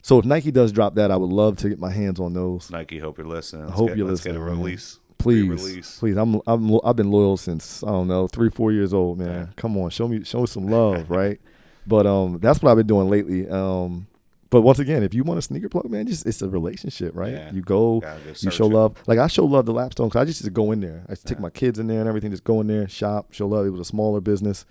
So 0.03 0.19
if 0.19 0.25
Nike 0.25 0.51
does 0.51 0.71
drop 0.73 0.95
that, 0.95 1.11
I 1.11 1.17
would 1.17 1.31
love 1.31 1.57
to 1.59 1.69
get 1.69 1.79
my 1.79 1.91
hands 1.91 2.21
on 2.21 2.33
those. 2.33 2.71
Nike, 2.71 2.99
hope 2.99 3.19
you're 3.19 3.27
listening. 3.27 3.67
Let's 3.67 3.77
hope 3.77 3.89
get, 3.89 3.97
you're 3.99 4.09
let's 4.09 4.23
get 4.23 4.31
a 4.37 4.39
listening, 4.39 4.55
man. 4.57 4.65
release. 4.65 5.01
Please, 5.19 5.49
Release. 5.49 5.99
please. 5.99 6.17
I'm, 6.17 6.41
I'm, 6.47 6.79
I've 6.85 6.95
been 6.95 7.11
loyal 7.11 7.37
since 7.37 7.83
I 7.83 7.89
don't 7.89 8.07
know 8.07 8.29
three 8.29 8.51
four 8.51 8.71
years 8.71 8.95
old, 8.95 9.19
man. 9.19 9.29
Yeah. 9.29 9.47
Come 9.57 9.77
on, 9.77 9.91
show 9.91 10.07
me 10.07 10.23
show 10.23 10.43
me 10.43 10.47
some 10.47 10.69
love, 10.69 11.11
right? 11.11 11.41
But 11.89 12.07
um, 12.07 12.39
that's 12.39 12.63
what 12.63 12.71
I've 12.71 12.77
been 12.77 12.87
doing 12.87 13.09
lately. 13.11 13.49
Um, 13.49 14.07
but 14.51 14.63
once 14.63 14.79
again, 14.79 15.03
if 15.03 15.13
you 15.15 15.25
want 15.25 15.39
a 15.39 15.43
sneaker 15.43 15.69
plug, 15.69 15.91
man, 15.91 16.07
just 16.07 16.27
it's 16.27 16.41
a 16.43 16.49
relationship, 16.49 17.15
right? 17.15 17.33
Yeah. 17.33 17.53
You 17.53 17.61
go, 17.63 18.03
you 18.41 18.51
show 18.51 18.67
it. 18.67 18.73
love. 18.73 18.97
Like 19.07 19.19
I 19.19 19.27
show 19.27 19.45
love 19.45 19.67
to 19.67 19.73
Lapstone 19.73 20.09
because 20.09 20.23
I 20.23 20.25
just 20.25 20.41
used 20.41 20.45
to 20.45 20.51
go 20.51 20.73
in 20.73 20.81
there. 20.81 21.05
I 21.09 21.13
used 21.13 21.23
to 21.23 21.29
take 21.29 21.39
Yeah. 21.39 21.43
my 21.43 21.51
kids 21.51 21.79
in 21.79 21.87
there 21.87 22.01
and 22.01 22.09
everything, 22.09 22.31
just 22.31 22.45
go 22.45 22.61
in 22.61 22.67
there, 22.67 22.89
shop, 22.89 23.33
show 23.33 23.47
love. 23.47 23.67
It 23.67 23.71
was 23.71 23.81
a 23.81 23.85
smaller 23.85 24.21
business, 24.21 24.65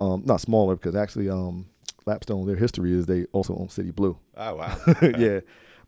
um, 0.00 0.22
not 0.24 0.40
smaller 0.40 0.76
because 0.76 0.94
actually, 0.94 1.28
um, 1.28 1.66
Lapstone, 2.06 2.46
their 2.46 2.56
history 2.56 2.92
is 2.92 3.06
they 3.06 3.24
also 3.32 3.54
own 3.56 3.68
City 3.68 3.90
Blue. 3.90 4.16
Oh 4.36 4.54
wow. 4.54 4.76
yeah, 5.18 5.40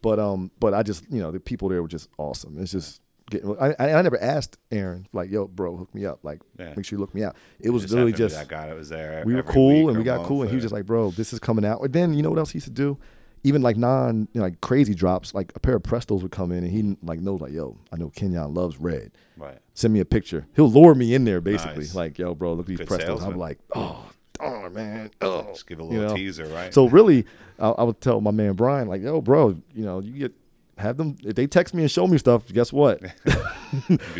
but 0.02 0.18
um, 0.18 0.50
but 0.60 0.74
I 0.74 0.82
just 0.82 1.04
you 1.10 1.20
know 1.20 1.30
the 1.30 1.40
people 1.40 1.68
there 1.70 1.80
were 1.82 1.88
just 1.88 2.08
awesome. 2.18 2.56
It's 2.60 2.72
just 2.72 3.00
getting. 3.30 3.56
I, 3.58 3.74
I 3.78 4.02
never 4.02 4.20
asked 4.20 4.58
Aaron 4.70 5.06
like, 5.14 5.30
yo, 5.30 5.46
bro, 5.46 5.76
hook 5.76 5.94
me 5.94 6.04
up. 6.04 6.18
Like, 6.22 6.40
Yeah. 6.58 6.74
make 6.76 6.84
sure 6.84 6.96
you 6.98 7.00
look 7.00 7.14
me 7.14 7.22
out. 7.24 7.36
It 7.58 7.70
was 7.70 7.82
Just 7.82 7.94
literally 7.94 8.10
happened 8.12 8.16
to 8.30 8.34
be 8.34 8.38
just 8.38 8.48
that 8.48 8.54
guy 8.54 8.66
that 8.66 8.76
was 8.76 8.88
there. 8.90 9.22
we 9.24 9.34
were 9.34 9.42
cool 9.42 9.88
and 9.88 9.96
we 9.96 10.04
got 10.04 10.26
cool, 10.26 10.42
and 10.42 10.50
he 10.50 10.56
was 10.56 10.64
just 10.64 10.74
like, 10.74 10.84
bro, 10.84 11.10
this 11.12 11.32
is 11.32 11.38
coming 11.38 11.64
out. 11.64 11.80
And 11.80 11.92
then 11.92 12.12
you 12.12 12.22
know 12.22 12.28
what 12.30 12.38
else 12.38 12.50
he 12.50 12.56
used 12.56 12.66
to 12.66 12.72
do? 12.72 12.98
Even 13.42 13.62
like 13.62 13.76
non 13.76 14.28
you 14.32 14.40
know, 14.40 14.42
like 14.42 14.60
crazy 14.60 14.94
drops, 14.94 15.32
like 15.34 15.52
a 15.54 15.60
pair 15.60 15.76
of 15.76 15.82
Prestos 15.82 16.20
would 16.22 16.30
come 16.30 16.52
in, 16.52 16.58
and 16.64 16.70
he 16.70 16.96
like 17.02 17.20
knows 17.20 17.40
like, 17.40 17.52
yo, 17.52 17.78
I 17.92 17.96
know 17.96 18.10
Kenyon 18.10 18.52
loves 18.54 18.78
red. 18.78 19.12
right. 19.36 19.58
Send 19.74 19.94
me 19.94 20.00
a 20.00 20.04
picture. 20.04 20.46
He'll 20.54 20.70
lure 20.70 20.94
me 20.94 21.14
in 21.14 21.24
there 21.24 21.40
basically, 21.40 21.84
Nice. 21.84 21.94
like, 21.94 22.18
yo, 22.18 22.34
bro, 22.34 22.52
look 22.52 22.64
at 22.64 22.66
these 22.66 22.78
Good 22.80 22.88
Prestos. 22.88 23.22
I'm 23.22 23.38
like, 23.38 23.58
oh, 23.74 24.04
darn, 24.34 24.74
man. 24.74 25.10
Oh, 25.22 25.46
Just 25.52 25.66
give 25.66 25.80
a 25.80 25.82
you 25.84 25.88
little 25.88 26.08
know? 26.08 26.14
teaser, 26.16 26.44
right? 26.46 26.74
So 26.74 26.86
really, 26.86 27.24
I, 27.58 27.70
I 27.70 27.82
would 27.84 27.98
tell 28.02 28.20
my 28.20 28.30
man 28.30 28.52
Brian, 28.54 28.88
like, 28.88 29.00
yo, 29.00 29.22
bro, 29.22 29.50
you 29.74 29.84
know, 29.86 30.00
you 30.00 30.12
get 30.12 30.32
have 30.80 30.96
them 30.96 31.16
if 31.22 31.34
they 31.34 31.46
text 31.46 31.74
me 31.74 31.82
and 31.82 31.90
show 31.90 32.06
me 32.06 32.18
stuff. 32.18 32.46
Guess 32.52 32.72
what? 32.72 33.00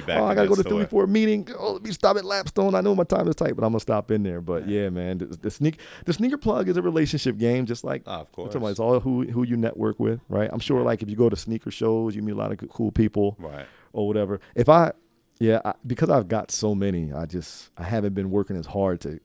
Oh, 0.09 0.25
I 0.27 0.35
gotta 0.37 0.49
go 0.49 0.55
to 0.55 0.63
the 0.63 0.69
Philly 0.69 0.87
for 0.87 1.03
a 1.05 1.09
meeting. 1.09 1.49
Oh, 1.59 1.73
let 1.73 1.83
me 1.83 1.91
stop 1.91 2.17
at 2.17 2.23
Lapstone. 2.25 2.75
I 2.77 2.81
know 2.83 2.95
my 2.95 3.03
time 3.03 3.27
is 3.27 3.35
tight, 3.35 3.57
but 3.57 3.65
I'm 3.65 3.73
gonna 3.73 3.81
stop 3.81 4.11
in 4.13 4.23
there. 4.23 4.41
But 4.41 4.69
yeah, 4.69 4.91
man, 4.91 5.19
the, 5.19 5.27
the 5.27 5.51
sneak 5.51 5.81
the 6.05 6.13
sneaker 6.13 6.37
plug 6.39 6.69
is 6.69 6.77
a 6.77 6.83
relationship 6.83 7.37
game, 7.37 7.67
just 7.67 7.83
like 7.83 8.03
Oh, 8.07 8.11
of 8.11 8.17
I'm 8.17 8.21
about, 8.21 8.33
course. 8.61 8.71
It's 8.71 8.79
all 8.81 9.01
who 9.01 9.25
who 9.25 9.43
you 9.45 9.57
network 9.57 9.99
with, 9.99 10.21
right? 10.29 10.49
I'm 10.53 10.61
sure, 10.61 10.83
like 10.83 11.03
if 11.03 11.11
you 11.11 11.17
go 11.17 11.29
to 11.29 11.35
sneaker 11.37 11.71
shows, 11.73 12.15
you 12.15 12.23
meet 12.23 12.33
a 12.33 12.37
lot 12.37 12.53
of 12.53 12.69
cool 12.71 12.93
people, 12.93 13.37
Right. 13.41 13.67
or 13.93 14.07
whatever. 14.07 14.41
If 14.55 14.69
I, 14.69 14.93
yeah, 15.41 15.61
I, 15.65 15.75
because 15.85 16.11
I've 16.11 16.29
got 16.29 16.53
so 16.53 16.75
many, 16.77 17.13
I 17.13 17.27
just 17.27 17.71
I 17.77 17.83
haven't 17.83 18.15
been 18.15 18.31
working 18.31 18.57
as 18.57 18.67
hard 18.67 19.01
to 19.01 19.19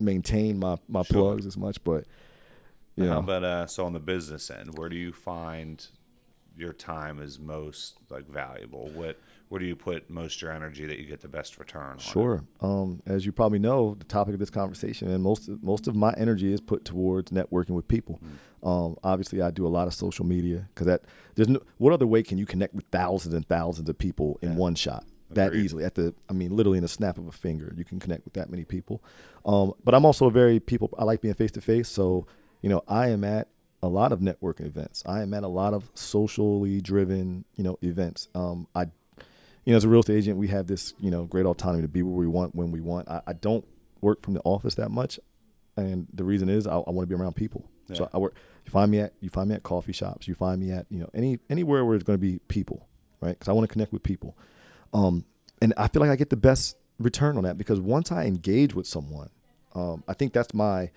maintain 0.00 0.58
my 0.58 0.78
my 0.88 1.02
Sure. 1.02 1.20
plugs 1.34 1.44
as 1.44 1.56
much, 1.58 1.82
but 1.84 2.04
Yeah. 2.96 3.08
How 3.08 3.18
about 3.18 3.44
uh, 3.44 3.66
so 3.66 3.84
on 3.84 3.92
the 3.92 4.00
business 4.00 4.50
end, 4.50 4.78
where 4.78 4.88
do 4.88 4.96
you 4.96 5.12
find 5.12 5.86
your 6.56 6.72
time 6.72 7.20
is 7.20 7.38
most 7.38 7.98
like 8.10 8.28
valuable? 8.28 8.88
What 8.94 9.18
where 9.48 9.60
do 9.60 9.66
you 9.66 9.76
put 9.76 10.10
most 10.10 10.36
of 10.36 10.42
your 10.42 10.52
energy 10.52 10.86
that 10.86 10.98
you 10.98 11.04
get 11.04 11.20
the 11.20 11.28
best 11.28 11.58
return? 11.58 11.92
On? 11.92 11.98
Sure. 11.98 12.44
Um, 12.60 13.00
as 13.06 13.24
you 13.24 13.32
probably 13.32 13.60
know, 13.60 13.94
the 13.94 14.04
topic 14.04 14.34
of 14.34 14.40
this 14.40 14.50
conversation 14.50 15.08
and 15.08 15.22
most 15.22 15.48
of, 15.48 15.62
most 15.62 15.86
of 15.86 15.94
my 15.94 16.12
energy 16.16 16.52
is 16.52 16.60
put 16.60 16.84
towards 16.84 17.30
networking 17.30 17.70
with 17.70 17.86
people. 17.86 18.20
Mm. 18.24 18.68
Um, 18.68 18.96
obviously, 19.04 19.42
I 19.42 19.50
do 19.50 19.66
a 19.66 19.68
lot 19.68 19.86
of 19.86 19.94
social 19.94 20.24
media 20.24 20.68
because 20.74 20.86
that 20.86 21.02
there's 21.34 21.48
no 21.48 21.60
what 21.78 21.92
other 21.92 22.06
way 22.06 22.22
can 22.22 22.38
you 22.38 22.46
connect 22.46 22.74
with 22.74 22.86
thousands 22.90 23.34
and 23.34 23.46
thousands 23.46 23.88
of 23.88 23.98
people 23.98 24.38
in 24.42 24.56
one 24.56 24.74
shot 24.74 25.04
that 25.30 25.48
Agreed. 25.48 25.64
easily? 25.64 25.84
At 25.84 25.94
the 25.94 26.14
I 26.28 26.32
mean, 26.32 26.56
literally 26.56 26.78
in 26.78 26.82
the 26.82 26.88
snap 26.88 27.18
of 27.18 27.28
a 27.28 27.32
finger, 27.32 27.72
you 27.76 27.84
can 27.84 28.00
connect 28.00 28.24
with 28.24 28.34
that 28.34 28.50
many 28.50 28.64
people. 28.64 29.02
Um, 29.44 29.74
but 29.84 29.94
I'm 29.94 30.04
also 30.04 30.26
a 30.26 30.30
very 30.30 30.58
people. 30.58 30.92
I 30.98 31.04
like 31.04 31.20
being 31.20 31.34
face 31.34 31.52
to 31.52 31.60
face, 31.60 31.88
so 31.88 32.26
you 32.62 32.68
know, 32.68 32.82
I 32.88 33.08
am 33.08 33.22
at 33.22 33.46
a 33.86 33.88
lot 33.88 34.12
of 34.12 34.20
networking 34.20 34.66
events. 34.66 35.02
I 35.06 35.22
am 35.22 35.32
at 35.32 35.44
a 35.44 35.48
lot 35.48 35.72
of 35.72 35.90
socially 35.94 36.80
driven, 36.80 37.44
you 37.54 37.64
know, 37.64 37.78
events. 37.82 38.28
Um, 38.34 38.66
I 38.74 38.86
you 39.64 39.72
know, 39.72 39.76
as 39.76 39.84
a 39.84 39.88
real 39.88 40.00
estate 40.00 40.18
agent, 40.18 40.38
we 40.38 40.48
have 40.48 40.68
this, 40.68 40.94
you 41.00 41.10
know, 41.10 41.24
great 41.24 41.44
autonomy 41.44 41.82
to 41.82 41.88
be 41.88 42.02
where 42.02 42.14
we 42.14 42.28
want 42.28 42.54
when 42.54 42.70
we 42.70 42.80
want. 42.80 43.08
I, 43.08 43.20
I 43.26 43.32
don't 43.32 43.64
work 44.00 44.22
from 44.22 44.34
the 44.34 44.40
office 44.44 44.76
that 44.76 44.90
much, 44.90 45.18
and 45.76 46.06
the 46.14 46.22
reason 46.22 46.48
is 46.48 46.66
I, 46.66 46.76
I 46.76 46.90
want 46.90 47.00
to 47.00 47.06
be 47.06 47.20
around 47.20 47.34
people. 47.34 47.68
So 47.92 48.08
I 48.12 48.18
work. 48.18 48.34
You 48.64 48.70
find 48.70 48.90
me 48.90 49.00
at 49.00 49.12
you 49.20 49.28
find 49.28 49.48
me 49.48 49.54
at 49.54 49.62
coffee 49.62 49.92
shops. 49.92 50.26
You 50.26 50.34
find 50.34 50.60
me 50.60 50.72
at 50.72 50.86
you 50.90 50.98
know 50.98 51.08
any 51.14 51.38
anywhere 51.48 51.84
where 51.84 51.94
it's 51.94 52.04
going 52.04 52.18
to 52.18 52.20
be 52.20 52.38
people, 52.48 52.86
right? 53.20 53.38
Because 53.38 53.48
I 53.48 53.52
want 53.52 53.68
to 53.68 53.72
connect 53.72 53.92
with 53.92 54.02
people, 54.02 54.36
um, 54.92 55.24
and 55.60 55.72
I 55.76 55.88
feel 55.88 56.00
like 56.00 56.10
I 56.10 56.16
get 56.16 56.30
the 56.30 56.36
best 56.36 56.76
return 56.98 57.36
on 57.36 57.44
that 57.44 57.58
because 57.58 57.80
once 57.80 58.10
I 58.10 58.24
engage 58.24 58.74
with 58.74 58.86
someone, 58.86 59.30
um, 59.74 60.02
I 60.08 60.14
think 60.14 60.32
that's 60.32 60.54
my 60.54 60.90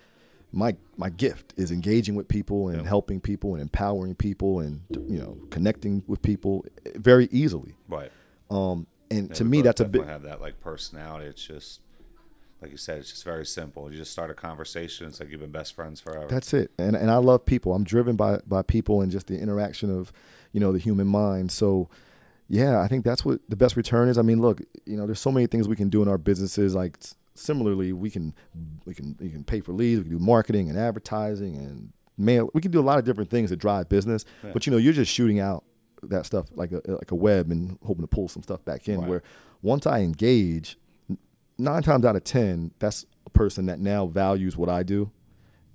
my 0.52 0.76
my 0.96 1.10
gift 1.10 1.54
is 1.56 1.70
engaging 1.70 2.14
with 2.16 2.26
people 2.28 2.68
and 2.68 2.82
Yeah. 2.82 2.88
helping 2.88 3.20
people 3.20 3.54
and 3.54 3.62
empowering 3.62 4.14
people 4.14 4.60
and 4.60 4.82
you 5.08 5.18
know 5.18 5.38
connecting 5.50 6.02
with 6.06 6.22
people 6.22 6.64
very 6.96 7.28
easily. 7.30 7.74
Right. 7.88 8.10
Um, 8.50 8.86
and 9.10 9.28
Yeah, 9.28 9.34
to 9.36 9.44
me, 9.44 9.62
that's 9.62 9.80
a 9.80 9.84
bit. 9.84 10.04
have 10.04 10.22
that 10.22 10.40
like 10.40 10.60
personality. 10.60 11.26
It's 11.26 11.44
just 11.46 11.80
like 12.62 12.70
you 12.72 12.76
said, 12.76 12.98
it's 12.98 13.10
just 13.10 13.24
very 13.24 13.46
simple. 13.46 13.90
You 13.90 13.96
just 13.96 14.10
start 14.12 14.30
a 14.30 14.34
conversation. 14.34 15.06
It's 15.06 15.18
like 15.20 15.30
you've 15.30 15.40
been 15.40 15.50
best 15.50 15.74
friends 15.74 15.98
forever. 16.00 16.26
That's 16.28 16.52
it. 16.52 16.70
And 16.78 16.94
and 16.96 17.10
I 17.10 17.16
love 17.16 17.46
people. 17.46 17.72
I'm 17.74 17.84
driven 17.84 18.16
by 18.16 18.38
by 18.46 18.62
people 18.62 19.00
and 19.00 19.10
just 19.10 19.28
the 19.28 19.38
interaction 19.38 19.90
of, 19.96 20.12
you 20.52 20.60
know, 20.60 20.70
the 20.72 20.78
human 20.78 21.06
mind. 21.06 21.52
So, 21.52 21.88
yeah, 22.48 22.80
I 22.80 22.88
think 22.88 23.04
that's 23.04 23.24
what 23.24 23.40
the 23.48 23.56
best 23.56 23.76
return 23.76 24.08
is. 24.08 24.18
I 24.18 24.22
mean, 24.22 24.40
look, 24.42 24.60
you 24.84 24.96
know, 24.96 25.06
there's 25.06 25.20
so 25.20 25.30
many 25.32 25.46
things 25.46 25.68
we 25.68 25.76
can 25.76 25.88
do 25.88 26.02
in 26.02 26.08
our 26.08 26.18
businesses. 26.18 26.74
Like 26.74 26.98
similarly, 27.40 27.92
we 27.92 28.10
can 28.10 28.34
we 28.84 28.94
can 28.94 29.16
we 29.20 29.30
can 29.30 29.44
pay 29.44 29.60
for 29.60 29.72
leads. 29.72 30.00
We 30.00 30.08
can 30.08 30.18
do 30.18 30.24
marketing 30.24 30.68
and 30.68 30.78
advertising 30.78 31.56
and 31.56 31.92
mail. 32.16 32.50
We 32.54 32.60
can 32.60 32.70
do 32.70 32.80
a 32.80 32.82
lot 32.82 32.98
of 32.98 33.04
different 33.04 33.30
things 33.30 33.50
to 33.50 33.56
drive 33.56 33.88
business. 33.88 34.24
Yeah. 34.44 34.50
But 34.52 34.66
you 34.66 34.70
know, 34.70 34.78
you're 34.78 34.92
just 34.92 35.12
shooting 35.12 35.40
out 35.40 35.64
that 36.04 36.26
stuff 36.26 36.46
like 36.54 36.72
a 36.72 36.80
like 36.86 37.10
a 37.10 37.14
web 37.14 37.50
and 37.50 37.78
hoping 37.84 38.02
to 38.02 38.08
pull 38.08 38.28
some 38.28 38.42
stuff 38.42 38.64
back 38.64 38.88
in. 38.88 39.00
Right. 39.00 39.08
Where 39.08 39.22
once 39.62 39.86
I 39.86 40.00
engage, 40.00 40.78
nine 41.58 41.82
times 41.82 42.04
out 42.04 42.16
of 42.16 42.24
ten, 42.24 42.72
that's 42.78 43.06
a 43.26 43.30
person 43.30 43.66
that 43.66 43.80
now 43.80 44.06
values 44.06 44.56
what 44.56 44.68
I 44.68 44.82
do, 44.82 45.10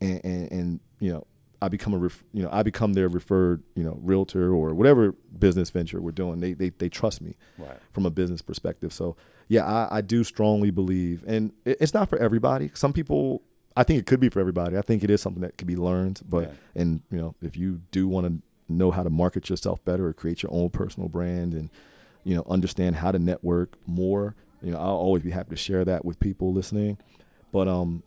and 0.01 0.23
and, 0.23 0.51
and 0.51 0.79
you 0.99 1.13
know. 1.13 1.27
I 1.65 1.69
become 1.69 1.93
a 1.93 1.97
ref, 1.97 2.23
you 2.33 2.43
know 2.43 2.49
I 2.51 2.63
become 2.63 2.93
their 2.93 3.07
referred 3.09 3.63
you 3.75 3.83
know 3.83 3.97
realtor 4.01 4.53
or 4.53 4.73
whatever 4.73 5.13
business 5.37 5.69
venture 5.69 5.99
we're 6.01 6.11
doing. 6.11 6.39
They 6.39 6.53
they 6.53 6.69
they 6.69 6.89
trust 6.89 7.21
me 7.21 7.35
Right. 7.57 7.77
from 7.91 8.05
a 8.05 8.09
business 8.09 8.41
perspective. 8.41 8.93
So 8.93 9.15
yeah, 9.47 9.65
I, 9.65 9.97
I 9.97 10.01
do 10.01 10.23
strongly 10.23 10.71
believe, 10.71 11.23
and 11.27 11.51
it, 11.65 11.77
it's 11.81 11.93
not 11.93 12.09
for 12.09 12.17
everybody. 12.17 12.71
Some 12.73 12.93
people, 12.93 13.41
I 13.77 13.83
think 13.83 13.99
it 13.99 14.05
could 14.07 14.19
be 14.19 14.29
for 14.29 14.39
everybody. 14.39 14.75
I 14.77 14.81
think 14.81 15.03
it 15.03 15.09
is 15.09 15.21
something 15.21 15.41
that 15.41 15.57
could 15.57 15.67
be 15.67 15.75
learned. 15.75 16.21
But 16.27 16.43
Yeah. 16.75 16.81
and 16.81 17.01
you 17.11 17.17
know, 17.19 17.35
if 17.41 17.55
you 17.57 17.81
do 17.91 18.07
want 18.07 18.25
to 18.27 18.41
know 18.73 18.89
how 18.91 19.03
to 19.03 19.09
market 19.09 19.49
yourself 19.49 19.83
better 19.85 20.07
or 20.07 20.13
create 20.13 20.41
your 20.43 20.51
own 20.53 20.69
personal 20.69 21.09
brand, 21.09 21.53
and 21.53 21.69
you 22.23 22.35
know, 22.35 22.43
understand 22.49 22.95
how 22.97 23.11
to 23.11 23.19
network 23.19 23.75
more, 23.85 24.35
you 24.63 24.71
know, 24.71 24.79
I'll 24.79 24.95
always 25.07 25.21
be 25.21 25.29
happy 25.31 25.51
to 25.51 25.55
share 25.55 25.85
that 25.85 26.03
with 26.03 26.19
people 26.19 26.51
listening. 26.53 26.97
But 27.51 27.67
um, 27.67 28.01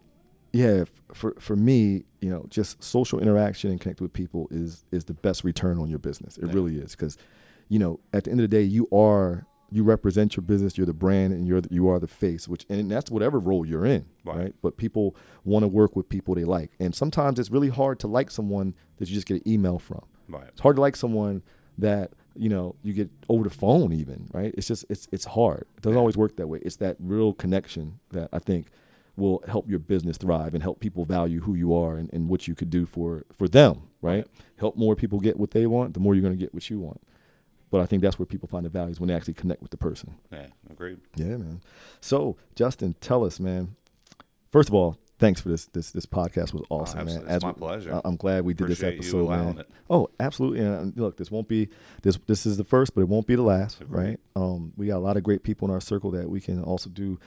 yeah, 0.53 0.85
for 1.15 1.35
for 1.39 1.57
me, 1.57 2.05
you 2.21 2.31
know, 2.31 2.47
just 2.49 2.83
social 2.83 3.21
interaction 3.21 3.71
and 3.71 3.81
connect 3.81 4.01
with 4.01 4.13
people 4.13 4.49
is 4.51 4.85
is 4.91 5.05
the 5.05 5.15
best 5.15 5.45
return 5.45 5.79
on 5.79 5.89
your 5.89 5.99
business. 5.99 6.39
It 6.39 6.47
Yeah. 6.47 6.53
really 6.55 6.77
is 6.79 6.93
because, 6.93 7.17
you 7.69 7.79
know, 7.79 8.01
at 8.13 8.25
the 8.25 8.31
end 8.31 8.41
of 8.41 8.45
the 8.51 8.57
day, 8.57 8.63
you 8.63 8.89
are 8.93 9.47
you 9.71 9.85
represent 9.85 10.35
your 10.35 10.43
business. 10.43 10.79
You're 10.79 10.87
the 10.87 10.95
brand, 10.95 11.35
and 11.35 11.47
you're 11.47 11.61
the, 11.61 11.69
you 11.71 11.89
are 11.89 11.99
the 11.99 12.07
face. 12.07 12.49
Which 12.49 12.65
and 12.71 12.91
that's 12.91 13.11
whatever 13.11 13.39
role 13.39 13.67
you're 13.67 13.85
in, 13.85 14.07
Right. 14.25 14.37
right? 14.39 14.55
But 14.63 14.77
people 14.79 15.15
want 15.45 15.63
to 15.65 15.69
work 15.69 15.95
with 15.95 16.09
people 16.09 16.35
they 16.35 16.45
like, 16.45 16.71
and 16.81 16.95
sometimes 16.95 17.39
it's 17.39 17.51
really 17.51 17.69
hard 17.69 17.99
to 18.01 18.07
like 18.09 18.31
someone 18.31 18.75
that 18.97 19.09
you 19.09 19.15
just 19.15 19.27
get 19.27 19.37
an 19.45 19.49
email 19.53 19.79
from. 19.79 20.03
Right. 20.29 20.49
It's 20.49 20.61
hard 20.61 20.77
to 20.77 20.81
like 20.83 20.97
someone 20.97 21.43
that 21.77 22.13
you 22.35 22.49
know 22.49 22.75
you 22.83 22.95
get 22.95 23.11
over 23.29 23.45
the 23.45 23.55
phone, 23.55 23.93
even 23.93 24.29
right. 24.33 24.55
It's 24.57 24.67
just 24.69 24.87
it's 24.89 25.07
it's 25.13 25.27
hard. 25.27 25.67
It 25.77 25.83
doesn't 25.83 25.99
always 25.99 26.17
work 26.17 26.37
that 26.37 26.47
way. 26.49 26.61
It's 26.63 26.77
that 26.77 26.97
real 26.99 27.35
connection 27.35 27.99
that 28.13 28.31
I 28.33 28.39
think 28.39 28.69
will 29.19 29.43
help 29.47 29.69
your 29.69 29.79
business 29.79 30.17
thrive 30.17 30.55
and 30.55 30.63
help 30.63 30.81
people 30.81 31.05
value 31.05 31.41
who 31.41 31.55
you 31.55 31.75
are 31.75 31.97
and, 31.97 32.09
and 32.13 32.29
what 32.29 32.49
you 32.49 32.55
could 32.55 32.71
do 32.71 32.87
for 32.87 33.25
for 33.37 33.49
them. 33.49 33.83
Right. 34.01 34.27
Help 34.59 34.77
more 34.77 34.95
people 34.97 35.19
get 35.21 35.39
what 35.39 35.51
they 35.51 35.67
want. 35.67 35.95
The 35.95 36.01
more 36.01 36.15
you're 36.15 36.23
going 36.23 36.35
to 36.39 36.41
get 36.41 36.55
what 36.55 36.71
you 36.71 36.79
want. 36.79 37.01
But 37.71 37.81
I 37.83 37.87
think 37.87 38.01
that's 38.03 38.19
where 38.19 38.25
people 38.27 38.49
find 38.49 38.65
the 38.65 38.71
values 38.71 38.99
when 38.99 39.09
they 39.09 39.15
actually 39.15 39.35
connect 39.35 39.61
with 39.61 39.71
the 39.73 39.77
person. 39.77 40.15
Yeah. 40.33 40.47
Agreed. 40.71 41.01
Yeah, 41.17 41.37
man. 41.37 41.61
So 42.01 42.37
Justin, 42.55 42.95
tell 43.01 43.25
us, 43.25 43.39
man. 43.39 43.75
First 44.51 44.69
of 44.71 44.75
all, 44.75 44.97
thanks 45.19 45.41
for 45.41 45.49
this. 45.51 45.67
This 45.67 45.91
this 45.91 46.07
podcast 46.07 46.55
was 46.55 46.63
awesome, 46.71 47.05
man. 47.07 47.09
absolutely. 47.29 47.35
It's 47.35 47.45
my 47.45 47.51
we- 47.51 47.55
pleasure. 47.59 48.01
I'm 48.05 48.17
glad 48.17 48.45
we 48.45 48.55
did 48.55 48.65
Appreciate 48.65 48.97
this 48.99 49.07
episode, 49.09 49.29
man. 49.29 49.59
it. 49.59 49.69
Oh, 49.91 50.09
absolutely. 50.21 50.61
And 50.61 50.97
look, 50.97 51.17
this 51.19 51.31
won't 51.31 51.49
be 51.49 51.69
this. 52.03 52.19
This 52.27 52.47
is 52.47 52.57
the 52.57 52.65
first, 52.65 52.95
but 52.95 53.03
it 53.03 53.09
won't 53.09 53.27
be 53.27 53.35
the 53.35 53.43
last, 53.43 53.81
Agreed. 53.83 53.99
right? 54.03 54.21
Um, 54.37 54.73
we 54.77 54.87
got 54.87 54.97
a 54.97 55.05
lot 55.05 55.17
of 55.19 55.23
great 55.23 55.43
people 55.43 55.69
in 55.69 55.75
our 55.75 55.81
circle 55.81 56.11
that 56.13 56.31
we 56.31 56.41
can 56.41 56.63
also 56.63 56.89
do, 56.89 57.19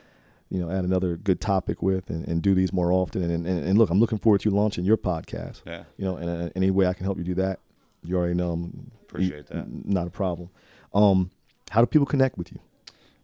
you 0.51 0.59
know, 0.59 0.69
add 0.69 0.83
another 0.83 1.15
good 1.15 1.39
topic 1.39 1.81
with 1.81 2.09
and, 2.09 2.27
and 2.27 2.41
do 2.41 2.53
these 2.53 2.73
more 2.73 2.91
often. 2.91 3.23
And, 3.23 3.47
and 3.47 3.65
and 3.65 3.77
look, 3.77 3.89
I'm 3.89 3.99
looking 3.99 4.19
forward 4.19 4.41
to 4.41 4.49
you 4.49 4.55
launching 4.55 4.83
your 4.83 4.97
podcast. 4.97 5.61
Yeah. 5.65 5.83
You 5.97 6.05
know, 6.05 6.17
and 6.17 6.29
uh, 6.29 6.49
any 6.55 6.69
way 6.69 6.85
I 6.85 6.93
can 6.93 7.05
help 7.05 7.17
you 7.17 7.23
do 7.23 7.35
that, 7.35 7.59
you 8.03 8.17
already 8.17 8.35
know. 8.35 8.51
I'm, 8.51 8.91
Appreciate 9.03 9.47
that. 9.47 9.67
Not 9.85 10.07
a 10.07 10.09
problem. 10.09 10.49
Um, 10.93 11.31
how 11.69 11.81
do 11.81 11.87
people 11.87 12.05
connect 12.05 12.37
with 12.37 12.51
you? 12.51 12.59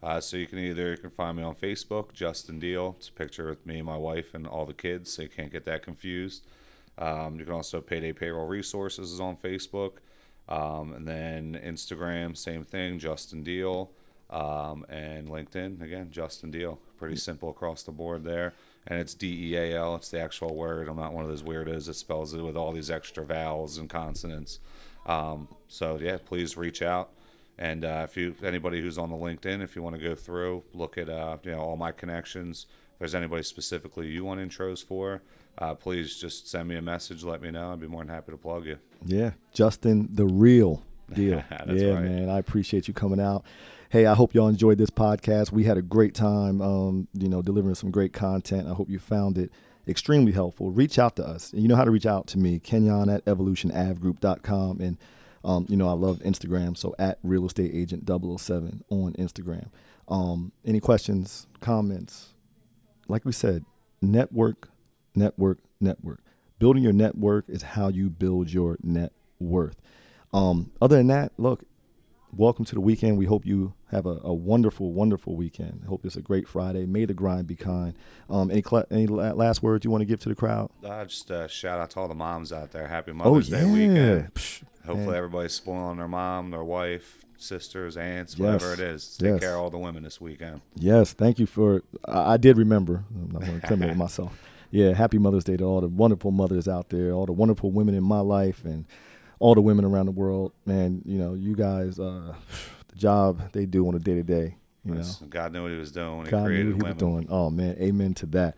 Uh, 0.01 0.21
so 0.21 0.37
you 0.37 0.45
can 0.47 0.59
either 0.59 0.91
you 0.91 0.97
can 0.97 1.09
find 1.09 1.37
me 1.37 1.43
on 1.43 1.55
Facebook, 1.55 2.13
Justin 2.13 2.59
Deal. 2.59 2.95
It's 2.97 3.09
a 3.09 3.13
picture 3.13 3.47
with 3.47 3.65
me 3.65 3.77
and 3.77 3.85
my 3.85 3.97
wife 3.97 4.33
and 4.33 4.47
all 4.47 4.65
the 4.65 4.73
kids, 4.73 5.11
so 5.11 5.21
you 5.23 5.29
can't 5.29 5.51
get 5.51 5.65
that 5.65 5.83
confused. 5.83 6.45
Um, 6.97 7.39
you 7.39 7.45
can 7.45 7.53
also 7.53 7.81
Payday 7.81 8.13
Payroll 8.13 8.47
Resources 8.47 9.11
is 9.11 9.19
on 9.19 9.37
Facebook, 9.37 9.97
um, 10.47 10.93
and 10.93 11.07
then 11.07 11.59
Instagram, 11.63 12.37
same 12.37 12.63
thing, 12.63 12.99
Justin 12.99 13.43
Deal, 13.43 13.91
um, 14.29 14.85
and 14.89 15.27
LinkedIn 15.27 15.81
again, 15.81 16.09
Justin 16.11 16.51
Deal. 16.51 16.79
Pretty 16.97 17.15
simple 17.15 17.49
across 17.49 17.83
the 17.83 17.91
board 17.91 18.23
there, 18.23 18.53
and 18.87 18.99
it's 18.99 19.13
D 19.13 19.51
E 19.51 19.57
A 19.57 19.77
L. 19.77 19.95
It's 19.95 20.09
the 20.09 20.19
actual 20.19 20.55
word. 20.55 20.87
I'm 20.87 20.97
not 20.97 21.13
one 21.13 21.23
of 21.23 21.29
those 21.29 21.43
weirdos 21.43 21.85
that 21.85 21.93
spells 21.93 22.33
it 22.33 22.41
with 22.41 22.57
all 22.57 22.71
these 22.71 22.89
extra 22.89 23.23
vowels 23.23 23.77
and 23.77 23.89
consonants. 23.89 24.59
Um, 25.05 25.47
so 25.67 25.97
yeah, 26.01 26.17
please 26.23 26.57
reach 26.57 26.81
out. 26.81 27.11
And 27.59 27.83
uh, 27.85 28.01
if 28.03 28.15
you 28.17 28.35
anybody 28.43 28.81
who's 28.81 28.97
on 28.97 29.09
the 29.09 29.15
LinkedIn, 29.15 29.61
if 29.61 29.75
you 29.75 29.81
want 29.81 29.95
to 29.95 30.01
go 30.01 30.15
through, 30.15 30.63
look 30.73 30.97
at 30.97 31.09
uh, 31.09 31.37
you 31.43 31.51
know 31.51 31.59
all 31.59 31.77
my 31.77 31.91
connections. 31.91 32.67
If 32.93 32.99
there's 32.99 33.15
anybody 33.15 33.43
specifically 33.43 34.07
you 34.07 34.25
want 34.25 34.39
intros 34.39 34.83
for, 34.83 35.21
uh, 35.57 35.73
please 35.75 36.19
just 36.19 36.49
send 36.49 36.67
me 36.67 36.75
a 36.75 36.81
message. 36.81 37.23
Let 37.23 37.41
me 37.41 37.51
know. 37.51 37.73
I'd 37.73 37.79
be 37.79 37.87
more 37.87 38.03
than 38.03 38.13
happy 38.13 38.31
to 38.31 38.37
plug 38.37 38.65
you. 38.65 38.77
Yeah, 39.05 39.31
Justin, 39.53 40.09
the 40.11 40.25
real 40.25 40.83
deal. 41.13 41.43
That's 41.49 41.81
yeah, 41.81 41.93
right. 41.93 42.03
man, 42.03 42.29
I 42.29 42.37
appreciate 42.37 42.87
you 42.87 42.93
coming 42.93 43.19
out. 43.19 43.43
Hey, 43.89 44.05
I 44.05 44.15
hope 44.15 44.33
y'all 44.33 44.49
enjoyed 44.49 44.77
this 44.77 44.89
podcast. 44.89 45.53
We 45.53 45.63
had 45.63 45.77
a 45.77 45.81
great 45.81 46.13
time, 46.13 46.61
um, 46.61 47.07
you 47.13 47.29
know, 47.29 47.41
delivering 47.41 47.75
some 47.75 47.89
great 47.89 48.11
content. 48.11 48.67
I 48.67 48.73
hope 48.73 48.89
you 48.89 48.99
found 48.99 49.37
it 49.37 49.49
extremely 49.87 50.33
helpful. 50.33 50.71
Reach 50.71 50.99
out 50.99 51.15
to 51.15 51.25
us. 51.25 51.53
And 51.53 51.61
You 51.61 51.69
know 51.69 51.77
how 51.77 51.85
to 51.85 51.91
reach 51.91 52.05
out 52.05 52.27
to 52.27 52.37
me, 52.37 52.59
Kenyon 52.59 53.09
at 53.09 53.23
evolutionavegroup.com. 53.23 54.81
And, 54.81 54.97
um, 55.45 55.65
you 55.69 55.77
know, 55.77 55.87
I 55.87 55.93
love 55.93 56.19
Instagram. 56.19 56.75
So 56.75 56.95
at 56.99 57.17
real 57.23 57.45
estate 57.45 57.71
agent 57.73 58.05
007 58.05 58.83
on 58.89 59.13
Instagram. 59.13 59.69
Um, 60.09 60.51
any 60.65 60.81
questions, 60.81 61.47
comments? 61.61 62.33
Like 63.07 63.23
we 63.23 63.31
said, 63.31 63.63
network, 64.01 64.67
network, 65.15 65.59
network. 65.79 66.19
Building 66.59 66.83
your 66.83 66.91
network 66.91 67.45
is 67.47 67.61
how 67.61 67.87
you 67.87 68.09
build 68.09 68.51
your 68.51 68.77
net 68.83 69.13
worth. 69.39 69.77
Um, 70.33 70.71
other 70.81 70.97
than 70.97 71.07
that, 71.07 71.31
look, 71.37 71.63
welcome 72.35 72.65
to 72.65 72.75
the 72.75 72.81
weekend. 72.81 73.17
We 73.17 73.25
hope 73.25 73.45
you 73.45 73.73
have 73.91 74.05
a, 74.05 74.19
a 74.23 74.33
wonderful, 74.33 74.91
wonderful 74.91 75.35
weekend. 75.35 75.85
hope 75.87 76.05
it's 76.05 76.15
a 76.15 76.21
great 76.21 76.47
Friday. 76.47 76.85
May 76.85 77.05
the 77.05 77.13
grind 77.13 77.47
be 77.47 77.55
kind. 77.55 77.93
Um, 78.29 78.51
any 78.51 78.61
cl- 78.61 78.85
any 78.91 79.07
last 79.07 79.63
words 79.63 79.85
you 79.85 79.91
want 79.91 80.01
to 80.01 80.05
give 80.05 80.19
to 80.21 80.29
the 80.29 80.35
crowd? 80.35 80.69
Uh, 80.83 81.05
just 81.05 81.31
uh, 81.31 81.47
shout 81.47 81.79
out 81.79 81.91
to 81.91 81.99
all 81.99 82.07
the 82.07 82.15
moms 82.15 82.51
out 82.51 82.71
there. 82.71 82.87
Happy 82.87 83.11
Mother's 83.13 83.53
oh, 83.53 83.57
Day 83.57 83.65
weekend. 83.65 84.33
Psh, 84.33 84.63
Hopefully, 84.85 85.05
man. 85.07 85.15
everybody's 85.15 85.53
spoiling 85.53 85.97
their 85.97 86.07
mom, 86.07 86.51
their 86.51 86.63
wife, 86.63 87.25
sisters, 87.37 87.97
aunts, 87.97 88.37
Yes. 88.37 88.39
whatever 88.39 88.73
it 88.73 88.79
is. 88.79 89.17
Take 89.17 89.31
Yes. 89.31 89.39
care 89.41 89.55
of 89.55 89.61
all 89.63 89.69
the 89.69 89.77
women 89.77 90.03
this 90.03 90.21
weekend. 90.21 90.61
Yes, 90.75 91.13
thank 91.13 91.39
you 91.39 91.45
for. 91.45 91.83
I, 92.05 92.33
I 92.33 92.37
did 92.37 92.57
remember. 92.57 93.03
I'm 93.13 93.31
not 93.31 93.41
going 93.41 93.51
to 93.51 93.55
incriminate 93.55 93.97
myself. 94.05 94.37
Yeah, 94.69 94.93
happy 94.93 95.17
Mother's 95.17 95.45
Day 95.45 95.55
to 95.57 95.63
all 95.63 95.79
the 95.79 95.87
wonderful 95.87 96.31
mothers 96.31 96.67
out 96.67 96.89
there, 96.89 97.11
all 97.13 97.25
the 97.25 97.31
wonderful 97.31 97.71
women 97.71 97.95
in 97.95 98.03
my 98.03 98.19
life, 98.19 98.65
and 98.65 98.83
all 99.39 99.55
the 99.55 99.61
women 99.61 99.85
around 99.85 100.05
the 100.05 100.11
world. 100.11 100.53
Man, 100.65 101.01
you 101.05 101.17
know, 101.17 101.33
you 101.33 101.55
guys, 101.55 101.99
uh, 101.99 102.33
the 102.87 102.95
job 102.95 103.51
they 103.51 103.65
do 103.65 103.87
on 103.87 103.95
a 103.95 103.99
day 103.99 104.15
to 104.15 104.23
day. 104.23 104.57
You 104.85 104.95
know, 104.95 105.03
God 105.29 105.51
knew 105.51 105.63
what 105.63 105.71
He 105.71 105.77
was 105.77 105.91
doing 105.91 106.17
when 106.17 106.25
He 106.27 106.31
God 106.31 106.43
knew 106.43 106.45
created 106.45 106.73
what 106.81 106.87
he 106.87 106.93
was 106.93 106.99
doing. 106.99 107.27
Oh 107.29 107.49
man, 107.49 107.75
amen 107.79 108.13
to 108.15 108.25
that. 108.27 108.55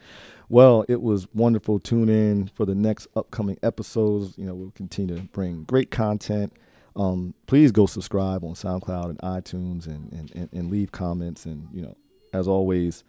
Well, 0.47 0.83
it 0.87 1.01
was 1.01 1.27
wonderful. 1.33 1.79
Tune 1.79 2.09
in 2.09 2.47
for 2.55 2.65
the 2.65 2.75
next 2.75 3.07
upcoming 3.15 3.57
episodes. 3.61 4.37
You 4.37 4.45
know, 4.45 4.55
we'll 4.55 4.71
continue 4.71 5.15
to 5.15 5.21
bring 5.21 5.63
great 5.63 5.91
content. 5.91 6.53
Um, 6.95 7.35
please 7.45 7.71
go 7.71 7.85
subscribe 7.85 8.43
on 8.43 8.53
SoundCloud 8.53 9.11
and 9.11 9.19
iTunes 9.19 9.85
and, 9.85 10.11
and, 10.11 10.31
and, 10.35 10.49
and 10.51 10.71
leave 10.71 10.91
comments. 10.91 11.45
And, 11.45 11.67
you 11.71 11.83
know, 11.83 11.95
as 12.33 12.47
always, 12.47 13.03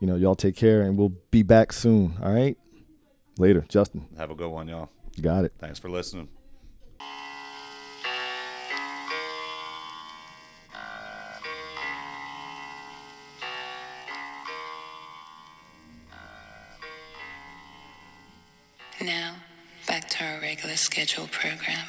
you 0.00 0.06
know, 0.06 0.16
y'all 0.16 0.34
take 0.34 0.54
care 0.54 0.82
and 0.82 0.98
we'll 0.98 1.14
be 1.30 1.42
back 1.42 1.72
soon. 1.72 2.14
All 2.22 2.32
right. 2.32 2.56
Later. 3.38 3.64
Justin, 3.68 4.06
Have 4.16 4.30
a 4.30 4.34
good 4.34 4.50
one, 4.50 4.68
y'all. 4.68 4.90
got 5.20 5.44
it. 5.44 5.54
Thanks 5.58 5.78
for 5.78 5.88
listening. 5.88 6.28
Our 20.26 20.40
regular 20.40 20.74
scheduled 20.76 21.30
program. 21.30 21.86